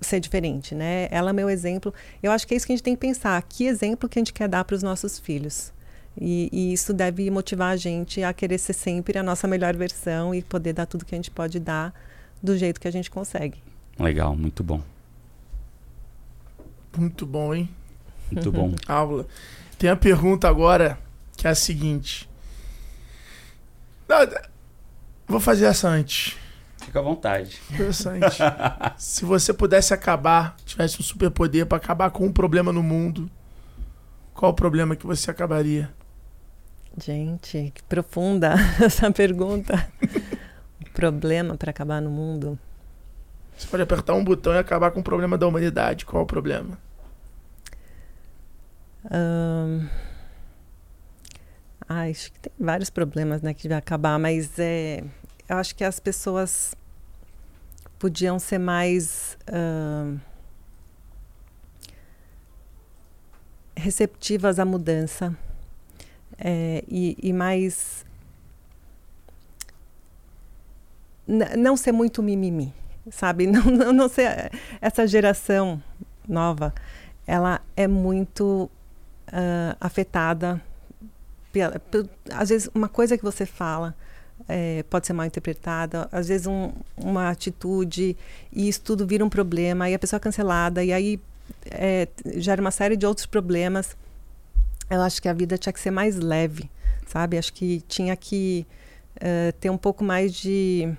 ser 0.01 0.19
diferente, 0.19 0.75
né? 0.75 1.09
Ela 1.11 1.31
é 1.31 1.33
meu 1.33 1.49
exemplo. 1.49 1.93
Eu 2.23 2.33
acho 2.33 2.47
que 2.47 2.55
é 2.55 2.57
isso 2.57 2.67
que 2.67 2.73
a 2.73 2.77
gente 2.77 2.83
tem 2.83 2.95
que 2.95 3.01
pensar. 3.01 3.41
Que 3.43 3.67
exemplo 3.67 4.09
que 4.09 4.19
a 4.19 4.21
gente 4.21 4.33
quer 4.33 4.49
dar 4.49 4.65
para 4.65 4.75
os 4.75 4.83
nossos 4.83 5.19
filhos? 5.19 5.73
E, 6.19 6.49
e, 6.53 6.73
isso 6.73 6.93
deve 6.93 7.31
motivar 7.31 7.73
a 7.73 7.77
gente 7.77 8.23
a 8.23 8.33
querer 8.33 8.59
ser 8.59 8.73
sempre 8.73 9.19
a 9.19 9.23
nossa 9.23 9.47
melhor 9.47 9.77
versão 9.77 10.35
e 10.35 10.43
poder 10.43 10.73
dar 10.73 10.87
tudo 10.87 11.05
que 11.05 11.15
a 11.15 11.19
gente 11.19 11.31
pode 11.31 11.61
dar 11.61 11.95
do 12.43 12.57
jeito 12.57 12.81
que 12.81 12.89
a 12.89 12.91
gente 12.91 13.11
consegue. 13.11 13.63
Legal, 13.99 14.35
muito 14.35 14.65
bom. 14.65 14.83
Muito 16.97 17.27
bom, 17.27 17.55
hein? 17.55 17.69
Muito 18.33 18.51
bom. 18.51 18.75
Aula. 18.89 19.27
Tem 19.79 19.89
a 19.89 19.97
pergunta 19.97 20.49
agora 20.49 20.99
que 21.37 21.47
é 21.47 21.51
a 21.51 21.55
seguinte. 21.55 22.30
Vou 25.27 25.41
fazer 25.41 25.67
essa 25.67 25.89
antes. 25.89 26.37
Fica 26.79 26.99
à 26.99 27.03
vontade. 27.03 27.61
Interessante. 27.71 28.39
Se 28.99 29.25
você 29.25 29.53
pudesse 29.53 29.95
acabar, 29.95 30.57
tivesse 30.65 31.01
um 31.01 31.05
superpoder 31.05 31.67
para 31.67 31.79
acabar 31.79 32.11
com 32.11 32.27
um 32.27 32.33
problema 32.33 32.73
no 32.73 32.83
mundo, 32.83 33.31
qual 34.35 34.53
o 34.53 34.55
problema 34.55 34.97
que 34.97 35.07
você 35.07 35.31
acabaria? 35.31 35.91
Gente, 36.99 37.73
que 37.75 37.83
profunda 37.85 38.55
essa 38.83 39.11
pergunta. 39.11 39.89
o 40.85 40.91
problema 40.91 41.57
para 41.57 41.71
acabar 41.71 42.01
no 42.01 42.11
mundo. 42.11 42.59
Você 43.57 43.69
pode 43.69 43.83
apertar 43.83 44.15
um 44.15 44.25
botão 44.25 44.55
e 44.55 44.59
acabar 44.59 44.91
com 44.91 45.01
o 45.01 45.05
problema 45.05 45.37
da 45.37 45.47
humanidade. 45.47 46.07
Qual 46.07 46.23
o 46.23 46.27
problema? 46.27 46.79
Um... 49.11 49.87
Ah, 51.93 52.03
acho 52.03 52.33
que 52.33 52.39
tem 52.39 52.53
vários 52.57 52.89
problemas 52.89 53.43
né, 53.43 53.53
que 53.53 53.67
vai 53.67 53.77
acabar, 53.77 54.17
mas 54.17 54.61
é, 54.61 55.03
eu 55.49 55.57
acho 55.57 55.75
que 55.75 55.83
as 55.83 55.99
pessoas 55.99 56.73
podiam 57.99 58.39
ser 58.39 58.59
mais 58.59 59.37
uh, 59.49 60.17
receptivas 63.77 64.61
à 64.61 64.65
mudança 64.65 65.37
é, 66.39 66.85
e, 66.87 67.17
e, 67.21 67.33
mais 67.33 68.07
não 71.27 71.77
ser 71.77 71.91
muito 71.91 72.23
mimimi, 72.23 72.73
sabe? 73.11 73.49
Não, 73.51 73.65
não, 73.65 73.93
não 73.93 74.09
ser 74.09 74.53
essa 74.81 75.09
geração 75.09 75.83
nova, 76.29 76.73
ela 77.27 77.61
é 77.77 77.89
muito 77.89 78.71
uh, 79.27 79.77
afetada 79.81 80.63
às 82.33 82.49
vezes 82.49 82.71
uma 82.75 82.89
coisa 82.89 83.17
que 83.17 83.25
você 83.25 83.45
fala 83.45 83.95
é, 84.49 84.83
pode 84.85 85.07
ser 85.07 85.13
mal 85.13 85.27
interpretada, 85.27 86.09
às 86.11 86.29
vezes 86.29 86.47
um, 86.47 86.73
uma 86.97 87.31
atitude 87.31 88.17
e 88.53 88.69
isso 88.69 88.81
tudo 88.83 89.07
vira 89.07 89.25
um 89.25 89.29
problema, 89.29 89.89
e 89.89 89.95
a 89.95 89.99
pessoa 89.99 90.19
é 90.19 90.21
cancelada, 90.21 90.83
e 90.83 90.93
aí 90.93 91.21
é, 91.67 92.09
gera 92.37 92.61
uma 92.61 92.71
série 92.71 92.97
de 92.97 93.07
outros 93.07 93.27
problemas. 93.27 93.97
Eu 94.89 95.03
acho 95.03 95.21
que 95.21 95.29
a 95.29 95.33
vida 95.33 95.57
tinha 95.57 95.73
que 95.73 95.81
ser 95.81 95.91
mais 95.91 96.17
leve, 96.17 96.71
sabe? 97.07 97.39
Acho 97.39 97.53
que 97.53 97.81
tinha 97.83 98.17
que 98.17 98.67
uh, 99.17 99.53
ter 99.61 99.71
um 99.71 99.79
pouco 99.79 100.03
mais 100.03 100.35
de, 100.35 100.93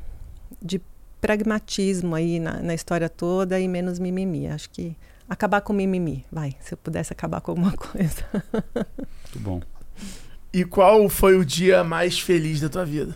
de 0.61 0.81
pragmatismo 1.19 2.15
aí 2.15 2.39
na, 2.39 2.61
na, 2.61 2.73
história 2.73 3.09
toda 3.09 3.59
e 3.59 3.67
menos 3.67 3.99
mimimi. 3.99 4.47
Acho 4.47 4.69
que 4.69 4.95
acabar 5.27 5.61
com 5.61 5.73
mimimi, 5.73 6.25
vai, 6.31 6.55
se 6.61 6.73
eu 6.73 6.77
pudesse 6.77 7.11
acabar 7.11 7.41
com 7.41 7.51
alguma 7.51 7.73
coisa. 7.75 8.25
Muito 8.33 9.39
bom. 9.39 9.61
E 10.53 10.65
qual 10.65 11.07
foi 11.07 11.37
o 11.37 11.45
dia 11.45 11.83
mais 11.83 12.19
feliz 12.19 12.59
da 12.59 12.67
tua 12.67 12.85
vida? 12.85 13.15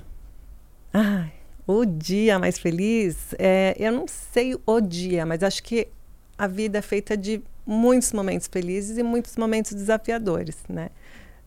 Ai, 0.93 1.33
o 1.67 1.83
dia 1.85 2.39
mais 2.39 2.57
feliz, 2.57 3.35
é, 3.37 3.75
eu 3.77 3.91
não 3.91 4.07
sei 4.07 4.55
o 4.65 4.79
dia, 4.79 5.25
mas 5.25 5.43
acho 5.43 5.61
que 5.61 5.89
a 6.37 6.47
vida 6.47 6.77
é 6.77 6.81
feita 6.81 7.17
de 7.17 7.41
muitos 7.65 8.13
momentos 8.13 8.47
felizes 8.47 8.97
e 8.97 9.03
muitos 9.03 9.35
momentos 9.35 9.73
desafiadores, 9.73 10.57
né? 10.69 10.89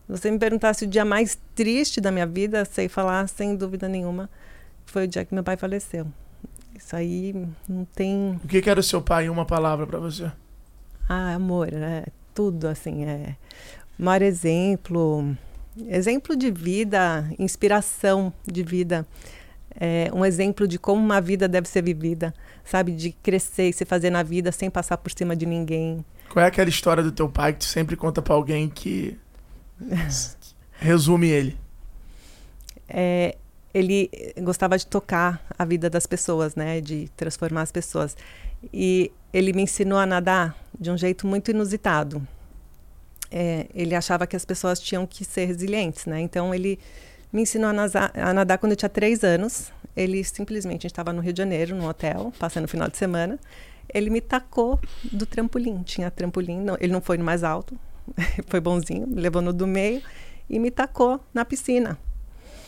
Se 0.05 0.11
você 0.11 0.29
me 0.29 0.37
perguntasse 0.37 0.85
o 0.85 0.87
dia 0.87 1.05
mais 1.05 1.39
triste 1.55 2.01
da 2.01 2.11
minha 2.11 2.27
vida, 2.27 2.65
sei 2.65 2.87
falar 2.87 3.27
sem 3.27 3.55
dúvida 3.55 3.87
nenhuma, 3.87 4.29
foi 4.85 5.05
o 5.05 5.07
dia 5.07 5.25
que 5.25 5.33
meu 5.33 5.43
pai 5.43 5.57
faleceu. 5.57 6.05
Isso 6.75 6.95
aí 6.95 7.33
não 7.67 7.85
tem. 7.85 8.39
O 8.43 8.47
que, 8.47 8.61
que 8.61 8.69
era 8.69 8.79
o 8.79 8.83
seu 8.83 9.01
pai 9.01 9.25
em 9.25 9.29
uma 9.29 9.45
palavra 9.45 9.85
para 9.85 9.99
você? 9.99 10.31
Ah, 11.07 11.33
amor, 11.33 11.71
né? 11.71 12.05
Tudo 12.33 12.67
assim 12.67 13.05
é. 13.05 13.35
O 13.97 14.03
maior 14.03 14.21
exemplo, 14.21 15.35
exemplo 15.87 16.35
de 16.35 16.51
vida, 16.51 17.29
inspiração 17.37 18.33
de 18.45 18.63
vida 18.63 19.05
é, 19.79 20.09
um 20.13 20.25
exemplo 20.25 20.67
de 20.67 20.77
como 20.77 21.01
uma 21.01 21.21
vida 21.21 21.47
deve 21.47 21.67
ser 21.67 21.83
vivida, 21.83 22.33
sabe? 22.63 22.91
De 22.91 23.11
crescer 23.11 23.69
e 23.69 23.73
se 23.73 23.85
fazer 23.85 24.09
na 24.09 24.23
vida 24.23 24.51
sem 24.51 24.69
passar 24.69 24.97
por 24.97 25.11
cima 25.11 25.35
de 25.35 25.45
ninguém. 25.45 26.03
Qual 26.29 26.43
é 26.43 26.47
aquela 26.47 26.69
história 26.69 27.01
do 27.01 27.11
teu 27.11 27.29
pai 27.29 27.53
que 27.53 27.59
tu 27.59 27.65
sempre 27.65 27.95
conta 27.95 28.21
para 28.21 28.33
alguém 28.33 28.69
que 28.69 29.17
resume 30.73 31.29
ele? 31.29 31.57
É, 32.87 33.35
ele 33.73 34.09
gostava 34.41 34.77
de 34.77 34.85
tocar 34.85 35.41
a 35.57 35.63
vida 35.63 35.89
das 35.89 36.05
pessoas, 36.05 36.55
né? 36.55 36.81
De 36.81 37.09
transformar 37.15 37.61
as 37.61 37.71
pessoas. 37.71 38.17
E 38.73 39.11
ele 39.31 39.53
me 39.53 39.61
ensinou 39.61 39.97
a 39.97 40.05
nadar 40.05 40.57
de 40.77 40.91
um 40.91 40.97
jeito 40.97 41.25
muito 41.25 41.51
inusitado. 41.51 42.25
É, 43.31 43.67
ele 43.73 43.93
achava 43.93 44.25
que 44.25 44.35
as 44.35 44.43
pessoas 44.43 44.79
tinham 44.79 45.05
que 45.05 45.23
ser 45.23 45.45
resilientes, 45.45 46.05
né? 46.05 46.19
Então 46.21 46.53
ele 46.53 46.79
me 47.31 47.43
ensinou 47.43 47.69
a, 47.69 47.73
nasar, 47.73 48.11
a 48.15 48.33
nadar 48.33 48.57
quando 48.57 48.71
eu 48.71 48.75
tinha 48.75 48.89
três 48.89 49.23
anos. 49.23 49.71
Ele 49.95 50.23
simplesmente, 50.23 50.81
a 50.81 50.81
gente 50.83 50.91
estava 50.91 51.11
no 51.13 51.21
Rio 51.21 51.33
de 51.33 51.37
Janeiro, 51.37 51.75
num 51.75 51.87
hotel, 51.87 52.33
passando 52.39 52.65
o 52.65 52.67
final 52.67 52.87
de 52.87 52.97
semana. 52.97 53.37
Ele 53.93 54.09
me 54.09 54.21
tacou 54.21 54.79
do 55.11 55.25
trampolim. 55.25 55.81
Tinha 55.83 56.09
trampolim, 56.09 56.59
não, 56.61 56.77
ele 56.79 56.93
não 56.93 57.01
foi 57.01 57.17
no 57.17 57.23
mais 57.23 57.43
alto, 57.43 57.77
foi 58.47 58.59
bonzinho, 58.59 59.07
me 59.07 59.21
levou 59.21 59.41
no 59.41 59.51
do 59.51 59.67
meio 59.67 60.01
e 60.49 60.57
me 60.59 60.71
tacou 60.71 61.19
na 61.33 61.43
piscina. 61.45 61.97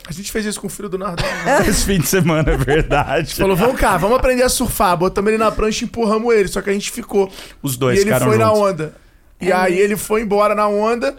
A 0.07 0.11
gente 0.11 0.31
fez 0.31 0.45
isso 0.45 0.59
com 0.59 0.65
o 0.65 0.69
filho 0.69 0.89
do 0.89 0.97
Nardão. 0.97 1.25
Né? 1.45 1.61
Esse 1.69 1.85
fim 1.85 1.99
de 1.99 2.07
semana, 2.07 2.51
é 2.51 2.57
verdade. 2.57 3.35
Falou, 3.35 3.55
vamos 3.55 3.79
cá, 3.79 3.97
vamos 3.97 4.17
aprender 4.17 4.41
a 4.41 4.49
surfar. 4.49 4.97
Botamos 4.97 5.29
ele 5.29 5.37
na 5.37 5.51
prancha 5.51 5.83
e 5.83 5.87
empurramos 5.87 6.33
ele. 6.33 6.47
Só 6.47 6.59
que 6.59 6.71
a 6.71 6.73
gente 6.73 6.89
ficou. 6.91 7.31
Os 7.61 7.77
dois 7.77 7.99
E 7.99 8.01
ele 8.01 8.09
foi 8.09 8.19
juntos. 8.19 8.37
na 8.39 8.51
onda. 8.51 8.95
E 9.41 9.51
é 9.51 9.55
aí 9.55 9.71
mesmo? 9.71 9.83
ele 9.85 9.97
foi 9.97 10.21
embora 10.21 10.53
na 10.55 10.67
onda. 10.67 11.15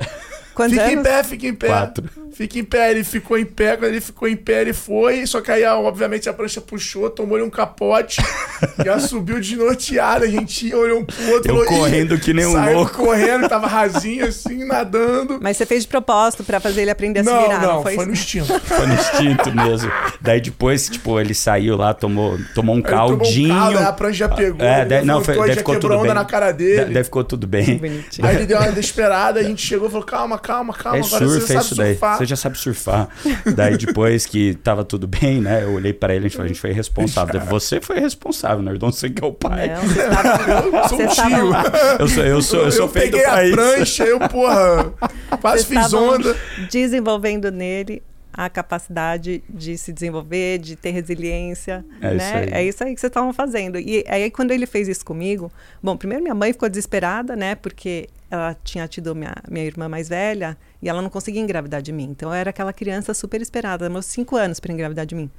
Quantos 0.54 0.72
fica 0.72 0.84
anos? 0.84 0.98
em 0.98 1.02
pé, 1.02 1.24
fica 1.24 1.46
em 1.46 1.54
pé. 1.54 1.66
Quatro. 1.68 2.10
Fica 2.34 2.58
em 2.58 2.64
pé, 2.64 2.90
ele 2.90 3.04
ficou 3.04 3.38
em 3.38 3.44
pé, 3.44 3.76
quando 3.76 3.90
ele 3.90 4.00
ficou 4.00 4.26
em 4.26 4.36
pé, 4.36 4.62
ele 4.62 4.72
foi, 4.72 5.26
só 5.26 5.40
que 5.40 5.50
aí, 5.50 5.64
obviamente, 5.64 6.28
a 6.28 6.32
prancha 6.32 6.60
puxou, 6.60 7.10
tomou-lhe 7.10 7.42
um 7.42 7.50
capote, 7.50 8.22
já 8.84 8.98
subiu 8.98 9.38
desnorteado, 9.38 10.24
a 10.24 10.28
gente 10.28 10.66
ia, 10.68 10.76
olhou 10.76 11.00
um 11.00 11.04
pro 11.04 11.30
outro. 11.32 11.52
Eu 11.56 11.64
correndo 11.66 12.18
que 12.18 12.32
nem 12.32 12.46
um 12.46 12.52
saiu 12.52 12.78
louco. 12.78 12.94
correndo, 12.94 13.48
tava 13.48 13.66
rasinho 13.68 14.26
assim, 14.26 14.64
nadando. 14.64 15.38
Mas 15.42 15.56
você 15.56 15.66
fez 15.66 15.82
de 15.82 15.88
propósito 15.88 16.42
para 16.42 16.58
fazer 16.58 16.82
ele 16.82 16.90
aprender 16.90 17.20
a 17.20 17.24
se 17.24 17.30
não, 17.30 17.42
virar, 17.42 17.60
não, 17.60 17.74
não, 17.74 17.82
foi, 17.82 17.94
foi 17.96 18.06
no 18.06 18.12
instinto. 18.12 18.52
Foi 18.64 18.86
no 18.86 18.94
instinto 18.94 19.54
mesmo. 19.54 19.90
Daí 20.20 20.40
depois, 20.40 20.88
tipo, 20.88 21.20
ele 21.20 21.34
saiu 21.34 21.76
lá, 21.76 21.92
tomou, 21.92 22.38
tomou 22.54 22.74
um 22.74 22.78
Aí 22.78 22.84
ele 22.84 22.90
tomou 22.96 23.14
um 23.14 23.18
caldinho. 23.18 23.48
caldo, 23.54 23.78
aí 23.78 23.84
a 23.84 23.92
prancha 23.92 24.14
já 24.18 24.28
pegou, 24.28 24.66
É, 24.66 24.84
daí, 24.84 25.04
não, 25.04 25.22
foi, 25.22 25.36
daí 25.36 25.48
já 25.48 25.56
ficou 25.56 25.74
quebrou 25.74 25.90
tudo 25.98 26.00
onda 26.00 26.14
bem. 26.14 26.22
na 26.22 26.24
cara 26.24 26.50
dele. 26.52 26.84
Da- 26.86 26.92
Daí 26.92 27.04
ficou 27.04 27.24
tudo 27.24 27.46
bem. 27.46 27.76
Bonitinho. 27.76 28.26
Aí 28.26 28.36
ele 28.36 28.46
deu 28.46 28.58
uma 28.58 28.68
desesperada, 28.68 29.40
a 29.40 29.42
gente 29.42 29.64
chegou 29.66 29.88
e 29.88 29.90
falou: 29.90 30.06
calma, 30.06 30.38
calma, 30.38 30.72
calma, 30.72 30.98
É 30.98 31.00
agora 31.00 31.26
surf, 31.26 31.40
você 31.46 31.52
é 31.52 31.56
sabe 31.56 31.64
isso 31.66 31.74
daí. 31.74 31.94
Você 32.22 32.30
já 32.30 32.36
sabe 32.36 32.58
surfar. 32.58 33.08
Daí 33.54 33.76
depois 33.76 34.26
que 34.26 34.54
tava 34.54 34.84
tudo 34.84 35.06
bem, 35.06 35.40
né? 35.40 35.62
Eu 35.64 35.72
olhei 35.74 35.92
pra 35.92 36.14
ele 36.14 36.24
e 36.24 36.26
a 36.26 36.28
gente 36.28 36.36
falou, 36.36 36.44
a 36.46 36.48
gente 36.48 36.60
foi 36.60 36.72
responsável. 36.72 37.40
Você 37.42 37.80
foi 37.80 37.98
responsável, 38.00 38.62
Nerdon, 38.62 38.90
você 38.92 39.10
que 39.10 39.22
é 39.22 39.26
o 39.26 39.32
pai. 39.32 39.68
Não, 39.68 39.82
você 39.82 40.08
tava, 40.08 40.66
Eu 40.78 40.88
sou 40.88 41.00
um 41.00 41.06
tio. 41.08 41.52
Eu 41.98 42.08
sou, 42.08 42.24
eu 42.24 42.42
sou, 42.42 42.60
eu 42.64 42.72
sou 42.72 42.88
feito 42.88 43.12
peguei 43.12 43.26
a 43.26 43.44
isso. 43.44 43.54
prancha, 43.54 44.04
eu, 44.04 44.18
porra, 44.20 44.92
quase 45.40 45.64
Vocês 45.64 45.80
fiz 45.84 45.92
onda. 45.92 46.36
desenvolvendo 46.70 47.50
nele 47.50 48.02
a 48.34 48.48
capacidade 48.48 49.44
de 49.48 49.76
se 49.76 49.92
desenvolver, 49.92 50.58
de 50.58 50.74
ter 50.74 50.90
resiliência, 50.90 51.84
É 52.00 52.14
né? 52.14 52.16
isso 52.16 52.34
aí. 52.36 52.48
É 52.52 52.64
isso 52.64 52.84
aí 52.84 52.94
que 52.94 53.00
vocês 53.00 53.10
estavam 53.10 53.30
fazendo. 53.32 53.78
E 53.78 54.04
aí 54.08 54.30
quando 54.30 54.52
ele 54.52 54.64
fez 54.64 54.88
isso 54.88 55.04
comigo, 55.04 55.52
bom, 55.82 55.96
primeiro 55.98 56.22
minha 56.22 56.34
mãe 56.34 56.52
ficou 56.52 56.68
desesperada, 56.68 57.36
né? 57.36 57.54
Porque 57.54 58.08
ela 58.32 58.56
tinha 58.64 58.88
tido 58.88 59.14
minha, 59.14 59.34
minha 59.46 59.66
irmã 59.66 59.90
mais 59.90 60.08
velha 60.08 60.56
e 60.80 60.88
ela 60.88 61.02
não 61.02 61.10
conseguia 61.10 61.42
engravidar 61.42 61.82
de 61.82 61.92
mim. 61.92 62.04
Então 62.04 62.30
eu 62.30 62.34
era 62.34 62.48
aquela 62.48 62.72
criança 62.72 63.12
super 63.12 63.42
esperada, 63.42 63.90
meus 63.90 64.06
cinco 64.06 64.36
anos 64.36 64.58
para 64.58 64.72
engravidar 64.72 65.04
de 65.04 65.14
mim. 65.14 65.30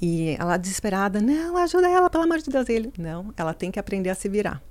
E 0.00 0.36
ela 0.38 0.56
desesperada, 0.56 1.20
não, 1.20 1.54
ajuda 1.58 1.86
ela, 1.86 2.08
pelo 2.08 2.24
amor 2.24 2.38
de 2.38 2.48
Deus. 2.48 2.66
E 2.70 2.72
ele, 2.72 2.92
não, 2.98 3.32
ela 3.36 3.52
tem 3.52 3.70
que 3.70 3.78
aprender 3.78 4.08
a 4.08 4.14
se 4.14 4.26
virar. 4.26 4.62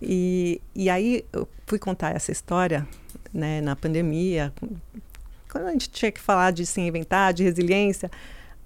E, 0.00 0.60
e 0.72 0.88
aí 0.88 1.24
eu 1.32 1.48
fui 1.66 1.80
contar 1.80 2.14
essa 2.14 2.30
história 2.30 2.86
né, 3.34 3.60
na 3.60 3.74
pandemia, 3.74 4.52
quando 5.50 5.66
a 5.66 5.72
gente 5.72 5.90
tinha 5.90 6.12
que 6.12 6.20
falar 6.20 6.52
de 6.52 6.64
se 6.64 6.80
inventar, 6.80 7.34
de 7.34 7.42
resiliência, 7.42 8.08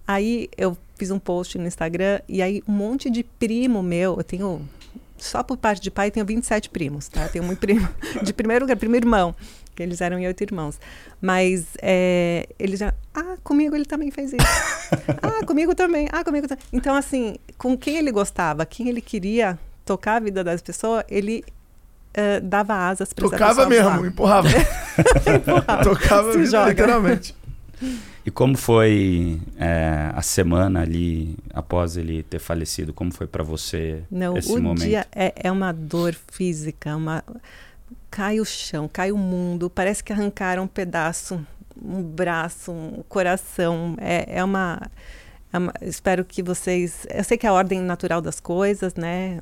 aí 0.07 0.51
eu 0.55 0.77
fiz 0.97 1.11
um 1.11 1.19
post 1.19 1.57
no 1.57 1.67
Instagram 1.67 2.21
e 2.29 2.43
aí 2.43 2.63
um 2.69 2.73
monte 2.73 3.09
de 3.09 3.25
primo 3.25 3.83
meu, 3.83 4.19
eu 4.19 4.25
tenho 4.25 4.69
só 5.17 5.43
por 5.43 5.57
parte 5.57 5.81
de 5.81 5.91
pai 5.91 6.11
tenho 6.11 6.27
27 6.27 6.71
primos, 6.71 7.09
tá? 7.09 7.29
Tenho 7.29 7.45
muito 7.45 7.59
primo 7.59 7.89
de 8.23 8.33
primeiro 8.33 8.65
lugar, 8.65 8.77
primeiro 8.77 9.07
irmão, 9.07 9.35
que 9.75 9.83
eles 9.83 10.01
eram 10.01 10.19
oito 10.19 10.43
irmãos. 10.43 10.79
Mas 11.21 11.67
é, 11.81 12.49
eles 12.59 12.81
já, 12.81 12.95
ah, 13.15 13.37
comigo 13.43 13.75
ele 13.75 13.85
também 13.85 14.11
fez 14.11 14.33
isso. 14.33 14.47
ah, 15.23 15.45
comigo 15.47 15.75
também. 15.75 16.09
Ah, 16.13 16.25
comigo 16.25 16.47
também. 16.47 16.65
Então 16.73 16.95
assim, 16.95 17.37
com 17.57 17.77
quem 17.77 17.97
ele 17.97 18.13
gostava, 18.13 18.67
quem 18.67 18.89
ele 18.89 19.01
queria 19.01 19.59
tocar 19.85 20.17
a 20.17 20.21
vida 20.21 20.43
das 20.43 20.63
pessoas, 20.63 21.05
ele 21.09 21.45
uh, 22.17 22.41
dava 22.43 22.75
asas 22.75 23.13
para 23.13 23.29
Tocava 23.29 23.67
mesmo, 23.67 24.07
empurrava. 24.07 24.49
empurrava. 25.37 25.85
Tocava 25.85 26.33
literalmente. 26.35 27.35
E 28.27 28.31
como 28.31 28.57
foi 28.57 29.39
é, 29.59 30.11
a 30.15 30.23
semana 30.23 30.81
ali 30.81 31.37
após 31.53 31.97
ele 31.97 32.23
ter 32.23 32.39
falecido? 32.39 32.93
Como 32.93 33.13
foi 33.13 33.27
para 33.27 33.45
você 33.45 34.03
Não, 34.11 34.37
esse 34.37 34.51
o 34.51 34.63
momento? 34.63 34.85
dia 34.85 35.07
é, 35.15 35.35
é 35.37 35.53
uma 35.53 35.73
dor 35.73 36.15
física, 36.33 36.97
uma 36.97 37.23
cai 38.11 38.41
o 38.41 38.45
chão, 38.45 38.89
cai 38.91 39.13
o 39.13 39.19
mundo, 39.19 39.69
parece 39.69 40.03
que 40.03 40.13
arrancaram 40.13 40.63
um 40.63 40.69
pedaço, 40.69 41.45
um 41.83 42.03
braço, 42.03 42.73
um 42.73 43.03
coração. 43.09 43.95
É, 44.01 44.39
é 44.39 44.45
uma 44.45 44.81
espero 45.83 46.25
que 46.25 46.43
vocês. 46.43 47.07
Eu 47.11 47.25
sei 47.25 47.37
que 47.37 47.47
é 47.47 47.49
a 47.49 47.53
ordem 47.53 47.81
natural 47.81 48.21
das 48.21 48.41
coisas, 48.41 48.95
né? 48.95 49.41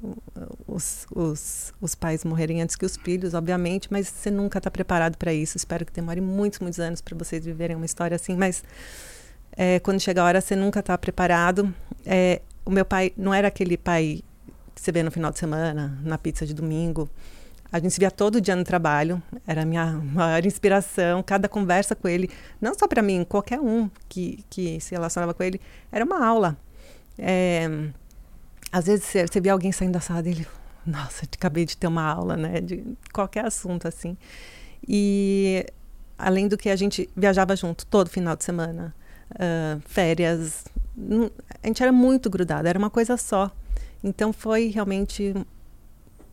Os, 0.66 1.06
os, 1.14 1.72
os 1.80 1.94
pais 1.94 2.24
morrerem 2.24 2.62
antes 2.62 2.76
que 2.76 2.84
os 2.84 2.96
filhos, 2.96 3.34
obviamente, 3.34 3.88
mas 3.90 4.08
você 4.08 4.30
nunca 4.30 4.58
está 4.58 4.70
preparado 4.70 5.16
para 5.16 5.32
isso. 5.32 5.56
Espero 5.56 5.84
que 5.86 5.92
demore 5.92 6.20
muitos, 6.20 6.60
muitos 6.60 6.80
anos 6.80 7.00
para 7.00 7.16
vocês 7.16 7.44
viverem 7.44 7.76
uma 7.76 7.86
história 7.86 8.14
assim, 8.14 8.36
mas 8.36 8.62
é, 9.56 9.78
quando 9.80 10.00
chega 10.00 10.22
a 10.22 10.24
hora, 10.24 10.40
você 10.40 10.56
nunca 10.56 10.80
está 10.80 10.96
preparado. 10.96 11.72
É, 12.04 12.40
o 12.64 12.70
meu 12.70 12.84
pai 12.84 13.12
não 13.16 13.32
era 13.32 13.48
aquele 13.48 13.76
pai 13.76 14.22
que 14.74 14.80
você 14.80 14.92
vê 14.92 15.02
no 15.02 15.10
final 15.10 15.30
de 15.30 15.38
semana, 15.38 15.98
na 16.02 16.18
pizza 16.18 16.46
de 16.46 16.54
domingo. 16.54 17.08
A 17.72 17.78
gente 17.78 17.92
se 17.92 17.98
via 17.98 18.10
todo 18.10 18.38
dia 18.38 18.54
no 18.54 18.62
trabalho, 18.64 19.22
era 19.46 19.62
a 19.62 19.64
minha 19.64 19.86
maior 20.12 20.44
inspiração. 20.44 21.22
Cada 21.22 21.48
conversa 21.48 21.96
com 21.96 22.06
ele, 22.06 22.28
não 22.60 22.74
só 22.74 22.86
para 22.86 23.00
mim, 23.00 23.24
qualquer 23.24 23.58
um 23.58 23.88
que, 24.08 24.44
que 24.50 24.78
se 24.78 24.90
relacionava 24.94 25.32
com 25.32 25.42
ele, 25.42 25.58
era 25.90 26.04
uma 26.04 26.24
aula. 26.24 26.56
É, 27.18 27.66
às 28.70 28.86
vezes 28.86 29.04
você, 29.04 29.40
via 29.40 29.52
alguém 29.52 29.72
saindo 29.72 29.92
da 29.92 30.00
sala 30.00 30.22
dele, 30.22 30.46
nossa, 30.86 31.24
acabei 31.24 31.64
de 31.64 31.76
ter 31.76 31.86
uma 31.86 32.02
aula, 32.04 32.36
né? 32.36 32.60
De 32.60 32.84
qualquer 33.12 33.46
assunto 33.46 33.88
assim. 33.88 34.18
E 34.86 35.64
além 36.18 36.48
do 36.48 36.58
que 36.58 36.68
a 36.68 36.76
gente 36.76 37.08
viajava 37.16 37.56
junto 37.56 37.86
todo 37.86 38.10
final 38.10 38.36
de 38.36 38.44
semana, 38.44 38.94
uh, 39.32 39.80
férias, 39.86 40.64
a 41.62 41.66
gente 41.66 41.82
era 41.82 41.92
muito 41.92 42.28
grudado, 42.28 42.68
era 42.68 42.78
uma 42.78 42.90
coisa 42.90 43.16
só. 43.16 43.50
Então 44.04 44.32
foi 44.32 44.66
realmente 44.68 45.34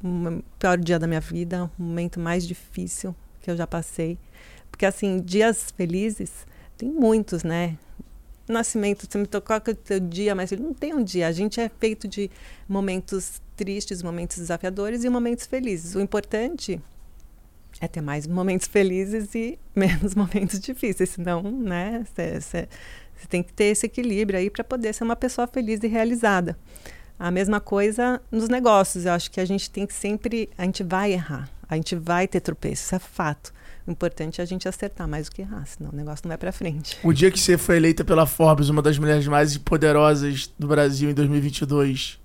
o 0.03 0.43
pior 0.57 0.77
dia 0.77 0.97
da 0.97 1.07
minha 1.07 1.19
vida, 1.19 1.69
o 1.77 1.81
momento 1.81 2.19
mais 2.19 2.47
difícil 2.47 3.15
que 3.41 3.51
eu 3.51 3.57
já 3.57 3.67
passei. 3.67 4.17
Porque, 4.71 4.85
assim, 4.85 5.19
dias 5.19 5.71
felizes, 5.75 6.45
tem 6.77 6.89
muitos, 6.89 7.43
né? 7.43 7.77
Nascimento, 8.47 9.07
você 9.09 9.17
me 9.17 9.27
tocou 9.27 9.59
com 9.61 9.71
o 9.71 9.75
teu 9.75 9.99
dia, 9.99 10.33
mas 10.33 10.51
ele 10.51 10.63
não 10.63 10.73
tem 10.73 10.93
um 10.93 11.03
dia. 11.03 11.27
A 11.27 11.31
gente 11.31 11.59
é 11.59 11.69
feito 11.69 12.07
de 12.07 12.31
momentos 12.67 13.41
tristes, 13.55 14.01
momentos 14.01 14.37
desafiadores 14.37 15.03
e 15.03 15.09
momentos 15.09 15.45
felizes. 15.45 15.95
O 15.95 15.99
importante 15.99 16.81
é 17.79 17.87
ter 17.87 18.01
mais 18.01 18.25
momentos 18.25 18.67
felizes 18.67 19.35
e 19.35 19.59
menos 19.75 20.15
momentos 20.15 20.59
difíceis. 20.59 21.09
Senão, 21.09 21.43
né, 21.43 22.05
você 22.05 22.67
tem 23.27 23.43
que 23.43 23.53
ter 23.53 23.65
esse 23.65 23.85
equilíbrio 23.85 24.39
aí 24.39 24.49
para 24.49 24.63
poder 24.63 24.93
ser 24.93 25.03
uma 25.03 25.15
pessoa 25.15 25.45
feliz 25.45 25.83
e 25.83 25.87
realizada. 25.87 26.57
A 27.19 27.29
mesma 27.29 27.59
coisa 27.59 28.21
nos 28.31 28.47
negócios. 28.47 29.05
Eu 29.05 29.11
acho 29.11 29.29
que 29.29 29.41
a 29.41 29.45
gente 29.45 29.69
tem 29.69 29.85
que 29.85 29.93
sempre. 29.93 30.49
A 30.57 30.63
gente 30.63 30.83
vai 30.83 31.11
errar. 31.11 31.49
A 31.67 31.75
gente 31.75 31.95
vai 31.95 32.27
ter 32.27 32.39
tropeço. 32.39 32.83
Isso 32.83 32.95
é 32.95 32.99
fato. 32.99 33.53
O 33.85 33.91
importante 33.91 34.39
é 34.39 34.43
a 34.43 34.47
gente 34.47 34.67
acertar 34.67 35.07
mais 35.07 35.27
do 35.27 35.35
que 35.35 35.41
errar, 35.41 35.65
senão 35.65 35.89
o 35.91 35.95
negócio 35.95 36.21
não 36.23 36.29
vai 36.29 36.37
para 36.37 36.51
frente. 36.51 36.97
O 37.03 37.11
dia 37.11 37.31
que 37.31 37.39
você 37.39 37.57
foi 37.57 37.77
eleita 37.77 38.03
pela 38.05 38.25
Forbes, 38.25 38.69
uma 38.69 38.81
das 38.81 38.97
mulheres 38.99 39.25
mais 39.27 39.57
poderosas 39.57 40.51
do 40.59 40.67
Brasil 40.67 41.09
em 41.09 41.13
2022, 41.13 42.19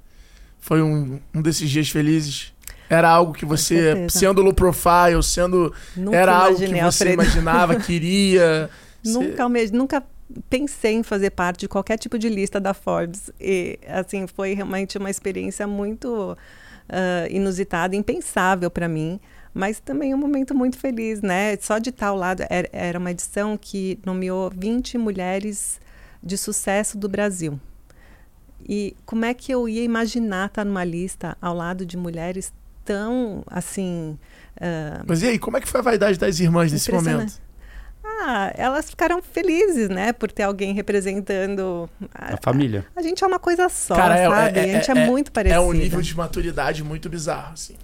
foi 0.61 0.83
um, 0.83 1.19
um 1.35 1.41
desses 1.41 1.71
dias 1.71 1.89
felizes? 1.89 2.53
Era 2.89 3.09
algo 3.09 3.33
que 3.33 3.47
você, 3.47 4.07
sendo 4.11 4.43
low 4.43 4.53
profile, 4.53 5.23
sendo. 5.23 5.73
Nunca 5.97 6.17
era 6.17 6.37
algo 6.37 6.59
que 6.59 6.67
você 6.67 6.81
Alfredo. 6.81 7.15
imaginava, 7.15 7.77
queria. 7.77 8.69
Nunca, 9.05 9.49
você... 9.49 9.71
nunca 9.71 10.03
pensei 10.49 10.95
em 10.95 11.03
fazer 11.03 11.31
parte 11.31 11.61
de 11.61 11.69
qualquer 11.69 11.99
tipo 11.99 12.19
de 12.19 12.29
lista 12.29 12.61
da 12.61 12.75
Forbes. 12.75 13.31
E, 13.41 13.79
assim, 13.87 14.27
foi 14.27 14.55
realmente 14.55 14.99
uma 14.99 15.11
experiência 15.11 15.67
muito 15.67 16.33
uh, 16.33 17.31
inusitada, 17.31 17.95
impensável 17.95 18.71
para 18.71 18.89
mim, 18.89 19.21
mas 19.53 19.81
também 19.81 20.15
um 20.15 20.19
momento 20.19 20.55
muito 20.55 20.79
feliz, 20.79 21.23
né? 21.23 21.57
Só 21.61 21.79
de 21.79 21.91
estar 21.91 22.09
ao 22.09 22.17
lado, 22.17 22.45
era, 22.49 22.69
era 22.73 22.99
uma 22.99 23.11
edição 23.11 23.57
que 23.57 23.99
nomeou 24.05 24.51
20 24.55 24.99
mulheres 24.99 25.81
de 26.23 26.37
sucesso 26.37 26.99
do 26.99 27.09
Brasil. 27.09 27.61
E 28.67 28.97
como 29.05 29.25
é 29.27 29.35
que 29.35 29.53
eu 29.53 29.69
ia 29.69 29.85
imaginar 29.85 30.47
estar 30.47 30.65
numa 30.65 30.85
lista 30.85 31.37
ao 31.41 31.55
lado 31.55 31.85
de 31.85 31.97
mulheres 31.97 32.53
tão, 32.85 33.45
assim... 33.47 34.19
Uh, 34.57 35.05
Mas 35.07 35.23
e 35.23 35.29
aí, 35.29 35.39
como 35.39 35.57
é 35.57 35.61
que 35.61 35.69
foi 35.69 35.81
a 35.81 35.83
vaidade 35.83 36.19
das 36.19 36.41
irmãs 36.41 36.73
nesse 36.73 36.91
momento? 36.91 37.44
Ah, 38.21 38.53
elas 38.57 38.89
ficaram 38.89 39.21
felizes, 39.23 39.89
né, 39.89 40.13
por 40.13 40.31
ter 40.31 40.45
alguém 40.45 40.73
representando 40.73 41.89
a, 42.15 42.35
a 42.35 42.37
família. 42.43 42.87
A, 42.95 43.01
a, 43.01 43.03
gente 43.03 43.23
é 43.23 43.27
uma 43.27 43.39
coisa 43.39 43.69
só, 43.69 43.95
Cara, 43.95 44.17
é, 44.17 44.29
sabe? 44.29 44.59
É, 44.59 44.63
é, 44.63 44.65
a 44.65 44.79
gente 44.79 44.91
é, 44.91 45.03
é, 45.03 45.07
muito 45.07 45.33
parecido. 45.33 45.61
É 45.61 45.65
um 45.65 45.73
nível 45.73 46.01
de 46.01 46.17
maturidade 46.17 46.83
muito 46.85 47.09
bizarro, 47.09 47.53
assim. 47.53 47.75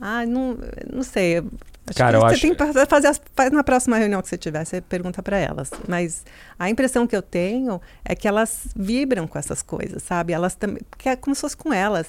Ah, 0.00 0.24
não, 0.26 0.58
não 0.92 1.02
sei. 1.02 1.38
Acho 1.38 1.96
Cara, 1.96 2.18
eu 2.18 2.20
você 2.20 2.34
acho... 2.34 2.42
tem 2.42 2.54
que 2.54 2.86
fazer 2.86 3.08
as, 3.08 3.20
faz 3.34 3.50
na 3.50 3.64
próxima 3.64 3.96
reunião 3.96 4.20
que 4.20 4.28
você 4.28 4.36
tiver, 4.36 4.64
você 4.64 4.80
pergunta 4.80 5.22
para 5.22 5.38
elas. 5.38 5.70
Mas 5.88 6.24
a 6.58 6.68
impressão 6.68 7.06
que 7.06 7.16
eu 7.16 7.22
tenho 7.22 7.80
é 8.04 8.14
que 8.14 8.28
elas 8.28 8.68
vibram 8.76 9.26
com 9.26 9.38
essas 9.38 9.62
coisas, 9.62 10.02
sabe? 10.02 10.32
Elas 10.32 10.54
também, 10.54 10.82
porque 10.90 11.08
é 11.08 11.16
como 11.16 11.34
se 11.34 11.40
fosse 11.40 11.56
com 11.56 11.72
elas. 11.72 12.06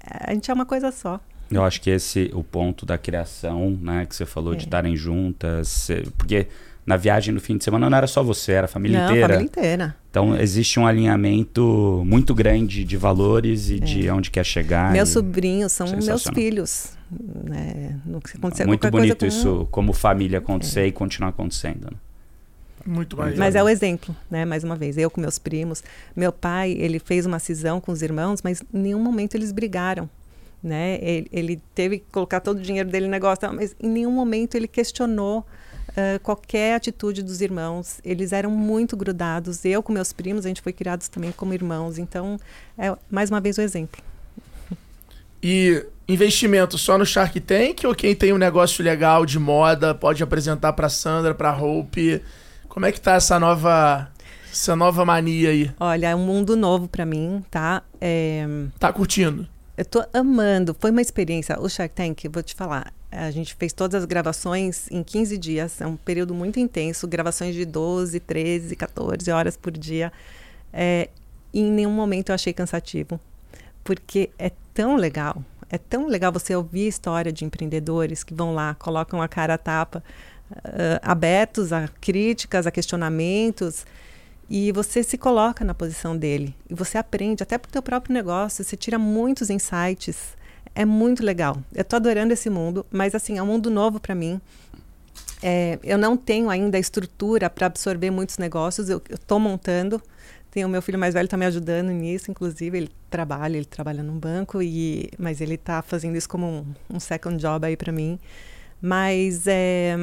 A 0.00 0.32
gente 0.32 0.50
é 0.50 0.54
uma 0.54 0.66
coisa 0.66 0.92
só. 0.92 1.18
Eu 1.50 1.64
acho 1.64 1.80
que 1.80 1.90
esse 1.90 2.30
o 2.34 2.42
ponto 2.42 2.84
da 2.84 2.98
criação, 2.98 3.70
né, 3.80 4.04
que 4.04 4.14
você 4.14 4.26
falou 4.26 4.52
é. 4.52 4.56
de 4.56 4.64
estarem 4.64 4.96
juntas, 4.96 5.88
porque 6.18 6.48
na 6.86 6.96
viagem 6.96 7.34
no 7.34 7.40
fim 7.40 7.56
de 7.56 7.64
semana 7.64 7.90
não 7.90 7.98
era 7.98 8.06
só 8.06 8.22
você, 8.22 8.52
era 8.52 8.66
a 8.66 8.68
família 8.68 9.00
não, 9.00 9.06
inteira. 9.06 9.26
a 9.26 9.28
família 9.28 9.46
inteira. 9.46 9.96
Então 10.08 10.36
existe 10.36 10.78
um 10.78 10.86
alinhamento 10.86 12.02
muito 12.06 12.32
grande 12.32 12.84
de 12.84 12.96
valores 12.96 13.68
e 13.68 13.74
é. 13.74 13.78
de 13.80 14.08
onde 14.08 14.30
quer 14.30 14.44
chegar. 14.44 14.92
Meus 14.92 15.08
sobrinhos 15.08 15.72
são 15.72 15.88
meus 15.88 16.24
filhos. 16.32 16.96
Né? 17.10 17.98
Não 18.06 18.20
muito 18.66 18.90
bonito 18.90 19.18
com... 19.18 19.26
isso, 19.26 19.68
como 19.70 19.92
família 19.92 20.38
acontecer 20.38 20.80
é. 20.82 20.86
e 20.86 20.92
continuar 20.92 21.30
acontecendo. 21.30 21.86
Né? 21.90 21.96
Muito 22.86 23.16
mais. 23.16 23.36
Mas 23.36 23.56
é 23.56 23.62
o 23.62 23.68
exemplo, 23.68 24.14
né? 24.30 24.44
Mais 24.44 24.62
uma 24.62 24.76
vez, 24.76 24.96
eu 24.96 25.10
com 25.10 25.20
meus 25.20 25.40
primos. 25.40 25.82
Meu 26.14 26.30
pai, 26.30 26.70
ele 26.70 27.00
fez 27.00 27.26
uma 27.26 27.40
cisão 27.40 27.80
com 27.80 27.90
os 27.90 28.00
irmãos, 28.00 28.42
mas 28.42 28.62
em 28.72 28.78
nenhum 28.78 29.00
momento 29.00 29.34
eles 29.34 29.50
brigaram. 29.50 30.08
Né? 30.62 30.98
Ele, 31.02 31.28
ele 31.32 31.62
teve 31.74 31.98
que 31.98 32.04
colocar 32.12 32.40
todo 32.40 32.58
o 32.58 32.62
dinheiro 32.62 32.88
dele 32.88 33.06
no 33.06 33.10
negócio, 33.10 33.52
mas 33.52 33.74
em 33.80 33.88
nenhum 33.88 34.12
momento 34.12 34.54
ele 34.54 34.68
questionou 34.68 35.44
uh, 35.96 36.20
qualquer 36.20 36.74
atitude 36.74 37.22
dos 37.22 37.40
irmãos. 37.40 38.00
Eles 38.04 38.32
eram 38.32 38.50
muito 38.50 38.96
grudados. 38.96 39.64
Eu 39.64 39.82
com 39.82 39.92
meus 39.92 40.12
primos, 40.12 40.44
a 40.44 40.48
gente 40.48 40.62
foi 40.62 40.72
criados 40.72 41.08
também 41.08 41.32
como 41.32 41.54
irmãos. 41.54 41.98
Então, 41.98 42.38
é 42.78 42.94
mais 43.10 43.30
uma 43.30 43.40
vez 43.40 43.58
o 43.58 43.60
exemplo. 43.60 44.02
E 45.42 45.84
investimento 46.08 46.78
só 46.78 46.96
no 46.96 47.04
Shark 47.04 47.40
Tank 47.40 47.84
ou 47.84 47.94
quem 47.94 48.14
tem 48.14 48.32
um 48.32 48.38
negócio 48.38 48.84
legal 48.84 49.26
de 49.26 49.38
moda 49.38 49.94
pode 49.94 50.22
apresentar 50.22 50.72
para 50.72 50.88
Sandra, 50.88 51.34
para 51.34 51.56
Hope? 51.56 52.22
Como 52.68 52.86
é 52.86 52.92
que 52.92 53.00
tá 53.00 53.14
essa 53.14 53.38
nova 53.38 54.10
essa 54.50 54.74
nova 54.74 55.04
mania 55.04 55.50
aí? 55.50 55.70
Olha, 55.78 56.08
é 56.08 56.16
um 56.16 56.24
mundo 56.24 56.56
novo 56.56 56.88
para 56.88 57.04
mim, 57.04 57.44
tá? 57.50 57.82
É... 58.00 58.46
Tá 58.78 58.92
curtindo? 58.92 59.46
Eu 59.76 59.84
tô 59.84 60.02
amando. 60.12 60.74
Foi 60.78 60.90
uma 60.90 61.02
experiência. 61.02 61.60
O 61.60 61.68
Shark 61.68 61.94
Tank, 61.94 62.24
vou 62.28 62.42
te 62.42 62.54
falar, 62.54 62.92
a 63.10 63.30
gente 63.30 63.54
fez 63.54 63.72
todas 63.72 64.02
as 64.02 64.06
gravações 64.06 64.90
em 64.90 65.02
15 65.02 65.36
dias. 65.36 65.80
É 65.80 65.86
um 65.86 65.96
período 65.96 66.32
muito 66.34 66.58
intenso. 66.58 67.06
Gravações 67.06 67.54
de 67.54 67.64
12, 67.64 68.18
13, 68.20 68.74
14 68.74 69.30
horas 69.30 69.56
por 69.56 69.72
dia. 69.72 70.10
É, 70.72 71.10
em 71.52 71.70
nenhum 71.70 71.90
momento 71.90 72.30
eu 72.30 72.34
achei 72.34 72.54
cansativo. 72.54 73.20
Porque 73.84 74.30
é 74.38 74.50
tão 74.72 74.96
legal. 74.96 75.44
É 75.68 75.76
tão 75.76 76.06
legal 76.06 76.32
você 76.32 76.54
ouvir 76.54 76.86
a 76.86 76.88
história 76.88 77.32
de 77.32 77.44
empreendedores 77.44 78.24
que 78.24 78.32
vão 78.32 78.54
lá, 78.54 78.74
colocam 78.74 79.20
a 79.20 79.28
cara 79.28 79.54
a 79.54 79.58
tapa, 79.58 80.02
uh, 80.50 81.00
abertos 81.02 81.72
a 81.72 81.88
críticas, 82.00 82.66
a 82.66 82.70
questionamentos 82.70 83.84
e 84.48 84.70
você 84.72 85.02
se 85.02 85.18
coloca 85.18 85.64
na 85.64 85.74
posição 85.74 86.16
dele 86.16 86.54
e 86.70 86.74
você 86.74 86.98
aprende 86.98 87.42
até 87.42 87.58
para 87.58 87.68
o 87.68 87.72
teu 87.72 87.82
próprio 87.82 88.14
negócio, 88.14 88.64
você 88.64 88.76
tira 88.76 88.98
muitos 88.98 89.50
insights. 89.50 90.36
É 90.74 90.84
muito 90.84 91.24
legal. 91.24 91.56
Eu 91.74 91.82
estou 91.82 91.96
adorando 91.96 92.32
esse 92.32 92.50
mundo, 92.50 92.84
mas 92.90 93.14
assim, 93.14 93.38
é 93.38 93.42
um 93.42 93.46
mundo 93.46 93.70
novo 93.70 93.98
para 93.98 94.14
mim. 94.14 94.40
É, 95.42 95.78
eu 95.82 95.98
não 95.98 96.16
tenho 96.16 96.50
ainda 96.50 96.76
a 96.76 96.80
estrutura 96.80 97.48
para 97.48 97.66
absorver 97.66 98.10
muitos 98.10 98.38
negócios. 98.38 98.88
Eu 98.88 99.02
estou 99.10 99.40
montando. 99.40 100.00
Tem 100.50 100.64
o 100.64 100.68
meu 100.68 100.80
filho 100.80 100.98
mais 100.98 101.14
velho 101.14 101.26
está 101.26 101.36
me 101.36 101.44
ajudando 101.44 101.90
nisso, 101.90 102.30
inclusive 102.30 102.78
ele 102.78 102.90
trabalha, 103.10 103.56
ele 103.56 103.66
trabalha 103.66 104.02
num 104.02 104.18
banco 104.18 104.62
e, 104.62 105.10
mas 105.18 105.40
ele 105.40 105.54
está 105.54 105.82
fazendo 105.82 106.16
isso 106.16 106.28
como 106.28 106.46
um, 106.46 106.96
um 106.96 107.00
second 107.00 107.36
job 107.36 107.66
aí 107.66 107.76
para 107.76 107.92
mim. 107.92 108.18
Mas 108.80 109.46
é, 109.46 109.96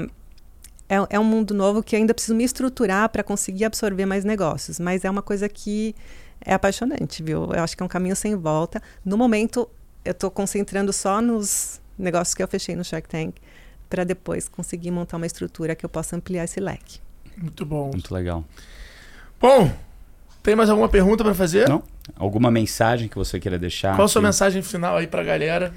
é, 0.90 0.96
é, 1.16 1.20
um 1.20 1.24
mundo 1.24 1.54
novo 1.54 1.82
que 1.82 1.96
eu 1.96 2.00
ainda 2.00 2.14
preciso 2.14 2.36
me 2.36 2.44
estruturar 2.44 3.10
para 3.10 3.24
conseguir 3.24 3.66
absorver 3.66 4.06
mais 4.06 4.24
negócios. 4.24 4.80
Mas 4.80 5.06
é 5.06 5.10
uma 5.10 5.22
coisa 5.22 5.48
que 5.50 5.96
é 6.42 6.54
apaixonante, 6.54 7.24
viu? 7.24 7.52
Eu 7.54 7.64
acho 7.64 7.76
que 7.76 7.84
é 7.84 7.86
um 7.86 7.90
caminho 7.90 8.16
sem 8.16 8.36
volta. 8.36 8.82
No 9.04 9.18
momento, 9.18 9.70
eu 10.04 10.12
estou 10.12 10.30
concentrando 10.30 10.92
só 10.92 11.22
nos 11.22 11.82
negócios 11.98 12.34
que 12.34 12.44
eu 12.44 12.48
fechei 12.48 12.76
no 12.76 12.84
Shark 12.84 13.08
Tank 13.08 13.36
para 13.90 14.04
depois 14.04 14.48
conseguir 14.48 14.92
montar 14.92 15.18
uma 15.18 15.26
estrutura 15.26 15.76
que 15.76 15.86
eu 15.86 15.90
possa 15.90 16.16
ampliar 16.16 16.44
esse 16.44 16.60
leque. 16.60 17.00
Muito 17.38 17.66
bom. 17.66 17.92
Muito 17.92 18.14
legal. 18.14 18.44
Bom, 19.40 19.72
tem 20.42 20.56
mais 20.56 20.70
alguma 20.70 20.90
pergunta 20.90 21.24
para 21.24 21.34
fazer? 21.34 21.70
Não? 21.70 21.84
Alguma 22.18 22.52
mensagem 22.52 23.08
que 23.08 23.16
você 23.16 23.40
queira 23.40 23.58
deixar? 23.58 23.96
Qual 23.96 24.06
a 24.06 24.08
sua 24.08 24.22
mensagem 24.22 24.62
final 24.62 24.98
aí 24.98 25.08
pra 25.08 25.24
galera? 25.24 25.74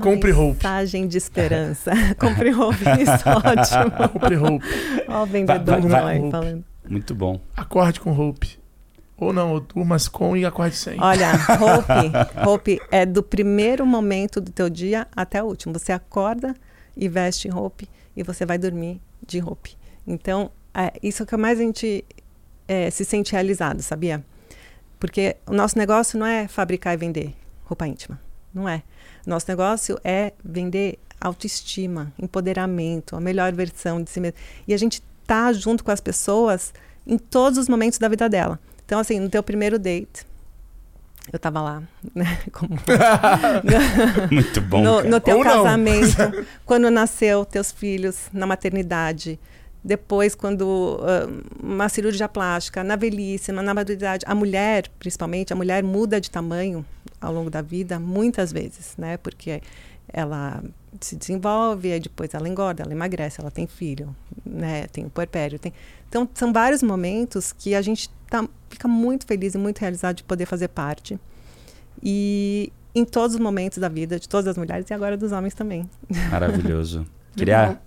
Compre 0.00 0.30
roupa. 0.30 0.54
Mensagem 0.54 1.06
de 1.06 1.18
esperança. 1.18 1.92
Compre 2.18 2.50
roupa, 2.50 3.00
isso 3.00 3.28
é 3.28 3.32
ótimo. 3.36 4.08
Compre 4.08 4.34
roupa. 4.34 4.66
Olha 5.08 5.18
o 5.18 5.26
vendedor 5.26 5.80
vai, 5.80 5.90
vai, 5.90 6.20
vai, 6.20 6.30
falando. 6.30 6.64
Muito 6.88 7.14
bom. 7.14 7.40
Acorde 7.56 8.00
com 8.00 8.12
roupa. 8.12 8.46
Ou 9.16 9.32
não, 9.32 9.52
ou 9.52 9.60
durmas 9.60 10.08
com 10.08 10.36
e 10.36 10.46
acorde 10.46 10.74
sem. 10.76 10.98
Olha, 10.98 11.32
roupa, 11.32 12.10
roupa 12.42 12.70
é 12.90 13.04
do 13.04 13.22
primeiro 13.22 13.84
momento 13.84 14.40
do 14.40 14.50
teu 14.50 14.70
dia 14.70 15.06
até 15.14 15.42
o 15.42 15.46
último. 15.46 15.78
Você 15.78 15.92
acorda 15.92 16.54
e 16.96 17.08
veste 17.08 17.46
roupa 17.48 17.84
e 18.16 18.22
você 18.22 18.46
vai 18.46 18.56
dormir 18.56 19.00
de 19.26 19.38
roupa. 19.38 19.68
Então, 20.06 20.50
é, 20.74 20.92
isso 21.02 21.22
é 21.22 21.24
o 21.24 21.26
que 21.26 21.36
mais 21.36 21.58
a 21.58 21.62
gente 21.62 22.04
é, 22.66 22.90
se 22.90 23.04
sente 23.04 23.32
realizado, 23.32 23.82
sabia? 23.82 24.24
Porque 24.98 25.36
o 25.46 25.52
nosso 25.52 25.76
negócio 25.76 26.18
não 26.18 26.26
é 26.26 26.48
fabricar 26.48 26.94
e 26.94 26.96
vender 26.96 27.34
roupa 27.64 27.86
íntima. 27.86 28.18
Não 28.54 28.68
é. 28.68 28.82
Nosso 29.26 29.46
negócio 29.48 29.98
é 30.02 30.32
vender 30.44 30.98
autoestima, 31.20 32.12
empoderamento, 32.18 33.14
a 33.14 33.20
melhor 33.20 33.52
versão 33.52 34.02
de 34.02 34.10
si 34.10 34.20
mesmo. 34.20 34.38
E 34.66 34.72
a 34.72 34.76
gente 34.76 35.02
tá 35.26 35.52
junto 35.52 35.84
com 35.84 35.90
as 35.90 36.00
pessoas 36.00 36.72
em 37.06 37.18
todos 37.18 37.58
os 37.58 37.68
momentos 37.68 37.98
da 37.98 38.08
vida 38.08 38.28
dela. 38.28 38.58
Então, 38.84 38.98
assim, 38.98 39.20
no 39.20 39.28
teu 39.28 39.42
primeiro 39.42 39.78
date, 39.78 40.26
eu 41.32 41.38
tava 41.38 41.60
lá, 41.60 41.82
né? 42.14 42.40
Como... 42.50 42.74
Muito 44.30 44.60
bom. 44.62 44.82
No, 44.82 45.02
no 45.04 45.20
teu 45.20 45.38
Ou 45.38 45.44
casamento, 45.44 46.16
quando 46.64 46.90
nasceu 46.90 47.44
teus 47.44 47.70
filhos, 47.70 48.28
na 48.32 48.46
maternidade, 48.46 49.38
depois, 49.82 50.34
quando 50.34 50.62
uh, 50.62 51.62
uma 51.62 51.88
cirurgia 51.88 52.28
plástica, 52.28 52.84
na 52.84 52.96
velhice, 52.96 53.50
na 53.50 53.72
maturidade, 53.72 54.24
a 54.26 54.34
mulher, 54.34 54.88
principalmente, 54.98 55.52
a 55.52 55.56
mulher 55.56 55.82
muda 55.82 56.20
de 56.20 56.30
tamanho 56.30 56.84
ao 57.20 57.32
longo 57.32 57.48
da 57.48 57.62
vida 57.62 57.98
muitas 57.98 58.52
vezes, 58.52 58.94
né? 58.98 59.16
Porque 59.16 59.62
ela 60.12 60.62
se 61.00 61.16
desenvolve, 61.16 61.92
aí 61.92 62.00
depois 62.00 62.34
ela 62.34 62.48
engorda, 62.48 62.82
ela 62.82 62.92
emagrece, 62.92 63.40
ela 63.40 63.50
tem 63.50 63.66
filho, 63.66 64.14
né? 64.44 64.86
Tem 64.88 65.06
o 65.06 65.10
puerpério, 65.10 65.58
tem... 65.58 65.72
Então, 66.08 66.28
são 66.34 66.52
vários 66.52 66.82
momentos 66.82 67.52
que 67.52 67.74
a 67.74 67.80
gente 67.80 68.10
tá, 68.28 68.46
fica 68.68 68.86
muito 68.86 69.24
feliz 69.24 69.54
e 69.54 69.58
muito 69.58 69.78
realizado 69.78 70.16
de 70.16 70.24
poder 70.24 70.44
fazer 70.44 70.68
parte. 70.68 71.18
E 72.02 72.70
em 72.94 73.04
todos 73.04 73.36
os 73.36 73.40
momentos 73.40 73.78
da 73.78 73.88
vida 73.88 74.18
de 74.18 74.28
todas 74.28 74.48
as 74.48 74.58
mulheres 74.58 74.90
e 74.90 74.92
agora 74.92 75.16
dos 75.16 75.32
homens 75.32 75.54
também. 75.54 75.88
Maravilhoso. 76.30 77.06
Queria 77.34 77.80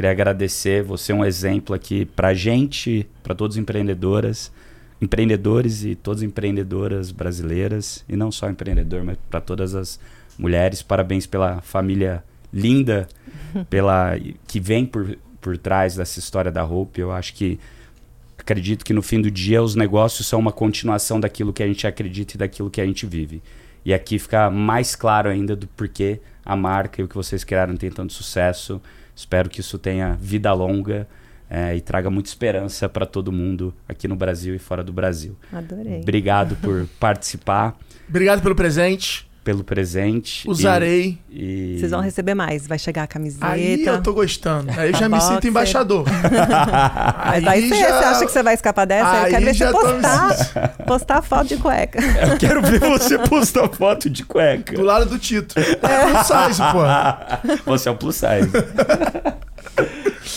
Queria 0.00 0.12
agradecer, 0.12 0.82
você 0.82 1.12
é 1.12 1.14
um 1.14 1.22
exemplo 1.22 1.74
aqui 1.76 2.06
para 2.06 2.32
gente, 2.32 3.06
para 3.22 3.34
todos 3.34 3.58
os 3.58 3.60
empreendedoras, 3.60 4.50
empreendedores 4.98 5.84
e 5.84 5.94
todas 5.94 6.22
empreendedoras 6.22 7.12
brasileiras, 7.12 8.02
e 8.08 8.16
não 8.16 8.32
só 8.32 8.48
empreendedor, 8.48 9.04
mas 9.04 9.18
para 9.28 9.42
todas 9.42 9.74
as 9.74 10.00
mulheres. 10.38 10.80
Parabéns 10.80 11.26
pela 11.26 11.60
família 11.60 12.24
linda, 12.50 13.06
pela 13.68 14.18
que 14.46 14.58
vem 14.58 14.86
por, 14.86 15.18
por 15.38 15.58
trás 15.58 15.96
dessa 15.96 16.18
história 16.18 16.50
da 16.50 16.64
Hope. 16.64 16.98
Eu 16.98 17.12
acho 17.12 17.34
que 17.34 17.60
acredito 18.38 18.86
que 18.86 18.94
no 18.94 19.02
fim 19.02 19.20
do 19.20 19.30
dia 19.30 19.62
os 19.62 19.74
negócios 19.74 20.26
são 20.26 20.40
uma 20.40 20.50
continuação 20.50 21.20
daquilo 21.20 21.52
que 21.52 21.62
a 21.62 21.66
gente 21.66 21.86
acredita 21.86 22.36
e 22.36 22.38
daquilo 22.38 22.70
que 22.70 22.80
a 22.80 22.86
gente 22.86 23.04
vive. 23.04 23.42
E 23.84 23.92
aqui 23.92 24.18
fica 24.18 24.48
mais 24.48 24.96
claro 24.96 25.28
ainda 25.28 25.54
do 25.54 25.66
porquê 25.66 26.22
a 26.42 26.56
marca 26.56 27.02
e 27.02 27.04
o 27.04 27.08
que 27.08 27.14
vocês 27.14 27.44
criaram 27.44 27.76
tem 27.76 27.90
tanto 27.90 28.14
sucesso. 28.14 28.80
Espero 29.20 29.50
que 29.50 29.60
isso 29.60 29.78
tenha 29.78 30.16
vida 30.18 30.50
longa 30.54 31.06
é, 31.48 31.76
e 31.76 31.80
traga 31.82 32.08
muita 32.08 32.30
esperança 32.30 32.88
para 32.88 33.04
todo 33.04 33.30
mundo 33.30 33.74
aqui 33.86 34.08
no 34.08 34.16
Brasil 34.16 34.54
e 34.54 34.58
fora 34.58 34.82
do 34.82 34.94
Brasil. 34.94 35.36
Adorei. 35.52 36.00
Obrigado 36.00 36.56
por 36.56 36.86
participar. 36.98 37.78
Obrigado 38.08 38.40
pelo 38.40 38.54
presente. 38.54 39.29
Pelo 39.42 39.64
presente. 39.64 40.48
Usarei. 40.48 41.18
E, 41.30 41.74
e... 41.74 41.78
Vocês 41.78 41.90
vão 41.90 42.00
receber 42.00 42.34
mais. 42.34 42.66
Vai 42.66 42.78
chegar 42.78 43.04
a 43.04 43.06
camiseta. 43.06 43.46
Aí 43.46 43.86
eu 43.86 44.02
tô 44.02 44.12
gostando. 44.12 44.70
Aí 44.76 44.90
eu 44.90 44.98
já 44.98 45.08
me 45.08 45.18
sinto 45.20 45.48
embaixador. 45.48 46.04
aí 47.16 47.40
Mas 47.42 47.54
aí 47.54 47.68
você, 47.68 47.80
já... 47.80 47.88
você 47.88 48.04
acha 48.04 48.26
que 48.26 48.32
você 48.32 48.42
vai 48.42 48.54
escapar 48.54 48.84
dessa? 48.84 49.10
Aí 49.10 49.32
eu 49.32 49.38
quero 49.38 49.44
ver 49.44 49.54
você 49.54 49.72
postar, 49.72 50.68
postar 50.86 51.22
foto 51.22 51.48
de 51.48 51.56
cueca. 51.56 52.00
Eu 52.30 52.38
quero 52.38 52.62
ver 52.62 52.80
você 52.80 53.18
postar 53.18 53.68
foto 53.70 54.10
de 54.10 54.24
cueca. 54.24 54.74
Do 54.74 54.82
lado 54.82 55.06
do 55.06 55.18
título. 55.18 55.64
É 55.64 55.74
plus 55.74 56.26
size, 56.26 56.62
pô. 56.72 57.70
Você 57.70 57.88
é 57.88 57.92
o 57.92 57.96
plus 57.96 58.16
size. 58.16 58.50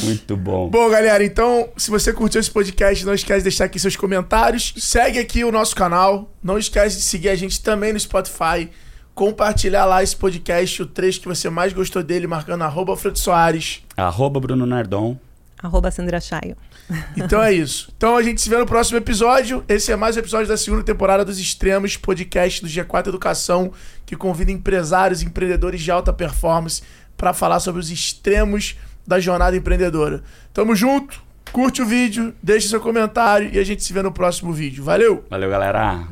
Muito 0.02 0.36
bom. 0.36 0.70
Bom, 0.70 0.90
galera, 0.90 1.24
então, 1.24 1.70
se 1.78 1.92
você 1.92 2.12
curtiu 2.12 2.40
esse 2.40 2.50
podcast, 2.50 3.06
não 3.06 3.14
esquece 3.14 3.40
de 3.40 3.44
deixar 3.44 3.66
aqui 3.66 3.80
seus 3.80 3.96
comentários. 3.96 4.74
Segue 4.78 5.20
aqui 5.20 5.44
o 5.44 5.52
nosso 5.52 5.76
canal. 5.76 6.32
Não 6.44 6.58
esquece 6.58 6.98
de 6.98 7.04
seguir 7.04 7.30
a 7.30 7.36
gente 7.36 7.62
também 7.62 7.94
no 7.94 8.00
Spotify. 8.00 8.70
Compartilhar 9.15 9.85
lá 9.85 10.02
esse 10.02 10.15
podcast, 10.15 10.81
o 10.81 10.88
trecho 10.88 11.22
que 11.22 11.27
você 11.27 11.48
mais 11.48 11.72
gostou 11.72 12.02
dele, 12.02 12.26
marcando 12.26 12.64
arroba 12.64 12.94
Alfredo 12.94 13.19
Soares. 13.19 13.84
Arroba 13.95 14.40
Bruno 14.40 14.65
Nardon. 14.65 15.18
Arroba 15.61 15.91
Sandra 15.91 16.19
Chaio. 16.19 16.57
Então 17.15 17.41
é 17.41 17.53
isso. 17.53 17.91
Então 17.95 18.18
a 18.18 18.23
gente 18.23 18.41
se 18.41 18.49
vê 18.49 18.57
no 18.57 18.65
próximo 18.65 18.98
episódio. 18.98 19.64
Esse 19.69 19.91
é 19.91 19.95
mais 19.95 20.18
um 20.18 20.19
episódio 20.19 20.48
da 20.48 20.57
segunda 20.57 20.84
temporada 20.84 21.23
dos 21.23 21.40
Extremos, 21.40 21.95
podcast 21.95 22.61
do 22.61 22.68
G4 22.68 23.07
Educação, 23.07 23.72
que 24.06 24.15
convida 24.15 24.52
empresários 24.52 25.22
e 25.22 25.26
empreendedores 25.26 25.81
de 25.81 25.91
alta 25.91 26.11
performance 26.11 26.81
para 27.15 27.34
falar 27.34 27.60
sobre 27.60 27.80
os 27.80 27.90
extremos 27.90 28.76
da 29.07 29.19
jornada 29.19 29.56
empreendedora. 29.56 30.23
Tamo 30.53 30.76
junto, 30.76 31.22
curte 31.52 31.81
o 31.81 31.85
vídeo, 31.85 32.34
deixe 32.44 32.68
seu 32.68 32.81
comentário 32.81 33.49
e 33.53 33.60
a 33.60 33.64
gente 33.64 33.84
se 33.84 33.94
vê 33.94 34.02
no 34.02 34.11
próximo 34.11 34.52
vídeo. 34.52 34.84
Valeu! 34.84 35.23
Valeu, 35.30 35.49
galera! 35.49 36.06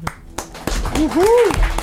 Uhul! 0.96 1.81